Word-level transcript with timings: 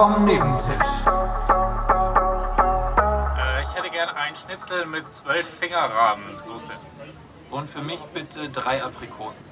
vom 0.00 0.24
Nebentisch. 0.24 1.04
Äh, 3.36 3.60
ich 3.60 3.74
hätte 3.76 3.90
gern 3.92 4.08
ein 4.08 4.34
Schnitzel 4.34 4.86
mit 4.86 5.12
zwölf 5.12 5.46
Fingerrahmensoße. 5.46 6.72
Und 7.50 7.68
für 7.68 7.82
mich 7.82 8.00
bitte 8.14 8.48
drei 8.48 8.82
Aprikosen. 8.82 9.44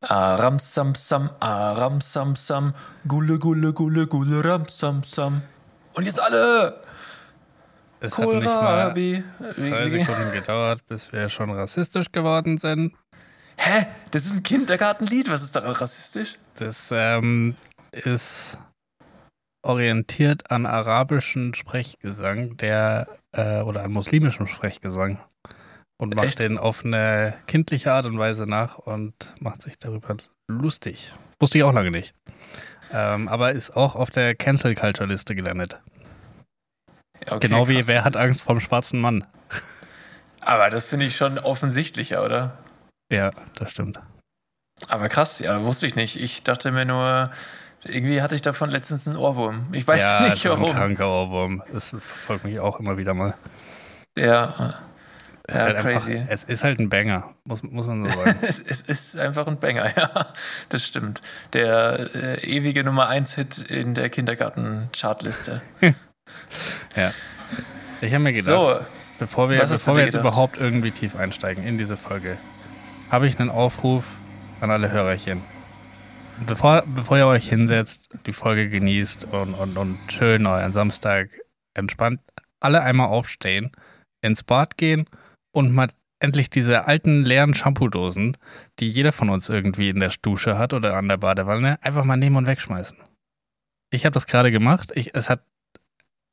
Aram 0.00 0.58
sam 0.58 0.94
sam, 0.94 1.32
aram 1.38 2.00
sam 2.00 2.34
sam, 2.34 2.72
gulle 3.06 3.38
gulle 3.38 3.74
gulle 3.74 4.06
gulle 4.06 4.42
ram 4.42 4.66
sam 4.68 5.02
sam. 5.02 5.42
Und 5.92 6.06
jetzt 6.06 6.18
alle! 6.18 6.80
Es 8.00 8.16
hat 8.16 8.26
nicht 8.26 8.44
mal 8.46 8.54
Kohlrabi. 8.54 9.22
drei 9.58 9.88
Sekunden 9.90 10.32
gedauert, 10.32 10.80
bis 10.88 11.12
wir 11.12 11.28
schon 11.28 11.50
rassistisch 11.50 12.10
geworden 12.10 12.56
sind. 12.56 12.94
Hä? 13.56 13.86
Das 14.10 14.24
ist 14.24 14.32
ein 14.32 14.42
Kindergartenlied. 14.42 15.30
Was 15.30 15.42
ist 15.42 15.54
daran 15.54 15.72
rassistisch? 15.72 16.38
Das 16.56 16.90
ähm, 16.90 17.54
ist 17.92 18.58
orientiert 19.64 20.50
an 20.50 20.66
arabischen 20.66 21.54
Sprechgesang, 21.54 22.56
der 22.56 23.08
äh, 23.32 23.60
oder 23.60 23.84
an 23.84 23.92
muslimischem 23.92 24.46
Sprechgesang 24.46 25.18
und 25.98 26.16
macht 26.16 26.26
Echt? 26.26 26.38
den 26.40 26.58
auf 26.58 26.84
eine 26.84 27.34
kindliche 27.46 27.92
Art 27.92 28.06
und 28.06 28.18
Weise 28.18 28.46
nach 28.46 28.78
und 28.78 29.14
macht 29.38 29.62
sich 29.62 29.78
darüber 29.78 30.16
lustig. 30.48 31.12
Wusste 31.38 31.58
ich 31.58 31.64
auch 31.64 31.72
lange 31.72 31.90
nicht. 31.90 32.14
Ähm, 32.90 33.28
aber 33.28 33.52
ist 33.52 33.76
auch 33.76 33.94
auf 33.94 34.10
der 34.10 34.34
Cancel 34.34 34.74
Culture 34.74 35.08
Liste 35.08 35.34
gelandet. 35.34 35.80
Okay, 37.26 37.38
genau 37.40 37.68
wie 37.68 37.76
krass. 37.76 37.86
Wer 37.86 38.04
hat 38.04 38.16
Angst 38.16 38.42
vom 38.42 38.60
schwarzen 38.60 39.00
Mann? 39.00 39.24
Aber 40.40 40.70
das 40.70 40.84
finde 40.84 41.06
ich 41.06 41.16
schon 41.16 41.38
offensichtlicher, 41.38 42.24
oder? 42.24 42.58
Ja, 43.12 43.30
das 43.54 43.70
stimmt. 43.70 44.00
Aber 44.88 45.08
krass, 45.08 45.38
ja, 45.38 45.62
wusste 45.62 45.86
ich 45.86 45.94
nicht. 45.94 46.16
Ich 46.16 46.42
dachte 46.42 46.72
mir 46.72 46.84
nur, 46.84 47.30
irgendwie 47.84 48.22
hatte 48.22 48.34
ich 48.34 48.42
davon 48.42 48.70
letztens 48.70 49.06
einen 49.08 49.16
Ohrwurm. 49.16 49.66
Ich 49.72 49.86
weiß 49.86 50.00
ja, 50.02 50.20
nicht 50.22 50.32
das 50.32 50.38
ist 50.44 50.46
ein 50.46 50.62
warum. 50.62 50.70
kranker 50.74 51.08
Ohrwurm. 51.08 51.62
Das 51.72 51.90
verfolgt 51.90 52.44
mich 52.44 52.58
auch 52.60 52.78
immer 52.80 52.96
wieder 52.98 53.14
mal. 53.14 53.34
Ja, 54.16 54.74
Es 55.48 55.54
Ja, 55.54 55.66
ist 55.68 55.74
halt 55.74 55.78
crazy. 55.78 56.16
Einfach, 56.18 56.32
es 56.32 56.44
ist 56.44 56.64
halt 56.64 56.78
ein 56.80 56.88
Banger, 56.88 57.30
muss, 57.44 57.62
muss 57.62 57.86
man 57.86 58.04
so 58.08 58.10
sagen. 58.24 58.38
es, 58.42 58.60
es 58.60 58.82
ist 58.82 59.16
einfach 59.18 59.46
ein 59.46 59.58
Banger, 59.58 59.86
ja. 59.96 60.26
Das 60.68 60.84
stimmt. 60.86 61.20
Der 61.52 62.10
äh, 62.14 62.44
ewige 62.46 62.84
Nummer 62.84 63.08
1 63.08 63.34
Hit 63.34 63.58
in 63.58 63.94
der 63.94 64.08
Kindergarten-Chartliste. 64.10 65.62
ja. 66.96 67.12
Ich 68.00 68.12
habe 68.12 68.22
mir 68.24 68.32
gedacht, 68.32 68.46
So, 68.74 68.80
bevor 69.18 69.48
wir, 69.50 69.58
bevor 69.64 69.96
wir 69.96 70.04
jetzt 70.04 70.12
gedacht? 70.12 70.26
überhaupt 70.28 70.58
irgendwie 70.58 70.90
tief 70.90 71.16
einsteigen 71.16 71.64
in 71.64 71.78
diese 71.78 71.96
Folge, 71.96 72.38
habe 73.10 73.26
ich 73.26 73.38
einen 73.40 73.50
Aufruf 73.50 74.04
an 74.60 74.70
alle 74.70 74.90
Hörerchen. 74.90 75.42
Bevor, 76.46 76.82
bevor 76.86 77.18
ihr 77.18 77.26
euch 77.26 77.48
hinsetzt, 77.48 78.08
die 78.26 78.32
Folge 78.32 78.68
genießt 78.68 79.26
und, 79.26 79.54
und, 79.54 79.76
und 79.76 79.98
schön 80.10 80.46
euren 80.46 80.72
Samstag 80.72 81.30
entspannt, 81.74 82.20
alle 82.60 82.82
einmal 82.82 83.08
aufstehen, 83.08 83.72
ins 84.22 84.42
Bad 84.42 84.76
gehen 84.76 85.06
und 85.52 85.72
mal 85.72 85.90
endlich 86.20 86.50
diese 86.50 86.86
alten 86.86 87.24
leeren 87.24 87.54
Shampoo-Dosen, 87.54 88.36
die 88.78 88.88
jeder 88.88 89.12
von 89.12 89.28
uns 89.28 89.48
irgendwie 89.48 89.88
in 89.88 90.00
der 90.00 90.12
Dusche 90.22 90.58
hat 90.58 90.72
oder 90.72 90.96
an 90.96 91.08
der 91.08 91.16
Badewanne, 91.16 91.82
einfach 91.82 92.04
mal 92.04 92.16
nehmen 92.16 92.36
und 92.36 92.46
wegschmeißen. 92.46 92.98
Ich 93.92 94.04
habe 94.04 94.14
das 94.14 94.26
gerade 94.26 94.50
gemacht. 94.50 94.92
Ich, 94.94 95.14
es 95.14 95.28
hat, 95.28 95.44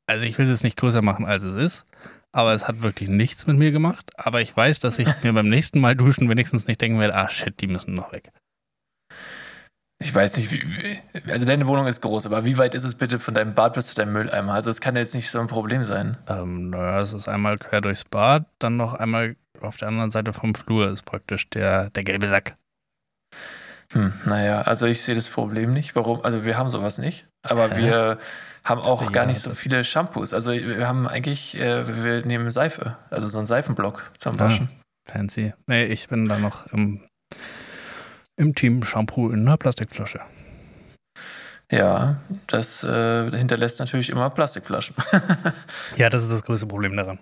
also 0.06 0.26
ich 0.26 0.38
will 0.38 0.44
es 0.44 0.50
jetzt 0.50 0.64
nicht 0.64 0.78
größer 0.78 1.02
machen, 1.02 1.26
als 1.26 1.42
es 1.42 1.56
ist, 1.56 1.86
aber 2.32 2.54
es 2.54 2.68
hat 2.68 2.82
wirklich 2.82 3.08
nichts 3.08 3.46
mit 3.46 3.58
mir 3.58 3.72
gemacht. 3.72 4.10
Aber 4.16 4.40
ich 4.40 4.56
weiß, 4.56 4.78
dass 4.78 4.98
ich 4.98 5.08
mir 5.22 5.32
beim 5.32 5.48
nächsten 5.48 5.80
Mal 5.80 5.96
duschen 5.96 6.28
wenigstens 6.28 6.66
nicht 6.66 6.80
denken 6.80 7.00
werde, 7.00 7.14
ah 7.14 7.28
shit, 7.28 7.60
die 7.60 7.66
müssen 7.66 7.94
noch 7.94 8.12
weg. 8.12 8.32
Ich 10.10 10.14
weiß 10.16 10.36
nicht, 10.38 10.50
wie, 10.50 10.62
wie, 10.62 11.30
also 11.32 11.46
deine 11.46 11.66
Wohnung 11.68 11.86
ist 11.86 12.00
groß, 12.00 12.26
aber 12.26 12.44
wie 12.44 12.58
weit 12.58 12.74
ist 12.74 12.82
es 12.82 12.96
bitte 12.96 13.20
von 13.20 13.32
deinem 13.32 13.54
Bad 13.54 13.74
bis 13.74 13.86
zu 13.86 13.94
deinem 13.94 14.12
Mülleimer? 14.12 14.52
Also 14.54 14.68
es 14.68 14.80
kann 14.80 14.96
jetzt 14.96 15.14
nicht 15.14 15.30
so 15.30 15.38
ein 15.38 15.46
Problem 15.46 15.84
sein. 15.84 16.16
Ähm, 16.26 16.70
naja, 16.70 17.00
es 17.00 17.12
ist 17.12 17.28
einmal 17.28 17.58
quer 17.58 17.80
durchs 17.80 18.04
Bad, 18.04 18.44
dann 18.58 18.76
noch 18.76 18.94
einmal 18.94 19.36
auf 19.60 19.76
der 19.76 19.86
anderen 19.88 20.10
Seite 20.10 20.32
vom 20.32 20.54
Flur 20.56 20.88
ist 20.90 21.04
praktisch 21.04 21.48
der, 21.50 21.90
der 21.90 22.02
gelbe 22.02 22.26
Sack. 22.26 22.56
Hm, 23.92 24.12
naja, 24.24 24.62
also 24.62 24.86
ich 24.86 25.00
sehe 25.02 25.14
das 25.14 25.28
Problem 25.28 25.72
nicht. 25.72 25.94
Warum? 25.96 26.24
Also 26.24 26.44
wir 26.44 26.56
haben 26.58 26.70
sowas 26.70 26.98
nicht, 26.98 27.28
aber 27.42 27.70
Hä? 27.70 27.76
wir 27.80 28.18
haben 28.64 28.80
auch 28.80 29.00
Jeder 29.02 29.12
gar 29.12 29.26
nicht 29.26 29.40
so 29.42 29.50
das. 29.50 29.58
viele 29.60 29.84
Shampoos. 29.84 30.32
Also 30.34 30.52
wir 30.52 30.88
haben 30.88 31.06
eigentlich, 31.06 31.56
äh, 31.58 32.02
wir 32.04 32.26
nehmen 32.26 32.50
Seife, 32.50 32.96
also 33.10 33.26
so 33.28 33.38
einen 33.38 33.46
Seifenblock 33.46 34.10
zum 34.18 34.36
Ah. 34.36 34.40
Waschen. 34.46 34.68
Fancy. 35.08 35.54
Nee, 35.66 35.84
ich 35.84 36.08
bin 36.08 36.26
da 36.28 36.38
noch 36.38 36.66
im, 36.72 37.02
im 38.40 38.54
Team 38.54 38.82
Shampoo 38.82 39.30
in 39.30 39.46
einer 39.46 39.56
Plastikflasche. 39.56 40.20
Ja, 41.70 42.16
das 42.48 42.82
äh, 42.82 43.30
hinterlässt 43.30 43.78
natürlich 43.78 44.10
immer 44.10 44.28
Plastikflaschen. 44.30 44.96
Ja, 45.96 46.08
das 46.10 46.24
ist 46.24 46.32
das 46.32 46.42
größte 46.42 46.66
Problem 46.66 46.96
daran. 46.96 47.18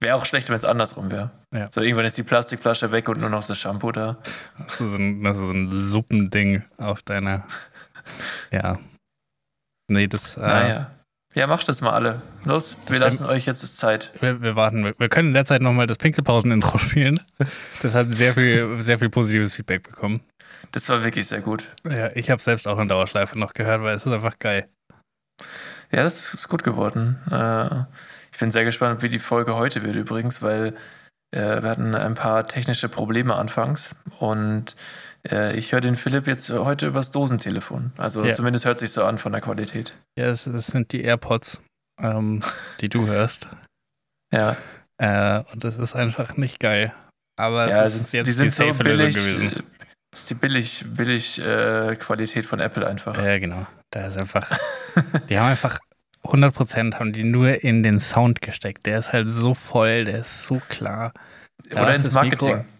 wäre 0.00 0.14
auch 0.16 0.24
schlecht, 0.24 0.48
wenn 0.48 0.56
es 0.56 0.64
andersrum 0.64 1.10
wäre. 1.10 1.30
Ja. 1.52 1.68
So 1.74 1.82
irgendwann 1.82 2.06
ist 2.06 2.16
die 2.16 2.22
Plastikflasche 2.22 2.92
weg 2.92 3.08
und 3.08 3.20
nur 3.20 3.28
noch 3.28 3.46
das 3.46 3.58
Shampoo 3.58 3.92
da. 3.92 4.16
Das 4.58 4.80
ist 4.80 4.94
ein, 4.94 5.22
das 5.22 5.36
ist 5.36 5.50
ein 5.50 5.80
Suppending 5.80 6.62
auf 6.78 7.02
deiner. 7.02 7.44
Ja. 8.50 8.78
Nee, 9.88 10.08
das. 10.08 10.36
Äh, 10.36 10.40
Naja. 10.40 10.90
Ja, 11.34 11.46
macht 11.46 11.68
das 11.68 11.80
mal 11.80 11.92
alle. 11.92 12.20
Los, 12.44 12.76
Das 12.84 12.92
wir 12.92 13.00
lassen 13.00 13.24
euch 13.24 13.46
jetzt 13.46 13.76
Zeit. 13.76 14.12
Wir, 14.20 14.42
wir 14.42 14.54
warten. 14.54 14.94
Wir, 14.98 15.08
können 15.08 15.28
in 15.28 15.34
der 15.34 15.46
Zeit 15.46 15.62
nochmal 15.62 15.86
das 15.86 15.98
Pinkelpausen-Intro 15.98 16.78
spielen. 16.78 17.20
Das 17.80 17.94
hat 17.94 18.14
sehr 18.14 18.34
viel, 18.34 18.80
sehr 18.80 18.98
viel 18.98 19.08
positives 19.08 19.54
Feedback 19.54 19.82
bekommen. 19.82 20.20
Das 20.72 20.88
war 20.88 21.04
wirklich 21.04 21.26
sehr 21.26 21.40
gut. 21.40 21.68
Ja, 21.88 22.10
ich 22.14 22.30
habe 22.30 22.40
selbst 22.40 22.68
auch 22.68 22.78
in 22.78 22.88
Dauerschleife 22.88 23.38
noch 23.38 23.54
gehört, 23.54 23.82
weil 23.82 23.94
es 23.94 24.06
ist 24.06 24.12
einfach 24.12 24.38
geil. 24.38 24.68
Ja, 25.90 26.02
das 26.02 26.34
ist 26.34 26.48
gut 26.48 26.64
geworden. 26.64 27.18
Äh, 27.30 27.84
ich 28.32 28.38
bin 28.38 28.50
sehr 28.50 28.64
gespannt, 28.64 29.02
wie 29.02 29.08
die 29.08 29.18
Folge 29.18 29.56
heute 29.56 29.82
wird 29.82 29.96
übrigens, 29.96 30.42
weil 30.42 30.74
äh, 31.30 31.62
wir 31.62 31.68
hatten 31.68 31.94
ein 31.94 32.14
paar 32.14 32.46
technische 32.46 32.88
Probleme 32.88 33.34
anfangs 33.36 33.94
und 34.18 34.76
ich 35.24 35.72
höre 35.72 35.80
den 35.80 35.96
Philipp 35.96 36.26
jetzt 36.26 36.50
heute 36.50 36.86
übers 36.88 37.10
Dosentelefon. 37.12 37.92
Also 37.96 38.24
Ja. 38.24 38.32
zumindest 38.34 38.64
hört 38.64 38.78
sich 38.78 38.92
so 38.92 39.04
an 39.04 39.18
von 39.18 39.32
der 39.32 39.40
Qualität. 39.40 39.94
Ja, 40.18 40.26
es, 40.26 40.46
es 40.46 40.66
sind 40.66 40.92
die 40.92 41.02
AirPods, 41.02 41.60
ähm, 42.00 42.42
die 42.80 42.88
du 42.88 43.06
hörst. 43.06 43.48
Ja, 44.34 44.56
Äh, 44.98 45.42
und 45.52 45.62
das 45.62 45.78
ist 45.78 45.94
einfach 45.94 46.36
nicht 46.38 46.58
geil. 46.58 46.92
Aber 47.38 47.68
ja 47.68 47.84
es 47.84 47.96
ist 47.96 48.14
jetzt 48.14 48.26
die 48.26 48.32
sind 48.32 48.50
so 48.50 48.66
safe 48.72 48.82
billig. 48.82 49.14
Lösung 49.14 49.38
gewesen. 49.40 49.56
äh, 49.58 49.62
Das 50.10 50.20
ist 50.20 50.30
die 50.30 50.34
billig, 50.34 50.84
billig 50.88 51.38
äh, 51.40 51.96
Qualität 51.96 52.46
von 52.46 52.58
Apple 52.60 52.86
einfach. 52.86 53.16
Ja, 53.22 53.38
genau. 53.38 53.66
Da 53.90 54.06
ist 54.06 54.16
einfach. 54.18 54.50
Die 55.28 55.38
haben 55.38 55.48
einfach 55.50 55.78
100% 56.24 56.94
haben 56.94 57.12
die 57.12 57.24
nur 57.24 57.62
in 57.62 57.82
den 57.82 57.98
Sound 58.00 58.40
gesteckt. 58.42 58.86
Der 58.86 58.98
ist 59.00 59.12
halt 59.12 59.28
so 59.28 59.54
voll, 59.54 60.04
der 60.04 60.20
ist 60.20 60.46
so 60.46 60.60
klar. 60.68 61.12
Da 61.70 61.82
Oder 61.82 61.94
ins 61.96 62.08
fürs 62.12 62.24
Mikro- 62.24 62.46
Marketing. 62.46 62.72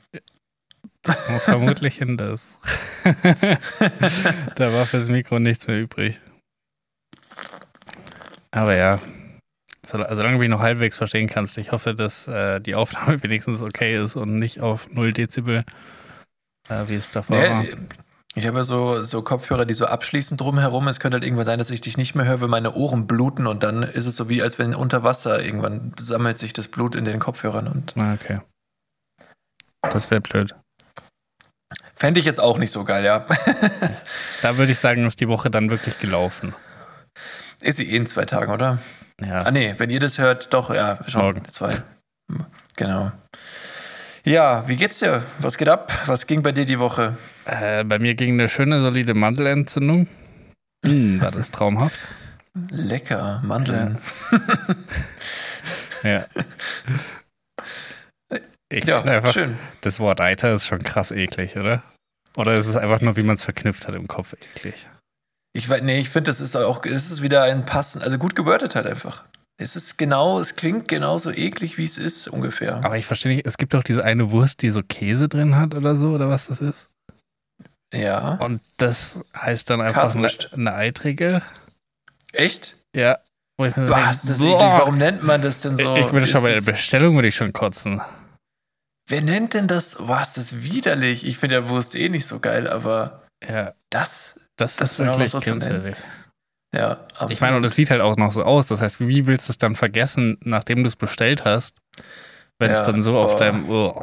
Vermutlich 1.04 2.00
in 2.00 2.16
das. 2.16 2.58
da 4.54 4.72
war 4.72 4.86
fürs 4.86 5.08
Mikro 5.08 5.38
nichts 5.38 5.66
mehr 5.66 5.80
übrig. 5.80 6.20
Aber 8.52 8.76
ja, 8.76 9.00
so, 9.84 9.98
solange 9.98 10.34
du 10.34 10.38
mich 10.38 10.48
noch 10.48 10.60
halbwegs 10.60 10.96
verstehen 10.96 11.28
kannst, 11.28 11.58
ich 11.58 11.72
hoffe, 11.72 11.94
dass 11.94 12.28
äh, 12.28 12.60
die 12.60 12.74
Aufnahme 12.74 13.22
wenigstens 13.22 13.62
okay 13.62 14.00
ist 14.00 14.16
und 14.16 14.38
nicht 14.38 14.60
auf 14.60 14.88
0 14.91 15.12
Dezibel, 15.12 15.64
äh, 16.68 16.84
wie 16.86 16.94
es 16.94 17.10
davor 17.10 17.36
war. 17.36 17.62
Nee, 17.62 17.76
ich 18.34 18.46
habe 18.46 18.58
ja 18.58 18.62
so, 18.62 19.02
so 19.02 19.22
Kopfhörer, 19.22 19.66
die 19.66 19.74
so 19.74 19.84
abschließend 19.86 20.41
drumherum. 20.41 20.88
Es 20.88 21.00
könnte 21.00 21.16
halt 21.16 21.24
irgendwann 21.24 21.44
sein, 21.44 21.58
dass 21.58 21.70
ich 21.70 21.82
dich 21.82 21.98
nicht 21.98 22.14
mehr 22.14 22.24
höre, 22.26 22.41
wenn 22.41 22.48
meine 22.50 22.72
Ohren 22.74 23.06
bluten 23.06 23.47
und 23.47 23.62
dann 23.62 23.82
ist 23.82 24.06
es 24.06 24.16
so 24.16 24.28
wie, 24.28 24.41
als 24.41 24.59
wenn 24.59 24.74
unter 24.74 25.03
Wasser 25.03 25.44
irgendwann 25.44 25.92
sammelt 25.98 26.38
sich 26.38 26.53
das 26.53 26.68
Blut 26.68 26.94
in 26.94 27.04
den 27.04 27.18
Kopfhörern 27.18 27.68
und 27.68 27.94
Ah, 27.98 28.15
Okay. 28.15 28.41
Das 29.82 30.10
wäre 30.12 30.21
blöd. 30.21 30.54
Fände 32.03 32.19
ich 32.19 32.27
jetzt 32.27 32.41
auch 32.41 32.59
nicht 32.59 32.72
so 32.72 32.83
geil, 32.83 33.04
ja. 33.04 33.25
Da 34.43 34.59
würde 34.59 34.72
ich 34.72 34.81
sagen, 34.81 35.07
ist 35.07 35.21
die 35.21 35.28
Woche 35.28 35.53
dann 35.53 35.71
wirklich 35.71 36.01
gelaufen. 36.01 36.53
ist 37.63 37.77
sie 37.77 37.89
eh 37.89 37.97
in 37.97 38.07
zwei 38.07 38.25
Tagen, 38.25 38.51
oder? 38.51 38.78
Ja. 39.25 39.39
Ah 39.39 39.53
nee, 39.53 39.75
wenn 39.78 39.89
ihr 39.89 40.01
das 40.01 40.19
hört, 40.19 40.53
doch, 40.53 40.75
ja, 40.75 40.99
schon 41.07 41.22
Morgen. 41.22 41.45
zwei. 41.45 41.81
Genau. 42.75 43.13
Ja, 44.25 44.66
wie 44.66 44.75
geht's 44.75 44.99
dir? 44.99 45.22
Was 45.39 45.57
geht 45.57 45.69
ab? 45.69 45.93
Was 46.07 46.27
ging 46.27 46.43
bei 46.43 46.51
dir 46.51 46.65
die 46.65 46.81
Woche? 46.81 47.16
Äh, 47.45 47.84
bei 47.84 48.01
mir 48.01 48.16
ging 48.16 48.33
eine 48.33 48.49
schöne, 48.49 48.81
solide 48.81 49.15
Mandelentzündung. 49.15 50.09
Mm, 50.84 51.21
war 51.21 51.31
das 51.31 51.53
traumhaft? 51.53 52.01
Lecker, 52.72 53.41
Mandeln. 53.45 53.99
Ja. 56.03 56.27
Ich 58.72 58.84
Ja, 58.84 59.03
einfach, 59.03 59.33
schön. 59.33 59.59
das 59.83 60.01
Wort 60.01 60.21
Eiter 60.21 60.53
ist 60.53 60.66
schon 60.66 60.83
krass 60.83 61.10
eklig, 61.10 61.57
oder? 61.57 61.83
Oder 62.36 62.54
ist 62.54 62.66
es 62.66 62.77
einfach 62.77 63.01
nur, 63.03 63.16
wie 63.16 63.22
man 63.22 63.34
es 63.34 63.45
verknüpft 63.45 63.86
hat 63.86 63.95
im 63.95 64.09
Kopf, 64.09 64.33
eklig? 64.33 64.89
Ich 65.53 65.69
weiß, 65.69 65.83
nee, 65.83 65.98
ich 65.98 66.09
finde, 66.09 66.30
das 66.30 66.41
ist 66.41 66.57
auch, 66.57 66.83
es 66.86 67.10
ist 67.10 67.21
wieder 67.21 67.42
ein 67.42 67.66
passend, 67.66 68.03
also 68.03 68.16
gut 68.16 68.34
gewordet 68.34 68.74
halt 68.74 68.86
einfach. 68.86 69.24
Es 69.59 69.77
ist 69.77 69.98
genau, 69.98 70.41
es 70.41 70.57
klingt 70.57 70.89
genauso 70.89 71.30
eklig, 71.30 71.77
wie 71.77 71.84
es 71.84 71.98
ist, 71.98 72.27
ungefähr. 72.28 72.77
Aber 72.77 72.97
ich 72.97 73.04
verstehe 73.04 73.34
nicht, 73.34 73.47
es 73.47 73.59
gibt 73.59 73.74
doch 73.74 73.83
diese 73.83 74.03
eine 74.03 74.30
Wurst, 74.30 74.63
die 74.63 74.71
so 74.71 74.83
Käse 74.83 75.28
drin 75.28 75.57
hat 75.57 75.75
oder 75.75 75.95
so, 75.95 76.13
oder 76.13 76.30
was 76.30 76.47
das 76.47 76.63
ist? 76.63 76.89
Ja. 77.92 78.36
Und 78.36 78.63
das 78.78 79.21
heißt 79.36 79.68
dann 79.68 79.83
einfach 79.83 80.15
eine, 80.15 80.28
eine 80.53 80.75
eitrige. 80.75 81.42
Echt? 82.33 82.77
Ja. 82.97 83.18
Was? 83.59 84.22
Das 84.22 84.39
ist 84.39 84.45
eklig. 84.45 84.59
Warum 84.59 84.97
nennt 84.97 85.22
man 85.22 85.42
das 85.42 85.60
denn 85.60 85.77
so? 85.77 85.95
ich 85.97 86.10
würde 86.10 86.27
schon 86.27 86.42
bei 86.42 86.53
der 86.53 86.63
Bestellung 86.63 87.15
würde 87.16 87.28
ich 87.28 87.36
schon 87.36 87.53
kotzen. 87.53 88.01
Wer 89.12 89.20
nennt 89.20 89.53
denn 89.53 89.68
das? 89.68 89.97
Was, 90.00 90.32
das 90.34 90.53
ist 90.53 90.62
widerlich. 90.62 91.26
Ich 91.26 91.36
finde 91.36 91.56
ja 91.56 91.68
Wurst 91.68 91.94
eh 91.94 92.09
nicht 92.09 92.26
so 92.26 92.41
geil, 92.41 92.66
aber 92.66 93.26
Ja, 93.47 93.74
das, 93.91 94.41
das, 94.56 94.76
Das 94.76 94.92
ist 94.92 95.04
wirklich 95.04 95.32
künstlich. 95.44 95.97
ja, 96.74 96.92
absolut. 97.09 97.32
Ich 97.32 97.41
meine, 97.42 97.56
und 97.59 97.64
es 97.64 97.74
sieht 97.74 97.91
halt 97.91 98.00
auch 98.00 98.16
noch 98.16 98.32
so 98.32 98.42
aus. 98.42 98.68
Das 98.68 98.80
heißt, 98.80 99.00
wie 99.06 99.26
willst 99.26 99.48
du 99.48 99.53
es 99.53 99.59
dann 99.59 99.76
vergessen, 99.76 100.38
nachdem 100.42 100.82
du 100.82 100.88
es 100.88 100.97
bestellt 100.97 101.44
hast, 101.44 101.76
wenn 102.59 102.70
es 102.70 102.78
Ja, 102.78 102.84
dann 102.84 103.03
so 103.03 103.18
auf 103.18 103.32
boah. 103.32 103.38
deinem. 103.38 103.68
Oh, 103.68 104.03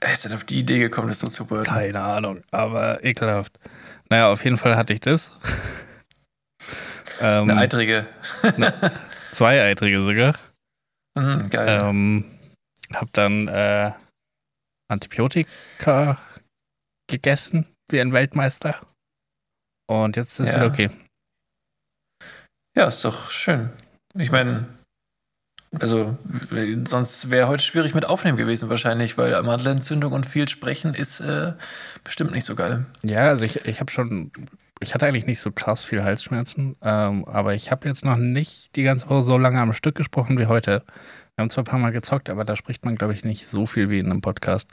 Er 0.00 0.12
ist 0.12 0.26
dann 0.26 0.34
auf 0.34 0.44
die 0.44 0.58
Idee 0.58 0.78
gekommen, 0.78 1.08
das 1.08 1.20
so 1.20 1.28
zu 1.28 1.46
beurteilen. 1.46 1.92
keine 1.94 2.04
Ahnung, 2.04 2.42
aber 2.50 3.02
ekelhaft. 3.02 3.58
Naja, 4.10 4.30
auf 4.30 4.44
jeden 4.44 4.58
Fall 4.58 4.76
hatte 4.76 4.92
ich 4.92 5.00
das. 5.00 5.32
ähm, 7.22 7.48
Eine 7.48 7.56
eitrige. 7.56 8.06
zwei 9.32 9.62
eitrige 9.62 10.02
sogar. 10.02 10.34
Mhm, 11.14 11.50
geil. 11.50 11.78
Ähm, 11.82 12.24
hab 13.00 13.12
dann 13.12 13.48
äh, 13.48 13.92
Antibiotika 14.88 16.18
gegessen, 17.08 17.66
wie 17.88 18.00
ein 18.00 18.12
Weltmeister. 18.12 18.80
Und 19.88 20.16
jetzt 20.16 20.40
ist 20.40 20.48
es 20.48 20.52
Ja. 20.52 20.56
wieder 20.60 20.66
okay. 20.68 20.90
Ja, 22.76 22.86
ist 22.86 23.04
doch 23.04 23.30
schön. 23.30 23.70
Ich 24.14 24.30
meine, 24.30 24.66
also 25.78 26.16
sonst 26.86 27.30
wäre 27.30 27.48
heute 27.48 27.62
schwierig 27.62 27.94
mit 27.94 28.06
Aufnehmen 28.06 28.36
gewesen 28.38 28.68
wahrscheinlich, 28.70 29.16
weil 29.18 29.40
Mandelentzündung 29.42 30.12
und 30.12 30.26
viel 30.26 30.48
Sprechen 30.48 30.94
ist 30.94 31.20
äh, 31.20 31.54
bestimmt 32.04 32.32
nicht 32.32 32.44
so 32.44 32.54
geil. 32.54 32.86
Ja, 33.02 33.28
also 33.28 33.44
ich, 33.44 33.56
ich 33.64 33.80
habe 33.80 33.90
schon, 33.90 34.32
ich 34.80 34.94
hatte 34.94 35.06
eigentlich 35.06 35.26
nicht 35.26 35.40
so 35.40 35.50
krass 35.50 35.84
viel 35.84 36.02
Halsschmerzen, 36.02 36.76
ähm, 36.82 37.24
aber 37.26 37.54
ich 37.54 37.70
habe 37.70 37.88
jetzt 37.88 38.04
noch 38.04 38.16
nicht 38.16 38.74
die 38.76 38.82
ganze 38.82 39.08
Woche 39.08 39.22
so 39.22 39.38
lange 39.38 39.60
am 39.60 39.74
Stück 39.74 39.94
gesprochen 39.94 40.38
wie 40.38 40.46
heute. 40.46 40.84
Wir 41.42 41.46
haben 41.46 41.50
zwar 41.50 41.64
ein 41.64 41.66
paar 41.66 41.80
Mal 41.80 41.90
gezockt, 41.90 42.30
aber 42.30 42.44
da 42.44 42.54
spricht 42.54 42.84
man, 42.84 42.94
glaube 42.94 43.14
ich, 43.14 43.24
nicht 43.24 43.48
so 43.48 43.66
viel 43.66 43.90
wie 43.90 43.98
in 43.98 44.06
einem 44.06 44.20
Podcast. 44.20 44.68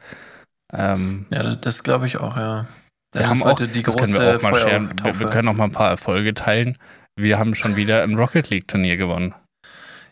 Ähm, 0.71 1.25
Ja, 1.31 1.42
das, 1.42 1.60
das 1.60 1.81
glaube 1.81 2.06
ich 2.06 2.18
auch, 2.18 2.38
ja. 2.38 2.68
wir 3.12 3.21
das 3.21 3.27
haben 3.27 3.38
ist 3.38 3.45
auch, 3.48 3.57
die 3.60 3.81
das 3.81 3.98
können 3.98 4.13
wir 4.13 4.38
auch 4.38 4.42
mal 4.44 4.54
scheren. 4.54 4.92
Wir, 5.04 5.19
wir 5.19 5.30
können 5.31 5.48
auch 5.48 5.56
mal 5.56 5.63
ein 5.63 5.71
paar 5.71 5.89
Erfolge 5.89 6.36
teilen. 6.36 6.77
Wir 7.16 7.39
haben 7.39 7.56
schon 7.56 7.75
wieder 7.75 8.04
ein 8.04 8.13
Rocket 8.13 8.51
League 8.51 8.68
Turnier 8.68 8.98
gewonnen. 8.98 9.33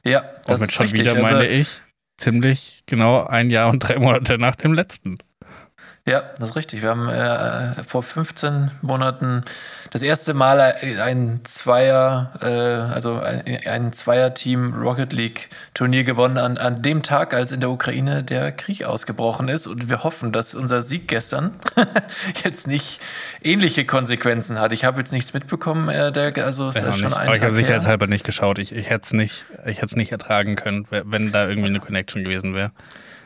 Ja, 0.03 0.25
das 0.47 0.59
mit 0.59 0.69
ist 0.69 0.75
schon 0.75 0.85
richtig. 0.85 1.01
wieder 1.01 1.11
also, 1.11 1.21
meine 1.21 1.45
ich 1.45 1.83
ziemlich 2.19 2.81
genau 2.87 3.23
ein 3.23 3.51
Jahr 3.51 3.69
und 3.69 3.81
drei 3.81 3.99
Monate 3.99 4.39
nach 4.39 4.55
dem 4.55 4.73
letzten. 4.73 5.19
Ja, 6.07 6.23
das 6.39 6.51
ist 6.51 6.55
richtig. 6.55 6.81
Wir 6.81 6.89
haben 6.89 7.09
äh, 7.09 7.83
vor 7.83 8.01
15 8.01 8.71
Monaten 8.81 9.43
das 9.91 10.01
erste 10.01 10.33
Mal 10.33 10.61
ein 10.61 11.41
Zweier, 11.43 12.31
äh, 12.41 12.47
also 12.47 13.19
ein, 13.19 13.43
ein 13.65 13.91
Zweier-Team 13.91 14.73
Rocket 14.73 15.11
League 15.11 15.49
Turnier 15.73 16.05
gewonnen 16.05 16.37
an, 16.37 16.57
an 16.57 16.81
dem 16.81 17.03
Tag, 17.03 17.33
als 17.33 17.51
in 17.51 17.59
der 17.59 17.71
Ukraine 17.71 18.23
der 18.23 18.53
Krieg 18.53 18.85
ausgebrochen 18.85 19.49
ist. 19.49 19.67
Und 19.67 19.89
wir 19.89 20.05
hoffen, 20.05 20.31
dass 20.31 20.55
unser 20.55 20.81
Sieg 20.81 21.09
gestern 21.09 21.51
jetzt 22.45 22.67
nicht 22.67 23.01
ähnliche 23.43 23.83
Konsequenzen 23.83 24.61
hat. 24.61 24.71
Ich 24.71 24.85
habe 24.85 24.99
jetzt 24.99 25.11
nichts 25.11 25.33
mitbekommen, 25.33 25.89
äh, 25.89 26.13
der, 26.13 26.33
also 26.45 26.69
es 26.69 26.77
ist 26.77 26.83
schon 26.99 27.09
nicht. 27.09 27.17
ein 27.17 27.27
Aber 27.27 27.35
ich 27.35 27.41
habe 27.41 27.51
her. 27.51 27.51
sicherheitshalber 27.51 28.07
nicht 28.07 28.23
geschaut. 28.23 28.59
Ich, 28.59 28.73
ich 28.73 28.89
hätte 28.89 29.03
es 29.03 29.11
nicht, 29.11 29.43
ich 29.65 29.77
hätte 29.79 29.87
es 29.87 29.95
nicht 29.97 30.13
ertragen 30.13 30.55
können, 30.55 30.87
wenn 30.89 31.33
da 31.33 31.49
irgendwie 31.49 31.67
eine 31.67 31.81
Connection 31.81 32.23
gewesen 32.23 32.55
wäre. 32.55 32.71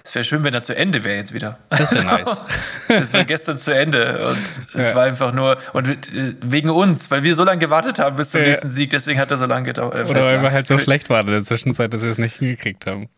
Es 0.04 0.16
wäre 0.16 0.24
schön, 0.26 0.44
wenn 0.44 0.54
er 0.54 0.64
zu 0.64 0.76
Ende 0.76 1.04
wäre 1.04 1.16
jetzt 1.18 1.34
wieder. 1.34 1.60
Das 1.70 1.92
wäre 1.94 2.06
nice. 2.06 2.42
Das 2.88 3.14
war 3.14 3.24
gestern 3.26 3.58
zu 3.58 3.74
Ende 3.76 4.28
und 4.28 4.38
es 4.82 4.90
Ja. 4.90 4.96
war 4.96 5.04
einfach 5.04 5.32
nur 5.34 5.58
und 5.74 5.88
äh, 5.90 6.34
wegen 6.42 6.70
uns, 6.70 7.12
weil 7.12 7.24
wir 7.24 7.36
so 7.36 7.44
lange 7.44 7.60
gewartet 7.60 8.00
haben 8.00 8.16
bis 8.16 8.32
zum 8.32 8.42
Ja. 8.42 8.48
nächsten 8.48 8.70
Sieg, 8.70 8.90
deswegen 8.90 9.20
hat 9.20 9.30
er 9.32 9.38
so 9.38 9.46
lange 9.46 9.66
gedauert. 9.66 9.94
äh, 9.96 10.10
Oder 10.10 10.26
weil 10.26 10.42
wir 10.42 10.52
halt 10.52 10.66
so 10.68 10.80
schlecht 10.80 11.10
waren 11.10 11.28
in 11.28 11.34
der 11.34 11.44
Zwischenzeit, 11.44 11.94
dass 11.94 12.02
wir 12.02 12.10
es 12.10 12.18
nicht 12.18 12.38
hingekriegt 12.40 12.86
haben. 12.88 13.10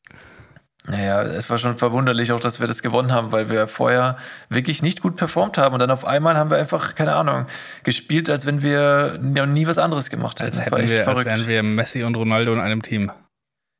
Naja, 0.86 1.22
es 1.22 1.50
war 1.50 1.58
schon 1.58 1.78
verwunderlich 1.78 2.34
auch, 2.34 2.42
dass 2.42 2.60
wir 2.60 2.68
das 2.68 2.82
gewonnen 2.82 3.14
haben, 3.14 3.32
weil 3.32 3.50
wir 3.50 3.70
vorher 3.70 4.18
wirklich 4.50 4.82
nicht 4.84 5.02
gut 5.02 5.16
performt 5.16 5.58
haben 5.58 5.74
und 5.74 5.80
dann 5.80 5.90
auf 5.92 6.04
einmal 6.04 6.36
haben 6.36 6.50
wir 6.50 6.58
einfach 6.58 6.94
keine 6.94 7.16
Ahnung 7.16 7.46
gespielt, 7.86 8.30
als 8.30 8.46
wenn 8.46 8.62
wir 8.62 9.18
noch 9.22 9.46
nie 9.46 9.66
was 9.66 9.78
anderes 9.78 10.10
gemacht 10.10 10.42
hätten. 10.42 10.48
Als, 10.50 10.58
Das 10.58 10.70
war 10.72 10.80
hätten 10.80 10.90
echt 10.92 11.00
wir, 11.00 11.08
als 11.08 11.20
verrückt. 11.22 11.48
wären 11.48 11.48
wir 11.48 11.64
Messi 11.64 12.04
und 12.04 12.16
Ronaldo 12.16 12.52
in 12.52 12.60
einem 12.60 12.82
Team. 12.82 13.12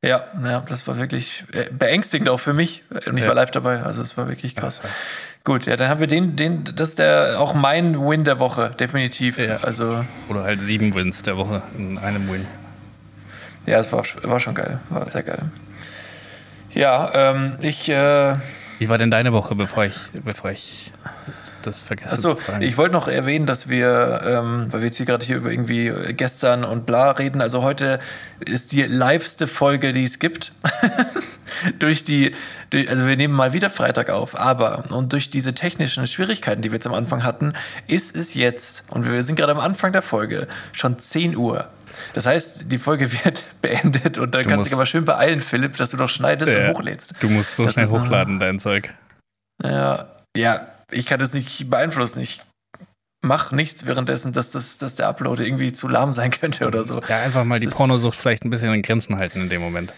Ja, 0.06 0.24
ja, 0.44 0.60
das 0.68 0.86
war 0.86 0.98
wirklich 0.98 1.44
äh, 1.52 1.64
beängstigend 1.70 2.28
auch 2.28 2.40
für 2.40 2.52
mich 2.52 2.82
und 3.06 3.16
ich 3.16 3.22
Ja. 3.22 3.28
war 3.28 3.34
live 3.34 3.50
dabei, 3.50 3.82
also 3.82 4.02
es 4.02 4.16
war 4.16 4.28
wirklich 4.28 4.54
krass. 4.54 4.82
War- 4.82 4.90
Gut, 5.44 5.66
ja, 5.66 5.76
dann 5.76 5.88
haben 5.90 6.00
wir 6.00 6.06
den, 6.06 6.36
den, 6.36 6.64
das 6.64 6.90
ist 6.90 6.98
der 6.98 7.36
auch 7.38 7.52
mein 7.54 8.00
Win 8.00 8.24
der 8.24 8.38
Woche, 8.38 8.70
definitiv. 8.78 9.38
Ja. 9.38 9.58
Also 9.58 10.04
Oder 10.28 10.42
halt 10.44 10.60
sieben 10.60 10.94
Wins 10.94 11.22
der 11.22 11.36
Woche 11.36 11.60
in 11.76 11.98
einem 11.98 12.30
Win. 12.32 12.46
Ja, 13.66 13.78
es 13.78 13.92
war, 13.92 14.04
war 14.22 14.40
schon 14.40 14.54
geil. 14.54 14.78
War 14.88 15.06
sehr 15.08 15.22
geil. 15.22 15.42
Ja, 16.72 17.10
ähm, 17.14 17.56
ich, 17.60 17.88
äh, 17.90 18.36
Wie 18.78 18.88
war 18.88 18.96
denn 18.98 19.10
deine 19.10 19.32
Woche, 19.32 19.54
bevor 19.54 19.84
ich, 19.84 19.96
bevor 20.12 20.50
ich 20.50 20.92
das 21.66 21.82
vergesse 21.82 22.14
achso, 22.14 22.38
ich 22.60 22.76
wollte 22.76 22.92
noch 22.92 23.08
erwähnen, 23.08 23.46
dass 23.46 23.68
wir, 23.68 24.22
ähm, 24.24 24.66
weil 24.70 24.80
wir 24.80 24.86
jetzt 24.86 24.96
hier 24.96 25.06
gerade 25.06 25.24
hier 25.24 25.36
über 25.36 25.50
irgendwie 25.50 25.92
gestern 26.14 26.64
und 26.64 26.86
bla 26.86 27.10
reden, 27.12 27.40
also 27.40 27.62
heute 27.62 27.98
ist 28.44 28.72
die 28.72 28.82
liveste 28.82 29.46
Folge, 29.46 29.92
die 29.92 30.04
es 30.04 30.18
gibt. 30.18 30.52
durch 31.78 32.04
die, 32.04 32.32
durch, 32.70 32.88
also 32.88 33.06
wir 33.06 33.16
nehmen 33.16 33.34
mal 33.34 33.52
wieder 33.52 33.70
Freitag 33.70 34.10
auf, 34.10 34.38
aber 34.38 34.84
und 34.90 35.12
durch 35.12 35.30
diese 35.30 35.54
technischen 35.54 36.06
Schwierigkeiten, 36.06 36.62
die 36.62 36.70
wir 36.70 36.76
jetzt 36.76 36.86
am 36.86 36.94
Anfang 36.94 37.22
hatten, 37.24 37.52
ist 37.86 38.16
es 38.16 38.34
jetzt, 38.34 38.84
und 38.90 39.10
wir 39.10 39.22
sind 39.22 39.36
gerade 39.36 39.52
am 39.52 39.60
Anfang 39.60 39.92
der 39.92 40.02
Folge, 40.02 40.48
schon 40.72 40.98
10 40.98 41.36
Uhr. 41.36 41.68
Das 42.14 42.26
heißt, 42.26 42.64
die 42.72 42.78
Folge 42.78 43.10
wird 43.24 43.44
beendet 43.62 44.18
und 44.18 44.34
dann 44.34 44.42
Du 44.42 44.48
kannst 44.50 44.64
du 44.64 44.68
dich 44.68 44.74
aber 44.74 44.86
schön 44.86 45.04
beeilen, 45.04 45.40
Philipp, 45.40 45.76
dass 45.76 45.90
du 45.90 45.96
noch 45.96 46.08
schneidest 46.08 46.52
Ja. 46.52 46.68
und 46.68 46.74
hochlädst. 46.76 47.14
du 47.20 47.28
musst 47.28 47.54
so 47.56 47.64
Das 47.64 47.74
schnell 47.74 47.86
hochladen, 47.88 48.38
dein 48.40 48.58
Zeug. 48.58 48.92
Ja, 49.62 50.06
ja, 50.36 50.66
ich 50.94 51.06
kann 51.06 51.18
das 51.18 51.32
nicht 51.32 51.68
beeinflussen. 51.70 52.20
Ich 52.20 52.42
mache 53.22 53.54
nichts 53.54 53.86
währenddessen, 53.86 54.32
dass, 54.32 54.50
das, 54.50 54.78
dass 54.78 54.94
der 54.94 55.08
Upload 55.08 55.42
irgendwie 55.42 55.72
zu 55.72 55.88
lahm 55.88 56.12
sein 56.12 56.30
könnte 56.40 56.66
oder 56.66 56.84
so. 56.84 57.00
Ja, 57.08 57.22
einfach 57.22 57.44
mal 57.44 57.58
Das 57.58 57.68
die 57.68 57.74
Pornosucht 57.74 58.16
vielleicht 58.16 58.44
ein 58.44 58.50
bisschen 58.50 58.72
in 58.72 58.82
Grenzen 58.82 59.18
halten 59.18 59.42
in 59.42 59.48
dem 59.48 59.60
Moment. 59.60 59.92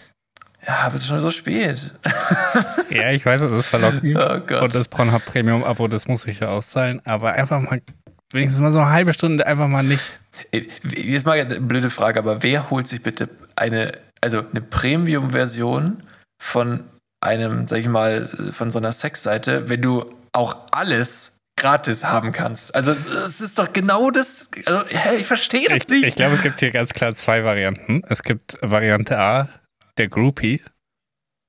Ja, 0.67 0.79
aber 0.81 0.97
es 0.97 1.03
ist 1.03 1.09
schon 1.09 1.21
so 1.21 1.31
spät. 1.31 1.93
Ja, 2.89 3.11
ich 3.11 3.27
weiß, 3.27 3.41
es 3.43 3.51
ist 3.51 3.67
verlockend. 3.67 4.17
Oh. 4.17 4.59
Und 4.63 4.75
das 4.75 4.87
Pornhub 4.87 5.25
Premium 5.25 5.65
Abo, 5.65 5.89
das 5.89 6.07
muss 6.07 6.25
ich 6.27 6.41
ja 6.41 6.49
auszahlen. 6.49 7.03
Aber 7.05 7.33
einfach 7.33 7.61
mal, 7.61 7.83
wenigstens 8.33 8.61
mal 8.61 8.71
so 8.71 8.79
eine 8.79 8.91
halbe 8.91 9.13
Stunde 9.13 9.45
einfach 9.47 9.67
mal 9.67 9.83
nicht. 9.83 10.13
Jetzt 10.53 11.27
mal 11.27 11.39
eine 11.39 11.61
blöde 11.61 11.91
Frage, 11.91 12.21
aber 12.21 12.45
wer 12.45 12.71
holt 12.71 12.87
sich 12.87 13.03
bitte 13.03 13.29
eine, 13.57 13.93
also 14.21 14.39
eine 14.39 14.61
Premium-Version 14.61 16.03
von 16.41 16.85
einem, 17.27 17.69
sag 17.69 17.79
ich 17.79 17.89
mal, 17.89 18.29
von 18.53 18.71
so 18.71 18.79
einer 18.79 18.93
Sexseite, 18.93 19.69
wenn 19.69 19.83
du 19.83 20.07
auch 20.33 20.57
alles 20.73 21.39
gratis 21.59 22.05
haben 22.05 22.33
kannst? 22.33 22.75
Also 22.75 22.93
es 22.93 23.41
ist 23.41 23.59
doch 23.59 23.73
genau 23.73 24.11
das. 24.11 24.51
Also, 24.67 24.87
hä, 24.89 25.17
ich 25.17 25.27
verstehe 25.27 25.69
das 25.69 25.79
Ich, 25.79 25.89
nicht. 25.89 26.07
ich 26.09 26.17
glaube, 26.17 26.35
es 26.35 26.43
gibt 26.43 26.61
hier 26.61 26.71
ganz 26.71 26.93
klar 26.93 27.15
zwei 27.15 27.45
Varianten. 27.45 28.03
Es 28.09 28.23
gibt 28.23 28.59
Variante 28.63 29.19
A, 29.19 29.49
der 29.99 30.09
Groupie, 30.09 30.63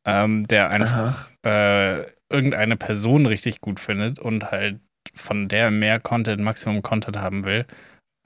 ähm, 0.05 0.48
der 0.48 0.69
einfach 0.69 1.29
äh, 1.46 2.03
irgendeine 2.29 2.77
Person 2.77 3.25
richtig 3.25 3.62
gut 3.62 3.79
findet 3.79 4.19
und 4.19 4.51
halt 4.51 4.79
von 5.15 5.48
der 5.48 5.72
mehr 5.72 6.00
Content, 6.00 6.41
Maximum 6.41 6.81
Content 6.81 7.17
haben 7.17 7.46
will. 7.46 7.65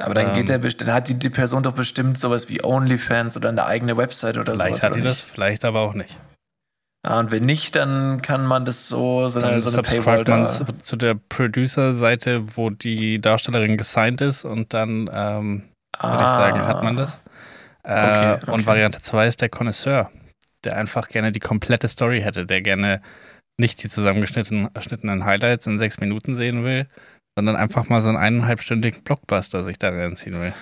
aber 0.01 0.13
dann 0.15 0.33
geht 0.33 0.49
ähm, 0.49 0.61
der, 0.61 0.71
dann 0.71 0.93
hat 0.93 1.07
die, 1.07 1.13
die 1.15 1.29
Person 1.29 1.61
doch 1.63 1.73
bestimmt 1.73 2.17
sowas 2.17 2.49
wie 2.49 2.63
OnlyFans 2.63 3.37
oder 3.37 3.49
eine 3.49 3.65
eigene 3.65 3.97
Website 3.97 4.37
oder 4.37 4.53
Vielleicht 4.53 4.77
sowas. 4.77 4.83
hat 4.83 4.95
die 4.95 5.01
das, 5.01 5.19
vielleicht 5.21 5.63
aber 5.65 5.81
auch 5.81 5.93
nicht. 5.93 6.19
Ah, 7.03 7.19
und 7.19 7.31
wenn 7.31 7.45
nicht, 7.45 7.75
dann 7.75 8.21
kann 8.21 8.45
man 8.45 8.63
das 8.63 8.87
so, 8.87 9.27
so 9.29 9.39
eine, 9.39 9.51
Dann 9.51 9.61
so 9.61 9.69
eine 9.75 9.81
Paywall 9.87 10.17
subscribt 10.17 10.27
man 10.27 10.43
da. 10.43 10.83
zu, 10.83 10.95
der 10.97 11.15
Producer-Seite, 11.15 12.55
wo 12.55 12.69
die 12.69 13.19
Darstellerin 13.19 13.77
gesigned 13.77 14.21
ist 14.21 14.45
und 14.45 14.73
dann 14.75 15.09
ähm, 15.11 15.63
würde 15.99 16.23
ich 16.23 16.29
sagen, 16.29 16.61
hat 16.67 16.83
man 16.83 16.97
das. 16.97 17.15
Äh, 17.83 17.91
Okay, 17.93 18.33
okay. 18.43 18.51
Und 18.51 18.67
Variante 18.67 19.01
2 19.01 19.27
ist 19.27 19.41
der 19.41 19.49
Connoisseur, 19.49 20.11
der 20.63 20.77
einfach 20.77 21.09
gerne 21.09 21.31
die 21.31 21.39
komplette 21.39 21.87
Story 21.87 22.21
hätte, 22.21 22.45
der 22.45 22.61
gerne 22.61 23.01
nicht 23.57 23.81
die 23.83 23.89
zusammengeschnittenen 23.89 24.69
geschnittenen 24.73 25.25
Highlights 25.25 25.65
in 25.65 25.79
sechs 25.79 25.99
Minuten 25.99 26.35
sehen 26.35 26.63
will, 26.63 26.87
sondern 27.35 27.55
einfach 27.55 27.89
mal 27.89 28.01
so 28.01 28.09
einen 28.09 28.17
eineinhalbstündigen 28.19 29.03
Blockbuster 29.03 29.63
sich 29.63 29.79
da 29.79 29.89
reinziehen 29.89 30.39
will. 30.39 30.53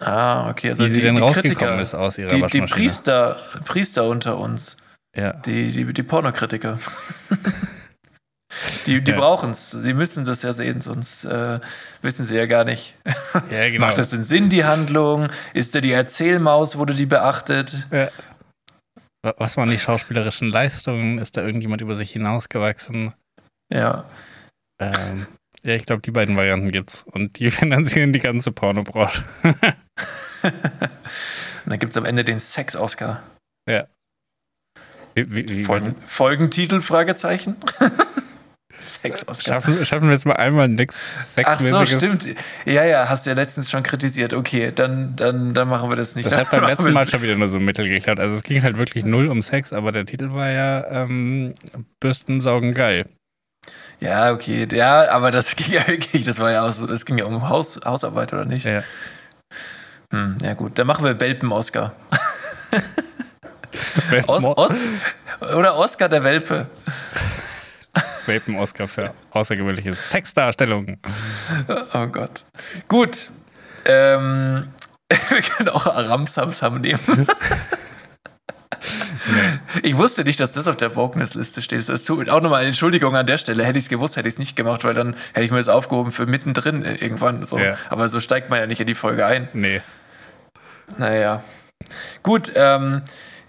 Ah, 0.00 0.50
okay. 0.50 0.70
Also 0.70 0.84
Wie 0.84 0.88
sie 0.88 0.96
die, 0.96 1.02
denn 1.02 1.14
die 1.14 1.20
rausgekommen 1.20 1.56
Kritiker, 1.58 1.80
ist 1.80 1.94
aus 1.94 2.18
ihrer 2.18 2.28
die, 2.30 2.36
die 2.36 2.42
Waschmaschine. 2.42 2.66
Priester, 2.66 3.36
Priester 3.64 4.08
unter 4.08 4.36
uns, 4.36 4.76
ja. 5.16 5.32
die, 5.34 5.72
die, 5.72 5.92
die 5.92 6.02
Pornokritiker. 6.02 6.78
die 8.86 9.02
die 9.02 9.10
Ja. 9.12 9.18
brauchen 9.18 9.50
es. 9.50 9.76
Die 9.84 9.94
müssen 9.94 10.24
das 10.24 10.42
ja 10.42 10.52
sehen, 10.52 10.80
sonst 10.80 11.24
äh, 11.24 11.60
wissen 12.02 12.24
sie 12.26 12.36
ja 12.36 12.46
gar 12.46 12.64
nicht. 12.64 12.94
ja, 13.50 13.70
genau. 13.70 13.86
Macht 13.86 13.98
das 13.98 14.10
den 14.10 14.24
Sinn, 14.24 14.48
die 14.50 14.64
Handlung? 14.64 15.28
Ist 15.54 15.74
da 15.74 15.80
die 15.80 15.92
Erzählmaus, 15.92 16.76
wurde 16.76 16.94
die 16.94 17.06
beachtet? 17.06 17.86
Ja. 17.90 18.10
Wa- 19.24 19.34
Was 19.38 19.56
waren 19.56 19.70
die 19.70 19.78
schauspielerischen 19.78 20.48
Leistungen? 20.50 21.18
Ist 21.18 21.36
da 21.36 21.42
irgendjemand 21.42 21.80
über 21.80 21.94
sich 21.94 22.10
hinausgewachsen? 22.12 23.14
Ja. 23.72 24.04
Ähm, 24.80 25.26
Ja, 25.64 25.74
ich 25.74 25.86
glaube, 25.86 26.02
die 26.02 26.10
beiden 26.10 26.36
Varianten 26.36 26.72
gibt's. 26.72 27.04
Und 27.12 27.38
die 27.38 27.50
finanzieren 27.52 28.12
die 28.12 28.18
ganze 28.20 28.52
Pornobranche. 28.52 29.22
Und 30.42 31.70
dann 31.70 31.78
gibt 31.78 31.90
es 31.92 31.96
am 31.96 32.04
Ende 32.04 32.24
den 32.24 32.38
Sex-Oscar. 32.38 33.22
ja. 33.68 33.86
Wie, 35.14 35.34
wie, 35.34 35.48
wie, 35.48 35.64
Folgen, 35.64 35.94
Folgentitel? 36.06 36.80
Fragezeichen. 36.80 37.56
Sex-Oscar. 38.80 39.54
schaffen, 39.54 39.86
schaffen 39.86 40.08
wir 40.08 40.14
es 40.14 40.24
mal 40.24 40.34
einmal 40.36 40.66
nix 40.68 41.14
Ach 41.44 41.60
so, 41.60 41.66
Sexmäßiges? 41.76 41.96
stimmt. 41.96 42.36
Ja, 42.64 42.84
ja, 42.84 43.08
hast 43.08 43.26
du 43.26 43.30
ja 43.30 43.36
letztens 43.36 43.70
schon 43.70 43.82
kritisiert. 43.82 44.34
Okay, 44.34 44.72
dann, 44.74 45.14
dann, 45.14 45.54
dann 45.54 45.68
machen 45.68 45.88
wir 45.88 45.96
das 45.96 46.16
nicht. 46.16 46.26
Das 46.26 46.36
hat 46.36 46.50
beim 46.50 46.64
letzten 46.66 46.92
Mal 46.92 47.06
schon 47.06 47.22
wieder 47.22 47.36
nur 47.36 47.48
so 47.48 47.60
Mittel 47.60 47.88
geklaut. 47.88 48.18
Also 48.18 48.34
es 48.34 48.42
ging 48.42 48.62
halt 48.62 48.78
wirklich 48.78 49.04
null 49.04 49.28
um 49.28 49.42
Sex, 49.42 49.72
aber 49.72 49.92
der 49.92 50.04
Titel 50.04 50.32
war 50.32 50.50
ja 50.50 51.04
ähm, 51.04 51.54
Bürsten 52.00 52.40
saugen 52.40 52.74
geil. 52.74 53.06
Ja, 54.00 54.32
okay. 54.32 54.66
Ja, 54.72 55.10
aber 55.10 55.30
das 55.30 55.54
ging 55.56 55.72
ja 55.72 55.86
wirklich, 55.86 56.24
das 56.24 56.38
war 56.38 56.50
ja 56.50 56.66
auch 56.66 56.72
so, 56.72 56.86
das 56.86 57.06
ging 57.06 57.18
ja 57.18 57.24
um 57.24 57.48
Haus, 57.48 57.80
Hausarbeit, 57.84 58.32
oder 58.32 58.44
nicht? 58.44 58.64
Ja. 58.64 58.82
Hm, 60.12 60.38
ja, 60.42 60.54
gut. 60.54 60.78
Dann 60.78 60.86
machen 60.86 61.04
wir 61.04 61.18
Welpen-Oscar. 61.20 61.92
Os, 64.26 64.44
Os, 64.44 64.80
oder 65.40 65.76
Oscar 65.76 66.08
der 66.08 66.24
Welpe. 66.24 66.66
Welpen-Oscar 68.26 68.88
für 68.88 69.12
außergewöhnliche 69.30 69.94
Sexdarstellungen. 69.94 71.00
Oh 71.92 72.06
Gott. 72.06 72.44
Gut. 72.88 73.30
Ähm, 73.84 74.68
wir 75.28 75.42
können 75.42 75.68
auch 75.68 75.86
Aram-Samsam 75.86 76.80
nehmen. 76.80 77.26
Ich 79.82 79.96
wusste 79.96 80.24
nicht, 80.24 80.40
dass 80.40 80.52
das 80.52 80.68
auf 80.68 80.76
der 80.76 80.94
Wokeness-Liste 80.96 81.62
steht. 81.62 81.88
Das 81.88 82.04
tut 82.04 82.28
auch 82.28 82.40
nochmal 82.40 82.60
eine 82.60 82.68
Entschuldigung 82.68 83.16
an 83.16 83.26
der 83.26 83.38
Stelle. 83.38 83.64
Hätte 83.64 83.78
ich 83.78 83.84
es 83.84 83.90
gewusst, 83.90 84.16
hätte 84.16 84.28
ich 84.28 84.34
es 84.34 84.38
nicht 84.38 84.56
gemacht, 84.56 84.84
weil 84.84 84.94
dann 84.94 85.14
hätte 85.32 85.44
ich 85.44 85.50
mir 85.50 85.58
das 85.58 85.68
aufgehoben 85.68 86.12
für 86.12 86.26
mittendrin 86.26 86.82
irgendwann. 86.82 87.44
So. 87.44 87.58
Ja. 87.58 87.76
Aber 87.88 88.08
so 88.08 88.20
steigt 88.20 88.50
man 88.50 88.58
ja 88.58 88.66
nicht 88.66 88.80
in 88.80 88.86
die 88.86 88.94
Folge 88.94 89.24
ein. 89.24 89.48
Nee. 89.52 89.80
Naja. 90.98 91.42
Gut, 92.22 92.52
ähm, 92.54 93.02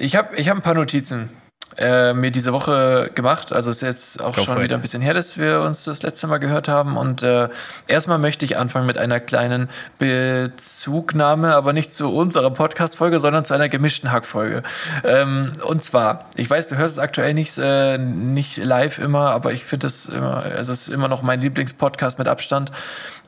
ich 0.04 0.16
habe 0.16 0.36
ich 0.36 0.50
hab 0.50 0.58
ein 0.58 0.62
paar 0.62 0.74
Notizen 0.74 1.30
äh, 1.78 2.14
mir 2.14 2.32
diese 2.32 2.54
Woche 2.54 3.10
gemacht. 3.16 3.52
Also 3.52 3.70
es 3.70 3.78
ist 3.78 3.82
jetzt 3.82 4.22
auch 4.22 4.36
Go 4.36 4.44
schon 4.44 4.58
it. 4.58 4.64
wieder 4.64 4.76
ein 4.76 4.82
bisschen 4.82 5.02
her, 5.02 5.14
dass 5.14 5.38
wir 5.38 5.62
uns 5.62 5.86
das 5.86 6.04
letzte 6.04 6.28
Mal 6.28 6.38
gehört 6.38 6.68
haben. 6.68 6.98
Und 6.98 7.24
äh, 7.24 7.50
erstmal 7.88 8.18
möchte 8.20 8.46
ich 8.46 8.58
anfangen 8.58 8.86
mit 8.86 8.98
einer 8.98 9.20
kleinen 9.20 9.70
Bezugnahme, 9.98 11.56
aber 11.56 11.74
nicht 11.74 11.96
zu 11.96 12.14
unserer 12.14 12.52
Podcast-Folge, 12.52 13.20
sondern 13.20 13.46
zu 13.46 13.54
einer 13.54 13.70
gemischten 13.70 14.12
Hack-Folge. 14.12 14.64
Ähm, 15.04 15.52
und 15.66 15.84
zwar, 15.84 16.26
ich 16.36 16.50
weiß, 16.50 16.68
du 16.70 16.78
hörst 16.78 16.94
es 16.94 17.00
aktuell 17.00 17.34
nicht, 17.34 17.58
äh, 17.58 17.98
nicht 17.98 18.58
live 18.58 19.00
immer, 19.00 19.32
aber 19.32 19.52
ich 19.52 19.66
finde 19.66 19.88
es 19.88 20.06
immer, 20.06 20.44
also 20.44 20.74
es 20.74 20.84
ist 20.84 20.90
immer 20.90 21.08
noch 21.08 21.22
mein 21.22 21.42
Lieblingspodcast 21.42 22.20
mit 22.20 22.28
Abstand. 22.28 22.72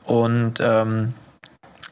Und 0.04 0.60
ähm, 0.60 1.14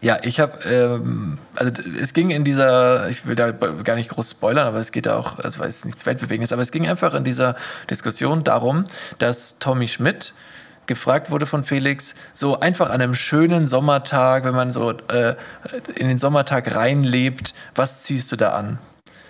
ja, 0.05 0.19
ich 0.21 0.39
habe, 0.39 0.63
ähm, 0.69 1.39
also 1.57 1.73
es 1.99 2.13
ging 2.13 2.29
in 2.29 2.45
dieser, 2.45 3.09
ich 3.09 3.25
will 3.25 3.37
da 3.37 3.53
gar 3.53 3.97
nicht 3.97 4.11
groß 4.11 4.33
spoilern, 4.33 4.67
aber 4.67 4.77
es 4.77 4.93
geht 4.93 5.07
da 5.07 5.17
auch, 5.17 5.39
also 5.39 5.61
weil 5.61 5.69
es 5.69 5.87
nichts 5.87 6.05
Weltbewegendes, 6.05 6.53
aber 6.53 6.61
es 6.61 6.73
ging 6.73 6.87
einfach 6.87 7.15
in 7.15 7.25
dieser 7.25 7.57
Diskussion 7.89 8.45
darum, 8.45 8.85
dass 9.17 9.59
Tommy 9.61 9.89
Schmidt 9.89 10.35
gefragt 10.85 11.31
wurde 11.31 11.47
von 11.47 11.65
Felix, 11.65 12.15
so 12.35 12.61
einfach 12.61 12.91
an 12.91 13.01
einem 13.01 13.15
schönen 13.15 13.67
Sommertag, 13.67 14.45
wenn 14.45 14.55
man 14.55 14.73
so 14.73 14.91
äh, 14.91 15.37
in 15.95 16.09
den 16.09 16.19
Sommertag 16.19 16.75
reinlebt, 16.75 17.55
was 17.75 18.03
ziehst 18.03 18.31
du 18.31 18.37
da 18.37 18.51
an? 18.51 18.79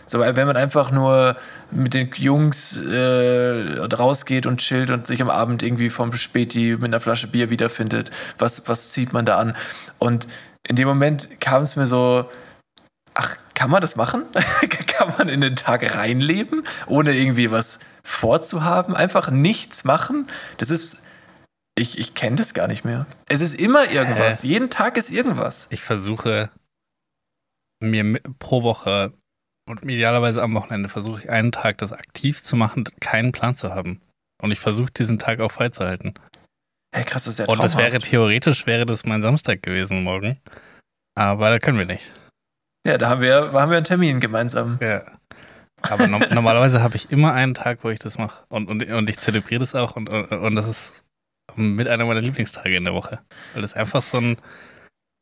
So, 0.06 0.18
wenn 0.18 0.46
man 0.46 0.56
einfach 0.56 0.90
nur 0.90 1.36
mit 1.70 1.94
den 1.94 2.10
Jungs 2.16 2.76
äh, 2.76 3.78
rausgeht 3.78 4.44
und 4.44 4.58
chillt 4.58 4.90
und 4.90 5.06
sich 5.06 5.22
am 5.22 5.30
Abend 5.30 5.62
irgendwie 5.62 5.88
vom 5.88 6.12
Späti 6.12 6.72
mit 6.72 6.86
einer 6.86 7.00
Flasche 7.00 7.28
Bier 7.28 7.48
wiederfindet, 7.48 8.10
was, 8.38 8.68
was 8.68 8.90
zieht 8.90 9.12
man 9.12 9.24
da 9.24 9.36
an? 9.36 9.54
Und 9.98 10.26
in 10.68 10.76
dem 10.76 10.88
Moment 10.88 11.40
kam 11.40 11.62
es 11.62 11.76
mir 11.76 11.86
so, 11.86 12.30
ach, 13.14 13.36
kann 13.54 13.70
man 13.70 13.80
das 13.80 13.96
machen? 13.96 14.24
kann 14.86 15.14
man 15.18 15.28
in 15.28 15.40
den 15.40 15.56
Tag 15.56 15.94
reinleben, 15.96 16.64
ohne 16.86 17.14
irgendwie 17.14 17.50
was 17.50 17.78
vorzuhaben? 18.02 18.94
Einfach 18.94 19.30
nichts 19.30 19.84
machen? 19.84 20.26
Das 20.58 20.70
ist, 20.70 20.98
ich, 21.76 21.98
ich 21.98 22.14
kenne 22.14 22.36
das 22.36 22.54
gar 22.54 22.66
nicht 22.66 22.84
mehr. 22.84 23.06
Es 23.28 23.40
ist 23.40 23.54
immer 23.54 23.90
irgendwas. 23.90 24.42
Jeden 24.42 24.70
Tag 24.70 24.96
ist 24.96 25.10
irgendwas. 25.10 25.66
Ich 25.70 25.82
versuche 25.82 26.50
mir 27.82 28.04
mi- 28.04 28.20
pro 28.38 28.62
Woche 28.62 29.12
und 29.68 29.82
idealerweise 29.82 30.42
am 30.42 30.54
Wochenende 30.54 30.88
versuche 30.88 31.20
ich 31.22 31.30
einen 31.30 31.52
Tag 31.52 31.78
das 31.78 31.92
aktiv 31.92 32.42
zu 32.42 32.56
machen, 32.56 32.84
keinen 33.00 33.32
Plan 33.32 33.56
zu 33.56 33.74
haben. 33.74 34.00
Und 34.42 34.50
ich 34.50 34.60
versuche 34.60 34.90
diesen 34.90 35.18
Tag 35.18 35.40
auch 35.40 35.52
freizuhalten. 35.52 36.14
Hey, 36.94 37.02
krass, 37.04 37.24
das 37.24 37.34
ist 37.34 37.38
ja 37.40 37.46
Und 37.46 37.62
das 37.62 37.76
wäre 37.76 37.98
theoretisch 37.98 38.66
wäre 38.68 38.86
das 38.86 39.04
mein 39.04 39.20
Samstag 39.20 39.62
gewesen 39.64 40.04
morgen. 40.04 40.38
Aber 41.16 41.50
da 41.50 41.58
können 41.58 41.76
wir 41.76 41.86
nicht. 41.86 42.12
Ja, 42.86 42.98
da 42.98 43.08
haben 43.08 43.20
wir, 43.20 43.52
haben 43.52 43.70
wir 43.70 43.76
einen 43.78 43.84
Termin 43.84 44.20
gemeinsam. 44.20 44.78
Ja. 44.80 45.02
Aber 45.82 46.06
no 46.06 46.18
normalerweise 46.32 46.82
habe 46.82 46.94
ich 46.96 47.10
immer 47.10 47.32
einen 47.32 47.54
Tag, 47.54 47.80
wo 47.82 47.90
ich 47.90 47.98
das 47.98 48.16
mache. 48.16 48.44
Und, 48.48 48.70
und, 48.70 48.84
und 48.88 49.10
ich 49.10 49.18
zelebriere 49.18 49.58
das 49.60 49.74
auch. 49.74 49.96
Und, 49.96 50.08
und, 50.12 50.30
und 50.30 50.54
das 50.54 50.68
ist 50.68 51.02
mit 51.56 51.88
einer 51.88 52.04
meiner 52.04 52.20
Lieblingstage 52.20 52.76
in 52.76 52.84
der 52.84 52.94
Woche. 52.94 53.18
Weil 53.54 53.62
das 53.62 53.74
einfach 53.74 54.02
so 54.02 54.18
ein. 54.18 54.36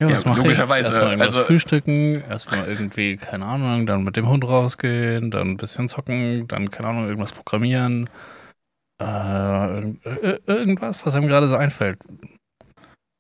Ja, 0.03 0.11
Ja, 0.11 0.21
logischerweise. 0.25 0.89
Ich? 0.91 0.95
Erstmal 0.95 1.23
Also- 1.23 1.45
frühstücken, 1.45 2.23
erstmal 2.29 2.69
irgendwie, 2.69 3.17
keine 3.17 3.47
Ahnung, 3.47 3.87
dann 3.87 4.05
mit 4.05 4.17
dem 4.17 4.29
Hund 4.29 4.45
rausgehen, 4.45 5.31
dann 5.31 5.53
ein 5.53 5.57
bisschen 5.57 5.89
zocken, 5.89 6.47
dann, 6.49 6.71
keine 6.71 6.89
Ahnung, 6.89 7.07
irgendwas 7.07 7.33
programmieren. 7.33 8.11
Äh, 9.03 9.79
äh, 10.09 10.39
irgendwas, 10.47 11.05
was 11.07 11.15
einem 11.15 11.27
gerade 11.29 11.49
so 11.49 11.57
einfällt. 11.57 11.99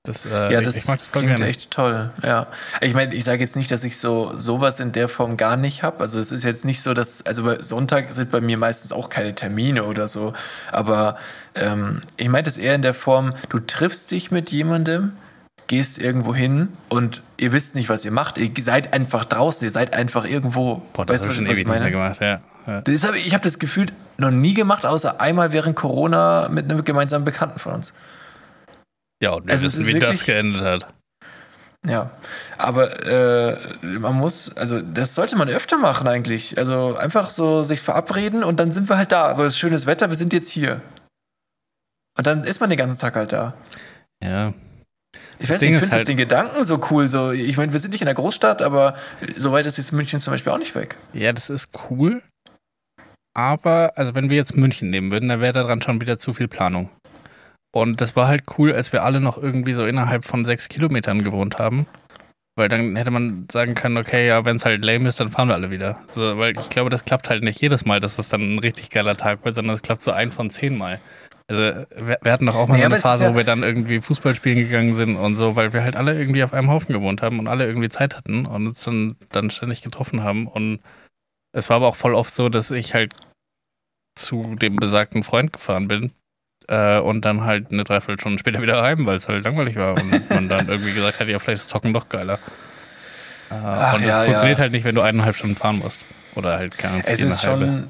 Das, 0.04 0.26
äh, 0.26 0.30
Ja, 0.52 0.58
ich- 0.58 0.64
das, 0.64 0.76
ich 0.76 0.86
mag 0.88 0.98
das 0.98 1.06
voll 1.08 1.22
klingt 1.22 1.36
gerne. 1.36 1.48
echt 1.50 1.70
toll. 1.70 2.10
Ja, 2.24 2.48
ich 2.80 2.92
meine, 2.92 3.14
ich 3.14 3.22
sage 3.22 3.40
jetzt 3.40 3.54
nicht, 3.54 3.70
dass 3.70 3.84
ich 3.84 3.98
so 3.98 4.36
sowas 4.36 4.80
in 4.80 4.90
der 4.90 5.08
Form 5.08 5.36
gar 5.36 5.56
nicht 5.56 5.84
habe. 5.84 6.00
Also 6.00 6.18
es 6.18 6.32
ist 6.32 6.42
jetzt 6.42 6.64
nicht 6.64 6.82
so, 6.82 6.92
dass 6.92 7.24
also 7.24 7.44
bei 7.44 7.60
Sonntag 7.62 8.12
sind 8.12 8.32
bei 8.32 8.40
mir 8.40 8.58
meistens 8.58 8.90
auch 8.90 9.08
keine 9.10 9.34
Termine 9.36 9.84
oder 9.84 10.08
so. 10.08 10.32
Aber 10.72 11.16
ähm, 11.54 12.02
ich 12.16 12.28
meine 12.28 12.42
das 12.42 12.58
eher 12.58 12.74
in 12.74 12.82
der 12.82 12.94
Form, 12.94 13.34
du 13.48 13.60
triffst 13.60 14.10
dich 14.10 14.32
mit 14.32 14.50
jemandem, 14.50 15.12
gehst 15.68 15.98
irgendwo 15.98 16.34
hin 16.34 16.70
und 16.88 17.22
ihr 17.36 17.52
wisst 17.52 17.76
nicht, 17.76 17.88
was 17.88 18.04
ihr 18.04 18.10
macht. 18.10 18.38
Ihr 18.38 18.50
seid 18.58 18.92
einfach 18.92 19.24
draußen, 19.24 19.64
ihr 19.64 19.70
seid 19.70 19.92
einfach 19.94 20.24
irgendwo. 20.24 20.82
Boah, 20.94 21.06
das 21.06 21.20
habe 21.22 21.30
ich 21.30 21.36
schon 21.36 21.46
ewig 21.46 21.58
nicht 21.58 21.68
mehr 21.68 21.90
gemacht, 21.92 22.20
ja. 22.20 22.40
ja. 22.66 22.80
Das 22.80 23.04
hab, 23.06 23.14
ich 23.14 23.28
ich 23.28 23.34
habe 23.34 23.44
das 23.44 23.60
Gefühl 23.60 23.86
noch 24.18 24.30
nie 24.30 24.54
gemacht, 24.54 24.84
außer 24.86 25.20
einmal 25.20 25.52
während 25.52 25.76
Corona 25.76 26.48
mit 26.48 26.70
einem 26.70 26.84
gemeinsamen 26.84 27.24
Bekannten 27.24 27.58
von 27.58 27.72
uns. 27.74 27.92
Ja, 29.22 29.30
und 29.32 29.46
wir 29.46 29.52
Also 29.52 29.64
wissen, 29.64 29.86
wie 29.86 29.98
das 29.98 30.24
geendet 30.24 30.62
hat. 30.62 30.86
Ja, 31.84 32.10
aber 32.58 33.04
äh, 33.06 33.58
man 33.98 34.14
muss, 34.14 34.56
also 34.56 34.80
das 34.80 35.16
sollte 35.16 35.34
man 35.34 35.48
öfter 35.48 35.78
machen 35.78 36.06
eigentlich. 36.06 36.56
Also 36.56 36.96
einfach 36.96 37.30
so 37.30 37.64
sich 37.64 37.80
verabreden 37.82 38.44
und 38.44 38.60
dann 38.60 38.70
sind 38.70 38.88
wir 38.88 38.96
halt 38.96 39.10
da. 39.10 39.34
So 39.34 39.42
ist 39.44 39.58
schönes 39.58 39.86
Wetter, 39.86 40.08
wir 40.08 40.16
sind 40.16 40.32
jetzt 40.32 40.48
hier. 40.50 40.80
Und 42.16 42.26
dann 42.26 42.44
ist 42.44 42.60
man 42.60 42.70
den 42.70 42.78
ganzen 42.78 42.98
Tag 42.98 43.16
halt 43.16 43.32
da. 43.32 43.54
Ja. 44.22 44.54
Ich 45.40 45.48
Das 45.48 45.54
weiß 45.56 45.58
Ding 45.58 45.70
nicht, 45.70 45.78
ich 45.78 45.82
finde 45.84 45.96
halt- 45.96 46.08
den 46.08 46.16
Gedanken 46.16 46.62
so 46.62 46.80
cool. 46.90 47.08
So, 47.08 47.32
ich 47.32 47.56
meine, 47.56 47.72
wir 47.72 47.80
sind 47.80 47.90
nicht 47.90 48.00
in 48.02 48.06
der 48.06 48.14
Großstadt, 48.14 48.62
aber 48.62 48.94
so 49.36 49.50
weit 49.50 49.66
ist 49.66 49.76
jetzt 49.76 49.92
München 49.92 50.20
zum 50.20 50.32
Beispiel 50.32 50.52
auch 50.52 50.58
nicht 50.58 50.76
weg. 50.76 50.96
Ja, 51.12 51.32
das 51.32 51.50
ist 51.50 51.70
cool. 51.90 52.22
Aber, 53.34 53.92
also 53.96 54.14
wenn 54.14 54.30
wir 54.30 54.36
jetzt 54.36 54.56
München 54.56 54.90
nehmen 54.90 55.10
würden, 55.10 55.28
dann 55.28 55.40
wäre 55.40 55.52
daran 55.52 55.80
schon 55.82 56.00
wieder 56.00 56.18
zu 56.18 56.32
viel 56.32 56.48
Planung. 56.48 56.90
Und 57.74 58.00
das 58.00 58.14
war 58.16 58.28
halt 58.28 58.42
cool, 58.58 58.72
als 58.74 58.92
wir 58.92 59.02
alle 59.02 59.20
noch 59.20 59.38
irgendwie 59.38 59.72
so 59.72 59.86
innerhalb 59.86 60.24
von 60.26 60.44
sechs 60.44 60.68
Kilometern 60.68 61.24
gewohnt 61.24 61.58
haben. 61.58 61.86
Weil 62.54 62.68
dann 62.68 62.96
hätte 62.96 63.10
man 63.10 63.46
sagen 63.50 63.74
können, 63.74 63.96
okay, 63.96 64.26
ja, 64.26 64.44
wenn 64.44 64.56
es 64.56 64.66
halt 64.66 64.84
lame 64.84 65.08
ist, 65.08 65.18
dann 65.18 65.30
fahren 65.30 65.48
wir 65.48 65.54
alle 65.54 65.70
wieder. 65.70 66.00
So, 66.10 66.36
weil 66.36 66.52
ich 66.58 66.68
glaube, 66.68 66.90
das 66.90 67.06
klappt 67.06 67.30
halt 67.30 67.42
nicht 67.42 67.58
jedes 67.62 67.86
Mal, 67.86 67.98
dass 67.98 68.16
das 68.16 68.28
dann 68.28 68.42
ein 68.42 68.58
richtig 68.58 68.90
geiler 68.90 69.16
Tag 69.16 69.42
wird, 69.46 69.54
sondern 69.54 69.74
es 69.74 69.80
klappt 69.80 70.02
so 70.02 70.10
ein 70.12 70.30
von 70.30 70.50
zehn 70.50 70.76
Mal. 70.76 71.00
Also 71.48 71.62
wir, 71.62 72.18
wir 72.22 72.32
hatten 72.32 72.44
doch 72.44 72.54
auch 72.54 72.68
mal 72.68 72.74
Naja, 72.74 72.88
so 72.88 72.92
eine 72.94 73.00
Phase, 73.00 73.24
ja- 73.24 73.32
wo 73.32 73.36
wir 73.36 73.44
dann 73.44 73.62
irgendwie 73.62 74.02
Fußball 74.02 74.34
spielen 74.34 74.58
gegangen 74.58 74.94
sind 74.94 75.16
und 75.16 75.36
so, 75.36 75.56
weil 75.56 75.72
wir 75.72 75.82
halt 75.82 75.96
alle 75.96 76.18
irgendwie 76.18 76.44
auf 76.44 76.52
einem 76.52 76.70
Haufen 76.70 76.92
gewohnt 76.92 77.22
haben 77.22 77.38
und 77.38 77.48
alle 77.48 77.66
irgendwie 77.66 77.88
Zeit 77.88 78.14
hatten 78.16 78.44
und 78.44 78.66
uns 78.66 78.84
dann, 78.84 79.16
dann 79.30 79.48
ständig 79.48 79.80
getroffen 79.80 80.22
haben. 80.22 80.46
Und 80.46 80.80
es 81.52 81.68
war 81.68 81.76
aber 81.76 81.88
auch 81.88 81.96
voll 81.96 82.14
oft 82.14 82.34
so, 82.34 82.48
dass 82.48 82.70
ich 82.70 82.94
halt 82.94 83.12
zu 84.14 84.56
dem 84.56 84.76
besagten 84.76 85.22
Freund 85.22 85.52
gefahren 85.52 85.88
bin 85.88 86.12
äh, 86.68 86.98
und 86.98 87.24
dann 87.24 87.44
halt 87.44 87.72
eine 87.72 87.84
Dreiviertelstunde 87.84 88.38
später 88.38 88.62
wieder 88.62 88.82
heim, 88.82 89.06
weil 89.06 89.16
es 89.16 89.28
halt 89.28 89.44
langweilig 89.44 89.76
war 89.76 89.94
und 89.94 90.30
man 90.30 90.48
dann 90.48 90.68
irgendwie 90.68 90.92
gesagt 90.92 91.20
hat, 91.20 91.28
ja, 91.28 91.38
vielleicht 91.38 91.62
ist 91.62 91.68
Zocken 91.68 91.92
doch 91.92 92.08
geiler. 92.08 92.34
Äh, 93.50 93.54
Ach, 93.54 93.94
und 93.94 94.06
das 94.06 94.16
ja, 94.16 94.24
funktioniert 94.24 94.58
ja. 94.58 94.62
halt 94.62 94.72
nicht, 94.72 94.84
wenn 94.84 94.94
du 94.94 95.02
eineinhalb 95.02 95.36
Stunden 95.36 95.56
fahren 95.56 95.78
musst. 95.78 96.04
Oder 96.34 96.56
halt 96.56 96.78
keine 96.78 96.94
Ahnung, 96.94 97.06
Es 97.06 97.20
ist 97.20 97.46
halbe. 97.46 97.64
schon 97.64 97.88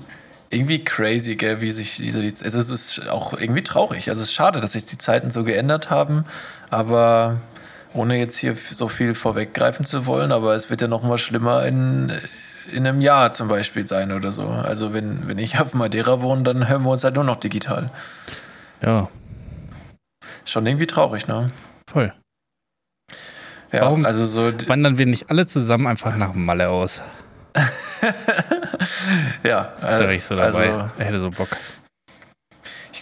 irgendwie 0.51 0.85
crazy, 0.85 1.37
gell, 1.37 1.61
wie 1.61 1.71
sich 1.71 1.97
diese. 1.97 2.21
Also 2.21 2.59
es 2.59 2.71
ist 2.71 3.09
auch 3.09 3.39
irgendwie 3.39 3.63
traurig. 3.63 4.11
Also 4.11 4.23
es 4.23 4.29
ist 4.29 4.35
schade, 4.35 4.61
dass 4.61 4.73
sich 4.73 4.85
die 4.85 4.99
Zeiten 4.99 5.31
so 5.31 5.45
geändert 5.45 5.91
haben, 5.91 6.25
aber 6.71 7.41
ohne 7.95 8.19
jetzt 8.19 8.37
hier 8.37 8.57
so 8.71 8.89
viel 8.89 9.15
vorweggreifen 9.15 9.85
zu 9.85 10.07
wollen, 10.07 10.33
aber 10.33 10.55
es 10.55 10.71
wird 10.71 10.81
ja 10.81 10.89
noch 10.89 11.03
mal 11.03 11.19
schlimmer 11.19 11.65
in, 11.65 12.13
in 12.71 12.87
einem 12.87 13.01
Jahr 13.01 13.33
zum 13.33 13.49
Beispiel 13.49 13.83
sein 13.85 14.13
oder 14.13 14.33
so. 14.33 14.49
Also 14.49 14.93
wenn, 14.93 15.27
wenn 15.29 15.39
ich 15.39 15.59
auf 15.59 15.75
Madeira 15.75 16.21
wohne, 16.23 16.43
dann 16.43 16.69
hören 16.69 16.83
wir 16.85 16.91
uns 16.91 17.05
halt 17.05 17.15
nur 17.17 17.25
noch 17.25 17.37
digital. 17.37 17.91
Ja, 18.83 19.09
Schon 20.45 20.67
irgendwie 20.67 20.87
traurig, 20.87 21.29
ne? 21.29 21.51
Voll. 21.91 22.13
Ja, 23.71 23.83
Warum- 23.83 24.05
also 24.05 24.25
so. 24.25 24.53
Wandern 24.69 24.99
wir 24.99 25.07
nicht 25.07 25.31
alle 25.31 25.47
zusammen 25.47 25.87
einfach 25.87 26.17
nach 26.17 26.35
Malle 26.35 26.69
aus? 26.69 27.01
ja, 29.45 29.73
Da 29.81 29.99
wäre 30.01 30.15
ich 30.15 30.25
so 30.25 30.37
dabei. 30.37 30.73
Also, 30.73 30.91
ich 30.99 31.05
hätte 31.05 31.21
so 31.21 31.31
Bock. 31.31 31.49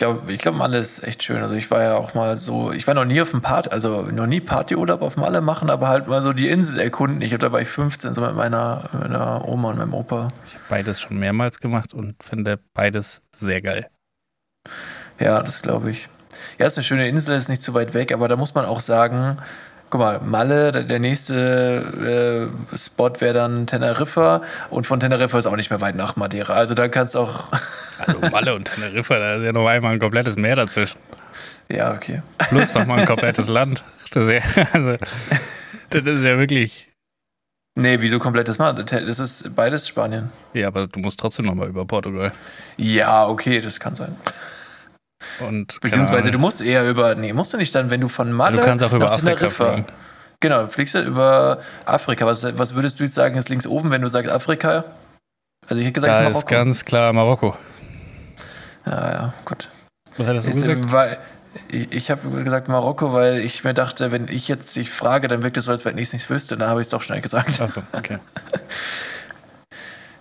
Ich 0.00 0.02
glaube, 0.02 0.32
ich 0.32 0.38
glaube, 0.38 0.56
Malle 0.56 0.78
ist 0.78 1.04
echt 1.04 1.22
schön. 1.22 1.42
Also 1.42 1.54
ich 1.56 1.70
war 1.70 1.82
ja 1.82 1.94
auch 1.94 2.14
mal 2.14 2.34
so, 2.34 2.72
ich 2.72 2.86
war 2.86 2.94
noch 2.94 3.04
nie 3.04 3.20
auf 3.20 3.32
dem 3.32 3.42
Party, 3.42 3.68
also 3.68 4.00
noch 4.00 4.24
nie 4.24 4.40
Partyurlaub 4.40 5.02
auf 5.02 5.18
Malle 5.18 5.42
machen, 5.42 5.68
aber 5.68 5.88
halt 5.88 6.08
mal 6.08 6.22
so 6.22 6.32
die 6.32 6.48
Insel 6.48 6.80
erkunden. 6.80 7.20
Ich 7.20 7.28
glaube, 7.28 7.44
da 7.44 7.52
war 7.52 7.60
ich 7.60 7.68
15, 7.68 8.14
so 8.14 8.22
mit 8.22 8.34
meiner, 8.34 8.88
meiner 8.98 9.46
Oma 9.46 9.68
und 9.68 9.76
meinem 9.76 9.92
Opa. 9.92 10.28
Ich 10.46 10.54
habe 10.54 10.64
beides 10.70 11.02
schon 11.02 11.18
mehrmals 11.18 11.60
gemacht 11.60 11.92
und 11.92 12.14
finde 12.22 12.58
beides 12.72 13.20
sehr 13.30 13.60
geil. 13.60 13.90
Ja, 15.18 15.42
das 15.42 15.60
glaube 15.60 15.90
ich. 15.90 16.08
Ja, 16.58 16.64
ist 16.64 16.78
eine 16.78 16.84
schöne 16.84 17.06
Insel, 17.06 17.36
ist 17.36 17.50
nicht 17.50 17.60
zu 17.60 17.74
weit 17.74 17.92
weg, 17.92 18.10
aber 18.12 18.26
da 18.26 18.36
muss 18.36 18.54
man 18.54 18.64
auch 18.64 18.80
sagen, 18.80 19.36
guck 19.90 20.00
mal, 20.00 20.20
Malle, 20.20 20.72
der- 20.72 20.98
nächste 20.98 22.48
äh, 22.72 22.76
Spot 22.78 23.10
wäre 23.18 23.34
dann 23.34 23.66
Teneriffa 23.66 24.42
und 24.70 24.86
von 24.86 25.00
Teneriffa 25.00 25.38
ist 25.38 25.46
auch 25.46 25.56
nicht 25.56 25.70
mehr 25.70 25.80
weit 25.80 25.96
nach 25.96 26.16
Madeira. 26.16 26.54
Also 26.54 26.74
da 26.74 26.88
kannst 26.88 27.14
du 27.14 27.20
auch, 27.20 27.48
Also 28.06 28.20
Malle 28.30 28.54
und 28.54 28.64
Teneriffa, 28.72 29.18
da 29.18 29.34
ist 29.36 29.44
ja 29.44 29.52
noch 29.52 29.66
einmal 29.66 29.92
ein 29.92 29.98
komplettes 29.98 30.36
Meer 30.36 30.56
dazwischen. 30.56 30.98
ja, 31.68 31.92
okay. 31.92 32.22
Plus 32.48 32.74
nochmal 32.74 33.00
ein 33.00 33.06
komplettes 33.06 33.48
Land. 33.48 33.84
Das 34.12 34.24
ist 34.28 34.30
ja, 34.56 34.66
also, 34.72 34.96
das 35.90 36.02
ist 36.04 36.22
ja 36.24 36.38
wirklich. 36.38 36.86
Nee, 37.76 37.98
wieso 38.00 38.18
komplettes 38.18 38.58
Mal? 38.58 38.72
Das 38.74 39.20
ist 39.20 39.54
beides 39.54 39.86
Spanien. 39.86 40.30
Ja, 40.54 40.66
aber 40.68 40.86
du 40.88 40.98
musst 40.98 41.20
trotzdem 41.20 41.46
nochmal 41.46 41.68
über 41.68 41.84
Portugal. 41.84 42.32
Ja, 42.76 43.26
okay, 43.28 43.60
das 43.60 43.78
kann 43.78 43.94
sein. 43.96 44.16
Und 45.40 45.80
Beziehungsweise 45.80 46.30
du 46.30 46.38
musst 46.38 46.60
eher 46.60 46.88
über, 46.88 47.14
nee, 47.14 47.32
musst 47.32 47.52
du 47.52 47.56
nicht 47.58 47.74
dann, 47.74 47.90
wenn 47.90 48.00
du 48.00 48.08
von 48.08 48.32
Malle 48.32 48.56
du 48.58 48.64
kannst 48.64 48.84
auch 48.84 48.92
über 48.92 49.12
Afrika 49.12 49.48
fliegen. 49.50 49.84
Genau, 50.40 50.66
fliegst 50.68 50.94
du 50.94 51.02
über 51.02 51.58
Afrika. 51.84 52.24
Was, 52.26 52.42
was 52.58 52.74
würdest 52.74 52.98
du 52.98 53.04
jetzt 53.04 53.14
sagen, 53.14 53.36
ist 53.36 53.50
links 53.50 53.66
oben, 53.66 53.90
wenn 53.90 54.00
du 54.00 54.08
sagst 54.08 54.30
Afrika? 54.30 54.84
Also 55.68 55.80
ich 55.80 55.86
hätte 55.86 56.00
gesagt, 56.00 56.14
Da 56.14 56.28
ist 56.28 56.38
ist 56.38 56.46
ganz 56.46 56.84
klar 56.86 57.12
Marokko. 57.12 57.54
ja, 58.86 59.12
ja, 59.12 59.34
gut. 59.44 59.68
Was 60.16 60.26
hattest 60.26 60.46
du 60.46 60.50
Ist, 60.50 60.62
gesagt? 60.62 60.92
weil, 60.92 61.18
ich 61.68 61.92
ich 61.92 62.10
habe 62.10 62.28
gesagt 62.42 62.68
Marokko, 62.68 63.12
weil 63.12 63.38
ich 63.38 63.62
mir 63.64 63.74
dachte, 63.74 64.10
wenn 64.12 64.28
ich 64.28 64.48
jetzt 64.48 64.74
dich 64.74 64.90
frage, 64.90 65.28
dann 65.28 65.42
wirkt 65.42 65.58
es 65.58 65.66
so, 65.66 65.70
als 65.70 65.84
wenn 65.84 65.98
ich 65.98 66.04
es 66.08 66.12
nicht 66.14 66.30
wüsste. 66.30 66.56
Dann 66.56 66.68
habe 66.70 66.80
ich 66.80 66.86
es 66.86 66.90
doch 66.90 67.02
schnell 67.02 67.20
gesagt. 67.20 67.60
Achso, 67.60 67.82
okay. 67.92 68.18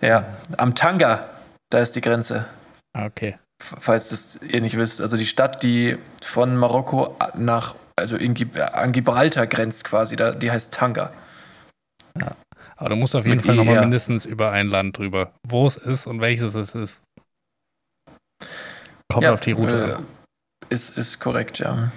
Ja, 0.01 0.25
am 0.57 0.75
Tanga, 0.75 1.25
da 1.69 1.79
ist 1.79 1.95
die 1.95 2.01
Grenze. 2.01 2.45
Ah, 2.93 3.05
Okay. 3.05 3.37
Falls 3.61 4.09
das 4.09 4.39
ihr 4.41 4.61
nicht 4.61 4.77
wisst. 4.77 5.01
Also 5.01 5.17
die 5.17 5.25
Stadt, 5.27 5.63
die 5.63 5.97
von 6.23 6.55
Marokko 6.55 7.15
nach, 7.35 7.75
also 7.95 8.15
in, 8.15 8.33
Gib- 8.33 8.57
an 8.57 8.91
Gibraltar 8.93 9.47
grenzt 9.47 9.83
quasi, 9.83 10.15
da, 10.15 10.31
die 10.31 10.49
heißt 10.49 10.73
Tanga. 10.73 11.11
Aber 12.77 12.89
du 12.89 12.95
musst 12.95 13.15
auf 13.15 13.25
jeden 13.25 13.37
Mit 13.37 13.45
Fall 13.45 13.55
nochmal 13.55 13.75
ER. 13.75 13.81
mindestens 13.81 14.25
über 14.25 14.51
ein 14.51 14.67
Land 14.67 14.97
drüber. 14.97 15.33
Wo 15.45 15.67
es 15.67 15.75
ist 15.75 16.07
und 16.07 16.21
welches 16.21 16.55
es 16.55 16.75
ist. 16.75 17.01
Kommt 19.11 19.23
Ja, 19.25 19.33
auf 19.33 19.41
die 19.41 19.51
Route. 19.51 19.99
Äh, 20.69 20.73
ist, 20.73 20.97
ist 20.97 21.19
korrekt, 21.19 21.59
ja. 21.59 21.91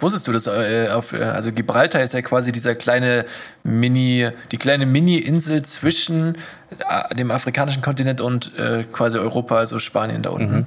Wusstest 0.00 0.28
du 0.28 0.32
das? 0.32 0.46
Äh, 0.46 0.90
auf, 0.92 1.12
äh, 1.12 1.22
also 1.22 1.50
Gibraltar 1.52 2.02
ist 2.02 2.12
ja 2.14 2.20
quasi 2.22 2.52
dieser 2.52 2.74
kleine 2.74 3.24
Mini, 3.64 4.28
die 4.52 4.58
kleine 4.58 4.84
Mini-Insel 4.86 5.62
zwischen 5.64 6.36
äh, 6.78 7.14
dem 7.14 7.30
afrikanischen 7.30 7.80
Kontinent 7.82 8.20
und 8.20 8.56
äh, 8.58 8.84
quasi 8.92 9.18
Europa, 9.18 9.56
also 9.56 9.78
Spanien 9.78 10.22
da 10.22 10.30
unten. 10.30 10.56
Mhm. 10.56 10.66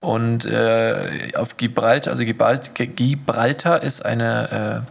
Und 0.00 0.44
äh, 0.44 1.32
auf 1.34 1.56
Gibraltar, 1.56 2.12
also 2.12 2.24
Gibralt, 2.24 2.74
Gi- 2.74 2.86
Gibraltar 2.86 3.82
ist 3.82 4.04
eine 4.04 4.84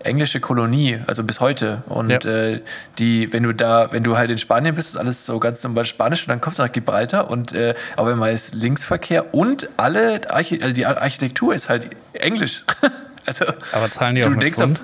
äh, 0.00 0.04
englische 0.08 0.38
Kolonie, 0.38 1.00
also 1.08 1.24
bis 1.24 1.40
heute. 1.40 1.82
Und 1.88 2.10
Ja. 2.10 2.30
äh, 2.30 2.62
die, 2.98 3.32
wenn 3.32 3.42
du 3.42 3.52
da, 3.52 3.90
wenn 3.90 4.04
du 4.04 4.16
halt 4.16 4.30
in 4.30 4.38
Spanien 4.38 4.76
bist, 4.76 4.90
ist 4.90 4.96
alles 4.96 5.26
so 5.26 5.40
ganz 5.40 5.64
normal 5.64 5.84
Spanisch 5.84 6.22
und 6.22 6.28
dann 6.28 6.40
kommst 6.40 6.60
du 6.60 6.62
nach 6.62 6.70
Gibraltar 6.70 7.28
und 7.30 7.52
äh, 7.52 7.74
auf 7.96 8.06
einmal 8.06 8.32
ist 8.32 8.54
Linksverkehr 8.54 9.34
und 9.34 9.68
alle 9.76 10.30
Archi 10.30 10.62
also 10.62 10.72
die 10.72 10.86
Architektur 10.86 11.52
ist 11.52 11.68
halt 11.68 11.90
Englisch. 12.12 12.64
also 13.26 13.44
Aber 13.72 13.90
zahlen 13.90 14.14
die 14.14 14.20
du 14.20 14.28
auch 14.28 14.30
mit 14.30 14.42
denkst 14.42 14.58
Pfund? 14.58 14.80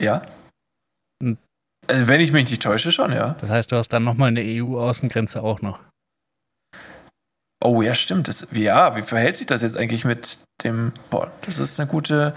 ja. 0.00 0.20
Hm. 1.22 1.38
Also 1.86 2.06
wenn 2.06 2.20
ich 2.20 2.32
mich 2.32 2.50
nicht 2.50 2.62
täusche, 2.62 2.92
schon, 2.92 3.12
ja. 3.12 3.34
Das 3.40 3.50
heißt, 3.50 3.72
du 3.72 3.76
hast 3.76 3.88
dann 3.94 4.04
nochmal 4.04 4.28
eine 4.28 4.42
EU-Außengrenze 4.42 5.42
auch 5.42 5.62
noch. 5.62 5.78
Oh 7.62 7.82
ja, 7.82 7.94
stimmt. 7.94 8.28
Das, 8.28 8.46
ja, 8.52 8.96
wie 8.96 9.02
verhält 9.02 9.36
sich 9.36 9.46
das 9.46 9.62
jetzt 9.62 9.76
eigentlich 9.76 10.04
mit 10.04 10.38
dem? 10.62 10.92
Boah, 11.10 11.32
das 11.42 11.58
ist 11.58 11.80
eine 11.80 11.88
gute. 11.88 12.34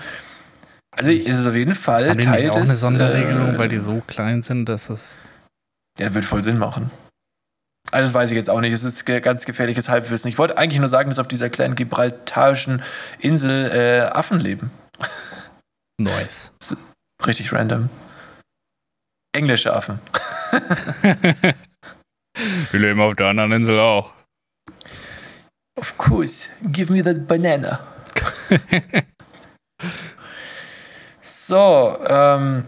Also 0.91 1.11
ist 1.11 1.37
es 1.37 1.45
auf 1.45 1.55
jeden 1.55 1.75
Fall 1.75 2.09
Haben 2.09 2.19
die 2.19 2.25
Teil 2.25 2.43
nicht 2.43 2.51
auch 2.51 2.55
des. 2.55 2.69
eine 2.69 2.77
Sonderregelung, 2.77 3.55
äh, 3.55 3.57
weil 3.57 3.69
die 3.69 3.79
so 3.79 4.01
klein 4.07 4.41
sind, 4.41 4.67
dass 4.67 4.89
es. 4.89 5.15
Ja, 5.99 6.13
wird 6.13 6.25
voll 6.25 6.43
Sinn 6.43 6.57
machen. 6.57 6.91
Also 7.91 8.07
das 8.07 8.13
weiß 8.13 8.31
ich 8.31 8.37
jetzt 8.37 8.49
auch 8.49 8.61
nicht. 8.61 8.73
Es 8.73 8.83
ist 8.83 9.05
ganz 9.05 9.45
gefährliches 9.45 9.89
Halbwissen. 9.89 10.29
Ich 10.29 10.37
wollte 10.37 10.57
eigentlich 10.57 10.79
nur 10.79 10.87
sagen, 10.87 11.09
dass 11.09 11.19
auf 11.19 11.27
dieser 11.27 11.49
kleinen 11.49 11.75
gibraltarischen 11.75 12.81
Insel 13.19 13.71
äh, 13.71 14.01
Affen 14.01 14.39
leben. 14.39 14.71
Nice. 16.01 16.53
Richtig 17.25 17.51
random. 17.51 17.89
Englische 19.35 19.73
Affen. 19.73 19.99
Wir 22.71 22.79
leben 22.79 23.01
auf 23.01 23.15
der 23.15 23.27
anderen 23.27 23.51
Insel 23.51 23.81
auch. 23.81 24.13
Of 25.79 25.97
course. 25.97 26.49
Give 26.71 26.91
me 26.91 27.01
that 27.03 27.27
banana. 27.27 27.79
so, 31.21 31.97
ähm. 32.05 32.65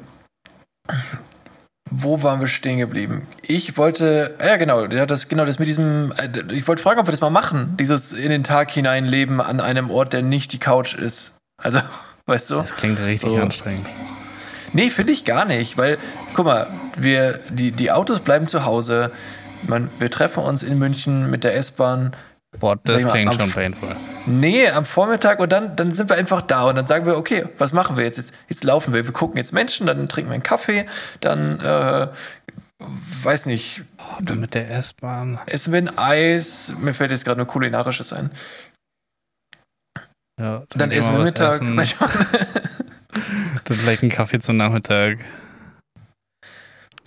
Wo 1.94 2.24
waren 2.24 2.40
wir 2.40 2.48
stehen 2.48 2.78
geblieben? 2.78 3.28
Ich 3.42 3.76
wollte, 3.76 4.38
ja 4.40 4.56
genau, 4.56 4.86
ja, 4.86 5.06
das, 5.06 5.28
genau, 5.28 5.44
das 5.44 5.60
mit 5.60 5.68
diesem, 5.68 6.14
äh, 6.14 6.30
ich 6.54 6.66
wollte 6.66 6.82
fragen, 6.82 7.02
ob 7.02 7.08
wir 7.08 7.12
das 7.12 7.20
mal 7.20 7.30
machen, 7.30 7.76
dieses 7.78 8.14
in 8.14 8.30
den 8.30 8.46
Tag 8.46 8.72
hinein 8.72 9.04
leben 9.04 9.42
an 9.42 9.60
einem 9.60 9.92
Ort, 9.92 10.14
der 10.14 10.22
nicht 10.22 10.54
die 10.54 10.58
Couch 10.58 10.96
ist. 10.96 11.34
Also, 11.62 11.82
weißt 12.28 12.52
du? 12.52 12.56
Das 12.56 12.78
klingt 12.78 12.98
richtig 13.02 13.32
So. 13.32 13.38
anstrengend. 13.38 13.88
Nee, 14.72 14.90
finde 14.90 15.12
ich 15.12 15.26
gar 15.26 15.44
nicht, 15.44 15.78
weil, 15.78 15.98
guck 16.34 16.46
mal, 16.46 16.68
wir, 16.96 17.42
die, 17.50 17.74
die 17.74 17.92
Autos 17.92 18.22
bleiben 18.22 18.48
zu 18.48 18.64
Hause, 18.64 19.12
man, 19.64 19.90
wir 20.00 20.10
treffen 20.10 20.44
uns 20.44 20.64
in 20.64 20.80
München 20.80 21.30
mit 21.30 21.44
der 21.44 21.56
S-Bahn, 21.58 22.16
Boah, 22.60 22.78
das 22.84 23.04
mal, 23.04 23.12
klingt 23.12 23.36
schon 23.36 23.52
painful. 23.52 23.96
Nee, 24.26 24.68
am 24.70 24.86
Vormittag 24.86 25.40
und 25.40 25.52
dann, 25.52 25.76
dann 25.76 25.94
sind 25.94 26.10
wir 26.10 26.18
einfach 26.18 26.42
da 26.42 26.66
und 26.66 26.76
dann 26.76 26.86
sagen 26.86 27.06
wir, 27.06 27.18
okay, 27.18 27.46
was 27.58 27.72
machen 27.74 27.96
wir 27.98 28.04
jetzt? 28.04 28.18
Jetzt, 28.18 28.34
jetzt 28.50 28.64
laufen 28.64 28.94
wir, 28.94 29.06
wir 29.06 29.14
gucken 29.14 29.38
jetzt 29.38 29.54
Menschen, 29.54 29.88
dann 29.88 30.08
trinken 30.08 30.30
wir 30.30 30.36
einen 30.36 30.44
Kaffee, 30.44 30.86
dann, 31.22 31.60
äh, 31.62 32.08
weiß 32.80 33.46
nicht, 33.46 33.84
Boah, 33.98 34.36
mit 34.36 34.54
der 34.54 34.70
S-Bahn. 34.70 35.40
essen 35.46 35.72
wir 35.72 35.80
ein 35.80 35.98
Eis, 35.98 36.74
mir 36.78 36.94
fällt 36.94 37.12
jetzt 37.12 37.24
gerade 37.26 37.38
nur 37.38 37.48
kulinarisches 37.48 38.12
ein. 38.12 38.32
Ja, 40.40 40.64
Dann 40.70 40.90
gehen 40.90 40.98
essen 41.00 41.14
wir 41.14 41.24
Mittag. 41.24 41.62
essen. 41.62 41.76
Dann 43.66 43.78
vielleicht 43.78 44.02
einen 44.02 44.12
Kaffee 44.12 44.40
zum 44.40 44.58
Nachmittag. 44.58 45.20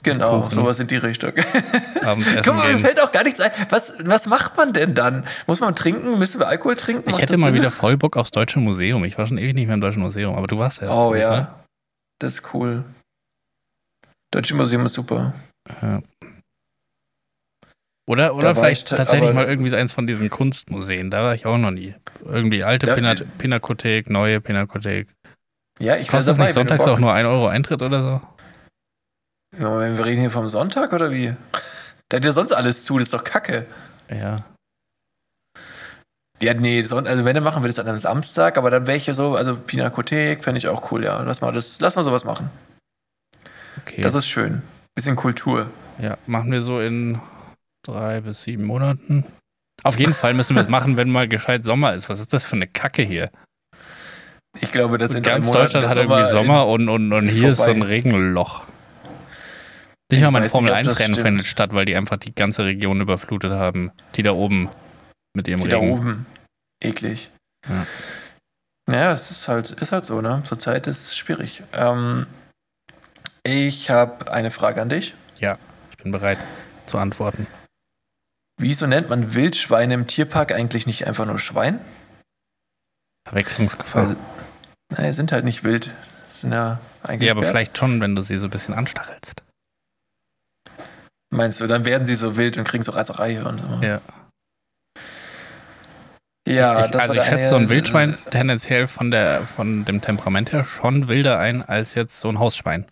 Genau, 0.04 0.40
Kuchen. 0.42 0.54
sowas 0.54 0.78
in 0.78 0.86
die 0.86 0.96
Richtung. 0.96 1.32
Guck 1.34 2.54
mal, 2.54 2.72
mir 2.72 2.78
fällt 2.78 3.00
auch 3.00 3.10
gar 3.10 3.24
nichts 3.24 3.40
ein. 3.40 3.50
Was, 3.70 3.94
was 4.04 4.26
macht 4.26 4.56
man 4.56 4.72
denn 4.72 4.94
dann? 4.94 5.26
Muss 5.46 5.60
man 5.60 5.74
trinken? 5.74 6.18
Müssen 6.18 6.38
wir 6.40 6.46
Alkohol 6.48 6.76
trinken? 6.76 7.02
Ich 7.06 7.12
Macht 7.12 7.22
hätte 7.22 7.32
das 7.32 7.40
mal 7.40 7.48
Sinn? 7.48 7.56
wieder 7.56 7.70
voll 7.70 7.96
Bock 7.96 8.16
aufs 8.16 8.30
Deutsche 8.30 8.60
Museum. 8.60 9.04
Ich 9.04 9.18
war 9.18 9.26
schon 9.26 9.38
ewig 9.38 9.54
nicht 9.54 9.66
mehr 9.66 9.74
im 9.74 9.80
Deutschen 9.80 10.02
Museum, 10.02 10.36
aber 10.36 10.46
du 10.46 10.58
warst 10.58 10.80
erst. 10.82 10.96
Oh 10.96 11.14
ich, 11.14 11.20
ja, 11.22 11.30
ne? 11.36 11.48
das 12.20 12.34
ist 12.34 12.54
cool. 12.54 12.84
Deutsche 14.32 14.54
Museum 14.54 14.86
ist 14.86 14.94
super. 14.94 15.34
Ja. 15.82 16.00
Oder, 18.06 18.34
oder 18.34 18.54
vielleicht 18.54 18.82
ich 18.82 18.88
ta- 18.90 18.96
tatsächlich 18.96 19.32
mal 19.32 19.46
irgendwie 19.46 19.74
eins 19.74 19.92
von 19.94 20.06
diesen 20.06 20.28
Kunstmuseen. 20.28 21.10
Da 21.10 21.22
war 21.22 21.34
ich 21.34 21.46
auch 21.46 21.56
noch 21.56 21.70
nie. 21.70 21.94
Irgendwie 22.24 22.62
alte 22.62 22.86
Ja, 22.86 23.14
die- 23.14 23.24
Pinakothek, 23.38 24.10
neue 24.10 24.40
Pinakothek. 24.42 25.08
Ja, 25.80 25.96
ich 25.96 26.08
Kostet 26.08 26.28
das 26.28 26.36
dabei, 26.36 26.46
nicht 26.48 26.56
wenn 26.56 26.66
du 26.66 26.70
sonntags 26.74 26.86
auch 26.90 26.98
nur 26.98 27.12
1 27.12 27.26
Euro 27.26 27.48
Eintritt 27.48 27.80
oder 27.82 28.00
so? 28.00 28.20
Ja, 29.58 29.78
wenn 29.78 29.96
wir 29.96 30.04
reden 30.04 30.20
hier 30.20 30.30
vom 30.30 30.48
Sonntag 30.48 30.92
oder 30.92 31.10
wie? 31.10 31.34
Da 32.10 32.18
hat 32.18 32.24
ja 32.26 32.32
sonst 32.32 32.52
alles 32.52 32.84
zu, 32.84 32.98
das 32.98 33.06
ist 33.06 33.14
doch 33.14 33.24
Kacke. 33.24 33.66
Ja. 34.10 34.44
Ja, 36.42 36.52
nee, 36.52 36.82
Son 36.82 37.06
also 37.06 37.24
wenn, 37.24 37.34
dann 37.34 37.42
machen 37.42 37.62
wir 37.62 37.68
das 37.68 37.78
an 37.78 37.88
einem 37.88 37.96
Samstag, 37.96 38.58
aber 38.58 38.70
dann 38.70 38.86
wäre 38.86 38.98
ich 38.98 39.06
ja 39.06 39.14
so, 39.14 39.36
also 39.36 39.56
Pinakothek 39.56 40.44
fände 40.44 40.58
ich 40.58 40.68
auch 40.68 40.92
cool, 40.92 41.02
ja. 41.02 41.22
Lass 41.22 41.40
mal, 41.40 41.50
das, 41.50 41.80
lass 41.80 41.96
mal 41.96 42.02
sowas 42.02 42.24
machen. 42.24 42.50
Okay. 43.80 44.02
Das 44.02 44.14
ist 44.14 44.26
schön. 44.26 44.60
Bisschen 44.94 45.16
Kultur. 45.16 45.70
ja, 45.98 46.18
machen 46.26 46.52
wir 46.52 46.60
so 46.60 46.78
in 46.78 47.20
drei 47.84 48.20
bis 48.20 48.42
sieben 48.42 48.64
Monaten. 48.64 49.26
Auf 49.82 49.98
jeden 49.98 50.14
Fall 50.14 50.34
müssen 50.34 50.54
wir 50.54 50.62
es 50.62 50.68
machen, 50.68 50.96
wenn 50.96 51.10
mal 51.10 51.26
gescheit 51.26 51.64
Sommer 51.64 51.94
ist. 51.94 52.08
Was 52.08 52.20
ist 52.20 52.32
das 52.32 52.44
für 52.44 52.56
eine 52.56 52.66
Kacke 52.66 53.02
hier? 53.02 53.30
Ich 54.60 54.70
glaube, 54.70 54.98
das 54.98 55.14
in 55.14 55.22
Ganz 55.22 55.50
Deutschland 55.50 55.86
hat 55.88 55.96
irgendwie 55.96 56.26
Sommer 56.26 56.66
und, 56.68 56.88
und, 56.88 57.12
und 57.12 57.24
ist 57.24 57.32
hier 57.32 57.50
ist 57.50 57.58
so 57.58 57.64
ein 57.64 57.78
vorbei. 57.78 57.86
Regenloch. 57.86 58.62
Nicht 60.14 60.20
Ich 60.20 60.24
mal 60.24 60.30
mein 60.30 60.42
weiß 60.42 60.46
nicht, 60.46 60.52
Formel 60.52 60.70
ob 60.72 60.76
1 60.78 60.88
das 60.88 60.98
Rennen 61.00 61.14
stimmt. 61.14 61.26
findet 61.26 61.46
statt, 61.46 61.72
weil 61.72 61.84
die 61.84 61.96
einfach 61.96 62.16
die 62.16 62.34
ganze 62.34 62.64
Region 62.64 63.00
überflutet 63.00 63.52
haben. 63.52 63.90
Die 64.16 64.22
da 64.22 64.32
oben 64.32 64.68
mit 65.34 65.48
ihrem 65.48 65.60
Die 65.60 65.68
da 65.68 65.78
Regen. 65.78 65.92
oben. 65.92 66.26
Eklig. 66.80 67.30
Ja. 67.68 67.86
Ja, 68.90 69.12
es 69.12 69.30
ist 69.30 69.48
halt, 69.48 69.70
ist 69.70 69.92
halt 69.92 70.04
so, 70.04 70.20
ne? 70.20 70.42
Zurzeit 70.44 70.86
ist 70.86 71.06
es 71.06 71.16
schwierig. 71.16 71.62
Ähm, 71.72 72.26
ich 73.42 73.88
habe 73.90 74.30
eine 74.32 74.50
Frage 74.50 74.82
an 74.82 74.88
dich. 74.90 75.14
Ja, 75.38 75.58
ich 75.90 75.96
bin 75.98 76.12
bereit 76.12 76.38
zu 76.86 76.98
antworten. 76.98 77.46
Wieso 78.60 78.86
nennt 78.86 79.08
man 79.08 79.34
Wildschweine 79.34 79.94
im 79.94 80.06
Tierpark 80.06 80.52
eigentlich 80.52 80.86
nicht 80.86 81.06
einfach 81.06 81.24
nur 81.26 81.38
Schwein? 81.38 81.80
Verwechslungsgefahr. 83.26 84.08
Weil, 84.10 84.16
naja, 84.90 85.12
sind 85.12 85.32
halt 85.32 85.44
nicht 85.44 85.64
wild. 85.64 85.90
Sind 86.30 86.52
ja 86.52 86.78
eigentlich. 87.02 87.26
ja, 87.28 87.32
aber 87.32 87.44
vielleicht 87.44 87.78
schon, 87.78 88.00
wenn 88.00 88.14
du 88.14 88.22
sie 88.22 88.38
so 88.38 88.46
ein 88.46 88.50
bisschen 88.50 88.74
anstachelst. 88.74 89.42
Meinst 91.34 91.60
du, 91.60 91.66
dann 91.66 91.84
werden 91.84 92.04
sie 92.04 92.14
so 92.14 92.36
wild 92.36 92.56
und 92.58 92.64
kriegen 92.64 92.82
so 92.84 92.92
Raserei 92.92 93.42
und 93.44 93.58
so. 93.60 93.66
Ja. 93.86 94.00
Ja, 96.46 96.84
ich, 96.84 96.90
das 96.90 97.02
also 97.02 97.14
ich 97.14 97.24
schätze 97.24 97.48
so 97.48 97.56
ein 97.56 97.70
Wildschwein 97.70 98.18
tendenziell 98.30 98.86
von, 98.86 99.10
der, 99.10 99.42
von 99.42 99.84
dem 99.86 100.00
Temperament 100.02 100.52
her 100.52 100.64
schon 100.64 101.08
wilder 101.08 101.38
ein 101.38 101.62
als 101.62 101.94
jetzt 101.94 102.20
so 102.20 102.28
ein 102.28 102.38
Hausschwein. 102.38 102.84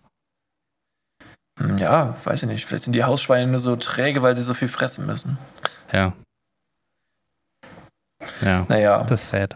Hm, 1.59 1.77
Ja, 1.77 2.15
weiß 2.25 2.43
ich 2.43 2.49
nicht. 2.49 2.65
Vielleicht 2.65 2.85
sind 2.85 2.93
die 2.93 3.03
Hausschweine 3.03 3.45
nur 3.49 3.59
so 3.59 3.75
träge, 3.75 4.23
weil 4.23 4.35
sie 4.35 4.41
so 4.41 4.53
viel 4.55 4.69
fressen 4.69 5.05
müssen. 5.05 5.37
Ja. 5.91 6.13
Ja, 8.41 8.65
Naja, 8.69 9.03
das 9.03 9.21
ist 9.23 9.29
sad. 9.29 9.55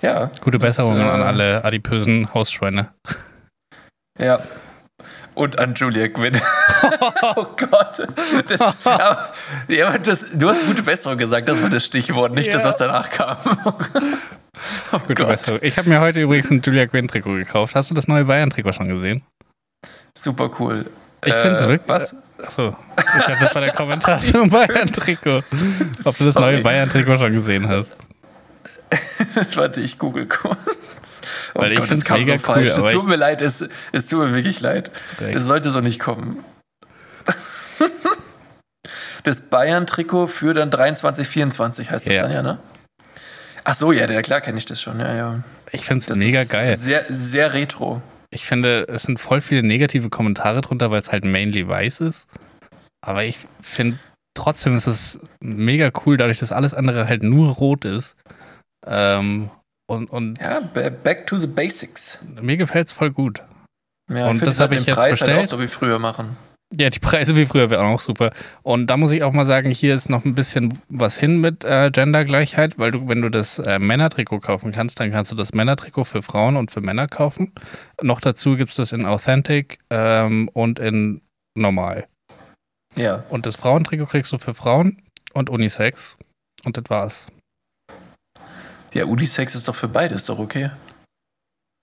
ja. 0.00 0.30
Gute 0.40 0.58
das, 0.58 0.76
Besserung 0.76 0.98
äh, 0.98 1.02
an 1.02 1.22
alle 1.22 1.62
adipösen 1.64 2.32
Hausschweine. 2.32 2.92
Ja. 4.18 4.40
Und 5.36 5.58
an 5.58 5.74
Julia 5.74 6.08
Quinn. 6.08 6.34
oh 7.36 7.46
Gott. 7.56 8.08
Das, 8.48 8.74
ja, 9.68 9.98
das, 9.98 10.26
du 10.32 10.48
hast 10.48 10.66
gute 10.66 10.82
Besserung 10.82 11.18
gesagt, 11.18 11.46
das 11.48 11.60
war 11.62 11.68
das 11.68 11.84
Stichwort, 11.84 12.32
nicht 12.34 12.52
das, 12.54 12.62
Ja. 12.62 12.68
was 12.68 12.78
danach 12.78 13.10
kam. 13.10 13.36
oh 14.92 14.98
Gute 15.00 15.14
Gott. 15.14 15.28
Besserung. 15.28 15.60
Ich 15.62 15.76
habe 15.76 15.90
mir 15.90 16.00
heute 16.00 16.20
übrigens 16.22 16.50
ein 16.50 16.62
Julia 16.64 16.86
Quinn-Trikot 16.86 17.34
gekauft. 17.34 17.74
Hast 17.74 17.90
du 17.90 17.94
das 17.94 18.08
neue 18.08 18.24
Bayern-Trikot 18.24 18.72
schon 18.72 18.88
gesehen? 18.88 19.22
Super 20.16 20.50
cool. 20.58 20.86
Ich 21.24 21.34
find's 21.34 21.60
wirklich- 21.60 21.86
Was? 21.86 22.14
Achso, 22.42 22.74
ich 22.98 23.04
dachte, 23.24 23.36
das 23.40 23.54
war 23.54 23.62
der 23.62 23.72
Kommentar 23.72 24.18
zum 24.20 24.48
Bayern-Trikot. 24.48 25.42
Ob 26.04 26.16
du 26.16 26.24
das 26.24 26.36
neue 26.36 26.62
Bayern-Trikot 26.62 27.18
schon 27.18 27.34
gesehen 27.34 27.68
hast. 27.68 27.98
Warte, 29.54 29.80
ich 29.80 29.98
google 29.98 30.26
kurz. 30.26 30.56
Oh 31.54 31.60
Weil 31.60 31.72
ich 31.72 31.78
Gott, 31.78 31.90
das 31.90 32.04
kam 32.04 32.20
mega 32.20 32.38
so 32.38 32.44
falsch. 32.44 32.72
cool, 32.76 32.84
Es 32.84 32.92
tut 32.92 33.06
mir 33.06 33.16
leid, 33.16 33.42
es, 33.42 33.66
es 33.92 34.06
tut 34.06 34.20
mir 34.20 34.34
wirklich 34.34 34.60
leid. 34.60 34.90
Das 35.32 35.44
sollte 35.44 35.70
so 35.70 35.80
nicht 35.80 35.98
kommen. 36.00 36.44
Das 39.24 39.40
Bayern-Trikot 39.40 40.28
für 40.28 40.54
dann 40.54 40.70
23, 40.70 41.26
24 41.26 41.90
heißt 41.90 42.06
das 42.06 42.14
Ja. 42.14 42.22
dann 42.22 42.32
ja, 42.32 42.42
ne? 42.42 42.58
Ach 43.64 43.74
so, 43.74 43.90
ja, 43.90 44.06
der, 44.06 44.22
klar 44.22 44.40
kenne 44.40 44.56
ich 44.58 44.66
das 44.66 44.80
schon, 44.80 45.00
ja, 45.00 45.12
ja. 45.12 45.42
Ich 45.72 45.84
finde 45.84 46.04
es 46.08 46.16
mega 46.16 46.44
geil. 46.44 46.76
Sehr, 46.76 47.04
sehr 47.08 47.52
retro. 47.52 48.00
Ich 48.30 48.46
finde, 48.46 48.86
es 48.88 49.02
sind 49.02 49.18
voll 49.18 49.40
viele 49.40 49.64
negative 49.64 50.10
Kommentare 50.10 50.60
drunter, 50.60 50.92
weil 50.92 51.00
es 51.00 51.10
halt 51.10 51.24
mainly 51.24 51.66
weiß 51.66 52.02
ist. 52.02 52.28
Aber 53.04 53.24
ich 53.24 53.38
finde 53.60 53.98
trotzdem 54.34 54.74
ist 54.74 54.86
es 54.86 55.18
mega 55.40 55.90
cool, 56.04 56.16
dadurch, 56.16 56.38
dass 56.38 56.52
alles 56.52 56.72
andere 56.72 57.08
halt 57.08 57.24
nur 57.24 57.48
rot 57.50 57.84
ist. 57.84 58.14
Ähm, 58.86 59.50
und, 59.88 60.10
und 60.10 60.38
Ja, 60.40 60.60
ba- 60.60 60.90
back 60.90 61.26
to 61.26 61.38
the 61.38 61.46
basics. 61.46 62.18
mir 62.40 62.56
gefällt 62.56 62.88
es 62.88 62.92
voll 62.92 63.10
gut. 63.12 63.42
Ja, 64.12 64.28
Und 64.28 64.40
das 64.46 64.56
die 64.56 64.62
hab 64.62 64.68
sollten 64.70 64.74
ich 64.82 64.86
jetzt 64.86 64.96
Preis 64.96 65.10
bestellt. 65.12 65.36
Halt 65.36 65.46
auch 65.46 65.50
so 65.50 65.60
wie 65.60 65.68
früher 65.68 65.98
machen. 65.98 66.36
Ja, 66.76 66.90
die 66.90 66.98
Preise 66.98 67.36
wie 67.36 67.46
früher 67.46 67.70
wären 67.70 67.86
auch 67.86 68.00
super. 68.00 68.32
Und 68.62 68.88
da 68.88 68.96
muss 68.96 69.12
ich 69.12 69.22
auch 69.22 69.32
mal 69.32 69.44
sagen, 69.44 69.70
hier 69.70 69.94
ist 69.94 70.10
noch 70.10 70.24
ein 70.24 70.34
bisschen 70.34 70.80
was 70.88 71.16
hin 71.16 71.40
mit 71.40 71.64
äh, 71.64 71.90
Gendergleichheit, 71.92 72.76
weil 72.76 72.90
du, 72.90 73.06
wenn 73.08 73.22
du 73.22 73.28
das 73.30 73.60
äh, 73.60 73.78
Männertrikot 73.78 74.40
kaufen 74.40 74.72
kannst, 74.72 74.98
dann 74.98 75.12
kannst 75.12 75.30
du 75.30 75.36
das 75.36 75.54
Männertrikot 75.54 76.04
für 76.04 76.22
Frauen 76.22 76.56
und 76.56 76.72
für 76.72 76.80
Männer 76.80 77.06
kaufen. 77.06 77.52
Noch 78.02 78.20
dazu 78.20 78.56
gibt 78.56 78.70
es 78.70 78.76
das 78.76 78.90
in 78.90 79.06
Authentic 79.06 79.78
ähm, 79.90 80.48
und 80.54 80.80
in 80.80 81.20
Normal. 81.56 82.06
Ja. 82.96 83.24
Und 83.28 83.46
das 83.46 83.54
Frauentrikot 83.56 84.06
kriegst 84.06 84.32
du 84.32 84.38
für 84.38 84.54
Frauen 84.54 85.02
und 85.34 85.50
Unisex. 85.50 86.16
Und 86.64 86.76
das 86.76 86.84
war's. 86.88 87.28
Ja, 88.96 89.04
Unisex 89.04 89.54
ist 89.54 89.68
doch 89.68 89.74
für 89.74 89.88
beide, 89.88 90.14
ist 90.14 90.26
doch 90.30 90.38
okay. 90.38 90.70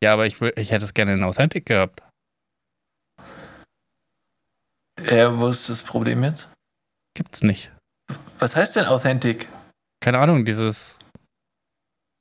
Ja, 0.03 0.13
aber 0.13 0.25
ich, 0.25 0.41
ich 0.41 0.71
hätte 0.71 0.83
es 0.83 0.95
gerne 0.95 1.13
in 1.13 1.23
Authentic 1.23 1.67
gehabt. 1.67 2.01
Ja, 4.99 5.37
wo 5.37 5.47
ist 5.47 5.69
das 5.69 5.83
Problem 5.83 6.23
jetzt? 6.23 6.49
Gibt's 7.15 7.43
nicht. 7.43 7.71
Was 8.39 8.55
heißt 8.55 8.75
denn 8.77 8.85
Authentic? 8.85 9.47
Keine 10.03 10.17
Ahnung, 10.17 10.43
dieses. 10.43 10.97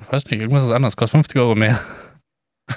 Ich 0.02 0.12
weiß 0.12 0.26
nicht, 0.26 0.42
irgendwas 0.42 0.64
ist 0.64 0.70
anders. 0.70 0.94
Kostet 0.94 1.16
50 1.16 1.40
Euro 1.40 1.54
mehr. 1.54 1.80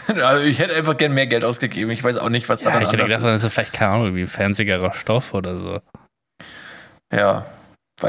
Also 0.07 0.43
ich 0.43 0.59
hätte 0.59 0.73
einfach 0.75 0.97
gern 0.97 1.13
mehr 1.13 1.27
Geld 1.27 1.45
ausgegeben. 1.45 1.89
Ich 1.91 2.03
weiß 2.03 2.17
auch 2.17 2.29
nicht, 2.29 2.49
was 2.49 2.63
Ja, 2.63 2.71
daran 2.71 2.83
ich 2.83 2.91
hätte 2.91 3.03
gedacht, 3.03 3.23
dann 3.23 3.35
ist 3.35 3.43
es 3.43 3.53
vielleicht, 3.53 3.71
keine 3.71 3.91
Ahnung, 3.91 4.05
irgendwie 4.07 4.25
fanzigerer 4.25 4.93
Stoff 4.93 5.33
oder 5.33 5.57
so. 5.57 5.79
Ja, 7.13 7.45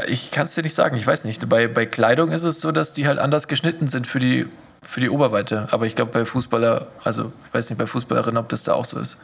ich 0.07 0.31
kann 0.31 0.45
es 0.45 0.55
dir 0.55 0.63
nicht 0.63 0.75
sagen, 0.75 0.97
ich 0.97 1.07
weiß 1.07 1.23
nicht. 1.23 1.47
Bei, 1.47 1.67
bei 1.67 1.85
Kleidung 1.85 2.31
ist 2.31 2.43
es 2.43 2.59
so, 2.59 2.71
dass 2.71 2.93
die 2.93 3.07
halt 3.07 3.19
anders 3.19 3.47
geschnitten 3.47 3.87
sind 3.87 4.05
für 4.05 4.19
die, 4.19 4.47
für 4.83 4.99
die 4.99 5.09
Oberweite. 5.09 5.67
Aber 5.71 5.85
ich 5.85 5.95
glaube 5.95 6.11
bei 6.11 6.25
Fußballer, 6.25 6.87
also 7.03 7.31
ich 7.45 7.53
weiß 7.53 7.69
nicht 7.69 7.79
bei 7.79 7.87
Fußballerinnen, 7.87 8.37
ob 8.37 8.49
das 8.49 8.63
da 8.63 8.73
auch 8.73 8.85
so 8.85 8.99
ist. 8.99 9.17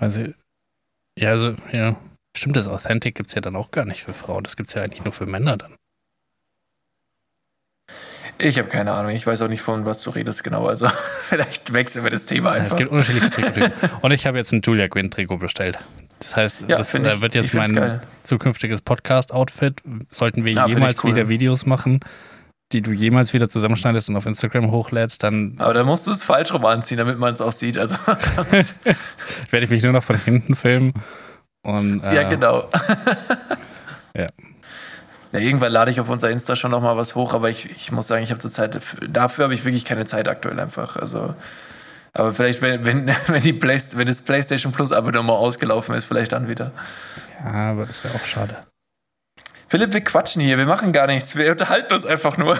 Also, 0.00 0.26
ja, 1.18 1.30
also, 1.30 1.54
ja. 1.72 1.96
Stimmt, 2.36 2.56
das 2.56 2.68
Authentic 2.68 3.14
gibt 3.14 3.30
es 3.30 3.34
ja 3.34 3.40
dann 3.40 3.56
auch 3.56 3.70
gar 3.70 3.86
nicht 3.86 4.02
für 4.02 4.12
Frauen. 4.12 4.44
Das 4.44 4.56
gibt 4.56 4.68
es 4.68 4.74
ja 4.74 4.82
eigentlich 4.82 5.04
nur 5.04 5.14
für 5.14 5.24
Männer 5.24 5.56
dann. 5.56 5.74
Ich 8.38 8.58
habe 8.58 8.68
keine 8.68 8.92
Ahnung, 8.92 9.12
ich 9.12 9.26
weiß 9.26 9.40
auch 9.40 9.48
nicht, 9.48 9.62
von 9.62 9.86
was 9.86 10.02
du 10.02 10.10
redest 10.10 10.44
genau. 10.44 10.66
Also 10.66 10.88
vielleicht 11.28 11.72
wechseln 11.72 12.04
wir 12.04 12.10
das 12.10 12.26
Thema 12.26 12.54
Es 12.56 12.64
einfach. 12.64 12.76
gibt 12.76 12.90
unterschiedliche 12.90 13.30
Trikottypen. 13.30 13.72
Und 14.02 14.10
ich 14.10 14.26
habe 14.26 14.36
jetzt 14.36 14.52
ein 14.52 14.60
Julia 14.62 14.88
Quinn-Trikot 14.88 15.38
bestellt. 15.38 15.78
Das 16.18 16.36
heißt, 16.36 16.60
Ja, 16.68 16.76
das 16.76 16.94
ich- 16.94 17.20
wird 17.20 17.34
jetzt 17.34 17.52
mein 17.54 17.74
geil. 17.74 18.00
zukünftiges 18.22 18.80
Podcast-Outfit. 18.82 19.82
Sollten 20.10 20.44
wir 20.44 20.52
Ja, 20.52 20.66
ich 20.66 20.74
jemals 20.74 21.04
cool. 21.04 21.10
wieder 21.10 21.28
Videos 21.28 21.66
machen, 21.66 22.00
die 22.72 22.80
du 22.80 22.90
jemals 22.90 23.32
wieder 23.32 23.48
zusammenschneidest 23.48 24.08
und 24.08 24.16
auf 24.16 24.26
Instagram 24.26 24.70
hochlädst, 24.70 25.22
dann 25.22 25.54
Aber 25.58 25.74
dann 25.74 25.86
musst 25.86 26.06
du 26.06 26.10
es 26.10 26.22
falsch 26.24 26.52
rum 26.52 26.64
anziehen, 26.64 26.98
damit 26.98 27.18
man 27.18 27.34
es 27.34 27.40
auch 27.40 27.52
sieht. 27.52 27.78
Also, 27.78 27.96
werde 29.50 29.64
ich 29.64 29.70
mich 29.70 29.82
nur 29.82 29.92
noch 29.92 30.02
von 30.04 30.18
hinten 30.18 30.54
filmen. 30.54 30.92
Und, 31.62 32.02
äh, 32.02 32.14
ja, 32.14 32.28
genau. 32.28 32.68
Ja. 34.16 34.28
Ja, 35.32 35.40
irgendwann 35.40 35.72
lade 35.72 35.90
ich 35.90 36.00
auf 36.00 36.08
unser 36.08 36.30
Insta 36.30 36.56
schon 36.56 36.70
noch 36.70 36.80
mal 36.80 36.96
was 36.96 37.14
hoch, 37.14 37.34
aber 37.34 37.50
ich, 37.50 37.68
ich 37.70 37.92
muss 37.92 38.06
sagen, 38.06 38.22
ich 38.22 38.30
habe 38.30 38.40
zur 38.40 38.50
Zeit, 38.50 38.80
dafür 39.10 39.44
habe 39.44 39.52
ich 39.54 39.64
wirklich 39.66 39.84
keine 39.84 40.06
Zeit 40.06 40.28
aktuell 40.28 40.58
einfach. 40.58 40.96
Also, 40.96 41.34
aber 42.16 42.34
vielleicht, 42.34 42.62
wenn, 42.62 42.84
wenn, 42.84 43.06
wenn, 43.28 43.42
die 43.42 43.52
Play, 43.52 43.80
wenn 43.94 44.06
das 44.06 44.22
PlayStation 44.22 44.72
Plus 44.72 44.92
Abonnement 44.92 45.38
ausgelaufen 45.38 45.94
ist, 45.94 46.04
vielleicht 46.04 46.32
dann 46.32 46.48
wieder. 46.48 46.72
Ja, 47.44 47.52
aber 47.72 47.86
das 47.86 48.02
wäre 48.02 48.14
auch 48.14 48.24
schade. 48.24 48.56
Philipp, 49.68 49.92
wir 49.92 50.00
quatschen 50.02 50.40
hier, 50.42 50.58
wir 50.58 50.66
machen 50.66 50.92
gar 50.92 51.06
nichts, 51.08 51.34
wir 51.36 51.50
unterhalten 51.50 51.92
uns 51.92 52.06
einfach 52.06 52.36
nur 52.38 52.56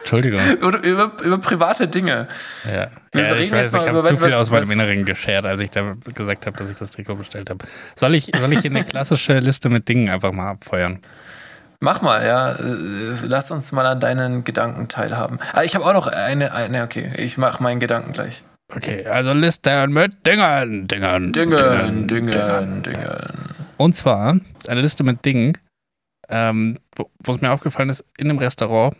Entschuldigung. 0.00 0.40
über, 0.60 0.82
über, 0.82 1.12
über 1.22 1.38
private 1.38 1.88
Dinge. 1.88 2.28
Ja, 2.64 2.88
Wir 3.12 3.24
ja 3.28 3.36
ich 3.36 3.50
weiß, 3.50 3.72
ich 3.74 3.88
habe 3.88 4.02
zu 4.04 4.14
was- 4.14 4.24
viel 4.24 4.34
aus 4.34 4.50
meinem 4.50 4.62
was- 4.64 4.70
Inneren 4.70 5.04
geschert, 5.04 5.46
als 5.46 5.60
ich 5.60 5.70
da 5.70 5.96
gesagt 6.14 6.46
habe, 6.46 6.56
dass 6.56 6.70
ich 6.70 6.76
das 6.76 6.90
Trikot 6.90 7.16
bestellt 7.16 7.50
habe. 7.50 7.64
Soll 7.96 8.14
ich, 8.14 8.30
soll 8.38 8.52
ich 8.52 8.64
eine 8.64 8.84
klassische 8.84 9.38
Liste 9.38 9.68
mit 9.68 9.88
Dingen 9.88 10.08
einfach 10.10 10.32
mal 10.32 10.50
abfeuern? 10.50 11.00
Mach 11.80 12.00
mal, 12.02 12.24
ja. 12.24 12.52
äh, 12.52 13.26
Lass 13.26 13.50
uns 13.50 13.72
mal 13.72 13.84
an 13.86 13.98
deinen 13.98 14.44
Gedanken 14.44 14.86
teilhaben. 14.86 15.40
Ah, 15.52 15.62
ich 15.64 15.74
habe 15.74 15.84
auch 15.84 15.92
noch 15.92 16.06
eine, 16.06 16.52
eine, 16.52 16.84
okay, 16.84 17.10
ich 17.16 17.36
mache 17.38 17.60
meinen 17.62 17.80
Gedanken 17.80 18.12
gleich. 18.12 18.44
Okay, 18.74 19.04
also 19.04 19.32
Liste 19.32 19.86
mit 19.86 20.26
Dingern, 20.26 20.88
Dingern, 20.88 21.32
Dingen, 21.32 22.08
Dingen, 22.08 22.82
Dingen. 22.82 23.54
Und 23.76 23.94
zwar 23.94 24.40
eine 24.66 24.80
Liste 24.80 25.04
mit 25.04 25.24
Dingen, 25.24 25.58
ähm, 26.28 26.78
wo 26.96 27.34
es 27.34 27.40
mir 27.40 27.50
aufgefallen 27.50 27.90
ist, 27.90 28.04
in 28.16 28.30
einem 28.30 28.38
Restaurant, 28.38 28.96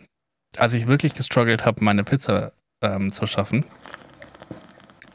als 0.57 0.73
ich 0.73 0.87
wirklich 0.87 1.15
gestruggelt 1.15 1.65
habe, 1.65 1.83
meine 1.83 2.03
Pizza 2.03 2.51
ähm, 2.83 3.11
zu 3.13 3.25
schaffen. 3.25 3.65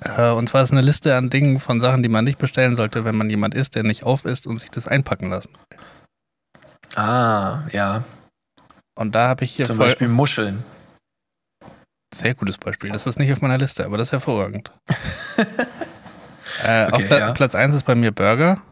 Äh, 0.01 0.31
und 0.31 0.49
zwar 0.49 0.63
ist 0.63 0.73
eine 0.73 0.81
Liste 0.81 1.15
an 1.17 1.31
Dingen 1.31 1.61
von 1.61 1.81
Sachen, 1.81 2.03
die 2.03 2.09
man 2.09 2.25
nicht 2.25 2.39
bestellen 2.39 2.75
sollte, 2.75 3.05
wenn 3.05 3.17
man 3.17 3.31
jemand 3.31 3.55
ist, 3.55 3.75
der 3.77 3.85
nicht 3.85 4.03
auf 4.03 4.25
ist 4.25 4.47
und 4.47 4.59
sich 4.59 4.71
das 4.71 4.89
einpacken 4.89 5.31
lassen. 5.31 5.51
Ah, 6.97 7.63
ja. 7.73 8.03
Und 8.97 9.15
da 9.15 9.29
habe 9.29 9.45
ich 9.45 9.53
hier 9.53 9.67
Zum 9.67 9.79
Beispiel 9.79 10.09
Muscheln. 10.09 10.65
Sehr 12.15 12.35
gutes 12.35 12.57
Beispiel. 12.59 12.91
Das 12.91 13.07
ist 13.07 13.19
nicht 13.19 13.31
auf 13.33 13.41
meiner 13.43 13.59
Liste, 13.59 13.85
aber 13.85 13.99
das 13.99 14.09
ist 14.09 14.13
hervorragend. 14.13 14.73
äh, 16.65 16.87
auf 16.87 16.95
Okay, 16.95 17.05
Pla 17.07 17.19
ja. 17.19 17.33
Platz 17.33 17.55
1 17.55 17.75
ist 17.75 17.83
bei 17.85 17.95
mir 17.95 18.13
Burger. 18.13 18.63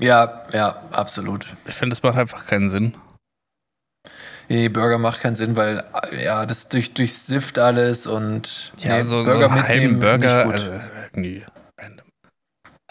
Ja, 0.00 0.44
ja, 0.52 0.82
absolut. 0.90 1.54
Ich 1.66 1.74
finde, 1.76 1.94
das 1.94 2.02
macht 2.02 2.16
einfach 2.18 2.44
keinen 2.46 2.70
Sinn. 2.70 2.96
Nee, 4.48 4.68
Burger 4.68 4.98
macht 4.98 5.20
keinen 5.20 5.36
Sinn, 5.36 5.54
weil 5.56 5.84
ja, 6.20 6.44
das 6.44 6.68
durch, 6.68 6.92
durchsifft 6.94 7.58
alles 7.60 8.08
und 8.08 8.72
Ja, 8.78 8.98
nee, 8.98 9.04
so, 9.04 9.22
so 9.24 9.30
einen 9.30 9.68
halben 9.68 10.00
Burger. 10.00 10.46
Also, 10.50 10.72
irgendwie 11.12 11.44
random. 11.80 12.06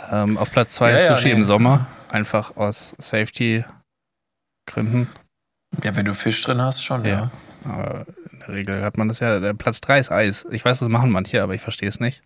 Ähm, 0.10 0.38
auf 0.38 0.50
Platz 0.52 0.72
2 0.76 0.92
Ja, 0.92 0.96
ist 0.98 1.10
ja, 1.10 1.16
Sushi 1.18 1.28
nee. 1.28 1.34
im 1.36 1.44
Sommer. 1.44 1.88
Einfach 2.10 2.56
aus 2.56 2.96
Safety-Gründen. 2.98 5.10
ja, 5.84 5.96
wenn 5.96 6.06
du 6.06 6.16
Fisch 6.16 6.42
drin 6.42 6.62
hast, 6.62 6.82
schon, 6.84 7.04
Ja. 7.06 7.12
ja. 7.12 7.30
Aber 7.70 8.06
der 8.48 8.56
Regel 8.56 8.84
hat 8.84 8.98
man 8.98 9.08
das 9.08 9.20
ja. 9.20 9.40
Der 9.40 9.54
Platz 9.54 9.82
3 9.82 10.00
ist 10.00 10.12
Eis. 10.12 10.46
Ich 10.52 10.64
weiß, 10.66 10.80
das 10.80 10.90
machen 10.90 11.12
manche, 11.12 11.42
aber 11.42 11.54
ich 11.56 11.62
verstehe 11.62 11.90
es 11.90 12.00
nicht. 12.00 12.24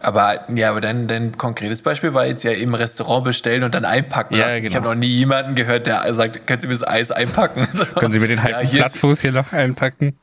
Aber 0.00 0.50
ja, 0.54 0.68
aber 0.68 0.82
dein, 0.82 1.06
dein 1.08 1.38
konkretes 1.38 1.80
Beispiel 1.80 2.12
war 2.12 2.26
jetzt 2.26 2.42
ja 2.42 2.50
im 2.52 2.74
Restaurant 2.74 3.24
bestellen 3.24 3.64
und 3.64 3.74
dann 3.74 3.86
einpacken 3.86 4.34
Ja, 4.36 4.46
lassen. 4.48 4.56
genau. 4.56 4.68
Ich 4.68 4.76
habe 4.76 4.86
noch 4.88 4.94
nie 4.94 5.06
jemanden 5.08 5.54
gehört, 5.54 5.86
der 5.86 6.12
sagt, 6.12 6.46
können 6.46 6.60
Sie 6.60 6.66
mir 6.66 6.74
das 6.74 6.86
Eis 6.86 7.10
einpacken? 7.10 7.66
So. 7.72 7.86
Können 7.86 8.12
Sie 8.12 8.20
mir 8.20 8.28
den 8.28 8.42
halben 8.42 8.60
ja, 8.60 8.68
hier 8.68 8.80
Plattfuß 8.80 9.22
hier 9.22 9.32
noch 9.32 9.52
einpacken? 9.52 10.18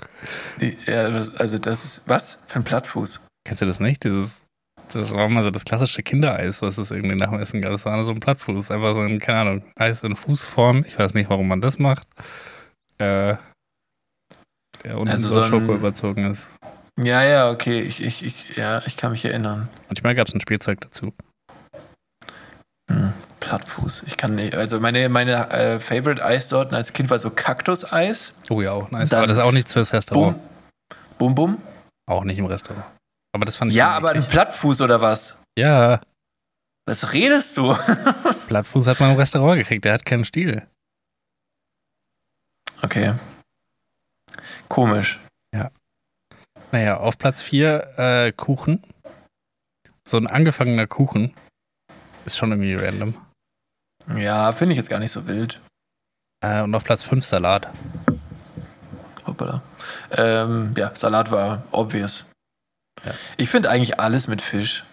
Ja, 0.86 1.10
das, 1.10 1.34
also 1.36 1.58
das 1.58 1.84
ist, 1.84 2.02
was 2.06 2.44
für 2.48 2.60
ein 2.60 2.64
Plattfuß? 2.64 3.26
Kennst 3.44 3.62
du 3.64 3.66
das 3.66 3.80
nicht? 3.80 4.04
Dieses, 4.04 4.44
das 4.94 5.12
war 5.12 5.28
mal 5.30 5.42
so 5.42 5.50
das 5.50 5.66
klassische 5.66 6.04
Kindereis, 6.04 6.62
was 6.62 6.78
es 6.78 6.92
irgendwie 6.92 7.16
nach 7.16 7.32
dem 7.32 7.40
Essen 7.40 7.60
gab. 7.62 7.72
Das 7.72 7.86
war 7.86 8.06
so 8.06 8.12
ein 8.12 8.20
Plattfuß, 8.20 8.70
einfach 8.70 8.94
so 8.94 9.00
ein, 9.02 9.18
keine 9.18 9.40
Ahnung, 9.40 9.64
Eis 9.76 10.04
in 10.04 10.16
Fußform. 10.16 10.86
Ich 10.88 11.00
weiß 11.00 11.16
nicht, 11.16 11.30
warum 11.32 11.48
man 11.48 11.60
das 11.62 11.80
macht. 11.80 12.08
Äh, 13.00 13.36
der 14.84 14.96
unten 14.96 15.10
Also 15.10 15.28
so, 15.28 15.41
ein- 15.41 15.50
Schoko 15.50 15.74
überzogen 15.76 16.26
ist. 16.30 16.50
Ja, 17.02 17.24
ja, 17.24 17.50
okay, 17.50 17.82
ich, 17.82 18.02
ich, 18.04 18.24
ich, 18.24 18.58
ja, 18.58 18.82
ich 18.86 18.98
kann 18.98 19.12
mich 19.12 19.24
erinnern. 19.26 19.70
Manchmal 19.88 20.13
gab 20.13 20.28
es 20.28 20.34
ein 20.36 20.41
Spielzeug 20.41 20.82
dazu. 20.82 21.13
Hm, 22.91 23.13
Plattfuß. 23.39 24.04
Ich 24.08 24.17
kann 24.17 24.36
nicht. 24.36 24.56
Also 24.56 24.80
meine, 24.80 25.08
meine 25.10 25.50
äh, 25.50 25.80
Favorite 25.80 26.24
Eissorten 26.24 26.76
als 26.76 26.94
Kind 26.94 27.10
war 27.10 27.17
so 27.20 27.30
Kaktuseis. 27.32 28.34
Oh 28.50 28.62
ja, 28.62 28.72
auch 28.74 28.91
nice. 28.91 29.10
Dann- 29.10 29.20
aber 29.20 29.28
das 29.28 29.38
ist 29.38 29.44
auch 29.44 29.52
nichts 29.54 29.74
fürs 29.74 29.94
Restaurant. 29.94 30.38
Bum, 31.17 31.34
bum, 31.34 31.36
bum. 31.56 31.62
Auch 32.10 32.24
nicht 32.26 32.38
im 32.39 32.46
Restaurant. 32.46 32.86
Aber 33.34 33.46
das 33.46 33.56
fand 33.56 33.72
ich 33.72 33.78
Ja, 33.78 33.91
aber 33.91 34.12
ein. 34.12 34.24
Plattfuß 34.28 34.82
oder 34.82 35.02
was? 35.02 35.41
Ja, 35.58 36.02
Was 36.86 37.13
redest 37.13 37.56
du? 37.58 37.74
Plattfuß 38.48 38.88
hat 38.88 39.00
man 39.00 39.12
im 39.12 39.17
Restaurant 39.17 39.58
gekriegt. 39.60 39.86
Der 39.86 39.94
hat 39.94 40.06
keinen 40.06 40.26
Stiel. 40.26 40.67
Okay. 42.82 43.13
Komisch. 44.72 45.20
Naja, 46.72 46.98
auf 46.98 47.18
Platz 47.18 47.42
4 47.42 47.98
äh, 47.98 48.32
Kuchen. 48.32 48.82
So 50.08 50.18
ein 50.18 50.28
angefangener 50.28 50.88
Kuchen 50.88 51.34
ist 52.26 52.38
schon 52.38 52.52
irgendwie 52.52 52.76
random. 52.76 53.16
Ja, 54.16 54.54
finde 54.54 54.74
ich 54.74 54.78
jetzt 54.78 54.90
gar 54.90 55.00
nicht 55.00 55.12
so 55.12 55.28
wild. 55.28 55.60
Äh, 56.44 56.62
und 56.62 56.74
auf 56.74 56.84
Platz 56.84 57.04
5 57.04 57.24
Salat. 57.26 57.68
Hoppala. 59.28 59.62
Ähm, 60.12 60.74
ja, 60.78 60.96
Salat 60.96 61.32
war 61.32 61.64
obvious. 61.72 62.26
Ja. 63.06 63.14
Ich 63.38 63.50
finde 63.50 63.70
eigentlich 63.70 64.00
alles 64.00 64.28
mit 64.28 64.42
Fisch. 64.42 64.86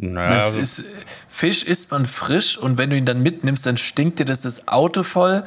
Naja, 0.00 0.44
also, 0.44 0.58
ist, 0.58 0.84
Fisch 1.28 1.64
isst 1.64 1.90
man 1.90 2.06
frisch 2.06 2.56
und 2.56 2.78
wenn 2.78 2.90
du 2.90 2.96
ihn 2.96 3.06
dann 3.06 3.22
mitnimmst, 3.22 3.66
dann 3.66 3.76
stinkt 3.76 4.20
dir 4.20 4.24
das 4.24 4.40
das 4.40 4.68
Auto 4.68 5.02
voll. 5.02 5.44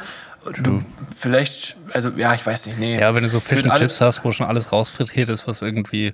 Du, 0.64 0.84
vielleicht, 1.16 1.78
also 1.94 2.10
ja, 2.12 2.34
ich 2.34 2.46
weiß 2.46 2.66
nicht, 2.66 2.80
nee. 2.80 3.00
ja, 3.00 3.14
wenn 3.14 3.22
du 3.24 3.30
so 3.30 3.40
Fish 3.40 3.64
alle- 3.64 3.80
Chips 3.80 4.02
hast, 4.02 4.24
wo 4.26 4.32
schon 4.32 4.48
alles 4.48 4.72
rausfrittiert 4.72 5.30
ist, 5.30 5.48
was 5.48 5.62
irgendwie 5.62 6.14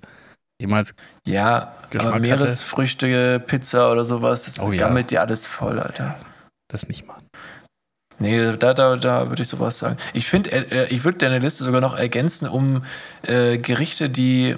jemals. 0.62 0.94
Ja, 1.26 1.74
Geschmack 1.90 2.14
aber 2.14 2.16
hatte. 2.16 2.22
Meeresfrüchte, 2.22 3.40
Pizza 3.40 3.92
oder 3.92 4.04
sowas, 4.04 4.44
das 4.46 4.60
Oh 4.60 4.72
ja. 4.72 4.88
gammelt 4.88 5.12
dir 5.12 5.22
alles 5.22 5.48
voll, 5.48 5.80
Alter. 5.80 6.20
Das 6.70 6.88
nicht 6.90 7.08
machen. 7.08 7.26
Nee, 8.20 8.58
da, 8.58 8.74
da, 8.74 8.96
da 8.96 9.30
würde 9.30 9.44
ich 9.44 9.48
sowas 9.48 9.78
sagen. 9.80 9.98
Ich 10.14 10.28
finde, 10.28 10.52
äh, 10.52 10.88
ich 10.88 11.04
würde 11.04 11.20
deine 11.20 11.40
Liste 11.40 11.64
sogar 11.64 11.82
noch 11.82 11.96
ergänzen 11.96 12.48
um 12.48 12.84
äh, 13.22 13.58
Gerichte, 13.60 14.10
die 14.10 14.58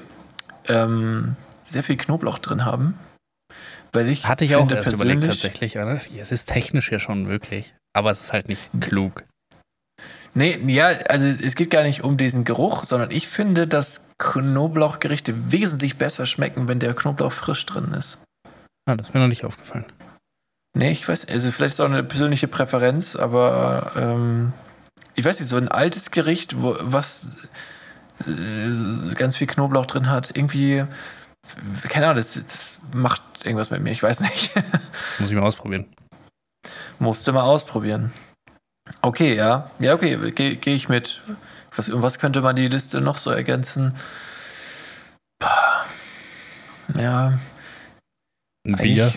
ähm, 0.67 1.35
sehr 1.63 1.83
viel 1.83 1.97
Knoblauch 1.97 2.39
drin 2.39 2.65
haben. 2.65 2.97
Weil 3.91 4.09
ich 4.09 4.25
Hatte 4.27 4.45
ich 4.45 4.55
auch 4.55 4.69
erst 4.71 4.93
überlegt, 4.93 5.25
tatsächlich. 5.25 5.75
Oder? 5.77 5.99
Es 6.17 6.31
ist 6.31 6.45
technisch 6.45 6.91
ja 6.91 6.99
schon 6.99 7.23
möglich. 7.23 7.73
Aber 7.93 8.11
es 8.11 8.21
ist 8.21 8.33
halt 8.33 8.47
nicht 8.47 8.69
klug. 8.79 9.25
Nee, 10.33 10.59
ja, 10.67 10.87
also 10.87 11.27
es 11.27 11.55
geht 11.55 11.71
gar 11.71 11.83
nicht 11.83 12.03
um 12.03 12.17
diesen 12.17 12.43
Geruch, 12.43 12.83
sondern 12.83 13.11
ich 13.11 13.27
finde, 13.27 13.67
dass 13.67 14.09
Knoblauchgerichte 14.19 15.51
wesentlich 15.51 15.97
besser 15.97 16.25
schmecken, 16.25 16.67
wenn 16.67 16.79
der 16.79 16.93
Knoblauch 16.93 17.31
frisch 17.31 17.65
drin 17.65 17.93
ist. 17.93 18.19
Ah, 18.85 18.95
das 18.95 19.09
ist 19.09 19.13
mir 19.13 19.21
noch 19.21 19.27
nicht 19.27 19.45
aufgefallen. 19.45 19.85
Nee, 20.75 20.91
ich 20.91 21.07
weiß, 21.07 21.27
also 21.27 21.51
vielleicht 21.51 21.73
ist 21.73 21.79
auch 21.79 21.85
eine 21.85 22.03
persönliche 22.03 22.47
Präferenz, 22.47 23.15
aber 23.15 23.91
ähm, 23.95 24.53
ich 25.15 25.25
weiß 25.25 25.39
nicht, 25.39 25.49
so 25.49 25.57
ein 25.57 25.67
altes 25.67 26.11
Gericht, 26.11 26.61
wo, 26.61 26.75
was 26.79 27.29
äh, 28.27 29.13
ganz 29.15 29.35
viel 29.35 29.47
Knoblauch 29.47 29.87
drin 29.87 30.09
hat, 30.09 30.35
irgendwie, 30.35 30.85
keine 31.89 32.05
Ahnung, 32.05 32.17
das, 32.17 32.33
das 32.33 32.79
macht 32.93 33.23
irgendwas 33.43 33.71
mit 33.71 33.81
mir, 33.81 33.91
ich 33.91 34.03
weiß 34.03 34.21
nicht. 34.21 34.55
Muss 35.19 35.31
ich 35.31 35.35
mal 35.35 35.43
ausprobieren. 35.43 35.87
Musste 36.99 37.31
mal 37.31 37.43
ausprobieren. 37.43 38.11
Okay, 39.01 39.35
ja. 39.35 39.71
Ja, 39.79 39.93
okay, 39.93 40.31
gehe 40.31 40.55
geh 40.55 40.73
ich 40.75 40.89
mit. 40.89 41.21
Was, 41.75 41.89
um 41.89 42.01
was 42.01 42.19
könnte 42.19 42.41
man 42.41 42.55
die 42.55 42.67
Liste 42.67 42.99
noch 43.01 43.17
so 43.17 43.29
ergänzen? 43.31 43.95
Ja. 46.95 47.39
Ein 48.67 48.75
Bier, 48.75 49.13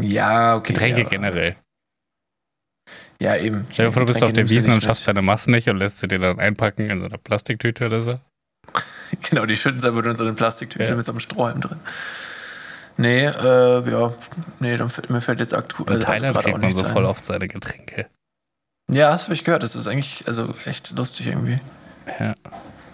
Ja, 0.00 0.56
okay. 0.56 0.72
Getränke 0.72 1.02
ja. 1.02 1.08
generell. 1.08 1.56
Ja, 3.20 3.36
eben. 3.36 3.66
Stell 3.72 3.86
dir 3.86 3.92
vor, 3.92 4.00
du 4.02 4.06
bist 4.06 4.22
auf 4.22 4.32
der 4.32 4.48
Wiesen 4.48 4.72
und 4.72 4.82
schaffst 4.82 5.02
mit. 5.02 5.08
deine 5.08 5.22
Masse 5.22 5.50
nicht 5.50 5.68
und 5.68 5.76
lässt 5.78 5.98
sie 5.98 6.08
dir 6.08 6.18
dann 6.18 6.38
einpacken 6.38 6.88
in 6.90 7.00
so 7.00 7.06
einer 7.06 7.18
Plastiktüte 7.18 7.86
oder 7.86 8.00
so. 8.02 8.20
Genau, 9.30 9.46
die 9.46 9.56
schütten 9.56 9.78
es 9.78 9.86
einfach 9.86 10.04
in 10.04 10.16
so 10.16 10.24
eine 10.24 10.34
Plastiktüte 10.34 10.84
Ja. 10.84 10.94
mit 10.94 11.02
so 11.02 11.12
einem 11.12 11.20
Strohhalm 11.20 11.62
drin. 11.62 11.80
Nee, 13.00 13.26
äh, 13.26 13.90
ja, 13.90 14.12
nee, 14.58 14.76
dann, 14.76 14.90
mir 15.08 15.20
fällt 15.20 15.38
jetzt 15.38 15.54
aktuell. 15.54 15.94
In 15.94 16.00
Thailand 16.00 16.36
kriegt 16.36 16.60
man 16.60 16.72
so 16.72 16.82
voll 16.82 17.04
oft 17.04 17.24
seine 17.24 17.46
Getränke. 17.46 18.06
Ja, 18.90 19.12
das 19.12 19.24
habe 19.24 19.34
ich 19.34 19.44
gehört. 19.44 19.62
Das 19.62 19.76
ist 19.76 19.86
eigentlich 19.86 20.26
also 20.26 20.52
echt 20.64 20.90
lustig 20.96 21.28
irgendwie. 21.28 21.60
Ja. 22.18 22.34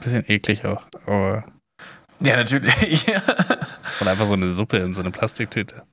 Bisschen 0.03 0.29
eklig 0.29 0.67
auch. 0.67 0.83
Aber 1.07 1.45
Ja, 2.21 2.37
natürlich. 2.37 3.07
ja, 3.07 3.23
oder 4.01 4.11
einfach 4.11 4.27
so 4.27 4.35
eine 4.35 4.51
Suppe 4.51 4.77
in 4.77 4.93
so 4.93 5.01
eine 5.01 5.11
Plastiktüte. 5.11 5.85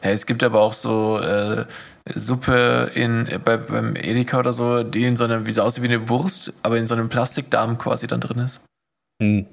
es 0.00 0.26
gibt 0.26 0.42
aber 0.42 0.60
auch 0.60 0.72
so 0.72 1.20
äh, 1.20 1.66
Suppe 2.16 2.90
in, 2.94 3.28
bei, 3.44 3.58
beim 3.58 3.94
Edeka 3.94 4.40
oder 4.40 4.52
so, 4.52 4.82
die 4.82 5.04
in 5.04 5.14
so 5.14 5.22
einem, 5.22 5.46
wie 5.46 5.52
so 5.52 5.62
aussieht 5.62 5.84
wie 5.84 5.88
eine 5.88 6.08
Wurst, 6.08 6.52
aber 6.64 6.78
in 6.78 6.88
so 6.88 6.94
einem 6.94 7.08
Plastikdarm 7.08 7.78
quasi 7.78 8.08
dann 8.08 8.20
drin 8.20 8.38
ist. 8.38 8.60
Hm. 9.22 9.46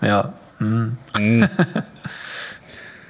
Ja. 0.00 0.34
Hm. 0.58 0.96
Hm. 1.16 1.48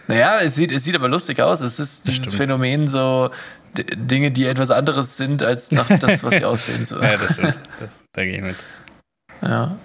Naja, 0.06 0.38
es 0.40 0.54
sieht, 0.54 0.70
es 0.70 0.84
sieht 0.84 0.94
aber 0.94 1.08
lustig 1.08 1.40
aus. 1.40 1.62
Es 1.62 1.80
ist 1.80 2.06
dieses 2.06 2.24
stimmt. 2.24 2.36
Phänomen 2.36 2.88
so 2.88 3.30
Dinge, 3.74 4.30
die 4.30 4.46
etwas 4.46 4.70
anderes 4.70 5.16
sind 5.16 5.42
als 5.42 5.72
nach 5.72 5.88
das, 5.98 6.22
was 6.22 6.34
sie 6.34 6.44
aussehen. 6.44 6.84
So. 6.84 7.00
ja, 7.00 7.16
das 7.16 7.32
stimmt. 7.32 7.58
Das, 7.80 7.90
da 8.12 8.22
gehe 8.24 8.36
ich 8.36 8.42
mit. 8.42 8.56
Ja. 9.40 9.76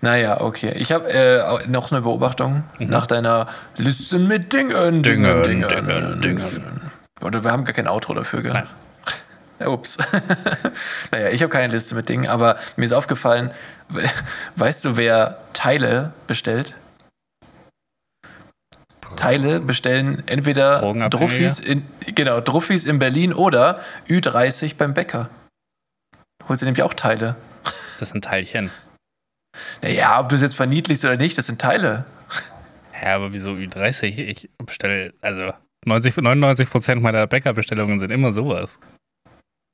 Naja, 0.00 0.40
okay. 0.40 0.72
Ich 0.76 0.92
habe 0.92 1.10
äh, 1.12 1.66
noch 1.68 1.92
eine 1.92 2.00
Beobachtung 2.00 2.64
Mhm. 2.78 2.86
nach 2.88 3.06
deiner 3.06 3.48
Liste 3.76 4.18
mit 4.18 4.52
Dingen. 4.54 5.02
Dingen, 5.02 5.42
Dingen, 5.42 5.68
Dingen, 5.68 6.20
Dingen. 6.22 6.80
Oder 7.20 7.44
wir 7.44 7.52
haben 7.52 7.64
gar 7.64 7.74
kein 7.74 7.86
Outro 7.88 8.14
dafür, 8.14 8.40
gell? 8.42 8.52
Nein. 8.54 8.66
Ja, 9.60 9.68
ups. 9.68 9.98
naja, 11.10 11.28
ich 11.30 11.42
habe 11.42 11.50
keine 11.50 11.72
Liste 11.72 11.94
mit 11.94 12.08
Dingen, 12.08 12.26
aber 12.28 12.58
mir 12.76 12.84
ist 12.84 12.92
aufgefallen, 12.92 13.50
we- 13.88 14.08
weißt 14.56 14.84
du, 14.84 14.96
wer 14.96 15.38
Teile 15.52 16.12
bestellt? 16.26 16.74
Teile 19.16 19.60
bestellen 19.60 20.22
entweder? 20.26 20.80
Druffis 21.10 21.58
in, 21.58 21.86
genau, 22.14 22.40
Druffis 22.40 22.84
in 22.84 22.98
Berlin 22.98 23.32
oder 23.32 23.80
Ü30 24.08 24.76
beim 24.76 24.94
Bäcker. 24.94 25.28
Holst 26.48 26.62
du 26.62 26.66
nämlich 26.66 26.82
auch 26.82 26.94
Teile. 26.94 27.34
Das 27.98 28.10
sind 28.10 28.24
Teilchen. 28.24 28.70
Naja, 29.82 30.20
ob 30.20 30.28
du 30.28 30.36
es 30.36 30.42
jetzt 30.42 30.54
verniedlichst 30.56 31.04
oder 31.04 31.16
nicht, 31.16 31.36
das 31.36 31.46
sind 31.46 31.60
Teile. 31.60 32.04
Ja, 33.02 33.16
aber 33.16 33.32
wieso 33.32 33.52
Ü30? 33.52 34.04
Ich 34.18 34.50
bestelle, 34.64 35.12
also 35.20 35.52
90, 35.86 36.16
99 36.16 36.70
Prozent 36.70 37.02
meiner 37.02 37.26
Bäckerbestellungen 37.26 37.98
sind 37.98 38.10
immer 38.10 38.30
sowas. 38.32 38.78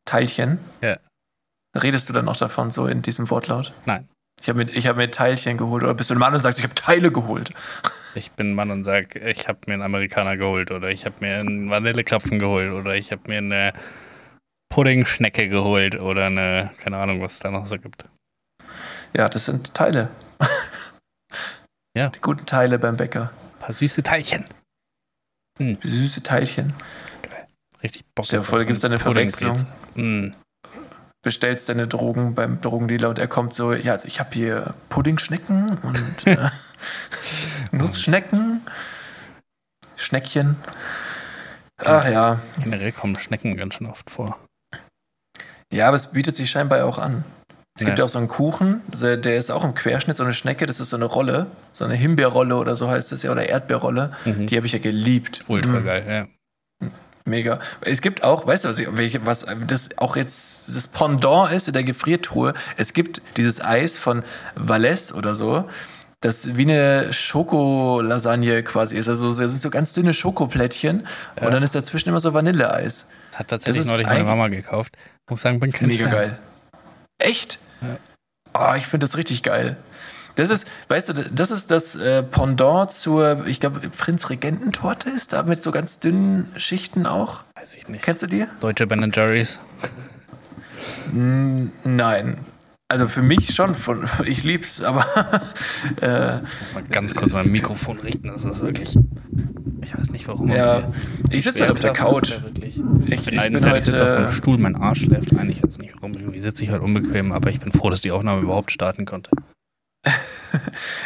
Teilchen? 0.05 0.59
Ja. 0.81 0.99
Redest 1.77 2.09
du 2.09 2.13
dann 2.13 2.27
noch 2.27 2.37
davon 2.37 2.71
so 2.71 2.87
in 2.87 3.03
diesem 3.03 3.31
Wortlaut? 3.31 3.73
Nein. 3.87 4.09
Ich 4.41 4.49
habe 4.49 4.65
mir, 4.65 4.71
ich 4.71 4.87
hab 4.87 4.97
mir 4.97 5.11
Teilchen 5.11 5.57
geholt. 5.57 5.83
Oder 5.83 5.95
bist 5.95 6.11
du 6.11 6.15
ein 6.15 6.19
Mann 6.19 6.35
und 6.35 6.41
sagst, 6.41 6.59
ich 6.59 6.65
habe 6.65 6.75
Teile 6.75 7.11
geholt? 7.11 7.53
Ich 8.15 8.31
bin 8.33 8.51
ein 8.51 8.55
Mann 8.55 8.71
und 8.71 8.85
sage, 8.85 9.19
ich 9.19 9.49
habe 9.49 9.61
mir 9.67 9.75
einen 9.75 9.83
Amerikaner 9.83 10.37
geholt 10.37 10.71
oder 10.71 10.91
ich 10.91 11.05
habe 11.05 11.17
mir 11.21 11.39
einen 11.39 11.71
Vanillekrapfen 11.71 12.39
geholt 12.39 12.73
oder 12.73 12.95
ich 12.95 13.11
habe 13.11 13.23
mir 13.27 13.39
eine 13.39 13.73
Puddingschnecke 14.69 15.49
geholt 15.49 15.99
oder 15.99 16.27
eine, 16.27 16.71
keine 16.79 16.99
Ahnung, 16.99 17.21
was 17.23 17.35
es 17.35 17.39
da 17.41 17.51
noch 17.51 17.67
so 17.67 17.79
gibt. 17.79 18.05
Ja, 19.17 19.29
das 19.29 19.47
sind 19.47 19.75
Teile. 19.75 20.11
Ja. 21.97 22.09
Die 22.11 22.21
guten 22.21 22.45
Teile 22.45 22.79
beim 22.81 22.97
Bäcker. 22.97 23.31
Ein 23.33 23.59
paar 23.61 23.73
süße 23.73 24.03
Teilchen. 24.03 24.45
Süße 25.59 26.25
Teilchen. 26.25 26.73
Richtig 27.85 28.05
Bock. 28.15 28.25
Stell 28.27 28.39
dir 28.39 28.43
jetzt 28.43 28.49
vor, 28.49 28.59
auf 28.59 28.63
da 28.63 28.67
gibt's 28.67 28.81
so 28.81 28.87
eine 28.89 28.99
Verwechslung. 28.99 29.65
Mm. 29.95 30.33
Bestellst 31.23 31.69
deine 31.69 31.87
Drogen 31.87 32.35
beim 32.35 32.61
Drogendealer 32.61 33.09
und 33.09 33.19
er 33.19 33.29
kommt 33.29 33.55
so, 33.55 33.73
ja, 33.73 33.93
also 33.93 34.09
ich 34.09 34.21
habe 34.21 34.31
hier 34.33 34.75
Puddingschnecken 34.91 35.79
und 35.83 36.27
äh, 36.27 36.51
Nussschnecken, 37.73 38.61
Schneckchen. 39.97 40.57
Ach 41.79 42.07
ja, 42.09 42.41
Generell 42.63 42.93
kommen 42.93 43.17
Schnecken 43.17 43.57
ganz 43.57 43.75
schön 43.75 43.87
oft 43.87 44.11
vor. 44.11 44.39
Ja, 45.73 45.89
aber 45.89 45.97
es 45.97 46.13
bietet 46.13 46.37
sich 46.37 46.51
scheinbar 46.51 46.85
auch 46.85 46.99
an. 46.99 47.25
Es 47.77 47.85
gibt 47.85 47.99
Ja. 47.99 48.03
ja 48.03 48.05
auch 48.05 48.09
so 48.09 48.19
einen 48.19 48.29
Kuchen, 48.29 48.83
der 48.93 49.37
ist 49.37 49.51
auch 49.51 49.65
im 49.65 49.75
Querschnitt, 49.75 50.17
so 50.17 50.23
eine 50.23 50.35
Schnecke, 50.35 50.67
das 50.67 50.79
ist 50.79 50.91
so 50.91 50.97
eine 50.97 51.07
Rolle, 51.07 51.47
so 51.73 51.85
eine 51.85 51.95
Himbeerrolle 51.95 52.55
oder 52.57 52.77
so 52.77 52.89
heißt 52.89 53.11
es 53.13 53.23
ja, 53.25 53.33
oder 53.33 53.49
Erdbeerrolle. 53.49 54.13
Mhm. 54.25 54.47
Die 54.47 54.57
habe 54.57 54.67
ich 54.67 54.73
ja 54.75 54.79
geliebt. 54.79 55.43
Ultra 55.49 55.81
Mm, 55.81 55.85
geil, 55.85 56.05
ja. 56.09 56.27
Mega. 57.27 57.59
Es 57.81 58.03
gibt 58.03 58.23
auch, 58.23 58.47
weißt 58.47 58.65
du, 58.67 58.69
was, 58.69 58.79
ich, 58.79 59.27
was 59.27 59.47
das 59.67 59.97
auch 59.97 60.17
jetzt 60.17 60.69
das 60.69 60.87
Pendant 60.89 61.53
ist 61.53 61.69
in 61.69 61.73
der 61.73 61.85
Gefriertruhe? 61.85 62.53
Es 62.77 62.93
gibt 62.93 63.23
dieses 63.39 63.63
Eis 63.63 63.97
von 63.97 64.23
Valais 64.57 65.13
oder 65.15 65.35
so, 65.35 65.69
das 66.21 66.57
wie 66.57 66.63
eine 66.63 67.13
Schokolasagne 67.15 68.63
quasi 68.63 68.97
ist. 68.97 69.09
Also 69.09 69.29
das 69.29 69.51
sind 69.51 69.63
so 69.63 69.71
ganz 69.71 69.95
dünne 69.95 70.13
Schokoplättchen 70.13 71.07
und 71.41 71.51
dann 71.51 71.63
ist 71.63 71.75
dazwischen 71.75 72.11
immer 72.11 72.21
so 72.21 72.35
Vanilleeis. 72.35 73.09
Hat 73.35 73.49
tatsächlich 73.49 73.79
Das 73.79 73.87
neulich 73.87 74.07
meine 74.07 74.25
Mama 74.25 74.49
gekauft. 74.49 74.95
Muss 75.31 75.41
sagen, 75.41 75.61
bin 75.61 75.73
kein 75.73 75.89
Mega 75.89 76.05
Fan. 76.05 76.13
geil. 76.13 76.39
Echt? 77.19 77.59
Oh, 78.53 78.75
ich 78.77 78.87
finde 78.87 79.07
das 79.07 79.17
richtig 79.17 79.43
geil. 79.43 79.77
Das 80.37 80.51
ist, 80.51 80.67
weißt 80.89 81.11
du, 81.11 81.13
das 81.31 81.51
ist 81.51 81.71
das 81.71 81.95
äh, 81.95 82.23
Pendant 82.23 82.91
zur, 82.91 83.47
ich 83.47 83.61
glaube, 83.61 83.81
Prinzregententorte 83.89 85.11
ist 85.11 85.33
da 85.33 85.43
mit 85.45 85.63
so 85.63 85.71
ganz 85.71 86.01
dünnen 86.01 86.51
Schichten 86.57 87.07
auch. 87.07 87.45
Weiß 87.55 87.75
ich 87.77 87.89
nicht. 87.89 88.03
Kennst 88.03 88.23
du 88.23 88.27
die? 88.27 88.47
Deutsche 88.61 88.87
Ben 88.87 89.13
Jerry's. 89.15 89.61
Nein. 91.13 92.39
Also 92.89 93.09
für 93.09 93.23
mich 93.23 93.55
schon, 93.55 93.75
von, 93.75 94.09
ich 94.25 94.45
lieb's, 94.45 94.83
aber 94.83 95.07
äh, 96.01 96.37
Muss 96.41 96.75
mal 96.75 96.83
ganz 96.91 97.15
kurz 97.15 97.33
mein 97.33 97.51
Mikrofon 97.51 97.99
richten. 97.99 98.29
Das 98.29 98.45
ist 98.45 98.61
wirklich. 98.63 98.97
Ich 99.83 99.97
weiß 99.97 100.11
nicht 100.11 100.27
warum. 100.29 100.51
ja, 100.51 100.93
ich 101.31 101.43
sitze 101.45 101.63
halt 101.63 101.73
auf 101.73 101.81
der 101.81 101.93
Couch. 101.93 102.33
Ich, 102.61 102.79
Ich 103.07 103.29
ich 103.29 103.41
bin, 103.41 103.55
ich 103.55 103.85
sitze 103.85 104.05
auf 104.05 104.11
meinem 104.11 104.25
heute, 104.25 104.33
Stuhl, 104.33 104.59
mein 104.59 104.77
Arsch 104.77 105.01
schläft 105.01 105.37
ein. 105.37 105.51
Ich 105.51 105.63
weiß 105.63 105.79
nicht 105.79 105.95
warum. 105.95 106.15
Irgendwie 106.15 106.41
sitze 106.41 106.65
ich 106.65 106.71
halt 106.71 106.83
unbequem, 106.83 107.33
aber 107.33 107.51
ich 107.51 107.61
bin 107.61 107.71
froh, 107.73 107.91
dass 107.91 108.01
die 108.01 108.11
Aufnahme 108.11 108.41
überhaupt 108.41 108.73
starten 108.73 109.05
konnte. 109.05 109.31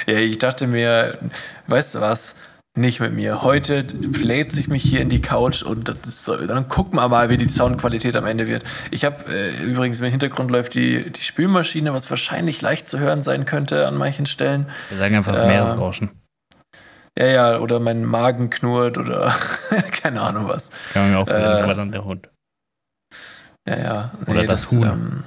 Ja, 0.07 0.15
ich 0.19 0.39
dachte 0.39 0.67
mir, 0.67 1.19
weißt 1.67 1.97
du 1.97 2.01
was? 2.01 2.35
Nicht 2.77 3.01
mit 3.01 3.13
mir. 3.13 3.43
Heute 3.43 3.81
lädt 3.81 4.53
sich 4.53 4.69
mich 4.69 4.83
hier 4.83 5.01
in 5.01 5.09
die 5.09 5.21
Couch 5.21 5.63
und 5.65 5.89
das 5.89 6.25
soll, 6.25 6.47
dann 6.47 6.69
gucken 6.69 6.97
wir 6.99 7.09
mal, 7.09 7.29
wie 7.29 7.37
die 7.37 7.49
Soundqualität 7.49 8.15
am 8.15 8.25
Ende 8.25 8.47
wird. 8.47 8.63
Ich 8.93 9.05
habe 9.05 9.25
äh, 9.35 9.57
übrigens 9.65 9.99
im 9.99 10.07
Hintergrund 10.07 10.51
läuft 10.53 10.75
die, 10.75 11.11
die 11.11 11.23
Spülmaschine, 11.23 11.93
was 11.93 12.09
wahrscheinlich 12.09 12.63
leicht 12.63 12.89
zu 12.89 13.01
hören 13.01 13.23
sein 13.23 13.47
könnte 13.47 13.89
an 13.89 13.97
manchen 13.97 14.27
Stellen. 14.27 14.69
Wir 14.91 14.99
sagen 14.99 15.17
einfach 15.17 15.33
das 15.33 15.41
Ja. 15.41 15.49
Meeresrauschen. 15.49 16.11
Ja, 17.19 17.27
ja, 17.27 17.59
oder 17.59 17.81
mein 17.81 18.05
Magen 18.05 18.49
knurrt 18.49 18.97
oder 18.97 19.35
keine 20.03 20.21
Ahnung 20.21 20.47
was. 20.47 20.71
Das 20.71 20.91
kann 20.93 21.03
man 21.03 21.11
mir 21.11 21.19
auch 21.19 21.27
sehen, 21.27 21.37
Äh, 21.37 21.41
das 21.41 21.67
war 21.67 21.75
dann 21.75 21.91
der 21.91 22.05
Hund. 22.05 22.29
Ja, 23.69 23.77
ja. 23.77 24.13
Oder 24.29 24.45
das 24.45 24.71
Huhn. 24.71 24.83
Ähm, 24.85 25.25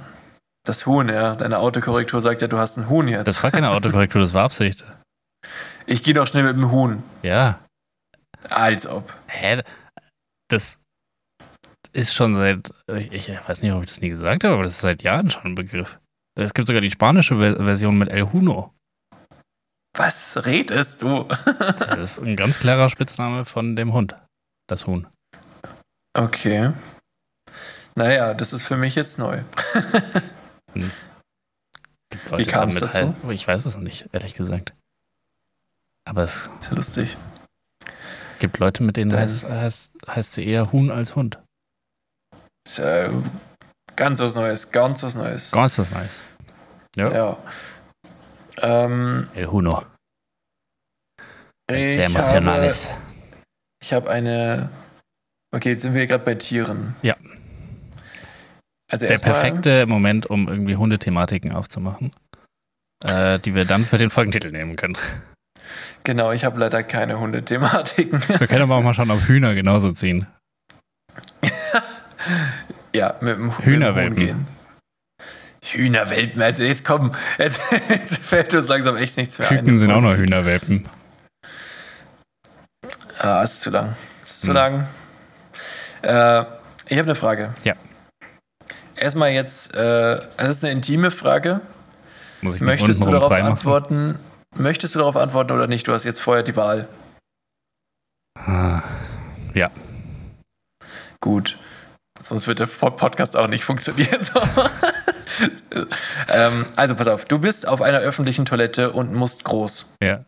das 0.64 0.86
Huhn, 0.86 1.08
ja. 1.08 1.34
Deine 1.34 1.58
Autokorrektur 1.58 2.20
sagt 2.20 2.40
ja, 2.42 2.48
du 2.48 2.58
hast 2.58 2.76
ein 2.76 2.88
Huhn 2.88 3.08
jetzt. 3.08 3.26
Das 3.26 3.42
war 3.42 3.50
keine 3.50 3.70
Autokorrektur, 3.70 4.20
das 4.20 4.32
war 4.34 4.44
Absicht. 4.44 4.84
ich 5.86 6.02
gehe 6.02 6.14
doch 6.14 6.26
schnell 6.26 6.44
mit 6.44 6.56
dem 6.56 6.70
Huhn. 6.70 7.02
Ja. 7.22 7.58
Als 8.48 8.86
ob. 8.86 9.12
Hä? 9.28 9.62
Das 10.48 10.78
ist 11.92 12.14
schon 12.14 12.34
seit. 12.36 12.70
Ich, 12.96 13.12
ich 13.28 13.48
weiß 13.48 13.62
nicht, 13.62 13.72
ob 13.72 13.80
ich 13.82 13.88
das 13.90 14.00
nie 14.00 14.08
gesagt 14.08 14.44
habe, 14.44 14.54
aber 14.54 14.64
das 14.64 14.74
ist 14.74 14.80
seit 14.80 15.02
Jahren 15.02 15.30
schon 15.30 15.42
ein 15.44 15.54
Begriff. 15.54 15.98
Es 16.38 16.54
gibt 16.54 16.66
sogar 16.66 16.80
die 16.80 16.90
spanische 16.90 17.36
Ver- 17.36 17.56
Version 17.56 17.98
mit 17.98 18.08
El 18.08 18.32
Huno. 18.32 18.72
Was 19.96 20.44
redest 20.46 21.02
du? 21.02 21.24
Das 21.78 21.94
ist 21.96 22.18
ein 22.20 22.36
ganz 22.36 22.58
klarer 22.58 22.88
Spitzname 22.88 23.44
von 23.44 23.76
dem 23.76 23.92
Hund. 23.92 24.16
Das 24.68 24.86
Huhn. 24.86 25.06
Okay. 26.16 26.72
Naja, 27.94 28.32
das 28.32 28.52
ist 28.54 28.62
für 28.62 28.76
mich 28.76 28.94
jetzt 28.94 29.18
neu. 29.18 29.42
Gibt 30.74 32.30
Leute, 32.30 32.50
kam 32.50 32.68
es 32.68 32.76
dazu? 32.80 32.98
halt- 32.98 33.14
Ich 33.30 33.46
weiß 33.48 33.64
es 33.66 33.76
nicht, 33.76 34.08
ehrlich 34.12 34.34
gesagt. 34.34 34.74
Aber 36.04 36.24
es 36.24 36.48
Ist 36.60 36.70
ja 36.70 36.74
lustig. 36.76 37.16
gibt 38.38 38.58
Leute, 38.58 38.82
mit 38.82 38.96
denen 38.96 39.10
Dann- 39.10 39.20
heißt, 39.20 39.44
heißt, 39.44 39.92
heißt 40.06 40.32
sie 40.34 40.46
eher 40.46 40.72
Huhn 40.72 40.90
als 40.90 41.14
Hund. 41.16 41.38
Ist 42.66 42.78
ja 42.78 43.10
ganz 43.96 44.18
was 44.20 44.34
Neues, 44.34 44.70
ganz 44.70 45.02
was 45.02 45.14
Neues. 45.14 45.50
Ganz 45.52 45.78
was 45.78 45.90
nice. 45.90 46.24
Ja. 46.96 47.12
Ja. 47.12 47.38
Ähm, 48.58 49.28
El 49.34 49.46
Huno. 49.46 49.84
ich 51.70 51.76
Sehr 51.96 52.04
habe, 52.08 52.18
emotionales. 52.18 52.90
ich 53.82 53.92
habe 53.92 54.10
eine. 54.10 54.68
Okay, 55.54 55.70
jetzt 55.70 55.82
sind 55.82 55.94
wir 55.94 56.06
gerade 56.06 56.24
bei 56.24 56.34
Tieren. 56.34 56.94
Ja. 57.02 57.16
Also 58.92 59.06
Der 59.06 59.18
perfekte 59.18 59.86
Moment, 59.86 60.26
um 60.26 60.48
irgendwie 60.48 60.76
Hundethematiken 60.76 61.52
aufzumachen. 61.52 62.12
Äh, 63.04 63.38
die 63.40 63.54
wir 63.54 63.64
dann 63.64 63.84
für 63.84 63.98
den 63.98 64.10
Folgentitel 64.10 64.52
nehmen 64.52 64.76
können. 64.76 64.96
Genau, 66.04 66.30
ich 66.30 66.44
habe 66.44 66.60
leider 66.60 66.82
keine 66.84 67.18
Hundethematiken. 67.18 68.22
Wir 68.28 68.46
können 68.46 68.62
aber 68.62 68.76
auch 68.76 68.82
mal 68.82 68.94
schauen, 68.94 69.10
ob 69.10 69.20
Hühner 69.26 69.54
genauso 69.54 69.90
ziehen. 69.92 70.26
ja, 72.94 73.16
mit 73.20 73.36
dem 73.36 73.58
Hühnerwelpen. 73.58 74.18
Mit 74.18 74.28
dem. 74.28 74.46
Hühnerwelpen, 75.64 76.42
also 76.42 76.62
jetzt 76.64 76.84
komm, 76.84 77.12
jetzt, 77.38 77.60
jetzt 77.88 78.18
fällt 78.18 78.52
uns 78.54 78.68
langsam 78.68 78.96
echt 78.96 79.16
nichts 79.16 79.38
mehr 79.38 79.48
Küken 79.48 79.68
ein. 79.68 79.78
sind 79.78 79.90
auch 79.92 80.00
noch 80.00 80.14
Hühnerwelpen. 80.16 80.88
Ah, 83.18 83.42
ist 83.42 83.60
zu 83.60 83.70
lang. 83.70 83.96
Ist 84.22 84.42
zu 84.42 84.48
Hm. 84.48 84.54
lang. 84.54 84.86
Äh, 86.02 86.40
ich 86.88 86.98
habe 86.98 87.06
eine 87.08 87.14
Frage. 87.14 87.54
Ja. 87.64 87.74
Erstmal 89.02 89.30
jetzt, 89.30 89.74
äh, 89.74 90.16
es 90.36 90.48
ist 90.56 90.64
eine 90.64 90.72
intime 90.72 91.10
Frage. 91.10 91.60
Muss 92.40 92.56
ich 92.56 92.60
Möchtest 92.60 93.00
du 93.02 93.10
darauf 93.10 93.32
antworten? 93.32 94.18
Möchtest 94.54 94.94
du 94.94 94.98
darauf 95.00 95.16
antworten 95.16 95.52
oder 95.52 95.66
nicht? 95.66 95.86
Du 95.88 95.92
hast 95.92 96.04
jetzt 96.04 96.20
vorher 96.20 96.42
die 96.42 96.56
Wahl. 96.56 96.88
Ah, 98.38 98.82
Gut. 101.20 101.58
Sonst 102.20 102.46
wird 102.48 102.58
der 102.58 102.66
Pod- 102.66 102.96
Podcast 102.96 103.36
auch 103.36 103.46
nicht 103.48 103.64
funktionieren. 103.70 104.20
Ähm, 106.28 106.66
also 106.76 106.94
pass 106.94 107.06
auf, 107.08 107.24
du 107.24 107.38
bist 107.38 107.66
auf 107.66 107.80
einer 107.80 107.98
öffentlichen 108.00 108.44
Toilette 108.44 108.92
und 108.92 109.14
musst 109.14 109.44
groß. 109.44 109.90
ja. 110.02 110.24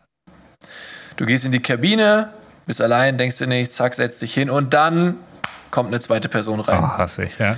Du 1.15 1.25
gehst 1.25 1.45
in 1.45 1.51
die 1.51 1.61
Kabine, 1.61 2.33
bist 2.65 2.81
allein, 2.81 3.17
denkst 3.17 3.37
dir 3.37 3.47
nichts, 3.47 3.75
zack, 3.75 3.93
setzt 3.93 4.21
dich 4.21 4.33
hin 4.33 4.49
und 4.49 4.73
dann 4.73 5.17
kommt 5.71 5.89
eine 5.89 5.99
zweite 6.01 6.27
Person 6.27 6.59
Oh, 6.59 6.63
rein. 6.63 6.97
hasse 6.97 7.23
ich, 7.25 7.37
ja. 7.37 7.55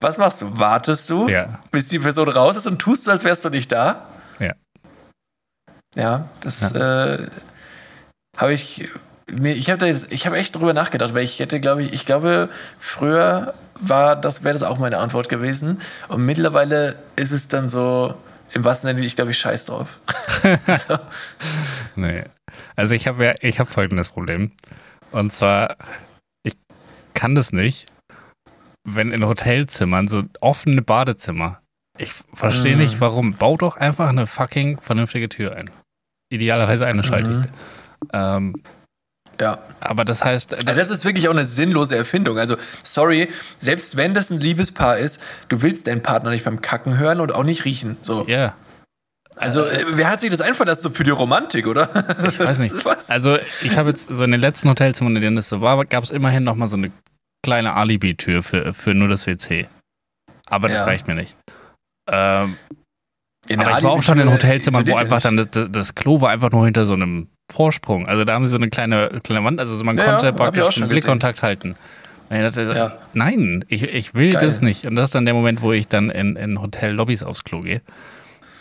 Was 0.00 0.16
machst 0.18 0.40
du? 0.42 0.58
Wartest 0.58 1.08
du, 1.10 1.28
Ja. 1.28 1.60
bis 1.70 1.88
die 1.88 1.98
Person 1.98 2.28
raus 2.28 2.56
ist 2.56 2.66
und 2.66 2.78
tust 2.78 3.06
du, 3.06 3.10
als 3.10 3.22
wärst 3.24 3.44
du 3.44 3.50
nicht 3.50 3.70
da? 3.70 4.06
Ja. 4.38 4.54
Ja, 5.94 6.28
das 6.40 6.72
äh, 6.72 7.26
habe 8.36 8.52
ich 8.54 8.88
mir, 9.30 9.54
ich 9.54 9.70
habe 9.70 9.88
ich 9.88 10.26
habe 10.26 10.36
echt 10.36 10.56
drüber 10.56 10.72
nachgedacht, 10.72 11.14
weil 11.14 11.24
ich 11.24 11.38
hätte, 11.38 11.60
glaube 11.60 11.82
ich, 11.82 11.92
ich 11.92 12.06
glaube, 12.06 12.48
früher 12.78 13.54
war 13.74 14.16
das, 14.16 14.42
wäre 14.42 14.54
das 14.54 14.62
auch 14.62 14.78
meine 14.78 14.98
Antwort 14.98 15.28
gewesen. 15.28 15.80
Und 16.08 16.24
mittlerweile 16.24 16.96
ist 17.16 17.30
es 17.32 17.48
dann 17.48 17.68
so, 17.68 18.14
im 18.52 18.64
wahrsten 18.64 18.88
Sinne, 18.88 19.04
ich 19.06 19.16
glaube, 19.16 19.30
ich 19.32 19.38
scheiß 19.38 19.66
drauf. 19.66 20.00
so. 20.88 20.98
Nee. 21.96 22.24
Also 22.76 22.94
ich 22.94 23.06
habe 23.06 23.24
ja, 23.24 23.34
ich 23.40 23.60
habe 23.60 23.70
folgendes 23.70 24.08
Problem. 24.08 24.52
Und 25.12 25.32
zwar, 25.32 25.76
ich 26.42 26.56
kann 27.14 27.34
das 27.34 27.52
nicht, 27.52 27.86
wenn 28.84 29.12
in 29.12 29.24
Hotelzimmern 29.26 30.08
so 30.08 30.24
offene 30.40 30.82
Badezimmer. 30.82 31.60
Ich 31.98 32.12
verstehe 32.32 32.76
Mhm. 32.76 32.82
nicht, 32.82 33.00
warum. 33.00 33.34
Bau 33.34 33.56
doch 33.56 33.76
einfach 33.76 34.08
eine 34.08 34.26
fucking 34.26 34.80
vernünftige 34.80 35.28
Tür 35.28 35.56
ein. 35.56 35.70
Idealerweise 36.32 36.86
eine 36.86 37.02
Schalldichte. 37.04 37.50
Ähm, 38.12 38.62
Ja. 39.40 39.58
aber 39.80 40.04
das 40.04 40.24
heißt, 40.24 40.52
Ja, 40.52 40.74
das 40.74 40.90
ist 40.90 41.04
wirklich 41.04 41.26
auch 41.28 41.32
eine 41.32 41.44
sinnlose 41.46 41.96
Erfindung. 41.96 42.38
Also, 42.38 42.56
sorry, 42.82 43.28
selbst 43.58 43.96
wenn 43.96 44.14
das 44.14 44.30
ein 44.30 44.40
Liebespaar 44.40 44.98
ist, 44.98 45.20
du 45.48 45.60
willst 45.62 45.86
deinen 45.86 46.02
Partner 46.02 46.30
nicht 46.30 46.44
beim 46.44 46.60
Kacken 46.62 46.96
hören 46.98 47.20
und 47.20 47.34
auch 47.34 47.44
nicht 47.44 47.64
riechen. 47.64 47.96
So. 48.02 48.24
ja, 48.28 48.54
Also, 49.36 49.64
äh, 49.64 49.84
wer 49.92 50.08
hat 50.10 50.20
sich 50.20 50.30
das 50.30 50.40
einfallen 50.40 50.68
lassen 50.68 50.82
so 50.82 50.90
für 50.90 51.04
die 51.04 51.10
Romantik, 51.10 51.66
oder? 51.66 51.88
ich 52.28 52.38
weiß 52.38 52.58
nicht. 52.60 52.74
Was? 52.84 53.10
Also 53.10 53.38
ich 53.62 53.76
habe 53.76 53.90
jetzt 53.90 54.08
so 54.14 54.22
in 54.24 54.30
den 54.32 54.40
letzten 54.40 54.68
Hotelzimmern, 54.68 55.16
in 55.16 55.22
denen 55.22 55.36
das 55.36 55.48
so 55.48 55.60
war, 55.60 55.84
gab 55.86 56.04
es 56.04 56.10
immerhin 56.10 56.44
noch 56.44 56.54
mal 56.56 56.68
so 56.68 56.76
eine 56.76 56.90
kleine 57.42 57.74
Alibi-Tür 57.74 58.42
für, 58.42 58.74
für 58.74 58.94
nur 58.94 59.08
das 59.08 59.26
WC. 59.26 59.68
Aber 60.48 60.68
das 60.68 60.80
Ja. 60.80 60.86
reicht 60.86 61.06
mir 61.06 61.14
nicht. 61.14 61.36
Ähm, 62.10 62.56
aber 63.52 63.78
ich 63.78 63.82
war 63.82 63.92
auch 63.92 64.02
schon 64.02 64.18
in 64.18 64.30
Hotelzimmern, 64.30 64.86
wo 64.86 64.96
einfach 64.96 65.20
dann 65.22 65.36
das, 65.36 65.48
das 65.70 65.94
Klo 65.94 66.20
war 66.20 66.30
einfach 66.30 66.50
nur 66.50 66.64
hinter 66.64 66.84
so 66.86 66.94
einem 66.94 67.28
Vorsprung. 67.52 68.06
Also 68.06 68.24
da 68.24 68.34
haben 68.34 68.46
sie 68.46 68.50
so 68.52 68.56
eine 68.58 68.68
kleine, 68.70 69.20
kleine 69.24 69.44
Wand, 69.44 69.58
also 69.58 69.82
man 69.84 69.96
Ja, 69.96 70.04
konnte 70.04 70.26
ja, 70.26 70.32
praktisch 70.32 70.76
einen 70.78 70.88
Blickkontakt 70.88 71.42
halten. 71.42 71.74
Und 72.28 72.36
ich 72.36 72.42
dachte, 72.42 72.62
Ja. 72.76 72.92
nein, 73.12 73.64
ich, 73.68 73.82
ich 73.82 74.14
will 74.14 74.32
Geil. 74.32 74.42
das 74.46 74.60
nicht. 74.60 74.86
Und 74.86 74.94
das 74.94 75.06
ist 75.06 75.14
dann 75.16 75.24
der 75.24 75.34
Moment, 75.34 75.62
wo 75.62 75.72
ich 75.72 75.88
dann 75.88 76.10
in, 76.10 76.36
in 76.36 76.60
Hotellobbys 76.60 77.22
aufs 77.24 77.42
Klo 77.42 77.60
gehe. 77.60 77.82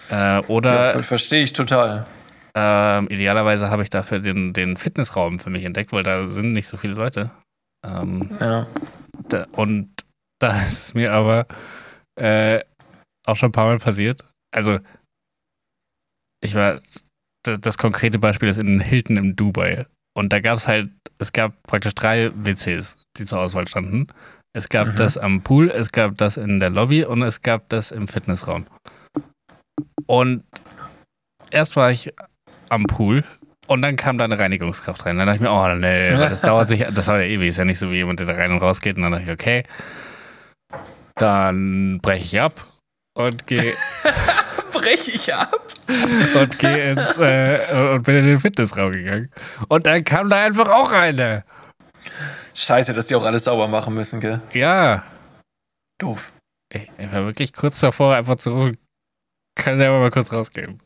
Äh, 0.09 0.13
Ja, 0.15 0.43
oder 0.47 0.93
ver- 0.93 1.03
verstehe 1.03 1.43
ich 1.43 1.53
total. 1.53 2.07
ähm, 2.55 3.07
idealerweise 3.09 3.69
habe 3.69 3.83
ich 3.83 3.91
dafür 3.91 4.19
den, 4.19 4.53
den 4.53 4.75
Fitnessraum 4.75 5.37
für 5.37 5.51
mich 5.51 5.65
entdeckt, 5.65 5.91
weil 5.91 6.01
da 6.03 6.29
sind 6.29 6.53
nicht 6.53 6.67
so 6.67 6.77
viele 6.77 6.93
Leute. 6.95 7.29
Ähm, 7.85 8.29
Ja. 8.39 8.67
da, 9.29 9.45
und 9.55 9.89
Da 10.41 10.61
ist 10.65 10.83
es 10.83 10.93
mir 10.93 11.11
aber 11.13 11.47
äh, 12.19 12.63
auch 13.27 13.35
schon 13.35 13.49
ein 13.49 13.53
paar 13.53 13.67
Mal 13.67 13.79
passiert. 13.79 14.23
Also, 14.55 14.79
ich 16.43 16.55
war, 16.55 16.81
das 17.43 17.77
konkrete 17.77 18.19
Beispiel 18.19 18.49
ist 18.49 18.57
in 18.57 18.79
Hilton 18.79 19.17
im 19.17 19.35
Dubai. 19.35 19.85
Und 20.17 20.31
da 20.33 20.39
gab 20.39 20.57
es 20.57 20.67
halt, 20.67 20.89
es 21.19 21.31
gab 21.33 21.61
praktisch 21.63 21.93
drei 21.95 22.31
WCs, 22.33 22.97
die 23.17 23.25
zur 23.25 23.39
Auswahl 23.41 23.67
standen. 23.67 24.07
Es 24.55 24.69
gab 24.69 24.87
Mhm. 24.89 24.95
das 24.95 25.17
am 25.17 25.41
Pool, 25.43 25.69
es 25.69 25.91
gab 25.91 26.17
das 26.17 26.37
in 26.37 26.59
der 26.59 26.69
Lobby 26.69 27.03
und 27.05 27.21
es 27.21 27.41
gab 27.41 27.69
das 27.69 27.91
im 27.91 28.07
Fitnessraum. 28.07 28.65
Und 30.07 30.43
erst 31.51 31.75
war 31.75 31.91
ich 31.91 32.13
am 32.69 32.83
Pool 32.85 33.23
und 33.69 33.83
dann 33.83 33.95
kam 33.95 34.17
da 34.17 34.23
eine 34.23 34.39
Reinigungskraft 34.39 35.05
rein. 35.05 35.17
Dann 35.17 35.27
dachte 35.27 35.37
ich 35.37 35.41
mir, 35.41 35.51
oh 35.51 35.67
nee, 35.75 36.09
das 36.11 36.41
dauert 36.41 36.67
sich, 36.67 36.83
das 36.91 37.05
dauert 37.05 37.21
ja 37.21 37.27
ewig. 37.27 37.49
Ist 37.49 37.57
ja 37.57 37.65
nicht 37.65 37.77
so 37.77 37.91
wie 37.91 37.97
jemand, 37.97 38.19
der 38.19 38.25
da 38.27 38.33
rein 38.33 38.51
und 38.51 38.57
raus 38.61 38.81
geht. 38.81 38.97
Und 38.97 39.03
dann 39.03 39.11
dachte 39.11 39.25
ich, 39.25 39.31
okay, 39.31 39.63
dann 41.15 41.99
breche 42.01 42.23
ich 42.23 42.41
ab 42.41 42.65
und 43.15 43.45
gehe 43.45 43.73
Breche 44.71 45.11
ich 45.11 45.33
ab. 45.33 45.61
und 46.35 46.59
gehe 46.59 46.91
ins 46.91 47.17
äh, 47.17 47.59
und 47.91 48.03
bin 48.03 48.15
in 48.15 48.25
den 48.25 48.39
Fitnessraum 48.39 48.91
gegangen. 48.91 49.31
Und 49.67 49.85
dann 49.85 50.03
kam 50.03 50.29
da 50.29 50.43
einfach 50.43 50.67
auch 50.69 50.91
eine. 50.91 51.43
Scheiße, 52.55 52.93
dass 52.93 53.07
die 53.07 53.15
auch 53.15 53.23
alles 53.25 53.43
sauber 53.43 53.67
machen 53.67 53.93
müssen, 53.93 54.19
gell? 54.19 54.41
Ja, 54.53 55.03
Doof. 55.99 56.31
ich, 56.73 56.89
ich 56.97 57.11
war 57.11 57.25
wirklich 57.25 57.53
kurz 57.53 57.79
davor, 57.79 58.15
einfach 58.15 58.35
zu 58.35 58.51
rufen. 58.51 58.77
Kann 59.55 59.77
selber 59.77 59.99
mal 59.99 60.11
kurz 60.11 60.31
rausgehen. 60.31 60.81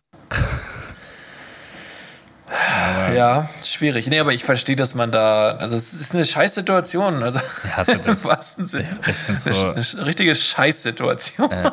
Ja, 3.15 3.49
schwierig. 3.63 4.07
Nee, 4.07 4.19
aber 4.19 4.33
ich 4.33 4.43
verstehe, 4.45 4.75
dass 4.75 4.95
man 4.95 5.11
da. 5.11 5.51
Also, 5.57 5.75
es 5.75 5.93
ist 5.93 6.13
eine 6.15 6.25
Scheißsituation. 6.25 7.23
Also, 7.23 7.39
hasse 7.75 7.91
im 7.93 8.01
das. 8.01 8.23
wahrsten 8.25 8.65
Sinne. 8.67 8.87
Eine, 9.27 9.37
so 9.39 9.49
eine 9.49 9.81
sch- 9.81 10.05
richtige 10.05 10.35
Scheißsituation. 10.35 11.51
äh, 11.51 11.71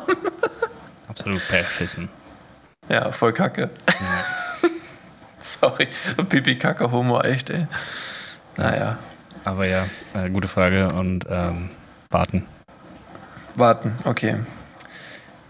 absolut 1.07 1.41
beschissen. 1.49 2.09
Ja, 2.89 3.11
voll 3.11 3.33
kacke. 3.33 3.69
Sorry. 5.39 5.87
Pipi, 6.29 6.57
Kacke, 6.57 6.91
Homo, 6.91 7.19
echt, 7.21 7.49
ey. 7.49 7.65
Naja, 8.57 8.97
Aber 9.43 9.65
ja, 9.65 9.85
äh, 10.13 10.29
gute 10.29 10.47
Frage 10.47 10.89
und 10.89 11.25
ähm, 11.29 11.69
warten. 12.09 12.45
warten, 13.55 13.97
okay. 14.03 14.37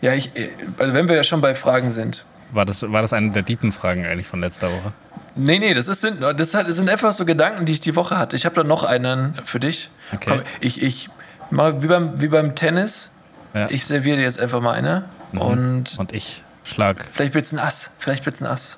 Ja, 0.02 0.14
ich, 0.14 0.32
also 0.78 0.94
wenn 0.94 1.08
wir 1.10 1.16
ja 1.16 1.24
schon 1.24 1.42
bei 1.42 1.56
Fragen 1.56 1.90
sind. 1.90 2.24
War 2.52 2.66
das, 2.66 2.84
war 2.90 3.02
das 3.02 3.12
eine 3.14 3.32
der 3.32 3.46
tiefen 3.46 3.72
Fragen 3.72 4.06
eigentlich 4.06 4.28
von 4.28 4.40
letzter 4.40 4.70
Woche? 4.72 4.94
Nee, 5.36 5.60
nee, 5.60 5.74
das, 5.74 5.88
ist, 5.88 6.02
sind, 6.02 6.22
das 6.22 6.52
sind 6.52 6.90
einfach 6.90 7.14
so 7.14 7.26
Gedanken, 7.26 7.66
die 7.66 7.74
ich 7.74 7.80
die 7.80 7.96
Woche 7.96 8.18
hatte. 8.18 8.36
Ich 8.36 8.46
habe 8.46 8.56
da 8.56 8.64
noch 8.64 8.84
einen 8.84 9.36
für 9.46 9.60
dich. 9.60 9.90
Okay. 10.14 10.26
Komm, 10.30 10.42
ich, 10.60 10.82
ich 10.82 11.10
mal 11.50 11.82
wie 11.82 11.88
beim, 11.88 12.20
wie 12.20 12.28
beim 12.28 12.56
Tennis. 12.56 13.10
Ja. 13.54 13.68
Ich 13.70 13.86
serviere 13.86 14.18
dir 14.18 14.24
jetzt 14.24 14.40
einfach 14.40 14.60
mal 14.62 14.74
eine. 14.74 15.06
Mhm. 15.32 15.42
Und 15.42 15.98
Und 16.00 16.14
ich 16.14 16.44
schlag. 16.64 17.06
vielleicht 17.14 17.34
wird's 17.34 17.52
ein 17.54 17.60
Ass. 17.60 17.92
Vielleicht 18.00 18.26
wird's 18.26 18.42
ein 18.42 18.48
Ass. 18.48 18.78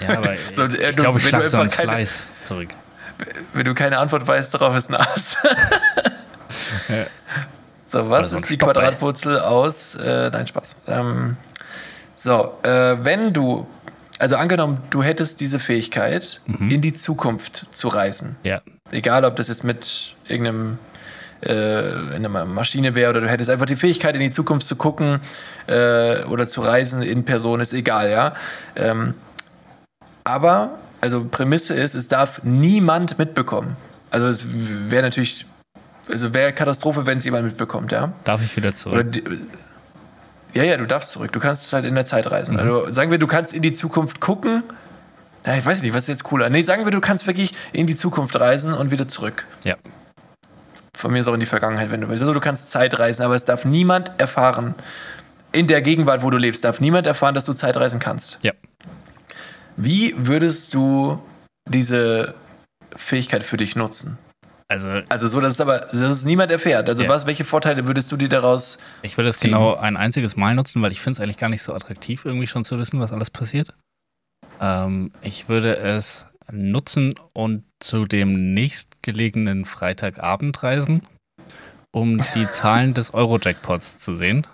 Ja, 0.00 0.18
aber 0.18 0.34
So, 0.52 0.64
ich, 0.64 0.80
äh, 0.80 0.90
ich 0.90 0.96
du- 0.96 1.02
glaube, 1.02 1.18
ich 1.18 1.26
schlag 1.28 1.46
so 1.46 1.58
einen 1.58 1.70
keine- 1.70 1.92
Slice 2.06 2.30
zurück. 2.42 2.68
Wenn 3.54 3.64
du 3.64 3.72
keine 3.74 3.98
Antwort 3.98 4.26
weißt, 4.26 4.52
darauf 4.52 4.76
ist 4.76 4.90
ein 4.90 4.96
Ass. 4.96 5.36
Ja. 6.88 7.06
So, 7.88 8.10
was 8.10 8.30
so 8.30 8.36
ist 8.36 8.50
die. 8.50 8.58
Quadratwurzel 8.58 9.38
aus? 9.38 9.94
Äh, 9.94 10.28
nein, 10.30 10.44
Spaß. 10.48 10.74
Ähm, 10.88 11.36
so, 12.16 12.58
äh, 12.64 12.96
wenn 13.04 13.32
du, 13.32 13.64
also 14.18 14.36
angenommen, 14.36 14.78
du 14.90 15.02
hättest 15.02 15.40
diese 15.40 15.58
Fähigkeit, 15.58 16.40
Mhm. 16.46 16.70
in 16.70 16.80
die 16.80 16.92
Zukunft 16.92 17.66
zu 17.70 17.88
reisen. 17.88 18.36
Ja. 18.44 18.60
Egal, 18.90 19.24
ob 19.24 19.36
das 19.36 19.48
jetzt 19.48 19.64
mit 19.64 20.14
irgendeinem 20.28 20.78
äh, 21.42 22.16
in 22.16 22.24
einer 22.24 22.46
Maschine 22.46 22.94
wäre 22.94 23.10
oder 23.10 23.20
du 23.20 23.28
hättest 23.28 23.50
einfach 23.50 23.66
die 23.66 23.76
Fähigkeit, 23.76 24.14
in 24.14 24.22
die 24.22 24.30
Zukunft 24.30 24.66
zu 24.66 24.74
gucken 24.74 25.20
äh, 25.66 26.22
oder 26.24 26.46
zu 26.46 26.62
reisen 26.62 27.02
in 27.02 27.24
Person, 27.26 27.60
ist 27.60 27.74
egal, 27.74 28.10
ja. 28.10 28.34
Ähm, 28.74 29.12
aber, 30.24 30.78
also 31.00 31.24
Prämisse 31.24 31.74
ist, 31.74 31.94
es 31.94 32.08
darf 32.08 32.40
niemand 32.42 33.18
mitbekommen. 33.18 33.76
Also 34.10 34.26
es 34.28 34.46
wäre 34.88 35.02
natürlich, 35.02 35.46
also 36.10 36.32
wäre 36.32 36.52
Katastrophe, 36.52 37.04
wenn 37.06 37.18
es 37.18 37.24
jemand 37.24 37.44
mitbekommt, 37.44 37.92
ja. 37.92 38.12
Darf 38.24 38.42
ich 38.42 38.56
wieder 38.56 38.68
Oder 38.68 38.74
zurück? 38.76 39.12
die, 39.12 39.22
ja, 40.56 40.64
ja, 40.64 40.76
du 40.76 40.86
darfst 40.86 41.10
zurück. 41.10 41.32
Du 41.32 41.40
kannst 41.40 41.72
halt 41.72 41.84
in 41.84 41.94
der 41.94 42.06
Zeit 42.06 42.30
reisen. 42.30 42.54
Mhm. 42.54 42.60
Also 42.60 42.92
sagen 42.92 43.10
wir, 43.10 43.18
du 43.18 43.26
kannst 43.26 43.52
in 43.52 43.62
die 43.62 43.72
Zukunft 43.72 44.20
gucken. 44.20 44.62
Ja, 45.44 45.56
ich 45.56 45.64
weiß 45.64 45.82
nicht, 45.82 45.94
was 45.94 46.02
ist 46.02 46.08
jetzt 46.08 46.24
cooler? 46.24 46.50
Nee, 46.50 46.62
sagen 46.62 46.84
wir, 46.84 46.90
du 46.90 47.00
kannst 47.00 47.26
wirklich 47.26 47.54
in 47.72 47.86
die 47.86 47.94
Zukunft 47.94 48.38
reisen 48.38 48.72
und 48.72 48.90
wieder 48.90 49.06
zurück. 49.06 49.46
Ja. 49.64 49.76
Von 50.96 51.12
mir 51.12 51.20
ist 51.20 51.28
auch 51.28 51.34
in 51.34 51.40
die 51.40 51.46
Vergangenheit, 51.46 51.90
wenn 51.90 52.00
du 52.00 52.08
willst. 52.08 52.22
Also 52.22 52.32
du 52.32 52.40
kannst 52.40 52.70
Zeit 52.70 52.98
reisen, 52.98 53.22
aber 53.22 53.34
es 53.34 53.44
darf 53.44 53.64
niemand 53.64 54.12
erfahren, 54.18 54.74
in 55.52 55.66
der 55.66 55.82
Gegenwart, 55.82 56.22
wo 56.22 56.30
du 56.30 56.36
lebst, 56.36 56.64
darf 56.64 56.80
niemand 56.80 57.06
erfahren, 57.06 57.34
dass 57.34 57.44
du 57.44 57.52
Zeit 57.52 57.76
reisen 57.76 58.00
kannst. 58.00 58.38
Ja. 58.42 58.52
Wie 59.76 60.14
würdest 60.16 60.74
du 60.74 61.20
diese 61.68 62.34
Fähigkeit 62.94 63.42
für 63.42 63.56
dich 63.56 63.76
nutzen? 63.76 64.18
Also, 64.68 64.88
Also 65.08 65.28
so, 65.28 65.40
dass 65.40 65.54
es 65.54 65.60
aber, 65.60 65.80
dass 65.80 65.94
es 65.94 66.24
niemand 66.24 66.50
erfährt. 66.50 66.88
Also 66.88 67.04
Ja. 67.04 67.08
was, 67.08 67.26
welche 67.26 67.44
Vorteile 67.44 67.86
würdest 67.86 68.10
du 68.10 68.16
dir 68.16 68.28
daraus 68.28 68.78
ich 69.02 69.16
würde 69.16 69.30
es 69.30 69.38
genau 69.38 69.76
ein 69.76 69.96
einziges 69.96 70.36
Mal 70.36 70.54
nutzen, 70.54 70.82
weil 70.82 70.90
ich 70.90 71.00
finde 71.00 71.18
es 71.18 71.20
eigentlich 71.20 71.38
gar 71.38 71.48
nicht 71.48 71.62
so 71.62 71.72
attraktiv, 71.72 72.24
irgendwie 72.24 72.48
schon 72.48 72.64
zu 72.64 72.78
wissen, 72.78 72.98
was 72.98 73.12
alles 73.12 73.30
passiert. 73.30 73.76
Ähm, 74.60 75.12
ich 75.22 75.48
würde 75.48 75.76
es 75.76 76.26
nutzen 76.50 77.14
und 77.32 77.64
zu 77.80 78.06
dem 78.06 78.54
nächstgelegenen 78.54 79.64
Freitagabend 79.64 80.62
reisen, 80.62 81.02
um 81.92 82.20
die 82.34 82.48
Zahlen 82.50 82.94
des 82.94 83.14
Euro-Jackpots 83.14 83.98
zu 83.98 84.16
sehen. 84.16 84.46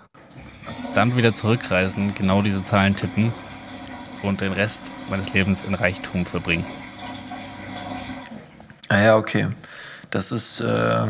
Dann 0.93 1.17
wieder 1.17 1.33
zurückreisen, 1.33 2.13
genau 2.13 2.43
diese 2.43 2.63
Zahlen 2.63 2.95
tippen 2.95 3.33
und 4.21 4.41
den 4.41 4.53
Rest 4.53 4.91
meines 5.09 5.33
Lebens 5.33 5.63
in 5.63 5.73
Reichtum 5.73 6.25
verbringen. 6.25 6.65
Ah 8.89 9.01
ja, 9.01 9.17
okay. 9.17 9.47
Das 10.13 10.31
ist, 10.31 10.59
äh, 10.61 11.07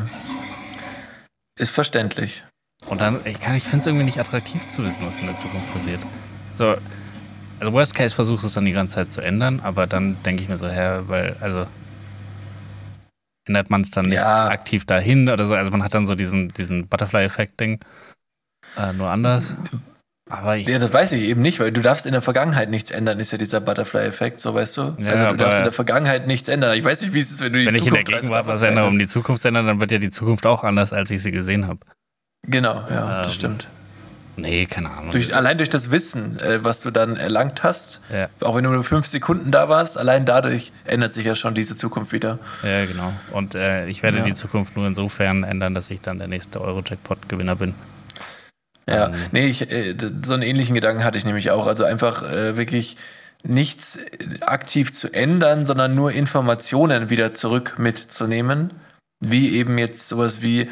ist 1.59 1.71
verständlich. 1.71 2.41
Und 2.87 3.01
dann, 3.01 3.19
ich, 3.25 3.37
kann- 3.41 3.55
ich 3.55 3.63
finde 3.65 3.79
es 3.79 3.85
irgendwie 3.87 4.05
nicht 4.05 4.17
attraktiv 4.17 4.65
zu 4.67 4.81
wissen, 4.85 5.05
was 5.05 5.17
in 5.17 5.25
der 5.25 5.35
Zukunft 5.35 5.69
passiert. 5.73 5.99
So, 6.55 6.77
also 7.59 7.73
Worst 7.73 7.95
Case 7.95 8.15
versuchst 8.15 8.43
du 8.43 8.47
es 8.47 8.53
dann 8.53 8.63
die 8.63 8.71
ganze 8.71 8.95
Zeit 8.95 9.11
zu 9.11 9.19
ändern, 9.19 9.59
aber 9.59 9.87
dann 9.87 10.15
denke 10.23 10.41
ich 10.43 10.47
mir 10.47 10.55
so, 10.55 10.69
hä, 10.69 11.01
weil, 11.07 11.35
also 11.41 11.65
ändert 13.45 13.69
man 13.69 13.81
es 13.81 13.91
dann 13.91 14.05
nicht 14.05 14.15
Ja. 14.15 14.47
aktiv 14.47 14.85
dahin 14.85 15.27
oder 15.27 15.47
so. 15.47 15.53
Also 15.53 15.69
man 15.69 15.83
hat 15.83 15.93
dann 15.93 16.07
so 16.07 16.15
diesen, 16.15 16.47
diesen 16.47 16.87
Butterfly-Effekt-Ding, 16.87 17.83
äh, 18.77 18.93
nur 18.93 19.09
anders. 19.09 19.53
Aber 20.29 20.55
ich, 20.55 20.67
Ja, 20.67 20.79
das 20.79 20.93
weiß 20.93 21.11
ich 21.11 21.23
eben 21.23 21.41
nicht, 21.41 21.59
weil 21.59 21.71
du 21.71 21.81
darfst 21.81 22.05
in 22.05 22.13
der 22.13 22.21
Vergangenheit 22.21 22.69
nichts 22.69 22.91
ändern, 22.91 23.19
ist 23.19 23.31
ja 23.33 23.37
dieser 23.37 23.59
Butterfly-Effekt, 23.59 24.39
so 24.39 24.53
weißt 24.53 24.77
du. 24.77 24.95
Ja, 24.99 25.11
also 25.11 25.25
du 25.27 25.35
darfst 25.35 25.57
in 25.57 25.63
der 25.65 25.73
Vergangenheit 25.73 26.27
nichts 26.27 26.47
ändern. 26.47 26.77
Ich 26.77 26.83
weiß 26.83 27.01
nicht, 27.01 27.13
wie 27.13 27.19
es 27.19 27.29
ist, 27.31 27.41
wenn 27.41 27.51
du 27.53 27.59
die 27.59 27.65
wenn 27.65 27.75
ich 27.75 27.85
in 27.85 27.93
der 27.93 28.05
Zukunft 28.05 28.21
Gegenwart 28.21 28.47
was 28.47 28.61
ändere, 28.61 28.87
um 28.87 28.97
die 28.97 29.07
Zukunft 29.07 29.41
zu 29.41 29.49
ändern, 29.49 29.67
dann 29.67 29.81
wird 29.81 29.91
ja 29.91 29.97
die 29.99 30.09
Zukunft 30.11 30.45
auch 30.45 30.63
anders, 30.63 30.93
als 30.93 31.11
ich 31.11 31.21
sie 31.21 31.31
gesehen 31.31 31.67
habe. 31.67 31.79
Genau, 32.47 32.75
ja, 32.89 33.17
Ähm, 33.19 33.23
das 33.23 33.33
stimmt. 33.35 33.67
Nee, 34.35 34.65
keine 34.65 34.89
Ahnung. 34.89 35.11
Durch, 35.11 35.35
allein 35.35 35.57
durch 35.57 35.69
das 35.69 35.91
Wissen, 35.91 36.39
äh, 36.39 36.63
was 36.63 36.81
du 36.81 36.89
dann 36.89 37.17
erlangt 37.17 37.61
hast, 37.61 37.99
ja, 38.11 38.29
auch 38.41 38.55
wenn 38.55 38.63
du 38.63 38.71
nur 38.71 38.83
fünf 38.83 39.05
Sekunden 39.05 39.51
da 39.51 39.69
warst, 39.69 39.95
allein 39.97 40.25
dadurch 40.25 40.71
ändert 40.85 41.13
sich 41.13 41.25
ja 41.25 41.35
schon 41.35 41.53
diese 41.53 41.75
Zukunft 41.75 42.13
wieder. 42.13 42.39
ja, 42.63 42.85
genau. 42.85 43.13
Und 43.31 43.53
äh, 43.55 43.85
ich 43.87 44.01
werde 44.01 44.19
Ja. 44.19 44.23
die 44.23 44.33
Zukunft 44.33 44.75
nur 44.75 44.87
insofern 44.87 45.43
ändern, 45.43 45.75
dass 45.75 45.91
ich 45.91 46.01
dann 46.01 46.17
der 46.17 46.27
nächste 46.29 46.61
Euro-Jackpot-Gewinner 46.61 47.55
bin. 47.57 47.75
Ja, 48.87 49.07
Ähm. 49.07 49.13
nee, 49.31 49.47
ich, 49.47 49.71
äh, 49.71 49.95
so 50.23 50.33
einen 50.33 50.43
ähnlichen 50.43 50.75
Gedanken 50.75 51.03
hatte 51.03 51.17
ich 51.17 51.25
nämlich 51.25 51.51
auch. 51.51 51.67
Also 51.67 51.83
einfach 51.85 52.23
äh, 52.23 52.57
wirklich 52.57 52.97
nichts 53.43 53.97
äh, 53.97 54.41
aktiv 54.41 54.93
zu 54.93 55.13
ändern, 55.13 55.65
sondern 55.65 55.95
nur 55.95 56.11
Informationen 56.11 57.09
wieder 57.09 57.33
zurück 57.33 57.75
mitzunehmen. 57.77 58.71
Wie 59.19 59.53
eben 59.55 59.77
jetzt 59.77 60.09
sowas 60.09 60.41
wie 60.41 60.69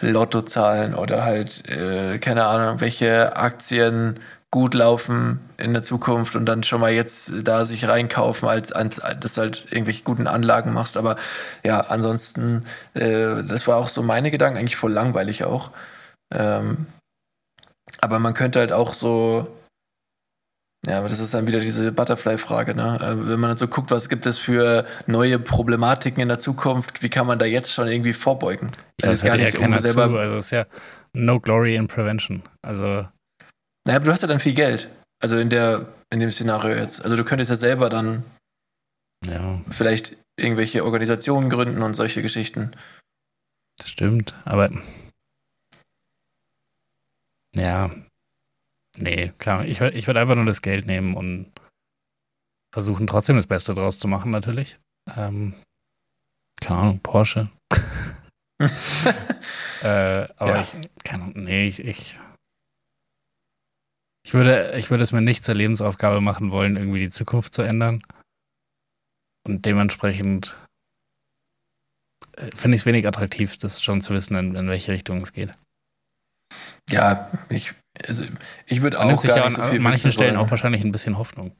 Lottozahlen 0.00 0.94
oder 0.94 1.24
halt, 1.24 1.68
äh, 1.68 2.18
keine 2.18 2.46
Ahnung, 2.46 2.80
welche 2.80 3.36
Aktien 3.36 4.20
gut 4.50 4.74
laufen 4.74 5.38
in 5.58 5.72
der 5.74 5.82
Zukunft 5.82 6.34
und 6.34 6.46
dann 6.46 6.62
schon 6.64 6.80
mal 6.80 6.90
jetzt 6.90 7.32
da 7.44 7.64
sich 7.64 7.86
reinkaufen, 7.86 8.48
als, 8.48 8.72
als 8.72 9.00
dass 9.20 9.34
du 9.34 9.42
halt 9.42 9.66
irgendwelche 9.70 10.02
guten 10.02 10.26
Anlagen 10.26 10.72
machst. 10.72 10.96
Aber 10.96 11.16
ja, 11.62 11.80
ansonsten, 11.80 12.64
äh, 12.94 13.44
das 13.44 13.66
war 13.68 13.76
auch 13.76 13.88
so 13.88 14.02
meine 14.02 14.30
Gedanken, 14.30 14.58
eigentlich 14.58 14.76
voll 14.76 14.92
langweilig 14.92 15.44
auch. 15.44 15.70
Ähm, 16.32 16.86
aber 17.98 18.18
man 18.18 18.34
könnte 18.34 18.58
halt 18.60 18.72
auch 18.72 18.92
so, 18.92 19.46
ja, 20.86 20.98
aber 20.98 21.08
das 21.10 21.20
ist 21.20 21.34
dann 21.34 21.46
wieder 21.46 21.60
diese 21.60 21.92
Butterfly-Frage, 21.92 22.74
ne? 22.74 22.98
Äh, 23.02 23.28
Wenn 23.28 23.38
man 23.40 23.56
so 23.56 23.68
guckt, 23.68 23.90
was 23.90 24.08
gibt 24.08 24.24
es 24.26 24.38
für 24.38 24.86
neue 25.06 25.38
Problematiken 25.38 26.22
in 26.22 26.28
der 26.28 26.38
Zukunft, 26.38 27.02
wie 27.02 27.10
kann 27.10 27.26
man 27.26 27.38
da 27.38 27.44
jetzt 27.44 27.72
schon 27.72 27.88
irgendwie 27.88 28.14
vorbeugen? 28.14 28.70
Ja, 29.00 29.08
das 29.08 29.14
ist 29.18 29.24
gar 29.24 29.36
ja 29.36 29.44
nicht, 29.44 29.58
um 29.58 29.64
keiner 29.64 29.78
selber- 29.78 30.06
zu. 30.08 30.16
Also 30.16 30.36
es 30.38 30.46
ist 30.46 30.50
ja 30.52 30.66
no 31.12 31.38
glory 31.40 31.76
in 31.76 31.86
prevention. 31.88 32.42
Also 32.62 32.84
Naja, 33.86 33.96
aber 33.96 34.04
du 34.06 34.12
hast 34.12 34.22
ja 34.22 34.28
dann 34.28 34.40
viel 34.40 34.54
Geld. 34.54 34.88
Also 35.22 35.36
in 35.36 35.50
der, 35.50 35.86
in 36.10 36.20
dem 36.20 36.32
Szenario 36.32 36.74
jetzt. 36.74 37.02
Also 37.04 37.14
du 37.16 37.24
könntest 37.24 37.50
ja 37.50 37.56
selber 37.56 37.90
dann 37.90 38.22
ja, 39.26 39.60
vielleicht 39.70 40.16
irgendwelche 40.38 40.82
Organisationen 40.82 41.50
gründen 41.50 41.82
und 41.82 41.92
solche 41.92 42.22
Geschichten. 42.22 42.70
das 43.78 43.90
stimmt. 43.90 44.32
Aber 44.46 44.70
Ja. 47.54 47.90
Nee, 48.96 49.32
klar. 49.38 49.64
Ich, 49.64 49.80
ich 49.80 50.06
würde 50.06 50.20
einfach 50.20 50.34
nur 50.34 50.46
das 50.46 50.62
Geld 50.62 50.86
nehmen 50.86 51.14
und 51.16 51.52
versuchen, 52.72 53.06
trotzdem 53.06 53.36
das 53.36 53.46
Beste 53.46 53.74
draus 53.74 53.98
zu 53.98 54.08
machen, 54.08 54.30
natürlich. 54.30 54.78
Ähm, 55.16 55.54
keine 56.60 56.80
Ahnung, 56.80 57.00
Porsche. 57.00 57.50
äh, 59.82 60.28
aber 60.36 60.56
Ja. 60.56 60.62
ich, 60.62 60.74
keine 61.04 61.24
Ahnung, 61.24 61.44
nee, 61.44 61.66
ich, 61.66 61.80
ich, 61.84 62.18
ich 64.26 64.34
würde, 64.34 64.76
ich 64.78 64.90
würde 64.90 65.02
es 65.02 65.12
mir 65.12 65.22
nicht 65.22 65.44
zur 65.44 65.54
Lebensaufgabe 65.54 66.20
machen 66.20 66.50
wollen, 66.50 66.76
irgendwie 66.76 67.00
die 67.00 67.10
Zukunft 67.10 67.54
zu 67.54 67.62
ändern. 67.62 68.02
Und 69.46 69.64
dementsprechend 69.64 70.58
äh, 72.36 72.50
finde 72.54 72.76
ich 72.76 72.82
es 72.82 72.86
wenig 72.86 73.06
attraktiv, 73.06 73.56
das 73.58 73.82
schon 73.82 74.02
zu 74.02 74.12
wissen, 74.12 74.36
in, 74.36 74.54
in 74.54 74.68
welche 74.68 74.92
Richtung 74.92 75.22
es 75.22 75.32
geht. 75.32 75.52
Ja, 76.90 77.30
ich, 77.48 77.72
also 78.06 78.24
ich 78.66 78.82
würde 78.82 79.00
auch 79.00 79.18
sich 79.20 79.28
gar 79.30 79.38
ja 79.38 79.48
nicht 79.48 79.58
an, 79.58 79.70
so 79.70 79.76
an 79.76 79.82
manchen 79.82 80.12
Stellen 80.12 80.36
wollen. 80.36 80.46
auch 80.46 80.50
wahrscheinlich 80.50 80.82
ein 80.84 80.92
bisschen 80.92 81.18
Hoffnung. 81.18 81.52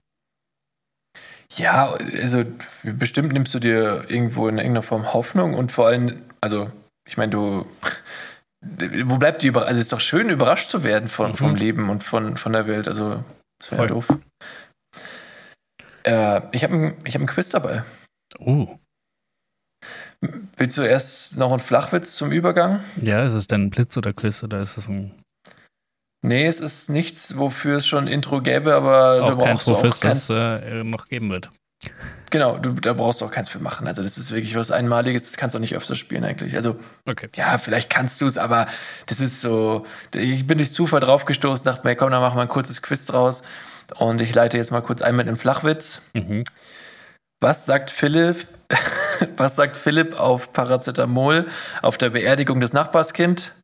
Ja, 1.57 1.93
also 1.95 2.45
bestimmt 2.85 3.33
nimmst 3.33 3.53
du 3.55 3.59
dir 3.59 4.05
irgendwo 4.09 4.47
in 4.49 4.59
irgendeiner 4.59 4.83
Form 4.85 5.13
Hoffnung 5.13 5.55
und 5.55 5.73
vor 5.73 5.87
allem, 5.89 6.23
also 6.41 6.71
ich 7.09 7.17
meine, 7.17 7.31
du, 7.31 7.67
wo 9.05 9.17
bleibt 9.17 9.43
die 9.43 9.49
Überraschung? 9.49 9.69
Also 9.69 9.81
es 9.81 9.87
ist 9.87 9.93
doch 9.93 10.01
schön, 10.01 10.31
überrascht 10.31 10.69
zu 10.69 10.85
werden 10.85 11.09
von, 11.09 11.33
Mhm. 11.33 11.37
vom 11.37 11.55
Leben 11.57 11.91
und 11.91 12.05
von, 12.05 12.37
von 12.37 12.53
der 12.53 12.67
Welt. 12.67 12.87
Also 12.87 13.25
das 13.61 13.73
wäre 13.73 13.83
ja 13.83 13.89
Voll. 13.89 13.89
doof. 13.89 14.07
Äh, 16.05 16.43
ich 16.53 16.65
habe 16.65 16.75
ein, 16.75 16.97
ich 17.05 17.15
hab 17.15 17.23
ein 17.23 17.27
Quiz 17.27 17.49
dabei. 17.51 17.85
Oh. 18.39 18.79
Willst 20.57 20.77
du 20.77 20.83
erst 20.83 21.39
noch 21.39 21.51
einen 21.51 21.61
Flachwitz 21.61 22.15
zum 22.15 22.31
Übergang? 22.33 22.85
Ja, 23.03 23.25
ist 23.25 23.33
es 23.33 23.47
denn 23.47 23.63
ein 23.65 23.71
Blitz 23.71 23.97
oder 23.97 24.13
Quiz 24.13 24.43
oder 24.43 24.59
ist 24.59 24.77
es 24.77 24.89
ein 24.89 25.15
Nee, 26.23 26.47
es 26.47 26.61
ist 26.61 26.91
nichts, 26.91 27.39
wofür 27.39 27.79
es 27.79 27.87
schon 27.87 28.05
ein 28.05 28.09
Intro 28.13 28.43
gäbe, 28.43 28.75
aber 28.75 29.17
da 29.17 29.23
auch 29.35 29.39
keins, 29.43 29.65
brauchst 29.65 29.67
du 29.67 29.71
wofür 29.73 29.89
auch 29.89 29.95
es 29.95 30.01
keins. 30.01 30.27
das 30.27 30.63
äh, 30.63 30.85
noch 30.85 31.07
geben 31.07 31.31
wird? 31.31 31.51
Genau, 32.29 32.59
du, 32.59 32.73
da 32.75 32.93
brauchst 32.93 33.23
du 33.23 33.25
auch 33.25 33.31
keins 33.31 33.49
für 33.49 33.59
machen. 33.59 33.87
Also 33.87 34.03
das 34.03 34.19
ist 34.19 34.31
wirklich 34.31 34.55
was 34.55 34.71
Einmaliges, 34.71 35.23
das 35.25 35.39
kannst 35.39 35.55
du 35.55 35.59
auch 35.59 35.61
nicht 35.61 35.75
öfter 35.75 35.97
spielen 35.97 36.25
eigentlich. 36.25 36.55
Also 36.55 36.77
Okay. 37.09 37.31
ja, 37.37 37.57
vielleicht 37.57 37.89
kannst 37.89 38.21
du 38.21 38.27
es, 38.27 38.37
aber 38.37 38.67
das 39.07 39.21
ist 39.21 39.41
so, 39.41 39.87
ich 40.15 40.47
bin 40.47 40.59
durch 40.59 40.75
Zufall 40.75 41.01
draufgestoßen, 41.01 41.65
dachte 41.65 41.87
mir, 41.87 41.97
komm, 41.97 42.11
dann 42.11 42.21
machen 42.21 42.37
wir 42.37 42.43
ein 42.43 42.49
kurzes 42.49 42.83
Quiz 42.83 43.07
draus. 43.07 43.43
Und 43.97 44.21
ich 44.21 44.35
leite 44.35 44.59
jetzt 44.59 44.71
mal 44.71 44.83
kurz 44.83 45.01
ein 45.01 45.17
mit 45.17 45.27
einem 45.27 45.39
Flachwitz. 45.39 46.03
Mhm. 46.13 46.45
Was 47.41 47.65
sagt 47.65 47.91
Philipp, 47.91 48.47
was 49.37 49.57
sagt 49.57 49.77
Philipp 49.77 50.19
auf 50.19 50.53
Paracetamol 50.53 51.49
auf 51.83 51.99
der 51.99 52.11
Beerdigung 52.11 52.61
des 52.61 52.73
Nachbarskind? 52.73 53.55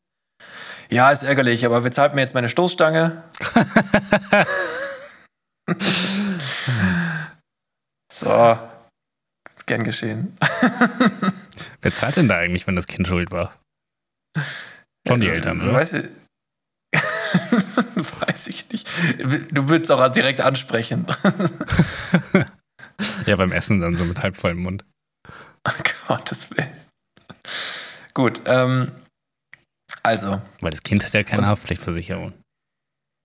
Ja, 0.88 1.10
ist 1.10 1.22
ärgerlich, 1.24 1.66
aber 1.66 1.82
wer 1.84 1.90
zahlt 1.90 2.14
mir 2.14 2.20
jetzt 2.20 2.34
meine 2.34 2.48
Stoßstange? 2.48 3.24
so, 8.12 8.58
gern 9.66 9.82
geschehen. 9.82 10.36
Wer 11.80 11.92
zahlt 11.92 12.16
denn 12.16 12.28
da 12.28 12.36
eigentlich, 12.36 12.66
wenn 12.66 12.76
das 12.76 12.86
Kind 12.86 13.08
schuld 13.08 13.30
war? 13.30 13.54
Schon 15.06 15.20
die 15.20 15.28
Eltern, 15.28 15.60
oder? 15.60 15.72
Weiß 15.72 15.92
ich, 15.94 16.04
weiß 16.92 18.46
ich 18.46 18.70
nicht. 18.70 18.88
Du 19.50 19.68
würdest 19.68 19.90
auch 19.90 20.08
direkt 20.12 20.40
ansprechen. 20.40 21.06
Ja, 23.26 23.36
beim 23.36 23.52
Essen 23.52 23.80
dann 23.80 23.96
so 23.96 24.04
mit 24.04 24.22
halb 24.22 24.36
vollem 24.36 24.58
Mund. 24.58 24.84
Gottes 26.08 26.50
Willen. 26.50 26.72
Gut, 28.14 28.42
ähm, 28.46 28.92
also, 30.02 30.40
Weil 30.60 30.70
das 30.70 30.82
Kind 30.82 31.04
hat 31.04 31.14
ja 31.14 31.22
keine 31.22 31.46
Haftpflichtversicherung. 31.46 32.32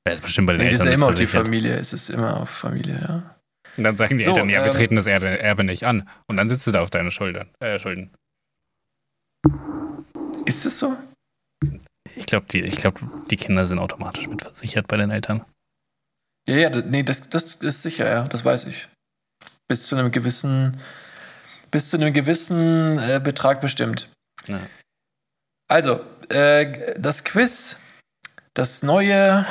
Er 0.03 0.13
ist 0.13 0.23
bestimmt 0.23 0.47
bei 0.47 0.53
den 0.53 0.61
nee, 0.63 0.69
das 0.69 0.79
ist 0.79 0.79
Eltern 0.81 0.91
ja 0.91 0.95
immer 0.95 1.07
auf 1.07 1.15
die. 1.15 1.27
Familie, 1.27 1.75
es 1.77 1.93
ist 1.93 2.09
immer 2.09 2.37
auf 2.41 2.49
Familie, 2.49 2.99
ja. 2.99 3.35
Und 3.77 3.83
dann 3.83 3.95
sagen 3.95 4.17
die 4.17 4.23
So, 4.23 4.31
Eltern, 4.31 4.49
ja, 4.49 4.59
wir 4.61 4.65
ähm, 4.67 4.71
treten 4.71 4.95
das 4.95 5.07
Erbe, 5.07 5.63
nicht 5.63 5.85
an. 5.85 6.09
Und 6.27 6.37
dann 6.37 6.49
sitzt 6.49 6.67
du 6.67 6.71
da 6.71 6.81
auf 6.81 6.89
deine 6.89 7.11
Schultern, 7.11 7.49
äh, 7.59 7.79
Schulden. 7.79 8.11
Ist 10.45 10.65
es 10.65 10.79
so? 10.79 10.97
Ich 12.15 12.25
glaube, 12.25 12.47
die, 12.49 12.61
ich 12.61 12.77
glaub, 12.77 12.99
die 13.29 13.37
Kinder 13.37 13.67
sind 13.67 13.79
automatisch 13.79 14.27
mit 14.27 14.41
versichert 14.41 14.87
bei 14.87 14.97
den 14.97 15.11
Eltern. 15.11 15.45
Ja, 16.47 16.55
ja, 16.55 16.69
nee, 16.69 17.03
das, 17.03 17.29
das 17.29 17.55
ist 17.55 17.83
sicher, 17.83 18.09
ja, 18.09 18.27
das 18.27 18.43
weiß 18.43 18.65
ich. 18.65 18.89
Bis 19.67 19.85
zu 19.85 19.95
einem 19.95 20.11
gewissen, 20.11 20.81
bis 21.72 21.89
zu 21.89 21.97
einem 21.97 22.13
gewissen 22.13 22.99
äh, 22.99 23.19
Betrag 23.24 23.61
bestimmt. 23.61 24.09
Ja. 24.47 24.59
Also, 25.69 26.01
äh, 26.30 26.99
das 26.99 27.24
Quiz, 27.24 27.78
das 28.53 28.84
neue 28.84 29.45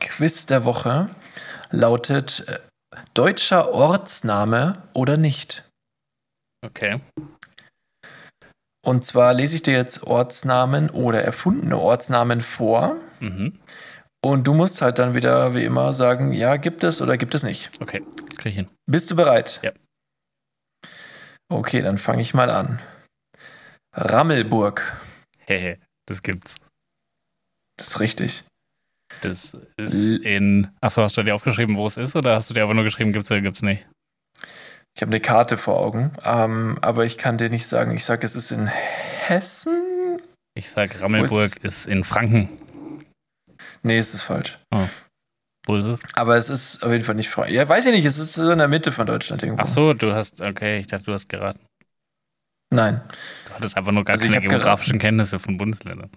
Quiz 0.00 0.46
der 0.46 0.64
Woche 0.64 1.10
lautet 1.70 2.44
äh, 2.48 2.58
deutscher 3.14 3.72
Ortsname 3.72 4.82
oder 4.94 5.16
nicht. 5.16 5.64
Okay. 6.64 7.00
Und 8.84 9.04
zwar 9.04 9.34
lese 9.34 9.56
ich 9.56 9.62
dir 9.62 9.74
jetzt 9.74 10.04
Ortsnamen 10.04 10.88
oder 10.88 11.22
erfundene 11.22 11.78
Ortsnamen 11.78 12.40
vor. 12.40 12.96
Mhm. 13.20 13.58
Und 14.24 14.46
du 14.46 14.54
musst 14.54 14.82
halt 14.82 14.98
dann 14.98 15.14
wieder, 15.14 15.54
wie 15.54 15.64
immer, 15.64 15.92
sagen, 15.92 16.32
ja, 16.32 16.56
gibt 16.56 16.82
es 16.84 17.02
oder 17.02 17.16
gibt 17.16 17.34
es 17.34 17.42
nicht. 17.42 17.70
Okay, 17.80 18.02
krieg 18.36 18.46
ich 18.46 18.56
hin. 18.56 18.68
Bist 18.86 19.10
du 19.10 19.16
bereit? 19.16 19.60
Ja. 19.62 19.72
Okay, 21.48 21.80
dann 21.82 21.98
fange 21.98 22.22
ich 22.22 22.34
mal 22.34 22.50
an. 22.50 22.80
Rammelburg. 23.92 24.96
Hehe, 25.46 25.78
das 26.06 26.22
gibt's. 26.22 26.56
Das 27.76 27.88
ist 27.88 28.00
richtig. 28.00 28.44
Das 29.22 29.56
ist 29.76 29.94
in. 30.24 30.68
Achso, 30.80 31.02
hast 31.02 31.16
du 31.16 31.22
dir 31.22 31.34
aufgeschrieben, 31.34 31.76
wo 31.76 31.86
es 31.86 31.96
ist, 31.96 32.14
oder 32.14 32.36
hast 32.36 32.50
du 32.50 32.54
dir 32.54 32.62
aber 32.62 32.74
nur 32.74 32.84
geschrieben, 32.84 33.12
gibt's 33.12 33.30
oder 33.30 33.40
gibt's 33.40 33.62
nicht? 33.62 33.86
Ich 34.94 35.02
habe 35.02 35.10
eine 35.10 35.20
Karte 35.20 35.56
vor 35.56 35.78
Augen, 35.78 36.12
ähm, 36.24 36.78
aber 36.82 37.04
ich 37.04 37.18
kann 37.18 37.38
dir 37.38 37.50
nicht 37.50 37.66
sagen. 37.66 37.94
Ich 37.94 38.04
sage, 38.04 38.26
es 38.26 38.36
ist 38.36 38.50
in 38.50 38.66
Hessen. 38.66 40.20
Ich 40.54 40.70
sag, 40.70 41.00
Rammelburg 41.00 41.56
ist 41.62 41.86
in 41.86 42.04
Franken. 42.04 42.48
Nee, 43.82 43.98
es 43.98 44.12
ist 44.12 44.22
falsch. 44.22 44.58
Wo 45.68 45.76
ist 45.76 45.84
es? 45.84 46.00
Aber 46.14 46.36
es 46.36 46.48
ist 46.48 46.82
auf 46.82 46.90
jeden 46.90 47.04
Fall 47.04 47.14
nicht 47.14 47.28
frei. 47.28 47.50
Ja, 47.50 47.68
weiß 47.68 47.84
ich 47.84 47.92
nicht. 47.92 48.06
Es 48.06 48.18
ist 48.18 48.32
so 48.32 48.50
in 48.50 48.58
der 48.58 48.68
Mitte 48.68 48.90
von 48.90 49.06
Deutschland 49.06 49.42
irgendwo. 49.42 49.62
Ach 49.62 49.68
so, 49.68 49.92
du 49.92 50.14
hast. 50.14 50.40
Okay, 50.40 50.78
ich 50.78 50.86
dachte, 50.86 51.04
du 51.04 51.12
hast 51.12 51.28
geraten. 51.28 51.60
Nein. 52.70 53.02
Du 53.46 53.54
hattest 53.54 53.76
einfach 53.76 53.92
nur 53.92 54.04
gar 54.04 54.14
Also 54.14 54.24
ich 54.24 54.32
keine 54.32 54.48
geografischen 54.48 54.98
Kenntnisse 54.98 55.38
von 55.38 55.58
Bundesländern. 55.58 56.10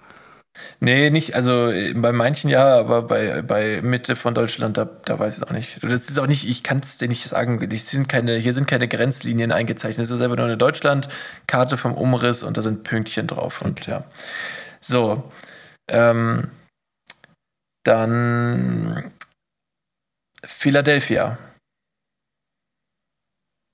Nee, 0.79 1.09
nicht, 1.09 1.33
also 1.35 1.71
bei 1.95 2.11
manchen 2.11 2.49
ja, 2.49 2.77
aber 2.77 3.03
bei, 3.03 3.41
bei 3.41 3.81
Mitte 3.81 4.17
von 4.17 4.35
Deutschland, 4.35 4.77
da, 4.77 4.83
da 4.83 5.17
weiß 5.17 5.35
ich 5.35 5.41
es 5.41 5.47
auch 5.47 5.53
nicht. 5.53 5.79
Das 5.81 6.09
ist 6.09 6.19
auch 6.19 6.27
nicht, 6.27 6.47
ich 6.47 6.61
kann 6.61 6.79
es 6.79 6.97
dir 6.97 7.07
nicht 7.07 7.23
sagen, 7.23 7.69
die 7.69 7.77
sind 7.77 8.09
keine, 8.09 8.37
hier 8.37 8.51
sind 8.51 8.67
keine 8.67 8.87
Grenzlinien 8.87 9.51
eingezeichnet. 9.51 10.05
Es 10.05 10.11
ist 10.11 10.21
einfach 10.21 10.35
nur 10.37 10.45
eine 10.45 10.57
Deutschlandkarte 10.57 11.77
vom 11.77 11.93
Umriss 11.93 12.43
und 12.43 12.57
da 12.57 12.61
sind 12.61 12.83
Pünktchen 12.83 13.27
drauf. 13.27 13.61
Und 13.61 13.85
ja. 13.85 14.05
So. 14.81 15.31
Ähm, 15.89 16.49
dann 17.83 19.11
Philadelphia. 20.45 21.37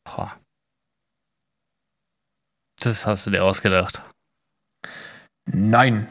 Boah. 0.05 0.39
Das 2.79 3.05
hast 3.05 3.25
du 3.25 3.31
dir 3.31 3.43
ausgedacht. 3.43 4.01
Nein. 5.45 6.07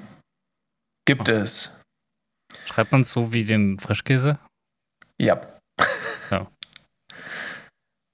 Gibt 1.07 1.29
es. 1.29 1.71
Schreibt 2.67 2.93
man 2.93 3.03
es 3.03 3.13
so 3.13 3.33
wie 3.33 3.45
den 3.45 3.79
Frischkäse? 3.79 4.39
Ja. 5.21 5.41
Ja. 6.29 6.51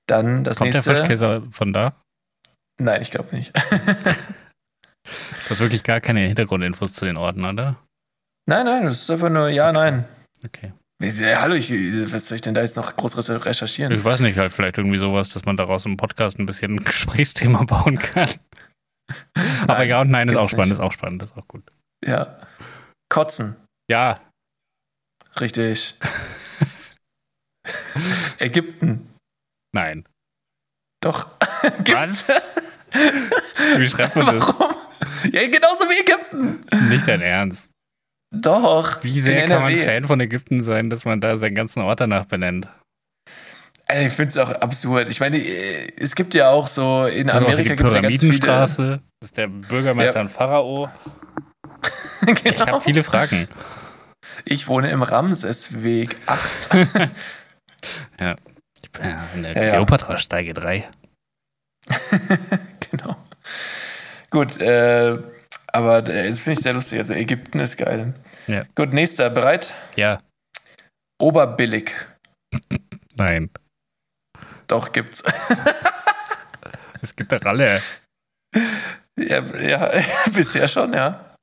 Dann 0.06 0.44
das 0.44 0.58
Kommt 0.58 0.74
der 0.74 0.80
nächste. 0.80 0.96
Frischkäse 0.96 1.48
von 1.50 1.72
da? 1.72 1.96
Nein, 2.78 3.00
ich 3.00 3.10
glaube 3.10 3.34
nicht. 3.34 3.52
Du 5.04 5.50
hast 5.50 5.60
wirklich 5.60 5.82
gar 5.82 6.00
keine 6.00 6.20
Hintergrundinfos 6.20 6.94
zu 6.94 7.04
den 7.04 7.16
Orten, 7.16 7.44
oder? 7.44 7.76
nein, 8.46 8.64
nein, 8.64 8.84
das 8.84 9.02
ist 9.02 9.10
einfach 9.10 9.28
nur 9.30 9.48
ja, 9.48 9.72
nein. 9.72 10.06
Okay. 10.44 10.72
Hallo, 11.02 11.54
ich, 11.56 11.70
was 12.12 12.28
soll 12.28 12.36
ich 12.36 12.42
denn 12.42 12.54
da 12.54 12.60
jetzt 12.60 12.76
noch 12.76 12.94
groß 12.94 13.28
recherchieren? 13.44 13.92
Ich 13.92 14.04
weiß 14.04 14.20
nicht, 14.20 14.38
halt 14.38 14.52
vielleicht 14.52 14.78
irgendwie 14.78 14.98
sowas, 14.98 15.30
dass 15.30 15.44
man 15.44 15.56
daraus 15.56 15.84
im 15.84 15.96
Podcast 15.96 16.38
ein 16.38 16.46
bisschen 16.46 16.74
ein 16.76 16.84
Gesprächsthema 16.84 17.64
bauen 17.64 17.98
kann. 17.98 18.30
Aber 19.66 19.78
Nein, 19.78 19.88
ja 19.88 20.00
und 20.00 20.10
nein 20.10 20.28
ist 20.28 20.36
auch 20.36 20.48
spannend, 20.48 20.68
nicht. 20.70 20.78
ist 20.78 20.80
auch 20.80 20.92
spannend, 20.92 21.22
ist 21.22 21.36
auch 21.36 21.46
gut. 21.48 21.64
Ja. 22.06 22.40
Kotzen, 23.10 23.56
Ja, 23.90 24.20
richtig. 25.40 25.96
Ägypten, 28.38 29.10
nein. 29.74 30.04
doch. 31.02 31.26
Was? 31.88 32.28
Wie 33.76 33.86
schreibt 33.88 34.16
man 34.16 34.26
das? 34.26 34.48
Warum? 34.58 34.74
Ja, 35.32 35.46
genauso 35.48 35.84
wie 35.90 36.00
Ägypten. 36.00 36.60
Nicht 36.88 37.06
dein 37.06 37.20
Ernst. 37.20 37.68
Doch. 38.32 39.04
Wie 39.04 39.20
sehr 39.20 39.44
in 39.44 39.48
kann 39.50 39.62
man. 39.62 39.76
Fan 39.76 40.04
von 40.04 40.18
Ägypten 40.20 40.62
sein, 40.62 40.88
dass 40.90 41.04
man 41.04 41.20
da 41.20 41.36
seinen 41.36 41.54
ganzen 41.54 41.80
Ort 41.82 42.00
danach 42.00 42.24
benennt? 42.24 42.66
Ey, 43.86 44.06
Ich 44.06 44.14
finde 44.14 44.30
es 44.30 44.38
auch 44.38 44.50
absurd. 44.50 45.08
Ich 45.10 45.20
meine, 45.20 45.36
äh, 45.36 45.92
es 45.98 46.14
gibt 46.14 46.32
ja 46.32 46.48
auch 46.48 46.66
so 46.66 47.04
in 47.04 47.26
Das 47.26 47.36
Amerika 47.36 47.74
gibt 47.74 47.88
es 47.88 47.94
ja 47.94 48.00
ganz 48.00 48.20
viele. 48.20 48.38
Das 48.38 48.78
ist 49.22 49.36
der 49.36 49.48
Bürgermeister 49.48 50.16
Ja. 50.18 50.20
ein 50.22 50.28
Pharao. 50.28 50.90
Ich 52.24 52.44
genau. 52.44 52.66
habe 52.68 52.80
viele 52.80 53.02
Fragen. 53.02 53.48
Ich 54.44 54.68
wohne 54.68 54.90
im 54.92 55.02
Ramsesweg 55.02 56.16
8. 56.26 56.40
Ja. 58.20 58.36
Ich 58.80 58.90
bin 58.92 59.04
ja 59.04 59.24
in 59.34 59.42
der 59.42 59.56
ja. 59.56 59.70
Kleopatra-Steige 59.72 60.54
3. 60.54 60.88
genau. 62.90 63.16
Gut, 64.30 64.58
äh, 64.60 65.18
aber 65.72 66.06
äh, 66.08 66.26
jetzt 66.26 66.42
finde 66.42 66.58
ich 66.58 66.62
sehr 66.64 66.72
lustig. 66.74 66.98
Also 66.98 67.12
Ägypten 67.14 67.58
ist 67.60 67.76
geil. 67.76 68.14
Ja. 68.46 68.62
Gut, 68.74 68.92
nächster. 68.92 69.30
Bereit? 69.30 69.74
Ja. 69.96 70.20
Oberbillig. 71.20 71.94
Nein. 73.16 73.50
Doch, 74.66 74.92
gibt's. 74.92 75.22
Es 77.04 77.16
gibt 77.16 77.32
doch 77.32 77.42
alle. 77.44 77.82
ja, 79.18 79.40
ja, 79.60 79.90
bisher 80.34 80.68
schon, 80.68 80.92
ja. 80.92 81.34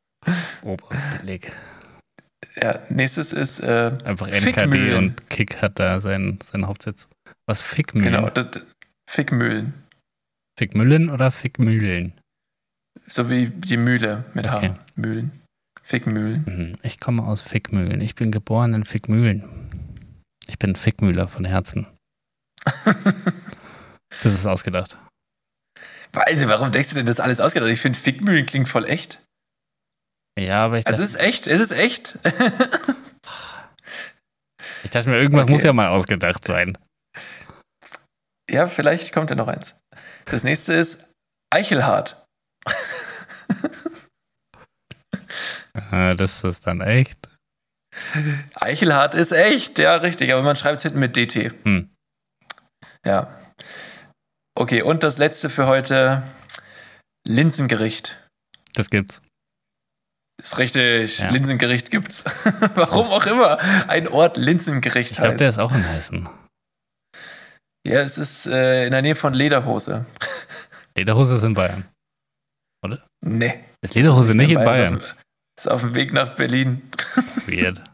Oberbillig. 0.63 1.51
Ja, 2.61 2.79
nächstes 2.89 3.33
ist 3.33 3.59
äh, 3.59 3.91
Einfach 4.05 4.27
NKD 4.27 4.39
Fickmühlen. 4.53 4.97
und 4.97 5.29
Kick 5.29 5.61
hat 5.61 5.77
da 5.77 5.99
seinen, 5.99 6.39
seinen 6.41 6.65
Hauptsitz. 6.67 7.09
Was? 7.45 7.61
Fickmühlen? 7.61 8.13
Genau, 8.13 8.29
das, 8.29 8.51
das- 8.51 8.63
Fickmühlen. 9.09 9.73
Fickmüllen 10.57 11.09
oder 11.09 11.29
Fickmühlen? 11.31 12.18
So 13.09 13.29
wie 13.29 13.47
die 13.47 13.77
Mühle 13.77 14.23
mit 14.33 14.49
H. 14.49 14.57
Okay. 14.57 14.73
Mühlen. 14.95 15.31
Fickmühlen. 15.83 16.43
Mhm. 16.45 16.77
Ich 16.83 16.99
komme 16.99 17.23
aus 17.23 17.41
Fickmühlen. 17.41 17.99
Ich 18.01 18.13
bin 18.15 18.31
geboren 18.31 18.73
in 18.75 18.85
Fickmühlen. 18.85 19.43
Ich 20.47 20.59
bin 20.59 20.75
Fickmühler 20.75 21.27
von 21.27 21.45
Herzen. 21.45 21.87
Das 24.23 24.33
ist 24.33 24.47
ausgedacht. 24.47 24.97
Also, 26.13 26.47
warum 26.47 26.71
denkst 26.71 26.89
du 26.89 26.95
denn 26.95 27.05
das 27.05 27.19
alles 27.19 27.39
ausgedacht? 27.39 27.69
Ich 27.69 27.79
finde, 27.79 27.97
Fickmühlen 27.99 28.47
klingt 28.47 28.67
voll 28.67 28.85
echt. 28.85 29.23
Ja, 30.37 30.65
aber 30.65 30.79
ich 30.79 30.87
Also, 30.87 31.03
es 31.03 31.09
ist 31.09 31.19
echt, 31.21 31.45
es 31.45 31.59
ist 31.59 31.71
echt. 31.71 32.17
ich 34.83 34.89
dachte 34.89 35.09
mir, 35.09 35.17
irgendwas 35.19 35.43
Okay. 35.43 35.51
muss 35.51 35.63
ja 35.63 35.73
mal 35.73 35.89
ausgedacht 35.89 36.43
sein. 36.43 36.75
ja, 38.49 38.65
vielleicht 38.67 39.13
kommt 39.13 39.29
ja 39.29 39.35
noch 39.35 39.47
eins. 39.47 39.75
Das 40.25 40.43
nächste 40.43 40.73
ist 40.73 41.05
Eichelhart. 41.53 42.25
Äh, 45.91 46.15
das 46.17 46.43
ist 46.43 46.65
dann 46.67 46.81
echt. 46.81 47.17
Eichelhart 48.55 49.13
ist 49.15 49.31
echt, 49.31 49.79
ja, 49.79 49.95
richtig, 49.95 50.31
aber 50.31 50.43
man 50.43 50.55
schreibt 50.55 50.77
es 50.77 50.83
hinten 50.83 50.99
mit 50.99 51.15
DT. 51.15 51.53
Hm. 51.63 51.89
Ja. 53.05 53.35
Okay, 54.55 54.81
und 54.81 55.03
das 55.03 55.17
letzte 55.17 55.49
für 55.49 55.67
heute: 55.67 56.23
Linsengericht. 57.27 58.17
Das 58.75 58.89
gibt's. 58.89 59.21
Ist 60.41 60.57
richtig, 60.57 61.19
Ja. 61.19 61.31
Linsengericht 61.31 61.91
gibt's. 61.91 62.23
Warum 62.75 63.07
auch 63.07 63.25
immer 63.25 63.57
ein 63.89 64.07
Ort 64.07 64.37
Linsengericht 64.37 65.11
Ich 65.11 65.17
glaube, 65.17 65.31
heißt. 65.31 65.41
der 65.41 65.49
ist 65.49 65.57
auch 65.59 65.73
in 65.73 65.83
Hessen. 65.83 66.29
ja, 67.85 67.99
es 68.01 68.17
ist 68.17 68.45
äh, 68.47 68.85
in 68.85 68.91
der 68.91 69.01
Nähe 69.01 69.15
von 69.15 69.33
Lederhose. 69.33 70.05
Lederhose 70.95 71.35
ist 71.35 71.43
in 71.43 71.55
Bayern. 71.55 71.85
Nee. 73.21 73.59
Ist 73.81 73.95
Lederhose 73.95 74.35
nicht 74.35 74.51
in 74.51 74.59
Ist 74.59 74.65
Bayern? 74.65 74.97
auf, 74.97 75.15
ist 75.57 75.69
auf 75.69 75.81
dem 75.81 75.95
Weg 75.95 76.13
nach 76.13 76.35
Berlin. 76.35 76.81
Weird. 77.47 77.81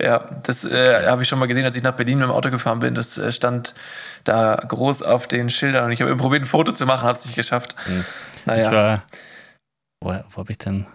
Ja, 0.00 0.18
das 0.44 0.64
äh, 0.64 1.06
habe 1.06 1.22
ich 1.22 1.28
schon 1.28 1.40
mal 1.40 1.46
gesehen, 1.46 1.64
als 1.64 1.74
ich 1.74 1.82
nach 1.82 1.96
Berlin 1.96 2.18
mit 2.18 2.28
dem 2.28 2.30
Auto 2.30 2.48
gefahren 2.50 2.78
bin. 2.78 2.94
Das 2.94 3.18
äh, 3.18 3.32
stand 3.32 3.74
da 4.22 4.54
groß 4.54 5.02
auf 5.02 5.26
den 5.26 5.50
Schildern 5.50 5.84
und 5.86 5.90
ich 5.90 6.00
habe 6.00 6.14
probiert, 6.16 6.42
ein 6.42 6.46
Foto 6.46 6.70
zu 6.70 6.86
machen, 6.86 7.02
habe 7.02 7.14
es 7.14 7.24
nicht 7.26 7.34
geschafft. 7.34 7.74
Hm. 7.86 8.04
Naja. 8.46 8.66
Ich 8.66 8.72
war. 8.72 9.02
Wo, 10.00 10.10
wo 10.30 10.36
habe 10.38 10.52
ich 10.52 10.58
denn? 10.58 10.86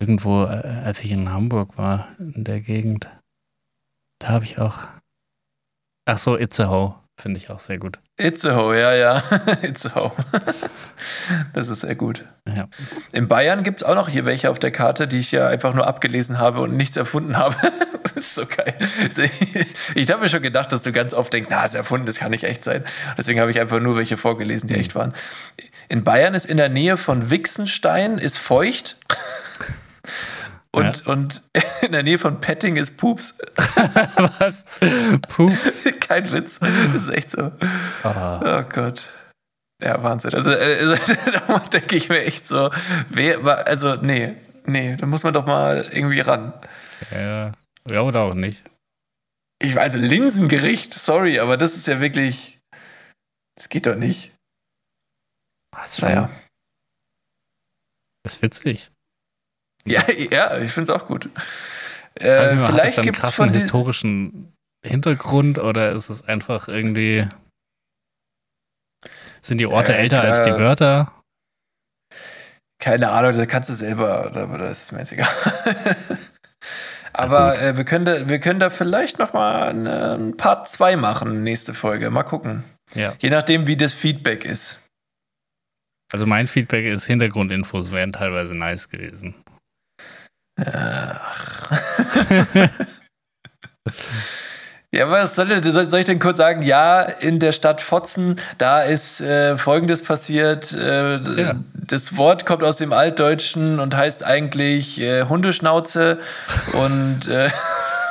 Irgendwo, 0.00 0.44
äh, 0.44 0.82
als 0.84 1.04
ich 1.04 1.12
in 1.12 1.30
Hamburg 1.32 1.78
war, 1.78 2.08
in 2.18 2.44
der 2.44 2.60
Gegend. 2.60 3.08
Da 4.20 4.28
habe 4.30 4.44
ich 4.44 4.58
auch. 4.58 4.78
Ach 6.06 6.18
so, 6.18 6.36
Itzehoe. 6.36 6.96
Finde 7.20 7.38
ich 7.38 7.50
auch 7.50 7.58
sehr 7.58 7.78
gut. 7.78 7.98
Itzehoe, 8.16 8.78
ja, 8.78 8.94
ja. 8.94 9.22
Itzehoe. 9.62 10.12
das 11.52 11.68
ist 11.68 11.80
sehr 11.80 11.96
gut. 11.96 12.24
Ja. 12.46 12.68
In 13.10 13.26
Bayern 13.26 13.64
gibt 13.64 13.78
es 13.78 13.82
auch 13.82 13.96
noch 13.96 14.08
hier 14.08 14.24
welche 14.24 14.50
auf 14.50 14.60
der 14.60 14.70
Karte, 14.70 15.08
die 15.08 15.18
ich 15.18 15.32
ja 15.32 15.48
einfach 15.48 15.74
nur 15.74 15.88
abgelesen 15.88 16.38
habe 16.38 16.60
und 16.60 16.76
nichts 16.76 16.96
erfunden 16.96 17.36
habe. 17.36 17.56
das 18.04 18.12
ist 18.12 18.34
so 18.36 18.46
geil. 18.46 18.72
Ich 19.96 20.10
habe 20.12 20.22
mir 20.22 20.28
schon 20.28 20.42
gedacht, 20.42 20.70
dass 20.70 20.82
du 20.82 20.92
ganz 20.92 21.12
oft 21.12 21.32
denkst, 21.32 21.48
na, 21.50 21.64
ist 21.64 21.74
erfunden, 21.74 22.06
das 22.06 22.18
kann 22.18 22.30
nicht 22.30 22.44
echt 22.44 22.62
sein. 22.62 22.84
Deswegen 23.16 23.40
habe 23.40 23.50
ich 23.50 23.58
einfach 23.58 23.80
nur 23.80 23.96
welche 23.96 24.16
vorgelesen, 24.16 24.68
die 24.68 24.74
echt 24.74 24.94
waren. 24.94 25.12
In 25.88 26.04
Bayern 26.04 26.34
ist 26.34 26.46
in 26.46 26.56
der 26.56 26.68
Nähe 26.68 26.96
von 26.96 27.30
Wixenstein 27.30 28.18
ist 28.18 28.38
feucht. 28.38 28.96
Und, 30.86 31.06
und 31.06 31.42
in 31.82 31.92
der 31.92 32.02
Nähe 32.02 32.18
von 32.18 32.40
Petting 32.40 32.76
ist 32.76 32.96
Pups. 32.96 33.38
Was? 33.56 34.64
Pups. 35.28 35.84
Kein 36.00 36.30
Witz. 36.32 36.58
Das 36.60 37.02
ist 37.02 37.08
echt 37.10 37.30
so. 37.30 37.52
Oh, 38.04 38.40
Oh 38.42 38.62
Gott. 38.62 39.06
Ja, 39.82 40.02
Wahnsinn. 40.02 40.34
Also, 40.34 40.50
äh, 40.50 40.78
also 40.78 40.96
da 41.46 41.58
denke 41.60 41.96
ich 41.96 42.08
mir 42.08 42.22
echt 42.24 42.48
so, 42.48 42.70
wer, 43.08 43.66
also 43.66 43.94
nee, 43.94 44.34
nee, 44.66 44.96
da 44.96 45.06
muss 45.06 45.22
man 45.22 45.32
doch 45.34 45.46
mal 45.46 45.88
irgendwie 45.92 46.20
ran. 46.20 46.52
ja. 47.12 47.52
ja, 47.88 48.00
oder 48.02 48.22
auch 48.22 48.34
nicht. 48.34 48.62
Ich 49.60 49.74
weiß, 49.76 49.94
also 49.94 49.98
Linsengericht, 49.98 50.94
sorry, 50.94 51.38
aber 51.38 51.56
das 51.56 51.76
ist 51.76 51.86
ja 51.86 52.00
wirklich, 52.00 52.58
das 53.56 53.68
geht 53.68 53.86
doch 53.86 53.94
nicht. 53.94 54.32
Schon, 55.86 56.08
Naja. 56.08 56.30
das 58.24 58.34
ist 58.36 58.42
witzig. 58.42 58.90
Ja, 59.92 60.02
ja, 60.10 60.58
ich 60.58 60.70
finde 60.72 60.92
es 60.92 61.00
auch 61.00 61.06
gut. 61.06 61.28
Äh, 62.20 62.54
mich 62.54 62.60
mal, 62.60 62.68
hat 62.68 62.74
das 62.74 62.80
vielleicht 62.80 62.98
dann 62.98 63.04
einen 63.04 63.14
es 63.14 63.20
krassen 63.20 63.50
historischen 63.52 64.52
Hintergrund 64.84 65.58
oder 65.58 65.92
ist 65.92 66.08
es 66.08 66.26
einfach 66.26 66.68
irgendwie. 66.68 67.26
Sind 69.40 69.58
die 69.58 69.66
Orte 69.66 69.92
Ja, 69.92 69.98
älter 69.98 70.22
als 70.22 70.38
die 70.42 70.50
klar. 70.50 70.58
Wörter? 70.58 71.12
keine 72.80 73.10
Ahnung, 73.10 73.36
da 73.36 73.44
kannst 73.44 73.70
du 73.70 73.74
selber, 73.74 74.26
aber 74.36 74.56
das 74.58 74.82
ist 74.84 74.92
mir 74.92 75.00
jetzt 75.00 75.10
egal. 75.10 75.28
aber 77.12 77.60
äh, 77.60 77.76
wir, 77.76 77.84
können 77.84 78.04
da, 78.04 78.28
wir 78.28 78.38
können 78.38 78.60
da 78.60 78.70
vielleicht 78.70 79.18
noch 79.18 79.32
mal 79.32 79.68
eine- 79.70 80.14
ein 80.14 80.36
Part 80.36 80.68
2 80.70 80.96
machen, 80.96 81.42
nächste 81.42 81.74
Folge. 81.74 82.10
Mal 82.10 82.22
gucken. 82.22 82.62
Ja. 82.94 83.14
Je 83.18 83.30
nachdem, 83.30 83.66
wie 83.66 83.76
das 83.76 83.94
Feedback 83.94 84.44
ist. 84.44 84.80
Also 86.12 86.24
mein 86.24 86.46
Feedback 86.46 86.86
ist, 86.86 87.04
Hintergrundinfos 87.06 87.90
wären 87.90 88.12
teilweise 88.12 88.56
nice 88.56 88.88
gewesen. 88.88 89.34
Ja, 94.90 95.10
was 95.10 95.36
soll, 95.36 95.48
denn- 95.48 95.62
soll 95.72 96.00
ich 96.00 96.06
denn 96.06 96.18
kurz 96.18 96.38
sagen? 96.38 96.62
Ja, 96.62 97.02
in 97.02 97.38
der 97.38 97.52
Stadt 97.52 97.82
Fotzen, 97.82 98.36
da 98.56 98.82
ist 98.82 99.20
äh, 99.20 99.58
Folgendes 99.58 100.02
passiert. 100.02 100.72
Äh, 100.72 101.16
Ja. 101.40 101.56
Das 101.74 102.16
Wort 102.16 102.46
kommt 102.46 102.64
aus 102.64 102.76
dem 102.76 102.92
Altdeutschen 102.94 103.80
und 103.80 103.94
heißt 103.96 104.24
eigentlich 104.24 104.98
äh, 105.00 105.24
Hundeschnauze. 105.24 106.18
und, 106.72 107.28
äh, 107.28 107.50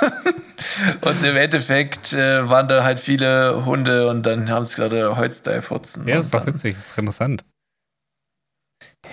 und 1.01 1.23
im 1.23 1.35
Endeffekt 1.35 2.13
äh, 2.13 2.47
waren 2.47 2.67
da 2.67 2.83
halt 2.83 2.99
viele 2.99 3.65
Hunde 3.65 4.07
und 4.07 4.25
dann 4.27 4.49
haben 4.51 4.65
sie 4.65 4.75
gesagt, 4.75 4.93
äh, 4.93 5.03
Holzteil 5.15 5.63
Fotzen. 5.63 6.07
Ja, 6.07 6.15
Und 6.15 6.21
ist 6.21 6.33
doch 6.33 6.45
witzig, 6.45 6.77
ist 6.77 6.95
interessant. 6.97 7.43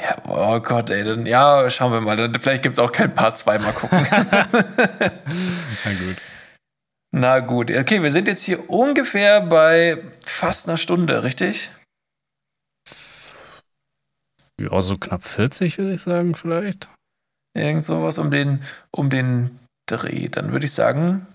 Ja, 0.03 0.17
oh 0.29 0.61
Gott, 0.61 0.91
ey, 0.91 1.05
dann, 1.05 1.27
ja, 1.27 1.69
schauen 1.71 1.93
wir 1.93 2.01
mal. 2.01 2.17
Dann, 2.17 2.35
vielleicht 2.35 2.63
gibt 2.63 2.75
es 2.75 2.79
auch 2.79 2.93
kein 2.93 3.15
Part 3.15 3.39
2, 3.39 3.59
mal 3.59 3.73
gucken. 3.73 4.07
Na 4.11 5.93
gut. 5.93 6.17
Na 7.17 7.39
gut, 7.41 7.71
okay, 7.71 8.03
wir 8.03 8.11
sind 8.11 8.27
jetzt 8.27 8.43
hier 8.43 8.69
ungefähr 8.69 9.41
bei 9.41 10.03
fast 10.25 10.69
einer 10.69 10.77
Stunde, 10.77 11.23
richtig? 11.23 11.71
Ja, 14.61 14.83
so 14.83 14.97
knapp 14.97 15.25
40 15.25 15.79
würde 15.79 15.95
ich 15.95 16.03
sagen, 16.03 16.35
vielleicht. 16.35 16.89
Irgend 17.57 17.85
sowas 17.85 18.19
um 18.19 18.31
den, 18.31 18.65
um 18.91 19.11
den 19.11 19.59
Dreh. 19.87 20.29
Dann 20.29 20.53
würde 20.53 20.67
ich 20.67 20.73
sagen, 20.73 21.27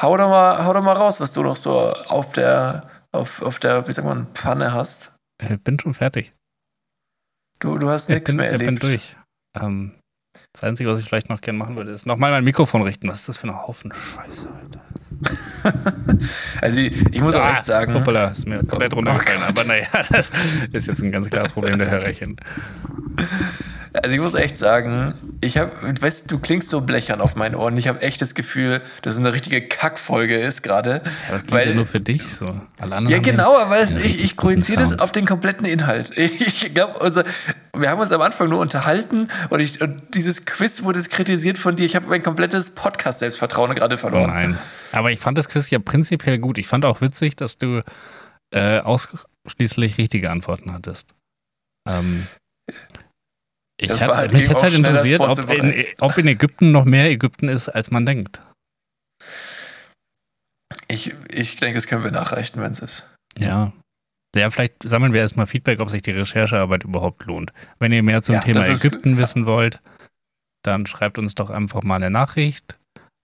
hau 0.00 0.16
doch 0.16 0.28
mal, 0.28 0.64
hau 0.64 0.72
doch 0.72 0.82
mal 0.82 0.92
raus, 0.92 1.20
was 1.20 1.32
du 1.32 1.42
noch 1.42 1.56
so 1.56 1.92
auf 1.92 2.32
der, 2.32 2.88
auf, 3.12 3.40
auf 3.42 3.58
der, 3.58 3.88
wie 3.88 3.92
sagt 3.92 4.06
man, 4.06 4.26
Pfanne 4.34 4.72
hast. 4.72 5.12
Ich 5.42 5.62
bin 5.62 5.78
schon 5.78 5.94
fertig. 5.94 6.34
Du, 7.64 7.78
du 7.78 7.88
hast 7.88 8.10
Ich 8.10 8.16
nichts 8.16 8.34
mehr 8.34 8.52
ich 8.52 8.58
bin 8.58 8.66
erlebt. 8.66 8.82
durch. 8.82 9.16
Ähm, 9.58 9.92
das 10.52 10.64
Einzige, 10.64 10.90
was 10.90 10.98
ich 10.98 11.06
vielleicht 11.06 11.30
noch 11.30 11.40
gerne 11.40 11.58
machen 11.58 11.76
würde, 11.76 11.92
ist 11.92 12.04
nochmal 12.04 12.30
mein 12.30 12.44
Mikrofon 12.44 12.82
richten. 12.82 13.08
Was 13.08 13.20
ist 13.20 13.28
das 13.30 13.36
für 13.38 13.46
ein 13.48 13.56
Haufen 13.56 13.90
Scheiße, 13.90 14.48
Alter? 14.50 14.80
Also 16.60 16.80
ich, 16.82 16.94
ich 17.14 17.20
muss 17.22 17.34
auch 17.34 17.40
Ah, 17.42 17.52
echt 17.54 17.64
sagen, 17.64 17.94
Hoppala, 17.94 18.26
ist 18.26 18.46
mir 18.46 18.58
komplett 18.64 18.92
Oh 18.92 18.96
runtergefallen. 18.96 19.42
Aber 19.44 19.64
naja, 19.64 19.86
das 20.10 20.30
ist 20.72 20.88
jetzt 20.88 21.02
ein 21.02 21.10
ganz 21.10 21.30
klares 21.30 21.52
Problem 21.54 21.78
der 21.78 21.88
Hörerchen. 21.90 22.36
Also 24.02 24.10
ich 24.10 24.20
muss 24.20 24.34
echt 24.34 24.58
sagen, 24.58 25.14
ich 25.40 25.56
habe, 25.56 25.70
weißt 26.00 26.28
du, 26.28 26.36
du 26.36 26.42
klingst 26.42 26.68
so 26.68 26.80
blechern 26.80 27.20
auf 27.20 27.36
meinen 27.36 27.54
Ohren. 27.54 27.76
Ich 27.76 27.86
habe 27.86 28.02
echt 28.02 28.20
das 28.20 28.34
Gefühl, 28.34 28.82
dass 29.02 29.14
es 29.14 29.20
eine 29.20 29.32
richtige 29.32 29.62
Kackfolge 29.68 30.36
ist 30.36 30.62
gerade. 30.62 31.00
Das 31.30 31.44
klingt 31.44 31.66
ja 31.66 31.74
nur 31.74 31.86
für 31.86 32.00
dich 32.00 32.26
so. 32.34 32.44
Ja, 33.08 33.18
genau, 33.18 33.56
aber 33.56 33.78
es, 33.78 33.94
ich, 33.94 34.22
ich 34.24 34.36
projiziere 34.36 34.80
das 34.80 34.98
auf 34.98 35.12
den 35.12 35.26
kompletten 35.26 35.64
Inhalt. 35.64 36.12
Ich 36.46 36.74
glaube, 36.74 37.24
wir 37.76 37.90
haben 37.90 38.00
uns 38.00 38.10
am 38.10 38.20
Anfang 38.20 38.48
nur 38.48 38.58
unterhalten 38.58 39.28
und, 39.50 39.60
ich, 39.60 39.80
und 39.80 40.14
dieses 40.14 40.44
Quiz 40.44 40.82
wurde 40.82 41.00
kritisiert 41.02 41.58
von 41.58 41.76
dir. 41.76 41.84
Ich 41.84 41.94
habe 41.94 42.06
mein 42.06 42.22
komplettes 42.22 42.70
Podcast-Selbstvertrauen 42.70 43.74
gerade 43.74 43.98
verloren. 43.98 44.30
Oh 44.30 44.34
nein. 44.34 44.58
Aber 44.92 45.10
ich 45.10 45.20
fand 45.20 45.38
das 45.38 45.48
Quiz 45.48 45.70
ja 45.70 45.78
prinzipiell 45.78 46.38
gut. 46.38 46.58
Ich 46.58 46.66
fand 46.66 46.84
auch 46.84 47.00
witzig, 47.00 47.36
dass 47.36 47.58
du 47.58 47.82
äh, 48.50 48.80
ausschließlich 48.80 49.98
richtige 49.98 50.30
Antworten 50.30 50.72
hattest. 50.72 51.14
Ähm, 51.88 52.26
ich 53.76 53.90
halt 53.90 54.32
mich 54.32 54.48
hätte 54.48 54.62
halt 54.62 54.74
interessiert, 54.74 55.20
ob 55.20 55.50
in, 55.50 55.84
ob 56.00 56.16
in 56.18 56.28
Ägypten 56.28 56.72
noch 56.72 56.84
mehr 56.84 57.10
Ägypten 57.10 57.48
ist, 57.48 57.68
als 57.68 57.90
man 57.90 58.06
denkt. 58.06 58.40
Ich, 60.88 61.14
ich 61.30 61.56
denke, 61.56 61.76
das 61.76 61.86
können 61.86 62.04
wir 62.04 62.10
nachreichen, 62.10 62.60
wenn 62.60 62.70
es 62.70 62.80
ist. 62.80 63.10
Ja. 63.38 63.72
Ja, 64.36 64.50
vielleicht 64.50 64.74
sammeln 64.82 65.12
wir 65.12 65.20
erstmal 65.20 65.46
Feedback, 65.46 65.80
ob 65.80 65.90
sich 65.90 66.02
die 66.02 66.10
Recherchearbeit 66.10 66.84
überhaupt 66.84 67.24
lohnt. 67.24 67.52
Wenn 67.78 67.92
ihr 67.92 68.02
mehr 68.02 68.22
zum 68.22 68.36
ja, 68.36 68.40
Thema 68.40 68.66
Ägypten 68.66 69.16
wissen 69.16 69.46
wollt, 69.46 69.80
dann 70.64 70.86
schreibt 70.86 71.18
uns 71.18 71.34
doch 71.34 71.50
einfach 71.50 71.82
mal 71.82 71.96
eine 71.96 72.10
Nachricht. 72.10 72.76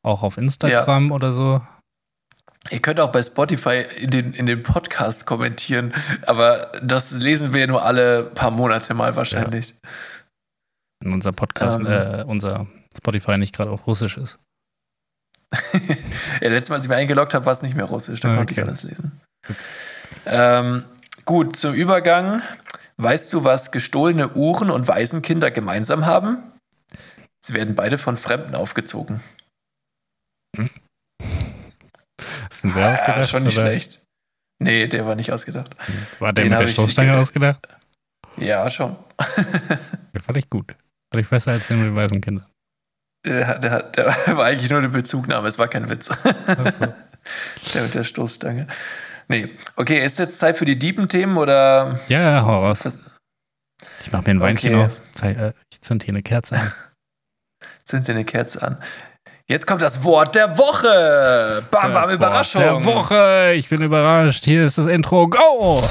Auch 0.02 0.22
auf 0.22 0.38
Instagram 0.38 1.08
ja. 1.08 1.14
oder 1.14 1.32
so. 1.32 1.60
Ihr 2.70 2.80
könnt 2.80 3.00
auch 3.00 3.10
bei 3.10 3.22
Spotify 3.22 3.84
in 3.98 4.10
den, 4.10 4.34
in 4.34 4.46
den 4.46 4.62
Podcast 4.62 5.26
kommentieren, 5.26 5.92
aber 6.26 6.72
das 6.82 7.10
lesen 7.10 7.52
wir 7.54 7.66
nur 7.66 7.82
alle 7.84 8.24
paar 8.24 8.50
Monate 8.50 8.94
mal 8.94 9.16
wahrscheinlich. 9.16 9.70
Ja. 9.70 9.90
Wenn 11.02 11.12
unser 11.12 11.32
Podcast, 11.32 11.78
ähm, 11.78 11.86
äh, 11.86 12.24
unser 12.26 12.66
Spotify 12.96 13.38
nicht 13.38 13.54
gerade 13.54 13.70
auf 13.70 13.86
Russisch 13.86 14.16
ist. 14.16 14.38
ja, 16.40 16.48
letztes 16.48 16.68
Mal, 16.68 16.76
als 16.76 16.84
ich 16.84 16.90
mich 16.90 16.98
eingeloggt 16.98 17.34
habe, 17.34 17.44
war 17.46 17.52
es 17.52 17.62
nicht 17.62 17.74
mehr 17.74 17.86
Russisch, 17.86 18.20
da 18.20 18.28
okay. 18.28 18.36
konnte 18.36 18.52
ich 18.52 18.62
alles 18.62 18.82
lesen. 18.82 19.20
Ähm, 20.26 20.84
gut, 21.24 21.56
zum 21.56 21.74
Übergang. 21.74 22.42
Weißt 22.98 23.32
du, 23.32 23.44
was 23.44 23.72
gestohlene 23.72 24.34
Uhren 24.34 24.70
und 24.70 24.86
Waisenkinder 24.86 25.50
gemeinsam 25.50 26.04
haben? 26.04 26.42
Sie 27.42 27.54
werden 27.54 27.74
beide 27.74 27.96
von 27.96 28.16
Fremden 28.16 28.54
aufgezogen. 28.54 29.22
Hm? 30.56 30.68
Ist 32.50 32.64
ein 32.64 32.74
sehr 32.74 32.88
ah, 32.88 32.92
ausgedacht? 32.92 33.28
Schon 33.28 33.44
nicht 33.44 33.56
oder? 33.56 33.66
schlecht. 33.66 34.02
Nee, 34.62 34.86
der 34.86 35.06
war 35.06 35.14
nicht 35.14 35.32
ausgedacht. 35.32 35.74
War 36.18 36.34
der 36.34 36.44
Den 36.44 36.50
mit 36.50 36.60
der 36.60 36.66
Stoßstange 36.66 37.16
ausgedacht? 37.16 37.66
Ja, 38.36 38.68
schon. 38.68 38.96
der 40.12 40.20
fand 40.20 40.36
ich 40.36 40.50
gut. 40.50 40.74
Ich 41.16 41.28
besser 41.28 41.52
als 41.52 41.66
den 41.66 41.78
mit 41.78 41.88
den 41.88 41.96
weißen 41.96 42.20
Kindern. 42.20 42.46
Der, 43.26 43.58
der, 43.58 43.82
der, 43.82 44.06
war 44.36 44.44
eigentlich 44.44 44.70
nur 44.70 44.78
eine 44.78 44.88
Bezugnahme, 44.88 45.48
es 45.48 45.58
war 45.58 45.68
kein 45.68 45.88
Witz. 45.88 46.06
So. 46.06 46.14
der 47.74 47.82
mit 47.82 47.94
der 47.94 48.04
Stoßstange. 48.04 48.66
Nee. 49.28 49.50
Okay, 49.76 50.04
ist 50.04 50.18
jetzt 50.18 50.38
Zeit 50.38 50.56
für 50.56 50.64
die 50.64 50.78
Diebenthemen 50.78 51.36
oder? 51.36 52.00
Ja, 52.08 52.20
ja, 52.20 52.44
hau 52.44 52.66
raus. 52.66 52.84
Was? 52.84 52.98
Ich 54.02 54.12
mach 54.12 54.24
mir 54.24 54.30
ein 54.30 54.40
Weinchen 54.40 54.74
okay. 54.74 54.84
auf. 54.84 55.22
Äh, 55.22 55.52
ich 55.70 55.80
zünd 55.82 56.02
hier 56.04 56.14
eine 56.14 56.22
Kerze 56.22 56.56
an. 56.56 56.72
zünd 57.84 58.08
dir 58.08 58.12
eine 58.12 58.24
Kerze 58.24 58.62
an. 58.62 58.78
Jetzt 59.46 59.66
kommt 59.66 59.82
das 59.82 60.02
Wort 60.04 60.34
der 60.34 60.58
Woche. 60.58 61.62
Bam, 61.70 61.92
bam, 61.92 62.02
das 62.02 62.12
Überraschung. 62.12 62.62
Wort 62.62 62.84
der 62.84 62.94
Woche. 62.94 63.52
Ich 63.54 63.68
bin 63.68 63.82
überrascht. 63.82 64.44
Hier 64.44 64.64
ist 64.64 64.78
das 64.78 64.86
Intro. 64.86 65.28
Go! 65.28 65.82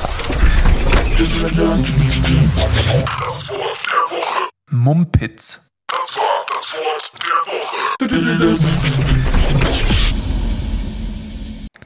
Mumpitz. 4.71 5.65
Das 5.87 6.15
war 6.15 6.45
das 6.47 6.73
Wort 6.73 7.11
der 7.23 7.29
Woche. 7.51 7.77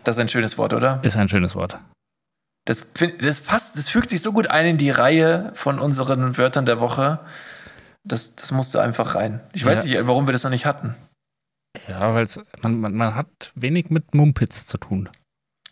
Das 0.03 0.15
ist 0.17 0.19
ein 0.19 0.27
schönes 0.27 0.57
Wort, 0.57 0.73
oder? 0.73 0.99
Ist 1.01 1.15
ein 1.15 1.29
schönes 1.29 1.55
Wort. 1.55 1.79
Das, 2.65 2.85
das 3.21 3.39
passt, 3.39 3.77
das 3.77 3.89
fügt 3.89 4.09
sich 4.09 4.21
so 4.21 4.33
gut 4.33 4.47
ein 4.47 4.65
in 4.65 4.77
die 4.77 4.89
Reihe 4.89 5.51
von 5.53 5.79
unseren 5.79 6.37
Wörtern 6.37 6.65
der 6.65 6.81
Woche. 6.81 7.19
Das, 8.03 8.35
das 8.35 8.51
musste 8.51 8.81
einfach 8.81 9.15
rein. 9.15 9.39
Ich 9.53 9.63
weiß 9.65 9.85
ja. 9.85 9.99
nicht, 9.99 10.07
warum 10.07 10.27
wir 10.27 10.33
das 10.33 10.43
noch 10.43 10.51
nicht 10.51 10.65
hatten. 10.65 10.95
Ja, 11.87 12.13
weil 12.13 12.27
man, 12.61 12.79
man, 12.79 12.93
man 12.95 13.15
hat 13.15 13.53
wenig 13.55 13.89
mit 13.89 14.13
Mumpitz 14.13 14.65
zu 14.65 14.77
tun. 14.77 15.09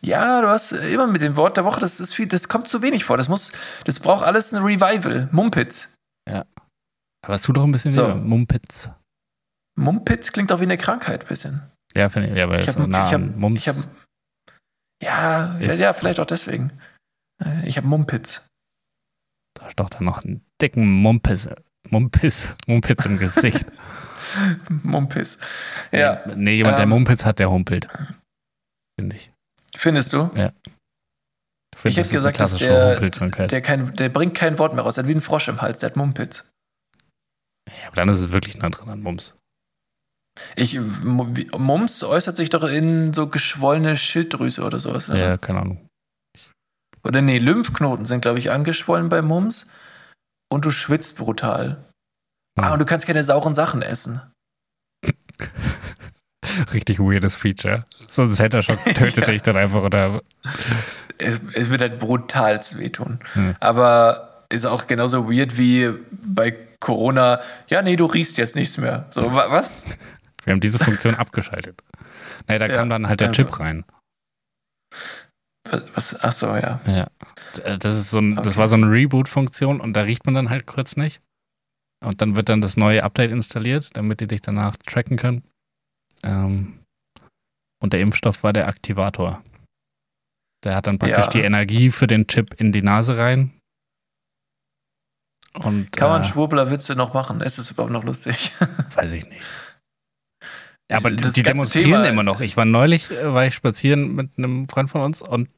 Ja, 0.02 0.42
du 0.42 0.48
hast 0.48 0.72
immer 0.72 1.08
mit 1.08 1.22
dem 1.22 1.36
Wort 1.36 1.58
der 1.58 1.66
Woche, 1.66 1.80
das 1.80 2.00
ist 2.00 2.16
viel, 2.16 2.28
das 2.28 2.48
kommt 2.48 2.68
zu 2.68 2.82
wenig 2.82 3.06
vor. 3.06 3.18
Das 3.18 3.30
muss, 3.30 3.52
das 3.84 4.00
braucht 4.00 4.26
alles 4.26 4.54
ein 4.54 4.64
Revival. 4.64 5.30
Mumpitz. 5.32 5.94
Ja. 6.28 6.46
Aber 7.24 7.36
es 7.36 7.42
tut 7.44 7.58
doch 7.58 7.64
ein 7.64 7.72
bisschen 7.72 7.92
so. 7.92 8.08
Mumpitz. 8.16 8.90
Mumpitz 9.78 10.32
klingt 10.32 10.52
auch 10.52 10.60
wie 10.60 10.64
eine 10.64 10.78
Krankheit 10.78 11.24
ein 11.24 11.28
bisschen. 11.28 11.72
Ja, 11.96 12.10
finde 12.10 12.30
ich, 12.30 12.36
ja, 12.36 12.50
weil 12.50 12.62
es 12.62 12.74
so 12.74 12.88
nah 12.88 13.08
ich 13.08 13.14
hab, 13.14 13.22
Mumps 13.22 13.62
ich 13.62 13.68
hab, 13.68 13.76
ja, 15.04 15.58
ja, 15.60 15.74
ja, 15.74 15.94
vielleicht 15.94 16.20
auch 16.20 16.26
deswegen. 16.26 16.72
Äh, 17.44 17.68
ich 17.68 17.78
habe 17.78 17.88
Mumpitz. 17.88 18.46
Da 19.56 19.68
ist 19.68 19.80
doch 19.80 19.90
dann 19.90 20.06
noch 20.06 20.24
einen 20.24 20.46
dicken 20.62 20.88
Mumpitz, 20.88 21.50
Mumpitz, 21.90 22.56
Mumpitz 22.68 23.06
im 23.06 23.18
Gesicht. 23.18 23.66
Mumpitz. 24.70 25.38
Ja. 25.92 26.22
Nee, 26.28 26.36
nee 26.36 26.56
jemand, 26.56 26.76
ähm, 26.76 26.80
der 26.80 26.88
Mumpitz 26.88 27.26
hat, 27.26 27.40
der 27.40 27.50
humpelt. 27.50 27.90
Finde 29.00 29.16
ich. 29.16 29.32
Findest 29.76 30.14
du? 30.14 30.30
Ja. 30.36 30.52
Ich, 31.78 31.86
ich 31.86 31.98
hätte 31.98 32.10
gesagt, 32.10 32.40
dass 32.40 32.58
der, 32.58 33.00
der, 33.00 33.62
kein, 33.62 33.94
der 33.96 34.10
bringt 34.10 34.36
kein 34.36 34.60
Wort 34.60 34.74
mehr 34.74 34.84
raus. 34.84 34.96
Der 34.96 35.04
hat 35.04 35.10
wie 35.10 35.16
ein 35.16 35.22
Frosch 35.22 35.48
im 35.48 35.62
Hals, 35.62 35.80
der 35.80 35.90
hat 35.90 35.96
Mumpitz. 35.96 36.51
Ja, 37.80 37.88
aber 37.88 37.96
dann 37.96 38.10
ist 38.10 38.20
es 38.20 38.32
wirklich 38.32 38.58
nah 38.58 38.70
dran 38.70 38.90
an 38.90 39.02
Mums. 39.02 39.36
Ich, 40.56 40.80
Mums 40.80 42.04
äußert 42.04 42.38
sich 42.38 42.50
doch 42.50 42.64
in 42.64 43.14
so 43.14 43.28
geschwollene 43.28 43.98
Schilddrüse 43.98 44.64
oder 44.64 44.80
sowas. 44.80 45.10
Oder? 45.10 45.20
Ja, 45.20 45.38
keine 45.38 45.62
Ahnung. 45.62 45.88
Oder 47.04 47.22
nee, 47.22 47.40
Lymphknoten 47.40 48.06
sind, 48.06 48.22
glaube 48.22 48.40
ich, 48.40 48.52
angeschwollen 48.52 49.10
bei 49.10 49.22
Mums. 49.22 49.70
Und 50.52 50.66
du 50.66 50.72
schwitzt 50.72 51.18
brutal. 51.18 51.86
Hm. 52.58 52.66
Ah, 52.66 52.74
und 52.74 52.80
du 52.80 52.86
kannst 52.86 53.08
keine 53.08 53.24
sauren 53.24 53.56
Sachen 53.56 53.82
essen. 53.82 54.22
Richtig 56.74 57.00
weirdes 57.00 57.36
Feature. 57.36 57.86
Sonst 58.08 58.40
hätte 58.40 58.58
er 58.58 58.62
schon 58.62 58.78
tötet 58.86 59.18
ja. 59.18 59.26
dich 59.26 59.42
dann 59.42 59.58
einfach 59.58 59.84
oder. 59.84 60.22
Es, 61.18 61.40
es 61.54 61.70
wird 61.70 61.82
halt 61.82 62.00
brutal 62.00 62.60
wehtun. 62.76 63.20
Hm. 63.34 63.56
Aber 63.60 64.46
ist 64.50 64.66
auch 64.66 64.88
genauso 64.88 65.32
weird 65.32 65.58
wie 65.58 65.94
bei 66.12 66.58
Corona. 66.82 67.40
Ja, 67.70 67.82
nee, 67.82 67.96
du 67.96 68.06
riechst 68.06 68.38
jetzt 68.38 68.56
nichts 68.56 68.78
mehr. 68.78 69.08
So, 69.12 69.34
was? 69.34 69.86
Wir 70.44 70.52
haben 70.52 70.60
diese 70.60 70.80
Funktion 70.80 71.16
abgeschaltet. 71.16 71.82
Naja, 72.48 72.60
da 72.60 72.68
ja, 72.68 72.74
kam 72.74 72.90
dann 72.90 73.08
halt 73.08 73.22
der 73.22 73.32
Chip 73.32 73.60
rein. 73.60 73.86
Was? 75.94 76.20
Ach 76.20 76.34
so, 76.34 76.48
ja. 76.48 76.82
Ja. 76.86 77.08
Das, 77.78 77.96
ist 77.96 78.10
so 78.10 78.20
ein, 78.20 78.34
okay. 78.34 78.42
das 78.44 78.58
war 78.58 78.68
so 78.68 78.76
eine 78.76 78.88
Reboot-Funktion 78.88 79.80
und 79.80 79.94
da 79.94 80.02
riecht 80.02 80.26
man 80.26 80.36
dann 80.36 80.50
halt 80.50 80.66
kurz 80.66 80.98
nicht. 80.98 81.22
Und 82.04 82.22
dann 82.22 82.36
wird 82.36 82.50
dann 82.50 82.62
das 82.62 82.76
neue 82.76 83.04
Update 83.04 83.32
installiert, 83.32 83.96
damit 83.96 84.20
die 84.20 84.28
dich 84.28 84.42
danach 84.42 84.76
tracken 84.78 85.18
können. 85.18 85.44
Ähm, 86.24 86.80
und 87.82 87.94
der 87.94 88.02
Impfstoff 88.02 88.44
war 88.44 88.54
der 88.54 88.68
Aktivator. 88.68 89.44
Der 90.64 90.76
hat 90.76 90.88
dann 90.88 90.98
praktisch 90.98 91.26
ja. 91.26 91.32
die 91.32 91.42
Energie 91.42 91.92
für 91.92 92.08
den 92.08 92.28
Chip 92.28 92.56
in 92.56 92.72
die 92.72 92.82
Nase 92.82 93.18
rein. 93.18 93.52
Und, 95.54 95.92
Kann 95.92 96.10
man 96.10 96.22
äh, 96.22 96.26
Schwurbler-Witze 96.26 96.96
noch 96.96 97.14
machen? 97.14 97.42
Ist 97.42 97.58
es 97.58 97.72
überhaupt 97.72 97.92
noch 97.92 98.04
lustig? 98.04 98.52
Weiß 98.96 99.12
ich 99.14 99.26
nicht. 99.26 99.42
Ja, 100.90 100.98
aber 100.98 101.12
das 101.12 101.34
die 101.34 101.44
demonstrieren 101.44 102.04
Thema, 102.04 102.10
immer 102.10 102.24
noch. 102.24 102.42
Ich 102.42 102.58
war 102.58 102.66
neulich, 102.66 103.12
äh, 103.12 103.34
war 103.34 103.46
ich 103.46 103.56
spazieren 103.56 104.14
mit 104.16 104.32
einem 104.38 104.68
Freund 104.68 104.90
von 104.90 105.02
uns 105.02 105.22
und 105.22 105.50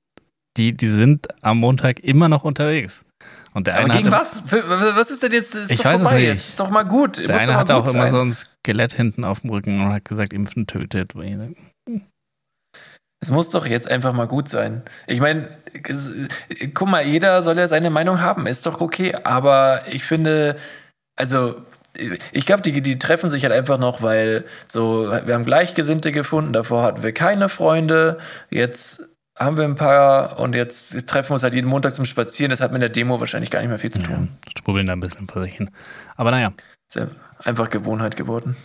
die, 0.58 0.74
die 0.74 0.88
sind 0.88 1.28
am 1.42 1.58
Montag 1.58 2.00
immer 2.02 2.30
noch 2.30 2.44
unterwegs. 2.44 3.06
Und 3.54 3.68
der 3.68 3.76
aber 3.76 3.86
eine 3.86 3.98
gegen 3.98 4.12
was? 4.12 4.44
Was 4.52 5.12
ist 5.12 5.24
denn 5.24 5.32
jetzt? 5.32 5.56
Ist 5.56 5.72
ich 5.72 5.84
weiß 5.84 6.02
es 6.02 6.12
nicht. 6.12 6.22
Jetzt 6.24 6.50
ist 6.50 6.60
doch 6.60 6.70
mal 6.70 6.84
gut. 6.84 7.20
Der 7.20 7.40
eine 7.40 7.56
hatte 7.56 7.76
auch 7.76 7.86
sein. 7.86 7.96
immer 7.96 8.10
so 8.10 8.22
ein 8.22 8.34
Skelett 8.34 8.94
hinten 8.94 9.24
auf 9.24 9.42
dem 9.42 9.52
Rücken 9.52 9.82
und 9.82 9.90
hat 9.90 10.06
gesagt, 10.06 10.34
Impfen 10.34 10.68
tötet. 10.68 11.14
Es 13.24 13.32
muss 13.32 13.50
doch 13.50 13.66
jetzt 13.66 13.90
einfach 13.90 14.12
mal 14.12 14.28
gut 14.28 14.50
sein. 14.50 14.82
Ich 15.08 15.22
meine, 15.22 15.48
guck 16.74 16.90
mal, 16.90 17.06
jeder 17.06 17.42
soll 17.42 17.58
ja 17.58 17.68
seine 17.68 17.90
Meinung 17.90 18.20
haben, 18.20 18.48
ist 18.48 18.66
doch 18.66 18.82
okay. 18.82 19.16
Aber 19.24 19.84
ich 19.90 20.04
finde, 20.04 20.58
also 21.16 21.56
ich 22.34 22.46
glaube, 22.46 22.64
die, 22.64 22.82
die 22.82 23.00
treffen 23.00 23.30
sich 23.30 23.44
halt 23.44 23.54
einfach 23.54 23.80
noch, 23.80 24.02
weil 24.02 24.44
so, 24.68 25.10
wir 25.26 25.34
haben 25.34 25.46
Gleichgesinnte 25.46 26.12
gefunden, 26.12 26.52
davor 26.52 26.84
hatten 26.84 27.02
wir 27.02 27.14
keine 27.14 27.48
Freunde, 27.48 28.18
jetzt 28.50 29.04
haben 29.40 29.56
wir 29.56 29.64
ein 29.64 29.76
paar 29.76 30.38
und 30.40 30.54
jetzt 30.54 31.08
treffen 31.08 31.30
wir 31.30 31.36
uns 31.36 31.44
halt 31.44 31.54
jeden 31.54 31.70
Montag 31.70 31.96
zum 31.96 32.04
Spazieren. 32.04 32.50
Das 32.50 32.60
hat 32.60 32.74
mit 32.74 32.82
der 32.82 32.90
Demo 32.90 33.22
wahrscheinlich 33.22 33.52
gar 33.52 33.62
nicht 33.62 33.70
mehr 33.70 33.80
viel 33.80 33.92
zu 33.92 34.04
tun. 34.04 34.38
Ja, 34.46 34.52
strubbeln 34.60 34.86
da 34.86 34.94
ein 34.94 35.00
bisschen 35.00 35.30
vor 35.30 35.42
sich 35.42 35.56
hin. 35.56 35.72
Aber 36.18 36.32
naja. 36.32 36.52
Ist 36.90 36.96
ja 36.98 37.08
einfach 37.40 37.70
Gewohnheit 37.70 38.18
geworden 38.18 38.58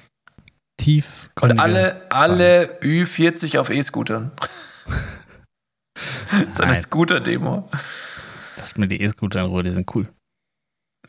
tief. 0.78 1.28
Und 1.40 1.60
alle, 1.60 2.00
alle 2.08 2.78
Ü40 2.80 3.58
auf 3.58 3.68
E-Scootern. 3.68 4.32
so 6.52 6.62
eine 6.62 6.74
Scooter-Demo. 6.74 7.68
Lass 8.56 8.76
mir 8.76 8.88
die 8.88 9.02
E-Scooter 9.02 9.40
in 9.40 9.46
Ruhe, 9.46 9.62
die 9.62 9.72
sind 9.72 9.94
cool. 9.94 10.08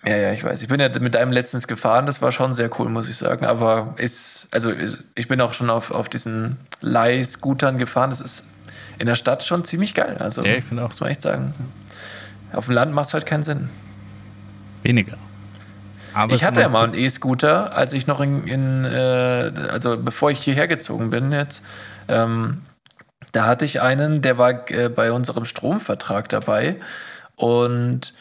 Ja, 0.05 0.15
ja, 0.15 0.31
ich 0.31 0.43
weiß. 0.43 0.61
Ich 0.61 0.67
bin 0.69 0.79
ja 0.79 0.89
mit 0.99 1.15
einem 1.15 1.31
letztens 1.31 1.67
gefahren, 1.67 2.05
das 2.05 2.21
war 2.21 2.31
schon 2.31 2.53
sehr 2.53 2.69
cool, 2.79 2.89
muss 2.89 3.09
ich 3.09 3.17
sagen. 3.17 3.45
Aber 3.45 3.95
ist, 3.97 4.47
also 4.51 4.69
ist, 4.69 5.03
ich 5.15 5.27
bin 5.27 5.41
auch 5.41 5.53
schon 5.53 5.69
auf, 5.69 5.91
auf 5.91 6.09
diesen 6.09 6.57
Leih-Scootern 6.81 7.77
gefahren. 7.77 8.09
Das 8.09 8.21
ist 8.21 8.45
in 8.97 9.07
der 9.07 9.15
Stadt 9.15 9.43
schon 9.43 9.63
ziemlich 9.65 9.93
geil. 9.93 10.17
Also, 10.19 10.41
Ja, 10.41 10.55
ich 10.55 10.63
finde 10.63 10.83
auch. 10.83 10.89
muss 10.89 11.01
man 11.01 11.09
echt 11.09 11.21
sagen. 11.21 11.53
Auf 12.53 12.65
dem 12.65 12.73
Land 12.73 12.93
macht 12.93 13.07
es 13.07 13.13
halt 13.13 13.25
keinen 13.25 13.43
Sinn. 13.43 13.69
Weniger. 14.83 15.17
Aber 16.13 16.33
ich 16.33 16.43
hatte 16.43 16.61
ja 16.61 16.69
mal 16.69 16.83
einen 16.83 16.93
E-Scooter, 16.93 17.75
als 17.75 17.93
ich 17.93 18.07
noch 18.07 18.19
in, 18.21 18.45
in 18.45 18.85
äh, 18.85 19.51
also 19.69 19.97
bevor 19.97 20.31
ich 20.31 20.39
hierher 20.39 20.67
gezogen 20.67 21.09
bin 21.09 21.31
jetzt, 21.31 21.63
ähm, 22.07 22.61
da 23.31 23.45
hatte 23.45 23.65
ich 23.65 23.81
einen, 23.81 24.21
der 24.21 24.37
war 24.37 24.69
äh, 24.71 24.89
bei 24.89 25.11
unserem 25.11 25.45
Stromvertrag 25.45 26.29
dabei 26.29 26.77
und 27.35 28.13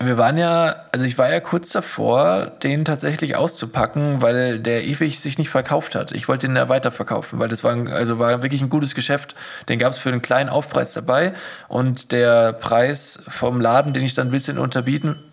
wir 0.00 0.16
waren 0.16 0.38
ja, 0.38 0.86
also 0.92 1.04
ich 1.04 1.18
war 1.18 1.28
ja 1.28 1.40
kurz 1.40 1.70
davor, 1.70 2.46
den 2.62 2.84
tatsächlich 2.84 3.34
auszupacken, 3.34 4.22
weil 4.22 4.60
der 4.60 4.84
ewig 4.84 5.18
sich 5.18 5.38
nicht 5.38 5.50
verkauft 5.50 5.96
hat. 5.96 6.12
Ich 6.12 6.28
wollte 6.28 6.46
den 6.46 6.54
ja 6.54 6.68
weiterverkaufen, 6.68 7.40
weil 7.40 7.48
das 7.48 7.64
war, 7.64 7.72
ein, 7.72 7.88
also 7.88 8.20
war 8.20 8.42
wirklich 8.42 8.62
ein 8.62 8.70
gutes 8.70 8.94
Geschäft. 8.94 9.34
Den 9.68 9.80
gab 9.80 9.92
es 9.92 9.98
für 9.98 10.10
einen 10.10 10.22
kleinen 10.22 10.50
Aufpreis 10.50 10.92
dabei 10.92 11.34
und 11.66 12.12
der 12.12 12.52
Preis 12.52 13.24
vom 13.26 13.60
Laden, 13.60 13.92
den 13.92 14.04
ich 14.04 14.14
dann 14.14 14.28
ein 14.28 14.30
bisschen 14.32 14.58
unterbieten, 14.58 15.32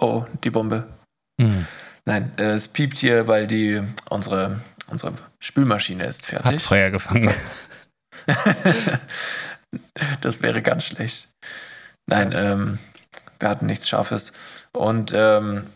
oh, 0.00 0.24
die 0.44 0.50
Bombe. 0.50 0.84
Hm. 1.40 1.66
Nein, 2.04 2.32
äh, 2.38 2.52
es 2.52 2.68
piept 2.68 2.96
hier, 2.96 3.26
weil 3.26 3.46
die 3.46 3.82
unsere, 4.08 4.60
unsere 4.88 5.12
Spülmaschine 5.40 6.04
ist 6.04 6.32
Hat 6.32 6.42
fertig. 6.42 6.62
Feuer 6.62 6.90
gefangen. 6.90 7.34
das 10.20 10.42
wäre 10.42 10.62
ganz 10.62 10.84
schlecht. 10.84 11.28
Nein, 12.08 12.32
ähm, 12.34 12.78
wir 13.40 13.48
hatten 13.48 13.66
nichts 13.66 13.88
Scharfes. 13.88 14.32
Und 14.72 15.12
ähm, 15.14 15.66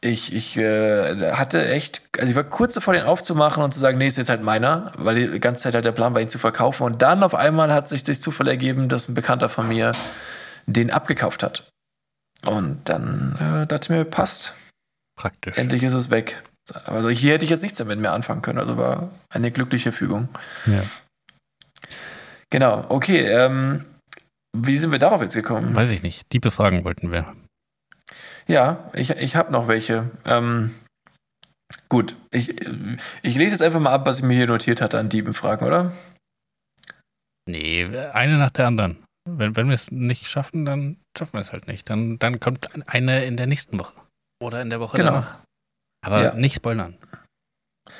ich, 0.00 0.32
ich 0.32 0.56
äh, 0.56 1.32
hatte 1.32 1.66
echt, 1.66 2.02
also 2.18 2.30
ich 2.30 2.36
war 2.36 2.44
kurz 2.44 2.74
davor, 2.74 2.94
den 2.94 3.04
aufzumachen 3.04 3.62
und 3.62 3.72
zu 3.72 3.80
sagen, 3.80 3.98
nee, 3.98 4.06
ist 4.06 4.18
jetzt 4.18 4.30
halt 4.30 4.42
meiner, 4.42 4.92
weil 4.96 5.30
die 5.30 5.40
ganze 5.40 5.62
Zeit 5.62 5.74
halt 5.74 5.84
der 5.84 5.92
Plan 5.92 6.14
war, 6.14 6.20
ihn 6.20 6.28
zu 6.28 6.38
verkaufen. 6.38 6.84
Und 6.84 7.02
dann 7.02 7.22
auf 7.22 7.34
einmal 7.34 7.72
hat 7.72 7.88
sich 7.88 8.04
durch 8.04 8.20
Zufall 8.20 8.48
ergeben, 8.48 8.88
dass 8.88 9.08
ein 9.08 9.14
Bekannter 9.14 9.48
von 9.48 9.68
mir 9.68 9.92
den 10.66 10.90
abgekauft 10.90 11.42
hat. 11.42 11.68
Und 12.44 12.88
dann 12.88 13.34
äh, 13.36 13.66
dachte 13.66 13.86
ich 13.86 13.90
mir, 13.90 14.04
passt. 14.04 14.54
Praktisch. 15.18 15.58
Endlich 15.58 15.82
ist 15.82 15.94
es 15.94 16.10
weg. 16.10 16.42
Also 16.84 17.08
hier 17.08 17.34
hätte 17.34 17.44
ich 17.44 17.50
jetzt 17.50 17.62
nichts 17.62 17.78
damit 17.78 17.98
mehr 17.98 18.12
anfangen 18.12 18.40
können. 18.40 18.58
Also 18.58 18.76
war 18.76 19.10
eine 19.30 19.50
glückliche 19.50 19.92
Fügung. 19.92 20.28
Ja. 20.66 20.82
Genau, 22.50 22.86
okay. 22.88 23.26
Ähm, 23.26 23.84
wie 24.56 24.78
sind 24.78 24.92
wir 24.92 24.98
darauf 24.98 25.20
jetzt 25.20 25.34
gekommen? 25.34 25.74
Weiß 25.74 25.90
ich 25.90 26.02
nicht. 26.02 26.32
Die 26.32 26.38
befragen 26.38 26.84
wollten 26.84 27.10
wir. 27.10 27.34
Ja, 28.46 28.90
ich, 28.94 29.10
ich 29.10 29.36
habe 29.36 29.52
noch 29.52 29.68
welche. 29.68 30.10
Ähm, 30.24 30.74
gut, 31.88 32.16
ich, 32.30 32.60
ich 33.22 33.34
lese 33.34 33.50
jetzt 33.50 33.62
einfach 33.62 33.80
mal 33.80 33.92
ab, 33.92 34.06
was 34.06 34.18
ich 34.18 34.24
mir 34.24 34.34
hier 34.34 34.46
notiert 34.46 34.80
hatte 34.80 34.98
an 34.98 35.08
Diebenfragen, 35.08 35.66
oder? 35.66 35.92
Nee, 37.46 37.86
eine 38.12 38.38
nach 38.38 38.50
der 38.50 38.66
anderen. 38.66 39.02
Wenn, 39.28 39.56
wenn 39.56 39.66
wir 39.66 39.74
es 39.74 39.90
nicht 39.90 40.28
schaffen, 40.28 40.64
dann 40.64 40.96
schaffen 41.16 41.34
wir 41.34 41.40
es 41.40 41.52
halt 41.52 41.66
nicht. 41.66 41.90
Dann, 41.90 42.18
dann 42.18 42.40
kommt 42.40 42.68
eine 42.88 43.24
in 43.24 43.36
der 43.36 43.46
nächsten 43.46 43.78
Woche. 43.78 43.92
Oder 44.40 44.62
in 44.62 44.70
der 44.70 44.80
Woche 44.80 44.96
Genau. 44.96 45.10
danach. 45.12 45.38
Aber 46.04 46.22
Ja. 46.22 46.34
nicht 46.34 46.54
spoilern. 46.56 46.96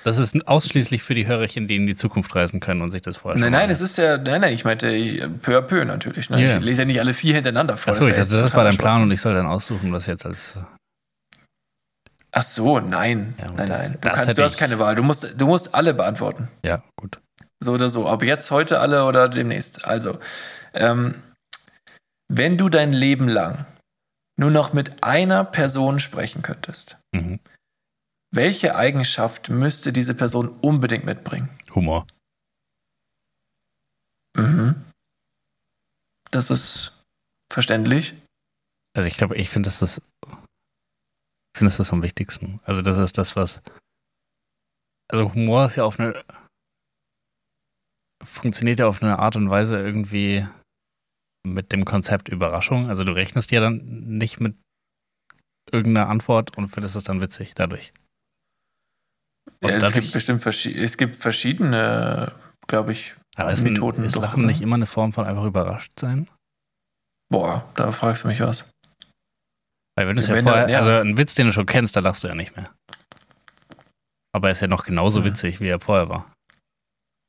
Das 0.05 0.18
ist 0.18 0.47
ausschließlich 0.47 1.03
für 1.03 1.14
die 1.14 1.26
Hörerchen, 1.26 1.66
die 1.66 1.76
in 1.76 1.86
die 1.86 1.97
Zukunft 1.97 2.34
reisen 2.36 2.61
können 2.61 2.82
und 2.82 2.91
sich 2.93 3.03
das 3.03 3.16
vorher 3.16 3.41
Nein, 3.41 3.53
nein, 3.53 3.70
es 3.70 3.80
ist 3.80 3.97
ja, 3.99 4.18
nein, 4.18 4.43
nein, 4.43 4.53
ich 4.53 4.64
meinte 4.64 4.91
ich, 4.91 5.18
peu 5.43 5.59
à 5.59 5.62
peu 5.62 5.84
natürlich. 5.84 6.30
Ne? 6.30 6.43
Ja. 6.47 6.59
Ich 6.59 6.62
lese 6.64 6.82
ja 6.82 6.84
nicht 6.84 7.01
alle 7.01 7.14
vier 7.14 7.34
hintereinander 7.34 7.76
vor. 7.76 7.93
Achso, 7.93 8.03
ich 8.07 8.14
wär 8.14 8.24
dachte, 8.24 8.34
jetzt 8.36 8.45
das 8.45 8.55
war 8.55 8.64
dein 8.64 8.76
Plan 8.76 9.03
und 9.03 9.11
ich 9.11 9.20
soll 9.20 9.34
dann 9.34 9.47
aussuchen, 9.47 9.93
was 9.93 10.07
jetzt 10.07 10.24
als. 10.26 10.55
Ach 12.30 12.43
so, 12.43 12.78
nein. 12.80 13.34
Ja, 13.39 13.51
nein, 13.51 13.66
das- 13.66 13.80
nein. 13.82 13.93
Du, 13.95 13.99
das 14.09 14.24
kannst, 14.26 14.39
du 14.39 14.43
hast 14.45 14.53
ich- 14.53 14.59
keine 14.59 14.78
Wahl. 14.78 14.95
Du 14.95 15.03
musst, 15.03 15.26
du 15.36 15.47
musst 15.47 15.74
alle 15.74 15.95
beantworten. 15.95 16.49
Ja, 16.62 16.82
gut. 16.97 17.18
So 17.61 17.72
oder 17.72 17.89
so. 17.89 18.07
Ob 18.09 18.22
jetzt, 18.22 18.51
heute 18.51 18.78
alle 18.80 19.05
oder 19.07 19.28
demnächst. 19.28 19.84
Also, 19.84 20.18
ähm, 20.74 21.14
wenn 22.30 22.57
du 22.59 22.68
dein 22.68 22.93
Leben 22.93 23.26
lang 23.28 23.66
nur 24.39 24.51
noch 24.51 24.72
mit 24.72 25.03
einer 25.03 25.45
Person 25.45 25.99
sprechen 25.99 26.43
könntest, 26.43 26.97
Mhm. 27.12 27.41
welche 28.30 28.76
Eigenschaft 28.76 29.51
müsste 29.51 29.93
diese 29.93 30.14
Person 30.14 30.49
unbedingt 30.61 31.05
mitbringen? 31.05 31.51
Humor. 31.74 32.07
Mhm. 34.36 34.84
Das 36.30 36.51
ist 36.51 37.03
verständlich. 37.53 38.14
Also 38.95 39.09
ich 39.09 39.16
glaube, 39.16 39.36
ich 39.36 39.51
finde, 39.51 39.68
das 39.68 39.82
ist. 39.82 40.03
Finde, 41.57 41.74
das 41.76 41.93
am 41.93 42.03
wichtigsten. 42.03 42.61
Also, 42.64 42.82
das 42.82 42.99
ist 42.99 43.18
das, 43.18 43.34
was. 43.34 43.62
Also, 45.11 45.32
Humor 45.34 45.64
ist 45.64 45.76
ja 45.76 45.84
auf 45.84 45.99
eine. 45.99 46.22
Funktioniert 48.22 48.78
ja 48.78 48.86
auf 48.89 49.03
eine 49.03 49.18
Art 49.18 49.34
und 49.36 49.51
Weise 49.51 49.78
irgendwie 49.80 50.47
mit 51.55 51.73
dem 51.73 51.85
Konzept 51.85 52.29
Überraschung. 52.29 52.89
Also, 52.89 53.05
du 53.05 53.13
rechnest 53.13 53.51
ja 53.51 53.61
dann 53.61 53.79
nicht 54.19 54.41
mit 54.41 54.57
irgendeiner 55.71 56.09
Antwort 56.09 56.57
und 56.57 56.69
findest 56.69 56.97
es 56.97 57.05
dann 57.05 57.21
witzig 57.21 57.55
dadurch. 57.55 57.93
Ja, 59.63 59.71
es, 59.71 59.81
dadurch- 59.83 59.95
gibt 59.95 60.13
bestimmt 60.13 60.47
es 60.47 60.97
gibt 60.97 61.17
verschiedene, 61.17 62.33
glaube 62.67 62.93
ich. 62.93 63.15
Aber 63.37 63.53
ist, 63.53 63.63
Methoden 63.65 64.03
ein, 64.03 64.07
ist 64.07 64.17
Lachen 64.17 64.43
ne? 64.43 64.49
nicht 64.49 64.61
immer 64.63 64.75
eine 64.77 64.87
Form 64.87 65.13
von 65.13 65.25
einfach 65.27 65.45
überrascht 65.45 65.93
sein? 65.99 66.29
Boah, 67.31 67.69
da 67.75 67.93
fragst 67.93 68.25
du 68.25 68.29
mich 68.29 68.41
was. 68.41 68.67
Weil 69.97 70.09
wenn 70.09 70.17
du 70.17 70.21
es 70.23 70.29
Ja, 70.29 70.37
ja 70.37 70.43
vorher, 70.43 70.69
ja. 70.69 70.79
also 70.79 70.91
ein 70.91 71.17
Witz, 71.19 71.35
den 71.35 71.47
du 71.47 71.53
schon 71.53 71.67
kennst, 71.67 71.95
da 71.97 72.01
lachst 72.01 72.25
du 72.25 72.29
ja 72.29 72.35
nicht 72.35 72.57
mehr. 72.57 72.73
Aber 74.33 74.49
er 74.49 74.53
ist 74.53 74.61
ja 74.61 74.67
noch 74.69 74.85
genauso 74.85 75.21
Mhm. 75.21 75.25
witzig, 75.27 75.61
wie 75.61 75.69
er 75.69 75.81
vorher 75.81 76.09
war. 76.09 76.33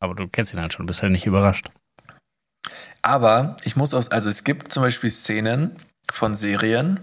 Aber 0.01 0.15
du 0.15 0.27
kennst 0.27 0.53
ihn 0.53 0.61
halt 0.61 0.73
schon, 0.73 0.85
bist 0.85 1.01
halt 1.01 1.11
nicht 1.11 1.25
überrascht. 1.25 1.67
Aber 3.01 3.57
ich 3.63 3.75
muss 3.75 3.93
aus, 3.93 4.09
also 4.09 4.29
es 4.29 4.43
gibt 4.43 4.71
zum 4.71 4.83
Beispiel 4.83 5.09
Szenen 5.09 5.75
von 6.11 6.35
Serien, 6.35 6.99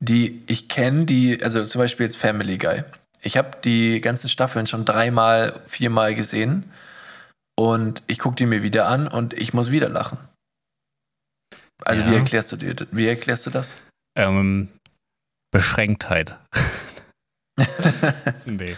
die 0.00 0.42
ich 0.46 0.68
kenne, 0.68 1.06
die, 1.06 1.42
also 1.42 1.64
zum 1.64 1.80
Beispiel 1.80 2.04
jetzt 2.06 2.16
Family 2.16 2.58
Guy. 2.58 2.84
Ich 3.22 3.36
habe 3.38 3.52
die 3.64 4.00
ganzen 4.00 4.28
Staffeln 4.28 4.66
schon 4.66 4.84
dreimal, 4.84 5.62
viermal 5.66 6.14
gesehen 6.14 6.70
und 7.58 8.02
ich 8.06 8.18
gucke 8.18 8.36
die 8.36 8.46
mir 8.46 8.62
wieder 8.62 8.86
an 8.86 9.08
und 9.08 9.32
ich 9.32 9.54
muss 9.54 9.70
wieder 9.70 9.88
lachen. 9.88 10.18
Also 11.84 12.02
Ja. 12.04 12.10
wie 12.10 12.14
erklärst 12.16 12.52
du 12.52 12.56
dir, 12.56 12.74
wie 12.90 13.06
erklärst 13.08 13.46
du 13.46 13.50
das? 13.50 13.76
Ähm, 14.16 14.68
Beschränktheit. 15.52 16.38
nee. 18.44 18.76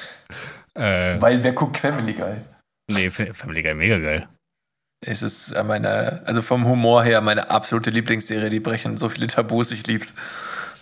Äh, 0.75 1.21
Weil 1.21 1.43
wer 1.43 1.53
guckt 1.53 1.79
Family 1.79 2.13
Guy? 2.13 2.37
nee, 2.91 3.11
Fa- 3.11 3.33
Family 3.33 3.63
Guy, 3.63 3.75
mega 3.75 3.99
geil. 3.99 4.29
Es 5.05 5.23
ist 5.23 5.53
äh, 5.53 5.63
meine, 5.63 6.23
also 6.27 6.43
vom 6.43 6.67
Humor 6.67 7.05
her 7.05 7.21
meine 7.21 7.51
absolute 7.51 7.91
Lieblingsserie, 7.91 8.49
die 8.49 8.61
brechen 8.61 8.97
so 8.97 9.09
viele 9.09 9.27
Tabus, 9.27 9.71
ich 9.73 9.87
lieb's. 9.87 10.15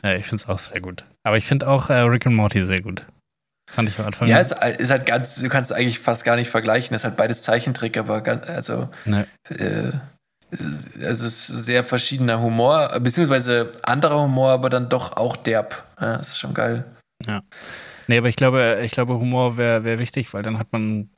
Ja, 0.02 0.14
ich 0.14 0.26
finde 0.26 0.42
es 0.42 0.48
auch 0.48 0.58
sehr 0.58 0.80
gut. 0.80 1.04
Aber 1.24 1.36
ich 1.36 1.46
finde 1.46 1.66
auch 1.68 1.90
äh, 1.90 1.94
Rick 2.00 2.26
and 2.26 2.36
Morty 2.36 2.64
sehr 2.66 2.80
gut. 2.82 3.04
Fand 3.70 3.88
ich 3.88 3.98
am 3.98 4.06
Anfang. 4.06 4.28
Ja, 4.28 4.38
es 4.38 4.52
ist 4.78 4.90
halt 4.90 5.06
ganz, 5.06 5.36
du 5.36 5.48
kannst 5.48 5.70
es 5.70 5.76
eigentlich 5.76 5.98
fast 5.98 6.24
gar 6.24 6.36
nicht 6.36 6.50
vergleichen. 6.50 6.94
Es 6.94 7.00
ist 7.00 7.04
halt 7.04 7.16
beides 7.16 7.42
Zeichentrick, 7.42 7.96
aber 7.96 8.20
ganz, 8.20 8.46
also, 8.46 8.88
Ne. 9.04 9.26
äh, 9.48 9.90
also 11.04 11.26
es 11.26 11.48
ist 11.48 11.64
sehr 11.64 11.82
verschiedener 11.82 12.40
Humor, 12.40 13.00
beziehungsweise 13.00 13.72
anderer 13.82 14.20
Humor, 14.22 14.52
aber 14.52 14.70
dann 14.70 14.88
doch 14.88 15.16
auch 15.16 15.36
derb. 15.36 15.84
Ja, 16.00 16.18
das 16.18 16.28
ist 16.28 16.38
schon 16.38 16.54
geil. 16.54 16.84
Nee, 18.06 18.18
aber 18.18 18.28
ich 18.28 18.36
glaube, 18.36 18.80
ich 18.84 18.92
glaube, 18.92 19.14
Humor 19.14 19.56
wäre 19.56 19.82
wär 19.82 19.98
wichtig, 19.98 20.32
weil 20.34 20.42
dann 20.42 20.58
hat 20.58 20.72
man 20.72 21.08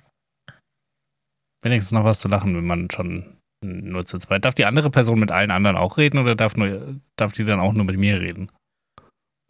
wenigstens 1.62 1.92
noch 1.92 2.04
was 2.04 2.20
zu 2.20 2.28
lachen, 2.28 2.57
wenn 2.57 2.66
man 2.66 2.90
schon 2.90 3.36
nur 3.62 4.07
zu 4.07 4.18
zweit. 4.18 4.44
Darf 4.44 4.54
die 4.54 4.64
andere 4.64 4.90
Person 4.90 5.18
mit 5.18 5.32
allen 5.32 5.50
anderen 5.50 5.76
auch 5.76 5.96
reden 5.96 6.18
oder 6.18 6.34
darf, 6.34 6.57
nur, 6.57 6.96
darf 7.16 7.32
die 7.32 7.44
dann 7.44 7.61
auch 7.61 7.72
nur 7.72 7.84
mit 7.84 7.98
mir 7.98 8.20
reden? 8.20 8.50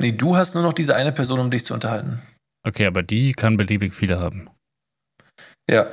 Nee, 0.00 0.12
du 0.12 0.36
hast 0.36 0.54
nur 0.54 0.62
noch 0.62 0.72
diese 0.72 0.94
eine 0.94 1.12
Person, 1.12 1.40
um 1.40 1.50
dich 1.50 1.64
zu 1.64 1.74
unterhalten. 1.74 2.22
Okay, 2.66 2.86
aber 2.86 3.02
die 3.02 3.32
kann 3.32 3.56
beliebig 3.56 3.94
viele 3.94 4.20
haben. 4.20 4.50
Ja. 5.70 5.86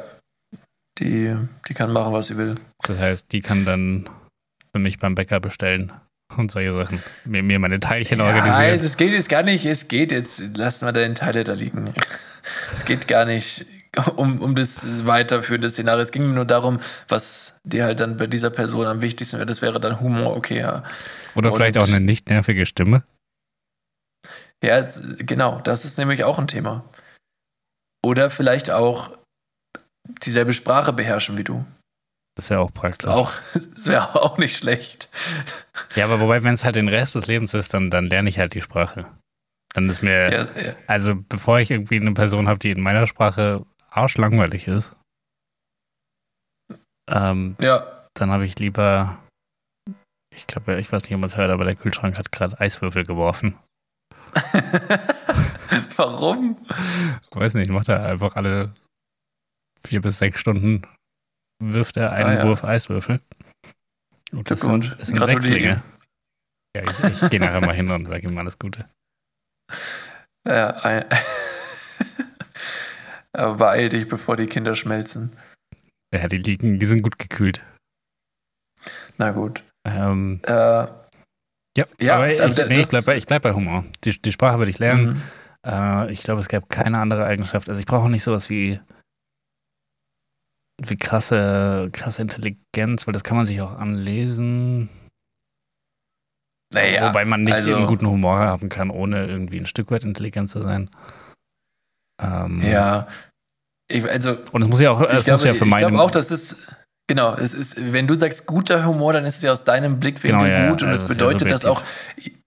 Die, 0.99 1.35
die 1.67 1.73
kann 1.73 1.91
machen, 1.91 2.13
was 2.13 2.27
sie 2.27 2.37
will. 2.37 2.55
Das 2.83 2.99
heißt, 2.99 3.31
die 3.31 3.41
kann 3.41 3.65
dann 3.65 4.09
für 4.71 4.79
mich 4.79 4.99
beim 4.99 5.15
Bäcker 5.15 5.39
bestellen 5.39 5.91
und 6.37 6.51
solche 6.51 6.73
Sachen. 6.73 7.01
Mir, 7.25 7.41
mir 7.41 7.59
meine 7.59 7.79
Teilchen 7.79 8.19
Nein, 8.19 8.35
organisieren. 8.35 8.79
das 8.81 8.97
geht 8.97 9.13
jetzt 9.13 9.29
gar 9.29 9.43
nicht. 9.43 9.65
Es 9.65 9.87
geht 9.87 10.11
jetzt, 10.11 10.43
lass 10.55 10.81
mal 10.81 10.91
deine 10.91 11.13
Teile 11.13 11.43
da 11.43 11.53
liegen. 11.53 11.93
Es 12.73 12.83
geht 12.83 13.07
gar 13.07 13.23
nicht 13.23 13.65
um, 14.15 14.41
um 14.41 14.55
das 14.55 15.05
weiterführende 15.05 15.69
Szenario. 15.69 16.01
Es 16.01 16.11
ging 16.11 16.33
nur 16.33 16.45
darum, 16.45 16.79
was 17.07 17.55
dir 17.63 17.83
halt 17.85 17.99
dann 17.99 18.17
bei 18.17 18.27
dieser 18.27 18.49
Person 18.49 18.87
am 18.87 19.01
wichtigsten 19.01 19.37
wäre. 19.37 19.45
Das 19.45 19.61
wäre 19.61 19.79
dann 19.79 19.99
Humor, 19.99 20.35
okay, 20.35 20.59
ja. 20.59 20.83
Oder 21.35 21.51
und- 21.51 21.57
vielleicht 21.57 21.77
auch 21.77 21.87
eine 21.87 21.99
nicht 21.99 22.29
nervige 22.29 22.65
Stimme. 22.65 23.03
Ja, 24.63 24.87
genau, 25.19 25.59
das 25.61 25.83
ist 25.83 25.97
nämlich 25.97 26.23
auch 26.23 26.39
ein 26.39 26.47
Thema. 26.47 26.85
Oder 28.01 28.29
vielleicht 28.29 28.69
auch 28.71 29.17
dieselbe 30.23 30.53
Sprache 30.53 30.93
beherrschen 30.93 31.37
wie 31.37 31.43
du. 31.43 31.65
Das 32.35 32.49
wäre 32.49 32.61
auch 32.61 32.73
praktisch. 32.73 33.09
Auch, 33.09 33.33
das 33.75 33.85
wäre 33.87 34.15
auch 34.21 34.37
nicht 34.37 34.55
schlecht. 34.57 35.09
Ja, 35.95 36.05
aber 36.05 36.19
wobei, 36.19 36.43
wenn 36.43 36.53
es 36.53 36.63
halt 36.65 36.75
den 36.75 36.87
Rest 36.87 37.15
des 37.15 37.27
Lebens 37.27 37.53
ist, 37.53 37.73
dann, 37.73 37.89
dann 37.91 38.07
lerne 38.07 38.29
ich 38.29 38.39
halt 38.39 38.53
die 38.53 38.61
Sprache. 38.61 39.05
Dann 39.73 39.89
ist 39.89 40.01
mir, 40.01 40.31
Ja, 40.31 40.61
ja. 40.61 40.75
also 40.87 41.15
bevor 41.27 41.59
ich 41.59 41.69
irgendwie 41.69 41.97
eine 41.97 42.13
Person 42.13 42.47
habe, 42.47 42.59
die 42.59 42.71
in 42.71 42.81
meiner 42.81 43.05
Sprache 43.07 43.65
arschlangweilig 43.95 44.67
ist, 44.67 44.95
ähm, 47.09 47.55
ja. 47.59 48.05
dann 48.13 48.31
habe 48.31 48.45
ich 48.45 48.57
lieber, 48.59 49.17
ich 50.35 50.47
glaube, 50.47 50.79
ich 50.79 50.91
weiß 50.91 51.03
nicht, 51.03 51.13
ob 51.13 51.19
man 51.19 51.27
es 51.27 51.37
hört, 51.37 51.51
aber 51.51 51.65
der 51.65 51.75
Kühlschrank 51.75 52.17
hat 52.17 52.31
gerade 52.31 52.59
Eiswürfel 52.59 53.03
geworfen. 53.03 53.57
Warum? 55.95 56.57
Ich 57.29 57.35
weiß 57.35 57.53
nicht, 57.55 57.69
macht 57.69 57.89
er 57.89 58.03
einfach 58.05 58.35
alle 58.35 58.73
vier 59.85 60.01
bis 60.01 60.17
sechs 60.19 60.39
Stunden, 60.39 60.81
wirft 61.61 61.97
er 61.97 62.11
einen 62.13 62.29
Ah, 62.37 62.43
ja. 62.43 62.47
Wurf 62.47 62.63
Eiswürfel. 62.63 63.21
Und 64.31 64.49
das 64.49 64.61
Glückwunsch. 64.61 64.87
sind, 64.89 65.01
das 65.01 65.07
sind 65.09 65.23
Sechslinge. 65.23 65.83
Ja, 66.75 66.83
ich, 66.83 67.21
ich 67.23 67.29
gehe 67.29 67.39
nachher 67.39 67.61
mal 67.61 67.75
hin 67.75 67.91
und 67.91 68.07
sage 68.09 68.27
ihm 68.27 68.37
alles 68.37 68.57
Gute. 68.57 68.89
Ja, 70.47 70.71
ein 70.83 71.05
Aber 73.35 73.55
beeil 73.55 73.89
dich, 73.89 74.07
bevor 74.07 74.35
die 74.35 74.47
Kinder 74.47 74.75
schmelzen. 74.75 75.31
Ja, 76.13 76.27
die 76.27 76.37
liegen, 76.37 76.77
die 76.79 76.85
sind 76.85 77.01
gut 77.01 77.17
gekühlt. 77.17 77.61
Na 79.17 79.31
gut. 79.31 79.63
Ähm, 79.85 80.39
Äh, 80.45 80.51
ja, 81.75 81.85
Ja, 81.99 82.15
aber 82.17 82.31
ich, 82.33 82.39
also 82.41 82.65
nee, 82.67 82.81
ich 82.81 82.89
bleibe 82.89 83.05
bei, 83.05 83.17
ich 83.17 83.25
bleib 83.25 83.41
bei 83.41 83.53
Humor. 83.53 83.83
Die, 84.03 84.21
die 84.21 84.31
Sprache 84.31 84.59
würde 84.59 84.69
ich 84.71 84.79
lernen. 84.79 85.13
mhm. 85.13 85.21
Äh, 85.65 86.11
ich 86.13 86.23
glaube, 86.23 86.41
es 86.41 86.47
gäbe 86.49 86.67
keine 86.67 86.99
andere 86.99 87.25
Eigenschaft. 87.25 87.69
Also 87.69 87.79
ich 87.79 87.85
brauche 87.87 88.03
auch 88.05 88.09
nicht 88.09 88.23
sowas 88.23 88.49
wie, 88.49 88.79
wie 90.81 90.95
krasse, 90.97 91.89
krasse 91.91 92.21
Intelligenz, 92.21 93.07
weil 93.07 93.13
das 93.13 93.23
kann 93.23 93.37
man 93.37 93.45
sich 93.45 93.61
auch 93.61 93.71
anlesen. 93.73 94.89
naja, 96.73 97.07
Wobei 97.09 97.25
man 97.25 97.43
nicht 97.43 97.53
also- 97.53 97.75
einen 97.75 97.87
guten 97.87 98.07
Humor 98.07 98.37
haben 98.37 98.69
kann, 98.69 98.89
ohne 98.91 99.25
irgendwie 99.25 99.59
ein 99.59 99.65
Stück 99.65 99.89
weit 99.89 100.03
intelligent 100.03 100.49
zu 100.49 100.61
sein. 100.61 100.89
Ähm, 102.21 102.61
ja. 102.63 103.07
Ich, 103.87 104.09
also, 104.09 104.37
Und 104.51 104.61
es 104.61 104.67
muss 104.67 104.79
ja 104.79 104.91
auch, 104.91 105.01
es 105.01 105.09
ich 105.09 105.15
muss 105.15 105.41
glaube, 105.41 105.47
ja 105.47 105.53
für 105.53 105.65
ich 105.65 105.69
meine. 105.69 105.87
glaube 105.87 106.01
auch, 106.01 106.11
dass 106.11 106.31
es 106.31 106.55
Genau, 107.07 107.35
es 107.35 107.53
ist, 107.53 107.75
wenn 107.91 108.07
du 108.07 108.15
sagst 108.15 108.47
guter 108.47 108.85
Humor, 108.85 109.11
dann 109.11 109.25
ist 109.25 109.37
es 109.37 109.43
ja 109.43 109.51
aus 109.51 109.65
deinem 109.65 109.99
Blickwinkel 109.99 110.39
Genau, 110.39 110.49
ja, 110.49 110.69
gut 110.69 110.83
und 110.83 110.87
also 110.87 111.03
das 111.03 111.11
es 111.11 111.15
ist 111.17 111.21
ja 111.21 111.27
bedeutet, 111.27 111.51
dass 111.51 111.65
auch 111.65 111.83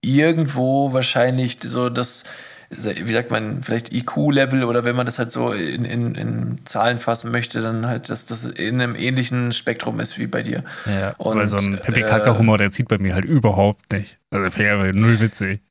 irgendwo 0.01 0.93
wahrscheinlich 0.93 1.59
so 1.63 1.89
das, 1.89 2.23
wie 2.71 3.13
sagt 3.13 3.29
man, 3.29 3.61
vielleicht 3.61 3.93
IQ-Level 3.93 4.63
oder 4.63 4.83
wenn 4.83 4.95
man 4.95 5.05
das 5.05 5.19
halt 5.19 5.29
so 5.29 5.51
in, 5.51 5.85
in, 5.85 6.15
in 6.15 6.65
Zahlen 6.65 6.97
fassen 6.97 7.31
möchte, 7.31 7.61
dann 7.61 7.85
halt, 7.85 8.09
dass 8.09 8.25
das 8.25 8.45
in 8.45 8.81
einem 8.81 8.95
ähnlichen 8.95 9.51
Spektrum 9.51 9.99
ist 9.99 10.17
wie 10.17 10.25
bei 10.25 10.41
dir. 10.41 10.63
ja, 10.87 11.13
und, 11.19 11.37
weil 11.37 11.47
so 11.47 11.57
ein 11.57 11.75
äh, 11.75 11.77
Pipi-Kaka-Humor, 11.77 12.57
der 12.57 12.71
zieht 12.71 12.87
bei 12.87 12.97
mir 12.97 13.13
halt 13.13 13.25
überhaupt 13.25 13.91
nicht. 13.93 14.17
Also 14.31 14.47
ich 14.47 14.55
einfach 14.55 14.91
null 14.99 15.19
witzig. 15.19 15.61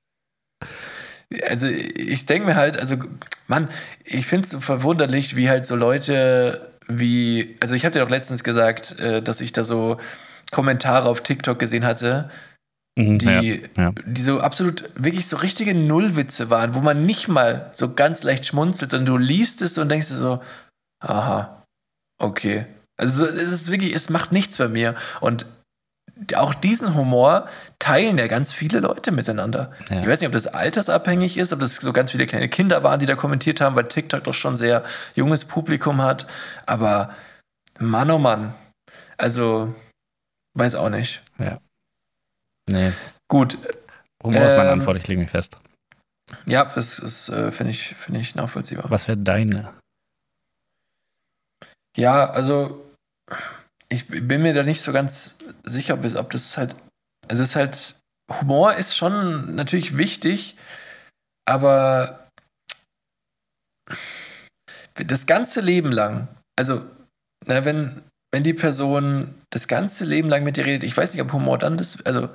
Also 1.48 1.66
ich 1.66 2.26
denke 2.26 2.46
mir 2.46 2.56
halt, 2.56 2.78
also 2.78 2.96
Mann, 3.48 3.68
ich 4.04 4.26
finde 4.26 4.44
es 4.44 4.50
so 4.50 4.60
verwunderlich, 4.60 5.36
wie 5.36 5.48
halt 5.48 5.66
so 5.66 5.74
Leute 5.74 6.70
wie, 6.88 7.56
also 7.60 7.74
ich 7.74 7.84
habe 7.84 7.92
dir 7.92 8.00
doch 8.00 8.10
letztens 8.10 8.44
gesagt, 8.44 8.98
äh, 9.00 9.20
dass 9.20 9.40
ich 9.40 9.52
da 9.52 9.64
so 9.64 9.98
Kommentare 10.52 11.08
auf 11.08 11.22
TikTok 11.22 11.58
gesehen 11.58 11.84
hatte, 11.84 12.30
Mhm, 12.98 13.18
die, 13.18 13.26
ja, 13.76 13.82
ja. 13.82 13.92
die 14.06 14.22
so 14.22 14.40
absolut 14.40 14.84
wirklich 14.94 15.28
so 15.28 15.36
richtige 15.36 15.74
Nullwitze 15.74 16.48
waren, 16.48 16.74
wo 16.74 16.80
man 16.80 17.04
nicht 17.04 17.28
mal 17.28 17.68
so 17.72 17.92
ganz 17.92 18.22
leicht 18.22 18.46
schmunzelt, 18.46 18.90
sondern 18.90 19.06
du 19.06 19.18
liest 19.18 19.60
es 19.60 19.76
und 19.76 19.90
denkst 19.90 20.06
so, 20.06 20.42
aha, 21.00 21.62
okay. 22.18 22.64
Also 22.96 23.26
so, 23.26 23.30
es 23.30 23.52
ist 23.52 23.70
wirklich, 23.70 23.94
es 23.94 24.08
macht 24.08 24.32
nichts 24.32 24.56
bei 24.56 24.68
mir. 24.68 24.94
Und 25.20 25.44
auch 26.34 26.54
diesen 26.54 26.94
Humor 26.94 27.48
teilen 27.78 28.16
ja 28.18 28.26
ganz 28.26 28.52
viele 28.52 28.80
Leute 28.80 29.12
miteinander. 29.12 29.72
Ja. 29.90 30.00
Ich 30.00 30.06
weiß 30.06 30.20
nicht, 30.20 30.26
ob 30.28 30.32
das 30.32 30.46
altersabhängig 30.46 31.36
ist, 31.36 31.52
ob 31.52 31.60
das 31.60 31.76
so 31.76 31.92
ganz 31.92 32.10
viele 32.12 32.26
kleine 32.26 32.48
Kinder 32.48 32.82
waren, 32.82 32.98
die 33.00 33.06
da 33.06 33.14
kommentiert 33.16 33.60
haben, 33.60 33.76
weil 33.76 33.84
TikTok 33.88 34.24
doch 34.24 34.32
schon 34.34 34.56
sehr 34.56 34.82
junges 35.14 35.44
Publikum 35.44 36.00
hat. 36.02 36.26
Aber 36.64 37.14
Mann, 37.78 38.10
oh 38.10 38.18
Mann. 38.18 38.54
Also, 39.18 39.74
weiß 40.54 40.74
auch 40.76 40.88
nicht. 40.88 41.22
Nee. 42.68 42.92
Gut, 43.28 43.58
Humor 44.24 44.42
ist 44.46 44.56
meine 44.56 44.70
Ähm, 44.70 44.80
Antwort, 44.80 44.96
ich 44.96 45.06
lege 45.06 45.20
mich 45.20 45.30
fest. 45.30 45.56
ja, 46.46 46.64
das 46.64 46.98
ist, 46.98 47.28
äh, 47.28 47.52
finde 47.52 47.70
ich, 47.72 47.94
finde 47.94 48.20
ich 48.20 48.34
nachvollziehbar. 48.34 48.86
Was 48.90 49.06
wäre 49.06 49.18
deine? 49.18 49.72
Ja, 51.96 52.28
also 52.30 52.84
ich 53.88 54.06
bin 54.08 54.42
mir 54.42 54.54
da 54.54 54.62
nicht 54.62 54.82
so 54.82 54.92
ganz 54.92 55.36
sicher, 55.64 55.98
ob 56.16 56.30
das 56.30 56.56
halt. 56.56 56.74
Also 57.28 57.42
es 57.42 57.50
ist 57.50 57.56
halt. 57.56 57.94
Humor 58.40 58.74
ist 58.74 58.96
schon 58.96 59.54
natürlich 59.54 59.96
wichtig, 59.96 60.56
aber 61.48 62.26
das 64.94 65.26
ganze 65.26 65.60
Leben 65.60 65.92
lang, 65.92 66.28
also, 66.58 66.84
na, 67.46 67.64
wenn, 67.64 68.02
wenn 68.32 68.42
die 68.42 68.54
Person 68.54 69.34
das 69.50 69.68
ganze 69.68 70.04
Leben 70.04 70.28
lang 70.28 70.42
mit 70.42 70.56
dir 70.56 70.64
redet, 70.64 70.84
ich 70.84 70.96
weiß 70.96 71.12
nicht, 71.12 71.22
ob 71.22 71.32
Humor 71.32 71.58
dann 71.58 71.76
das. 71.76 72.04
Also, 72.04 72.28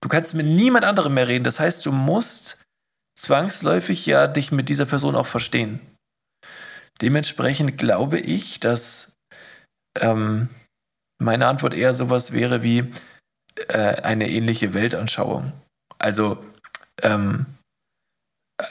du 0.00 0.08
kannst 0.08 0.34
mit 0.34 0.46
niemand 0.46 0.84
anderem 0.84 1.14
mehr 1.14 1.28
reden. 1.28 1.44
Das 1.44 1.58
heißt, 1.58 1.84
du 1.86 1.92
musst 1.92 2.58
zwangsläufig 3.18 4.06
ja 4.06 4.26
dich 4.26 4.52
mit 4.52 4.68
dieser 4.68 4.86
Person 4.86 5.16
auch 5.16 5.26
verstehen. 5.26 5.80
Dementsprechend 7.00 7.78
glaube 7.78 8.18
ich, 8.20 8.60
dass 8.60 9.12
ähm, 9.98 10.48
meine 11.22 11.46
Antwort 11.46 11.74
eher 11.74 11.94
sowas 11.94 12.32
wäre 12.32 12.62
wie 12.62 12.90
äh, 13.68 14.02
eine 14.02 14.28
ähnliche 14.28 14.74
Weltanschauung. 14.74 15.52
Also, 15.98 16.38
ähm, 17.02 17.46
äh, 18.58 18.64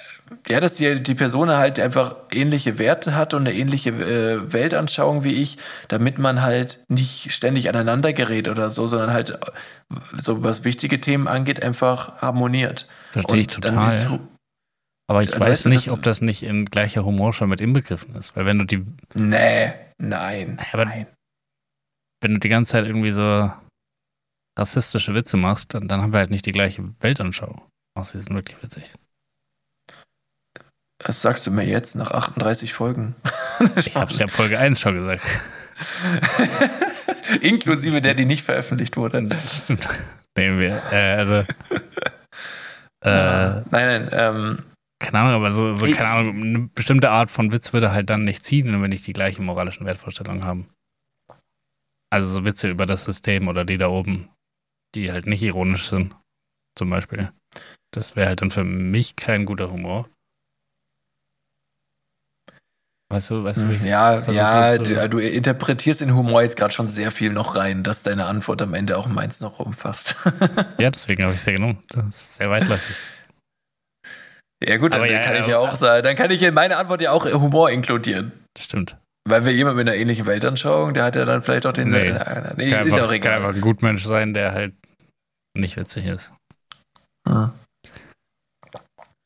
ja, 0.50 0.60
dass 0.60 0.76
die, 0.76 1.02
die 1.04 1.16
Person 1.16 1.50
halt 1.52 1.80
einfach 1.80 2.16
ähnliche 2.32 2.78
Werte 2.78 3.16
hat 3.16 3.34
und 3.34 3.42
eine 3.48 3.54
ähnliche 3.56 3.90
äh, 3.92 4.52
Weltanschauung 4.54 5.24
wie 5.24 5.42
ich, 5.42 5.58
damit 5.88 6.18
man 6.18 6.42
halt 6.42 6.80
nicht 6.88 7.32
ständig 7.32 7.70
aneinander 7.70 8.14
gerät 8.14 8.48
oder 8.48 8.70
so, 8.70 8.88
sondern 8.88 9.14
halt, 9.14 9.32
äh, 9.32 9.38
so 10.20 10.44
was 10.44 10.64
wichtige 10.64 11.00
Themen 11.02 11.28
angeht, 11.28 11.62
einfach 11.64 12.18
harmoniert. 12.22 12.88
Verstehe 13.12 13.40
ich 13.42 13.56
Und 13.56 13.66
dann 13.66 13.76
total. 13.76 13.92
ist- 13.94 14.08
Aber 15.08 15.24
ich 15.24 15.34
Also 15.34 15.46
weiß 15.46 15.66
nicht, 15.66 15.88
das- 15.88 15.94
ob 15.94 16.04
das 16.04 16.22
nicht 16.22 16.42
in 16.44 16.64
gleicher 16.66 17.04
Humor 17.04 17.34
schon 17.34 17.50
mit 17.50 17.60
inbegriffen 17.60 18.16
ist. 18.16 18.36
Weil 18.38 18.46
wenn 18.46 18.60
du 18.60 18.66
die, 18.66 18.86
Nee, 19.14 19.74
nein. 19.98 20.58
aber 20.72 20.86
nein. 20.86 21.08
Wenn 22.22 22.34
du 22.34 22.40
die 22.40 22.50
ganze 22.50 22.74
Zeit 22.74 22.88
irgendwie 22.88 23.12
so 23.12 23.52
rassistische 24.58 25.14
Witze 25.14 25.38
machst, 25.38 25.74
dann, 25.74 25.88
dann 25.88 26.02
haben 26.02 26.14
wir 26.14 26.20
halt 26.20 26.32
nicht 26.32 26.46
die 26.46 26.52
gleiche 26.52 26.84
Weltanschauung. 27.00 27.62
Außer 27.98 28.20
sie 28.20 28.26
sind 28.26 28.36
wirklich 28.36 28.62
witzig. 28.62 28.94
Das 31.00 31.22
sagst 31.22 31.48
du 31.48 31.52
mir 31.52 31.66
jetzt 31.66 31.96
nach 31.96 32.12
38 32.12 32.74
Folgen. 32.74 33.16
Ich 33.76 33.96
hab's 33.96 34.20
ja 34.20 34.28
Folge 34.28 34.60
1 34.60 34.80
schon 34.80 34.96
gesagt. 34.96 35.24
Inklusive 37.42 38.02
der, 38.02 38.14
die 38.14 38.26
nicht 38.26 38.44
veröffentlicht 38.44 38.98
wurde. 38.98 39.28
Stimmt. 39.50 39.88
Nehmen 40.38 40.60
wir. 40.60 40.82
Äh, 40.92 41.16
also. 41.16 41.44
Äh, 43.04 43.10
nein, 43.10 43.66
nein, 43.72 44.10
ähm, 44.12 44.60
keine 45.00 45.18
Ahnung, 45.18 45.34
aber 45.34 45.50
so, 45.50 45.74
so 45.74 45.88
keine 45.88 46.08
Ahnung, 46.08 46.36
eine 46.44 46.60
bestimmte 46.76 47.10
Art 47.10 47.32
von 47.32 47.52
Witz 47.52 47.74
würde 47.74 47.92
halt 47.92 48.12
dann 48.12 48.26
nicht 48.26 48.46
ziehen, 48.46 48.72
wenn 48.72 48.80
wir 48.80 48.88
nicht 48.88 49.08
die 49.08 49.14
gleichen 49.14 49.44
moralischen 49.44 49.88
Wertvorstellungen 49.88 50.46
haben. 50.46 50.68
Also 52.12 52.30
so 52.30 52.46
Witze 52.46 52.70
über 52.70 52.86
das 52.86 53.06
System 53.06 53.48
oder 53.48 53.64
die 53.66 53.78
da 53.78 53.88
oben, 53.88 54.30
die 54.96 55.12
halt 55.12 55.26
nicht 55.26 55.42
ironisch 55.42 55.90
sind, 55.90 56.14
zum 56.78 56.90
Beispiel. 56.90 57.32
Das 57.92 58.16
wäre 58.16 58.28
halt 58.28 58.42
dann 58.42 58.52
für 58.52 58.64
mich 58.64 59.16
kein 59.16 59.46
guter 59.46 59.72
Humor. 59.72 60.10
Weißt 63.12 63.30
du, 63.30 63.44
weißt 63.44 63.62
du, 63.62 63.70
wie 63.70 63.90
ja, 63.90 64.20
ja, 64.32 64.78
du, 64.78 65.10
du 65.10 65.20
interpretierst 65.20 66.02
in 66.02 66.16
Humor 66.16 66.44
jetzt 66.44 66.56
gerade 66.56 66.74
schon 66.74 66.88
sehr 66.88 67.12
viel 67.12 67.34
noch 67.34 67.58
rein, 67.58 67.84
dass 67.84 68.04
deine 68.04 68.26
Antwort 68.26 68.62
am 68.62 68.74
Ende 68.74 68.98
auch 68.98 69.08
meins 69.08 69.42
noch 69.42 69.60
umfasst. 69.60 70.16
ja, 70.78 70.90
deswegen 70.90 71.24
habe 71.24 71.34
ich 71.34 71.42
es 71.42 71.46
ja 71.46 71.52
genommen. 71.52 71.84
Das 71.90 72.06
ist 72.06 72.38
sehr 72.38 72.50
weitläufig. 72.50 72.96
ja, 74.64 74.78
gut, 74.78 74.94
dann 74.94 75.04
ja, 75.10 75.26
kann 75.26 75.36
ich 75.36 75.42
aber- 75.42 75.50
ja 75.50 75.58
auch 75.60 75.76
sagen, 75.76 76.04
dann 76.04 76.16
kann 76.16 76.32
ich 76.32 76.42
in 76.42 76.54
meine 76.54 76.78
Antwort 76.78 77.02
ja 77.02 77.12
auch 77.12 77.26
Humor 77.26 77.70
inkludieren. 77.70 78.32
Stimmt. 78.58 78.98
Weil 79.28 79.46
wir 79.46 79.54
jemand 79.54 79.78
mit 79.78 79.88
einer 79.88 79.98
ähnlichen 79.98 80.26
Weltanschauung, 80.26 80.94
der 80.94 81.04
hat 81.04 81.16
ja 81.16 81.26
dann 81.26 81.44
vielleicht 81.44 81.66
auch 81.66 81.74
den. 81.74 81.90
Nee. 81.90 82.10
Na, 82.10 82.54
nee, 82.58 82.72
Kann 82.72 82.88
ist 82.88 82.94
ja 82.94 82.98
einfach, 82.98 83.04
auch 83.04 83.08
kann 83.08 83.14
egal. 83.14 83.34
einfach 83.36 83.54
ein 83.56 83.62
Gutmensch 83.62 84.04
sein, 84.04 84.34
der 84.34 84.54
halt 84.54 84.74
nicht 85.56 85.78
witzig 85.78 86.06
ist. 86.06 86.32
Hm. 87.28 87.52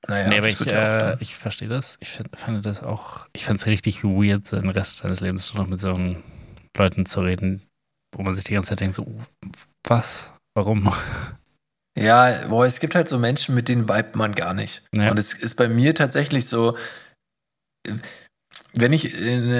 Naja, 0.07 0.27
nee, 0.27 0.37
aber 0.37 0.47
ich, 0.47 0.67
äh, 0.67 1.17
ich 1.19 1.35
verstehe 1.35 1.67
das. 1.67 1.97
Ich 1.99 2.09
find, 2.09 2.29
fand 2.37 2.65
das 2.65 2.83
auch, 2.83 3.27
ich 3.33 3.45
fand 3.45 3.59
es 3.59 3.65
richtig 3.65 4.03
weird, 4.03 4.51
den 4.51 4.69
Rest 4.69 4.99
seines 4.99 5.21
Lebens 5.21 5.53
nur 5.53 5.63
noch 5.63 5.69
mit 5.69 5.79
so 5.79 5.97
Leuten 6.77 7.05
zu 7.05 7.21
reden, 7.21 7.63
wo 8.15 8.21
man 8.21 8.35
sich 8.35 8.43
die 8.43 8.53
ganze 8.53 8.69
Zeit 8.69 8.81
denkt, 8.81 8.95
so, 8.95 9.07
was? 9.87 10.31
Warum? 10.53 10.93
Ja, 11.97 12.47
boah, 12.47 12.65
es 12.65 12.79
gibt 12.79 12.93
halt 12.93 13.09
so 13.09 13.17
Menschen, 13.17 13.55
mit 13.55 13.67
denen 13.67 13.89
vibet 13.89 14.15
man 14.15 14.35
gar 14.35 14.53
nicht. 14.53 14.83
Ja. 14.93 15.09
Und 15.09 15.17
es 15.17 15.33
ist 15.33 15.55
bei 15.55 15.69
mir 15.69 15.95
tatsächlich 15.95 16.47
so, 16.47 16.77
wenn 18.73 18.93
ich 18.93 19.17
in, 19.19 19.51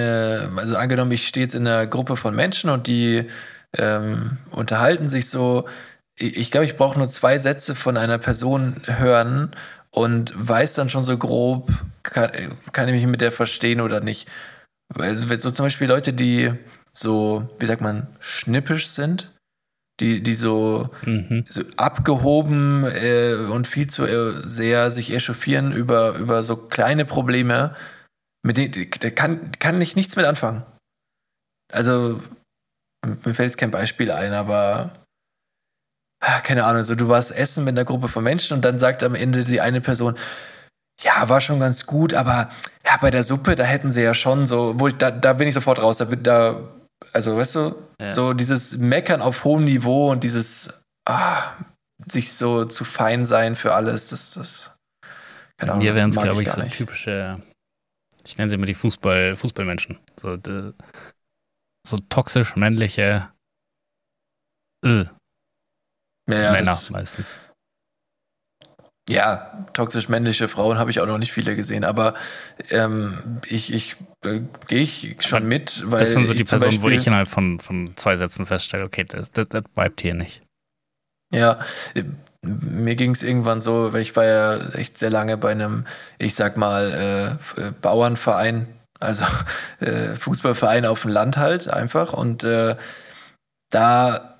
also 0.57 0.75
angenommen, 0.75 1.11
ich 1.11 1.27
stehe 1.27 1.45
jetzt 1.45 1.55
in 1.55 1.67
einer 1.67 1.87
Gruppe 1.87 2.17
von 2.17 2.35
Menschen 2.35 2.69
und 2.69 2.87
die 2.87 3.25
ähm, 3.77 4.37
unterhalten 4.51 5.07
sich 5.07 5.29
so, 5.29 5.67
ich 6.17 6.37
ich 6.37 6.51
glaube, 6.51 6.65
ich 6.65 6.75
brauche 6.75 6.97
nur 6.97 7.07
zwei 7.07 7.37
Sätze 7.37 7.75
von 7.75 7.97
einer 7.97 8.17
Person 8.17 8.75
hören 8.85 9.51
und 9.91 10.33
weiß 10.35 10.73
dann 10.73 10.89
schon 10.89 11.03
so 11.03 11.17
grob, 11.17 11.71
kann, 12.03 12.31
kann 12.73 12.87
ich 12.89 12.95
mich 12.95 13.07
mit 13.07 13.21
der 13.21 13.31
verstehen 13.31 13.81
oder 13.81 14.01
nicht. 14.01 14.27
Weil 14.89 15.15
so 15.15 15.51
zum 15.51 15.65
Beispiel 15.65 15.87
Leute, 15.87 16.13
die 16.13 16.51
so, 16.93 17.49
wie 17.59 17.65
sagt 17.65 17.81
man, 17.81 18.07
schnippisch 18.19 18.87
sind, 18.87 19.31
die, 19.99 20.21
die 20.21 20.35
so, 20.35 20.89
Mhm. 21.03 21.45
so 21.47 21.61
abgehoben 21.77 22.83
äh, 22.85 23.35
und 23.49 23.67
viel 23.67 23.87
zu 23.87 24.05
äh, 24.05 24.41
sehr 24.45 24.91
sich 24.91 25.13
echauffieren 25.13 25.71
über, 25.71 26.15
über 26.15 26.43
so 26.43 26.57
kleine 26.57 27.05
Probleme, 27.05 27.75
mit 28.45 28.57
denen 28.57 28.89
da 28.99 29.09
kann, 29.09 29.51
kann 29.59 29.81
ich 29.81 29.95
nichts 29.95 30.15
mit 30.15 30.25
anfangen. 30.25 30.63
Also, 31.73 32.21
mir 33.03 33.33
fällt 33.33 33.49
jetzt 33.49 33.57
kein 33.57 33.71
Beispiel 33.71 34.11
ein, 34.11 34.33
aber 34.33 34.91
ah, 36.23 36.39
keine 36.41 36.65
Ahnung, 36.65 36.83
so 36.83 36.93
du 36.93 37.07
warst 37.09 37.31
essen 37.31 37.63
mit 37.63 37.73
einer 37.73 37.85
Gruppe 37.85 38.07
von 38.07 38.23
Menschen 38.23 38.53
und 38.53 38.63
dann 38.63 38.77
sagt 38.77 39.03
am 39.03 39.15
Ende 39.15 39.43
die 39.43 39.61
eine 39.61 39.81
Person, 39.81 40.15
ja, 41.01 41.27
war 41.27 41.41
schon 41.41 41.59
ganz 41.59 41.87
gut, 41.87 42.13
aber 42.13 42.51
ja, 42.85 42.97
bei 43.01 43.09
der 43.09 43.23
Suppe, 43.23 43.55
da 43.55 43.63
hätten 43.63 43.91
sie 43.91 44.03
ja 44.03 44.13
schon 44.13 44.45
so, 44.45 44.79
wo 44.79 44.87
ich, 44.87 44.95
da, 44.95 45.09
da 45.09 45.33
bin 45.33 45.47
ich 45.47 45.55
sofort 45.55 45.81
raus, 45.81 45.97
da, 45.97 46.05
da 46.05 46.61
also 47.13 47.35
weißt 47.35 47.55
du, 47.55 47.75
Ja. 47.99 48.11
so 48.11 48.33
dieses 48.33 48.77
Meckern 48.77 49.21
auf 49.21 49.43
hohem 49.43 49.65
Niveau 49.65 50.11
und 50.11 50.23
dieses 50.23 50.83
ah, 51.07 51.53
sich 52.07 52.33
so 52.33 52.65
zu 52.65 52.85
fein 52.85 53.25
sein 53.25 53.55
für 53.55 53.73
alles, 53.73 54.09
das, 54.09 54.35
das 54.35 54.75
keine 55.57 55.71
Ahnung, 55.71 55.83
Mir 55.83 55.91
das 55.91 55.99
wären 55.99 56.09
es, 56.11 56.17
glaube 56.17 56.43
ich, 56.43 56.51
so 56.51 56.61
typische, 56.61 57.41
ich 58.25 58.37
nenne 58.37 58.49
sie 58.49 58.55
immer 58.55 58.65
die 58.65 58.73
Fußball, 58.73 59.35
Fußballmenschen. 59.35 59.99
So, 60.19 60.37
de, 60.37 60.73
so 61.85 61.97
toxisch 62.09 62.55
männliche 62.55 63.31
äh, 64.83 65.05
ja, 66.29 66.51
Männer 66.51 66.79
meistens. 66.89 67.33
Ja, 69.07 69.67
toxisch 69.73 70.09
männliche 70.09 70.47
Frauen 70.47 70.79
habe 70.79 70.89
ich 70.89 70.99
auch 70.99 71.05
noch 71.05 71.19
nicht 71.19 71.31
viele 71.31 71.55
gesehen, 71.55 71.83
aber 71.83 72.15
ähm, 72.71 73.39
ich, 73.47 73.71
ich 73.71 73.97
äh, 74.25 74.41
gehe 74.67 74.81
ich 74.81 75.17
schon 75.19 75.37
Aber 75.37 75.45
mit, 75.45 75.83
weil 75.85 75.99
Das 75.99 76.13
sind 76.13 76.25
so 76.25 76.33
die 76.33 76.43
Personen, 76.43 76.81
wo 76.81 76.89
ich 76.89 77.05
innerhalb 77.05 77.27
von, 77.27 77.59
von 77.59 77.95
zwei 77.95 78.17
Sätzen 78.17 78.47
feststelle, 78.47 78.83
okay, 78.83 79.03
das, 79.03 79.31
das, 79.31 79.47
das 79.49 79.63
bleibt 79.75 80.01
hier 80.01 80.15
nicht. 80.15 80.41
Ja, 81.31 81.59
mir 82.45 82.95
ging 82.95 83.11
es 83.11 83.23
irgendwann 83.23 83.61
so, 83.61 83.93
weil 83.93 84.01
ich 84.01 84.15
war 84.15 84.25
ja 84.25 84.69
echt 84.69 84.97
sehr 84.97 85.09
lange 85.09 85.37
bei 85.37 85.51
einem, 85.51 85.85
ich 86.17 86.35
sag 86.35 86.57
mal, 86.57 87.39
äh, 87.57 87.61
äh, 87.61 87.71
Bauernverein, 87.81 88.67
also 88.99 89.25
äh, 89.79 90.15
Fußballverein 90.15 90.85
auf 90.85 91.01
dem 91.03 91.11
Land 91.11 91.37
halt 91.37 91.67
einfach. 91.67 92.13
Und 92.13 92.43
äh, 92.43 92.75
da, 93.69 94.39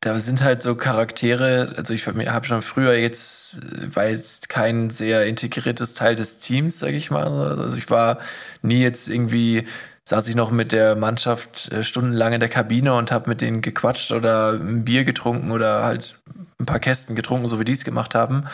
da 0.00 0.20
sind 0.20 0.42
halt 0.42 0.62
so 0.62 0.74
Charaktere, 0.74 1.74
also 1.76 1.94
ich 1.94 2.06
habe 2.06 2.46
schon 2.46 2.62
früher 2.62 2.94
jetzt, 2.94 3.58
war 3.94 4.08
jetzt 4.08 4.48
kein 4.48 4.90
sehr 4.90 5.26
integriertes 5.26 5.94
Teil 5.94 6.14
des 6.14 6.38
Teams, 6.38 6.78
sag 6.78 6.90
ich 6.90 7.10
mal. 7.10 7.26
Also 7.58 7.76
ich 7.76 7.90
war 7.90 8.18
nie 8.62 8.82
jetzt 8.82 9.08
irgendwie 9.08 9.66
saß 10.04 10.28
ich 10.28 10.34
noch 10.34 10.50
mit 10.50 10.72
der 10.72 10.96
Mannschaft 10.96 11.70
äh, 11.70 11.82
stundenlang 11.82 12.32
in 12.32 12.40
der 12.40 12.48
Kabine 12.48 12.94
und 12.94 13.12
habe 13.12 13.28
mit 13.28 13.40
denen 13.40 13.62
gequatscht 13.62 14.12
oder 14.12 14.52
ein 14.52 14.84
Bier 14.84 15.04
getrunken 15.04 15.50
oder 15.52 15.84
halt 15.84 16.18
ein 16.58 16.66
paar 16.66 16.80
Kästen 16.80 17.16
getrunken, 17.16 17.46
so 17.46 17.60
wie 17.60 17.64
die 17.64 17.72
es 17.72 17.84
gemacht 17.84 18.14
haben, 18.14 18.44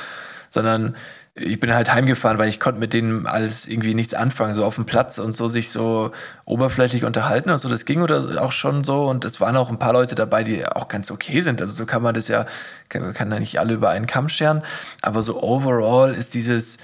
sondern 0.50 0.96
ich 1.40 1.60
bin 1.60 1.72
halt 1.74 1.92
heimgefahren, 1.92 2.38
weil 2.38 2.48
ich 2.48 2.60
konnte 2.60 2.80
mit 2.80 2.92
denen 2.92 3.26
alles 3.26 3.66
irgendwie 3.66 3.94
nichts 3.94 4.14
anfangen, 4.14 4.54
so 4.54 4.64
auf 4.64 4.74
dem 4.74 4.86
Platz 4.86 5.18
und 5.18 5.34
so 5.36 5.48
sich 5.48 5.70
so 5.70 6.10
oberflächlich 6.44 7.04
unterhalten 7.04 7.50
und 7.50 7.58
so, 7.58 7.68
das 7.68 7.84
ging 7.84 8.02
oder 8.02 8.42
auch 8.42 8.52
schon 8.52 8.84
so. 8.84 9.08
Und 9.08 9.24
es 9.24 9.40
waren 9.40 9.56
auch 9.56 9.70
ein 9.70 9.78
paar 9.78 9.92
Leute 9.92 10.14
dabei, 10.14 10.42
die 10.42 10.66
auch 10.66 10.88
ganz 10.88 11.10
okay 11.10 11.40
sind, 11.40 11.60
also 11.60 11.72
so 11.72 11.86
kann 11.86 12.02
man 12.02 12.14
das 12.14 12.28
ja, 12.28 12.46
kann, 12.88 13.12
kann 13.14 13.30
ja 13.30 13.38
nicht 13.38 13.60
alle 13.60 13.74
über 13.74 13.90
einen 13.90 14.06
Kamm 14.06 14.28
scheren, 14.28 14.62
aber 15.02 15.22
so 15.22 15.42
overall 15.42 16.12
ist 16.12 16.34
dieses, 16.34 16.78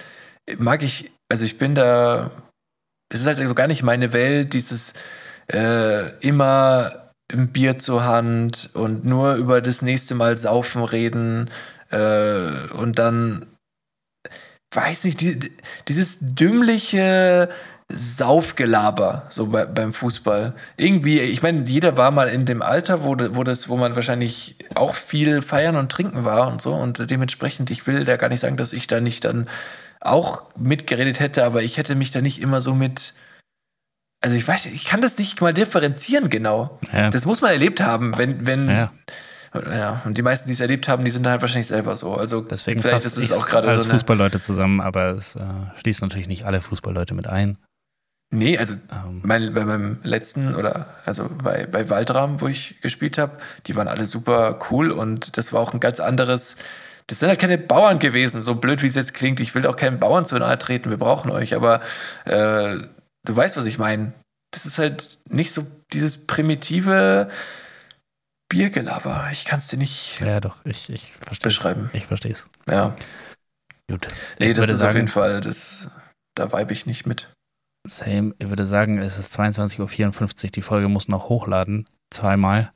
mag 0.58 0.82
ich, 0.82 1.10
also 1.28 1.44
ich 1.44 1.58
bin 1.58 1.74
da, 1.74 2.30
es 3.14 3.20
ist 3.20 3.26
halt 3.26 3.48
so 3.48 3.54
gar 3.54 3.68
nicht 3.68 3.84
meine 3.84 4.12
Welt, 4.12 4.54
dieses 4.54 4.92
äh, 5.52 6.10
immer 6.18 7.12
ein 7.32 7.48
Bier 7.52 7.78
zur 7.78 8.04
Hand 8.04 8.70
und 8.74 9.04
nur 9.04 9.36
über 9.36 9.60
das 9.60 9.82
nächste 9.82 10.16
Mal 10.16 10.36
saufen 10.36 10.82
reden 10.82 11.48
äh, 11.90 12.72
und 12.76 12.98
dann 12.98 13.46
weiß 14.74 15.04
nicht, 15.04 15.20
die, 15.20 15.38
dieses 15.86 16.18
dümmliche 16.20 17.50
Saufgelaber 17.92 19.26
so 19.28 19.46
bei, 19.46 19.64
beim 19.64 19.92
Fußball. 19.92 20.54
Irgendwie, 20.76 21.20
ich 21.20 21.40
meine, 21.40 21.62
jeder 21.68 21.96
war 21.96 22.10
mal 22.10 22.28
in 22.28 22.46
dem 22.46 22.62
Alter, 22.62 23.04
wo, 23.04 23.14
wo 23.30 23.44
das, 23.44 23.68
wo 23.68 23.76
man 23.76 23.94
wahrscheinlich 23.94 24.56
auch 24.74 24.96
viel 24.96 25.40
feiern 25.40 25.76
und 25.76 25.92
trinken 25.92 26.24
war 26.24 26.48
und 26.48 26.60
so. 26.60 26.74
Und 26.74 27.08
dementsprechend, 27.08 27.70
ich 27.70 27.86
will 27.86 28.04
da 28.04 28.16
gar 28.16 28.28
nicht 28.28 28.40
sagen, 28.40 28.56
dass 28.56 28.72
ich 28.72 28.88
da 28.88 29.00
nicht 29.00 29.24
dann 29.24 29.48
auch 30.05 30.42
mitgeredet 30.57 31.20
hätte, 31.20 31.44
aber 31.44 31.62
ich 31.62 31.76
hätte 31.76 31.94
mich 31.94 32.11
da 32.11 32.20
nicht 32.20 32.40
immer 32.40 32.61
so 32.61 32.74
mit. 32.74 33.14
Also 34.20 34.36
ich 34.36 34.46
weiß, 34.46 34.66
ich 34.66 34.86
kann 34.86 35.02
das 35.02 35.18
nicht 35.18 35.40
mal 35.40 35.52
differenzieren 35.52 36.30
genau. 36.30 36.78
Ja. 36.92 37.11
Das 37.11 37.26
muss 37.26 37.42
man 37.42 37.52
erlebt 37.52 37.80
haben, 37.80 38.16
wenn, 38.16 38.46
wenn, 38.46 38.68
Ja, 38.68 38.92
ja, 39.55 40.02
und 40.05 40.18
die 40.18 40.22
meisten, 40.22 40.48
die 40.48 40.52
es 40.52 40.61
erlebt 40.61 40.88
haben, 40.88 41.05
die 41.05 41.11
sind 41.11 41.26
halt 41.26 41.40
wahrscheinlich 41.40 41.68
selber 41.68 41.94
so. 41.94 42.14
Also 42.14 42.40
deswegen 42.40 42.80
vielleicht 42.80 43.07
ist 43.07 43.16
es 43.16 43.32
auch 43.32 43.46
gerade 43.46 43.68
als 43.68 43.84
so 43.84 43.90
eine. 43.90 43.98
Fußballleute 43.98 44.40
zusammen, 44.40 44.80
aber 44.80 45.11
es 45.11 45.36
äh, 45.36 45.42
schließt 45.80 46.02
natürlich 46.02 46.26
nicht 46.26 46.44
alle 46.44 46.61
Fußballleute 46.61 47.14
mit 47.14 47.26
ein. 47.28 47.59
Nee, 48.30 48.59
also 48.59 48.74
Ähm, 48.90 49.20
mein, 49.22 49.55
bei 49.55 49.64
meinem 49.64 49.98
letzten 50.02 50.57
oder 50.57 50.88
also 51.05 51.28
bei, 51.28 51.66
bei 51.66 51.88
Waldram, 51.88 52.40
wo 52.40 52.48
ich 52.48 52.80
gespielt 52.80 53.16
habe, 53.16 53.38
die 53.66 53.76
waren 53.76 53.86
alle 53.86 54.07
super 54.07 54.59
cool 54.70 54.90
und 54.90 55.36
das 55.36 55.52
war 55.52 55.61
auch 55.61 55.72
ein 55.72 55.80
ganz 55.80 56.00
anderes. 56.00 56.57
Das 57.07 57.18
sind 57.20 57.28
halt 57.28 57.38
keine 57.38 57.59
Bauern 57.59 57.98
gewesen, 57.98 58.42
so 58.42 58.55
blöd 58.55 58.82
wie 58.82 58.86
es 58.86 58.94
jetzt 58.94 59.14
klingt. 59.14 59.40
Ich 59.40 59.55
will 59.55 59.66
auch 59.66 59.76
keinen 59.76 60.00
Bauern 60.00 60.24
zu 60.24 60.38
nahe 60.38 60.59
treten, 60.59 60.90
wir 60.90 60.96
brauchen 60.96 61.30
euch, 61.30 61.55
aber 61.55 61.80
äh, 62.24 62.78
du 63.24 63.36
weißt, 63.36 63.57
was 63.57 63.66
ich 63.66 63.78
meine. 63.78 64.12
Das 64.52 64.64
ist 64.64 64.78
halt 64.78 65.18
nicht 65.28 65.52
so 65.52 65.66
dieses 65.92 66.26
primitive 66.26 67.30
Biergelaber. 68.48 69.28
Ich 69.32 69.44
kann 69.44 69.59
es 69.59 69.68
dir 69.68 69.76
nicht 69.76 70.20
ja, 70.20 70.40
doch, 70.40 70.57
ich, 70.64 70.88
ich 70.88 71.12
verstehe 71.20 71.48
beschreiben. 71.48 71.90
Ich 71.92 72.07
verstehe 72.07 72.32
es. 72.32 72.48
Ja. 72.68 72.96
Gut. 73.90 74.09
Nee, 74.38 74.50
ich 74.50 74.57
das 74.57 74.66
ist 74.66 74.72
auf 74.72 74.78
sagen, 74.78 74.96
jeden 74.96 75.09
Fall, 75.09 75.40
das, 75.40 75.90
da 76.34 76.52
vibe 76.52 76.72
ich 76.72 76.86
nicht 76.86 77.05
mit. 77.05 77.30
Same. 77.86 78.34
Ich 78.38 78.48
würde 78.48 78.66
sagen, 78.66 78.98
es 78.98 79.18
ist 79.18 79.38
22.54 79.38 80.44
Uhr. 80.44 80.50
Die 80.50 80.62
Folge 80.62 80.88
muss 80.88 81.09
noch 81.09 81.28
hochladen. 81.28 81.86
Zweimal. 82.11 82.72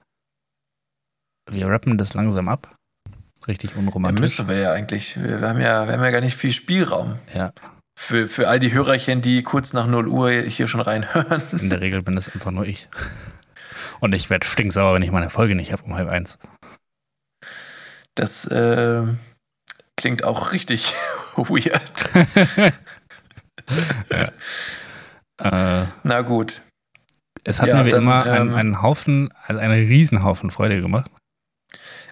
Wir 1.50 1.68
rappen 1.68 1.96
das 1.96 2.12
langsam 2.12 2.48
ab. 2.48 2.76
Richtig 3.48 3.72
Ja, 3.72 3.78
unromantisch. 3.78 4.20
müssen 4.20 4.48
wir 4.48 4.56
ja 4.58 4.72
eigentlich. 4.72 5.20
Wir, 5.22 5.40
haben 5.40 5.60
ja, 5.60 5.86
wir 5.86 5.94
haben 5.94 6.04
ja 6.04 6.10
gar 6.10 6.20
nicht 6.20 6.36
viel 6.36 6.52
Spielraum. 6.52 7.18
Ja, 7.34 7.52
Für, 7.98 8.28
für 8.28 8.48
all 8.48 8.60
die 8.60 8.72
Hörerchen, 8.72 9.22
die 9.22 9.42
kurz 9.42 9.72
nach 9.72 9.86
0 9.86 10.06
Uhr 10.08 10.30
hier 10.42 10.68
schon 10.68 10.80
reinhören. 10.80 11.42
in 11.58 11.70
der 11.70 11.80
Regel 11.80 12.02
bin 12.02 12.14
das 12.14 12.28
einfach 12.34 12.50
nur 12.50 12.66
ich. 12.66 12.88
Und 14.00 14.14
ich 14.14 14.30
werde 14.30 14.46
stinksauer, 14.46 14.94
wenn 14.94 15.02
ich 15.02 15.10
meine 15.10 15.30
Folge 15.30 15.54
nicht 15.54 15.72
habe 15.72 15.82
um 15.84 15.94
halb 15.94 16.08
eins. 16.08 16.38
Das 18.14 18.44
äh, 18.46 19.02
klingt 19.96 20.24
auch 20.24 20.52
richtig 20.52 20.94
weird. 21.36 22.72
Äh, 25.40 25.84
Na 26.02 26.22
gut. 26.22 26.62
es 27.44 27.60
hat 27.60 27.68
Ja, 27.68 27.76
mir 27.76 27.84
wie 27.84 27.90
dann, 27.90 28.02
immer 28.02 28.24
einen, 28.24 28.48
ähm, 28.48 28.54
einen 28.56 28.82
Haufen, 28.82 29.32
also 29.46 29.60
einen 29.60 29.86
Riesenhaufen 29.86 30.50
Freude 30.50 30.80
gemacht. 30.80 31.10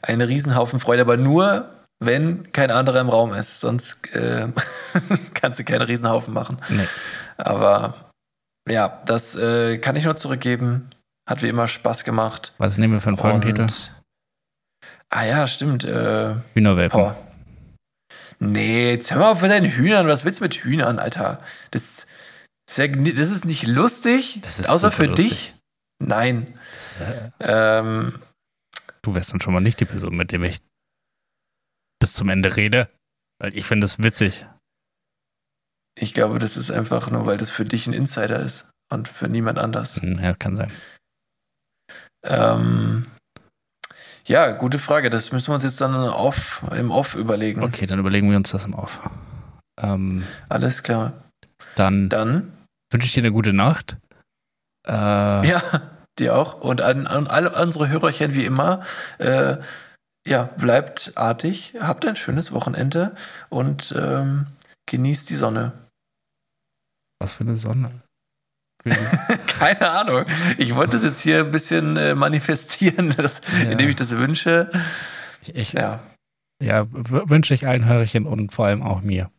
Ein 0.06 0.20
Riesenhaufen 0.20 0.80
Freude, 0.80 1.02
aber 1.02 1.16
nur, 1.16 1.68
wenn 1.98 2.52
kein 2.52 2.70
anderer 2.70 3.00
im 3.00 3.08
Raum 3.08 3.32
ist. 3.32 3.60
Sonst 3.60 4.14
äh, 4.14 4.48
kannst 5.34 5.58
du 5.58 5.64
keinen 5.64 5.82
Riesenhaufen 5.82 6.32
machen. 6.34 6.58
Nee. 6.68 6.86
Aber 7.36 7.94
ja, 8.68 9.02
das 9.06 9.34
äh, 9.36 9.78
kann 9.78 9.96
ich 9.96 10.04
nur 10.04 10.16
zurückgeben. 10.16 10.90
Hat 11.28 11.42
wie 11.42 11.48
immer 11.48 11.66
Spaß 11.66 12.04
gemacht. 12.04 12.52
Was 12.58 12.78
nehmen 12.78 12.94
wir 12.94 13.00
für 13.00 13.08
einen 13.08 13.16
Folgentitel? 13.18 13.62
Und, 13.62 13.92
ah 15.10 15.24
ja, 15.24 15.46
stimmt. 15.46 15.84
Äh, 15.84 16.34
Hühnerwelpen. 16.54 17.00
Boah. 17.00 17.16
Nee, 18.38 18.90
jetzt 18.92 19.10
hör 19.12 19.18
mal 19.20 19.30
auf 19.32 19.42
mit 19.42 19.50
deinen 19.50 19.70
Hühnern. 19.70 20.06
Was 20.08 20.24
willst 20.24 20.40
du 20.40 20.44
mit 20.44 20.54
Hühnern, 20.54 20.98
Alter? 20.98 21.38
Das, 21.70 22.06
ist 22.68 22.78
ja 22.78 22.86
nie- 22.86 23.12
das 23.14 23.30
ist 23.30 23.44
nicht 23.44 23.66
lustig. 23.66 24.40
Das 24.42 24.60
ist 24.60 24.68
außer 24.68 24.90
super 24.90 24.92
für 24.92 25.04
lustig. 25.06 25.30
dich. 25.30 25.54
Nein. 25.98 26.58
Das, 26.74 27.00
äh, 27.00 27.30
Ähm, 27.40 28.14
du 29.06 29.14
wärst 29.14 29.32
dann 29.32 29.40
schon 29.40 29.54
mal 29.54 29.60
nicht 29.60 29.80
die 29.80 29.84
Person, 29.84 30.16
mit 30.16 30.32
dem 30.32 30.42
ich 30.44 30.60
bis 32.00 32.12
zum 32.12 32.28
Ende 32.28 32.56
rede. 32.56 32.88
Weil 33.38 33.56
ich 33.56 33.64
finde 33.66 33.84
das 33.84 33.98
witzig. 33.98 34.46
ich 35.98 36.12
glaube, 36.14 36.38
das 36.38 36.56
ist 36.56 36.70
einfach 36.70 37.10
nur, 37.10 37.26
weil 37.26 37.36
das 37.36 37.50
für 37.50 37.64
dich 37.64 37.86
ein 37.86 37.92
Insider 37.92 38.40
ist 38.40 38.68
und 38.92 39.08
für 39.08 39.28
niemand 39.28 39.58
anders. 39.58 40.00
Hm, 40.02 40.18
Ja, 40.22 40.34
kann 40.34 40.56
sein. 40.56 40.70
Ähm, 42.24 43.06
ja, 44.26 44.50
gute 44.52 44.78
Frage. 44.78 45.10
Das 45.10 45.32
müssen 45.32 45.48
wir 45.48 45.54
uns 45.54 45.62
jetzt 45.62 45.80
dann 45.80 45.94
off, 45.94 46.64
im 46.72 46.90
Off 46.90 47.14
überlegen. 47.14 47.62
Okay, 47.62 47.86
dann 47.86 47.98
überlegen 47.98 48.28
wir 48.30 48.36
uns 48.36 48.50
das 48.50 48.64
im 48.64 48.74
Auf. 48.74 48.98
Ähm, 49.80 50.24
Alles 50.48 50.82
klar. 50.82 51.12
dann 51.76 52.08
Dann, 52.08 52.52
wünsche 52.90 53.06
ich 53.06 53.12
dir 53.14 53.20
eine 53.20 53.32
gute 53.32 53.52
Nacht. 53.52 53.96
Äh, 54.86 54.92
ja, 55.48 55.62
dir 56.18 56.36
auch. 56.36 56.60
Und 56.60 56.80
an, 56.80 57.06
an 57.06 57.26
alle 57.26 57.50
unsere 57.50 57.88
Hörerchen 57.88 58.34
wie 58.34 58.44
immer. 58.44 58.82
Äh, 59.18 59.56
ja, 60.26 60.42
bleibt 60.44 61.12
artig, 61.14 61.74
habt 61.78 62.04
ein 62.04 62.16
schönes 62.16 62.50
Wochenende 62.52 63.14
und 63.48 63.94
ähm, 63.96 64.46
genießt 64.86 65.30
die 65.30 65.36
Sonne. 65.36 65.72
Was 67.20 67.34
für 67.34 67.44
eine 67.44 67.56
Sonne. 67.56 68.02
Keine 69.46 69.90
Ahnung. 69.90 70.26
Ich 70.58 70.74
wollte 70.74 70.96
das 70.96 71.04
jetzt 71.04 71.20
hier 71.20 71.40
ein 71.40 71.50
bisschen 71.50 71.96
äh, 71.96 72.14
manifestieren, 72.14 73.10
das, 73.16 73.40
Ja. 73.62 73.70
indem 73.70 73.88
ich 73.88 73.96
das 73.96 74.10
wünsche. 74.16 74.70
Ich, 75.46 75.72
ja, 75.72 76.00
Ja. 76.62 76.86
wünsche 76.90 77.54
ich 77.54 77.66
allen 77.66 77.84
Hörerchen 77.86 78.26
und 78.26 78.52
vor 78.52 78.66
allem 78.66 78.82
auch 78.82 79.02
mir. 79.02 79.30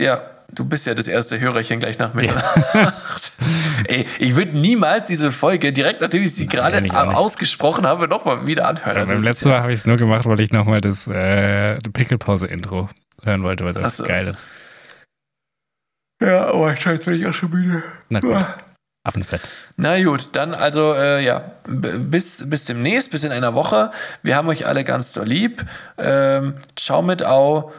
Ja, 0.00 0.22
du 0.52 0.64
bist 0.64 0.86
ja 0.86 0.94
das 0.94 1.06
erste 1.08 1.38
Hörerchen 1.38 1.78
gleich 1.80 1.98
nach 1.98 2.14
Mitternacht. 2.14 3.32
Ey, 3.86 4.06
ich 4.18 4.36
würde 4.36 4.56
niemals 4.56 5.06
diese 5.06 5.32
Folge, 5.32 5.72
direkt 5.72 6.00
nachdem 6.00 6.22
ich 6.22 6.34
sie 6.34 6.46
gerade 6.46 6.82
ausgesprochen 7.14 7.86
habe, 7.86 8.08
nochmal 8.08 8.46
wieder 8.46 8.68
anhören. 8.68 8.96
Also 8.96 9.14
beim 9.14 9.22
letzten 9.22 9.48
Mal 9.48 9.60
habe 9.60 9.72
ich 9.72 9.80
es 9.80 9.86
nur 9.86 9.96
gemacht, 9.96 10.26
weil 10.26 10.40
ich 10.40 10.52
nochmal 10.52 10.80
das 10.80 11.08
äh, 11.08 11.78
Pickelpause-Intro 11.80 12.88
hören 13.22 13.42
wollte, 13.42 13.64
weil 13.64 13.72
das 13.72 13.96
so. 13.96 14.04
geil 14.04 14.28
ist. 14.28 14.46
Ja, 16.20 16.28
ja 16.28 16.54
oh, 16.54 16.68
scheiße, 16.68 16.92
jetzt 16.92 17.04
bin 17.06 17.14
ich 17.14 17.26
auch 17.26 17.34
schon 17.34 17.50
müde. 17.50 17.82
Na 18.08 18.20
gut, 18.20 18.34
ab 18.34 19.16
ins 19.16 19.26
Bett. 19.26 19.40
Na 19.76 20.02
gut, 20.02 20.28
dann 20.32 20.54
also, 20.54 20.94
äh, 20.94 21.24
ja, 21.24 21.52
bis, 21.66 22.48
bis 22.48 22.64
demnächst, 22.64 23.10
bis 23.10 23.24
in 23.24 23.32
einer 23.32 23.54
Woche. 23.54 23.90
Wir 24.22 24.36
haben 24.36 24.48
euch 24.48 24.66
alle 24.66 24.84
ganz 24.84 25.12
doll 25.12 25.26
lieb. 25.26 25.64
Ähm, 25.98 26.54
ciao 26.76 27.02
mit 27.02 27.24
Au. 27.24 27.72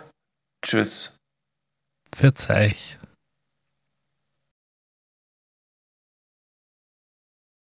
Tschüss. 0.66 1.18
Verzeih. 2.14 2.76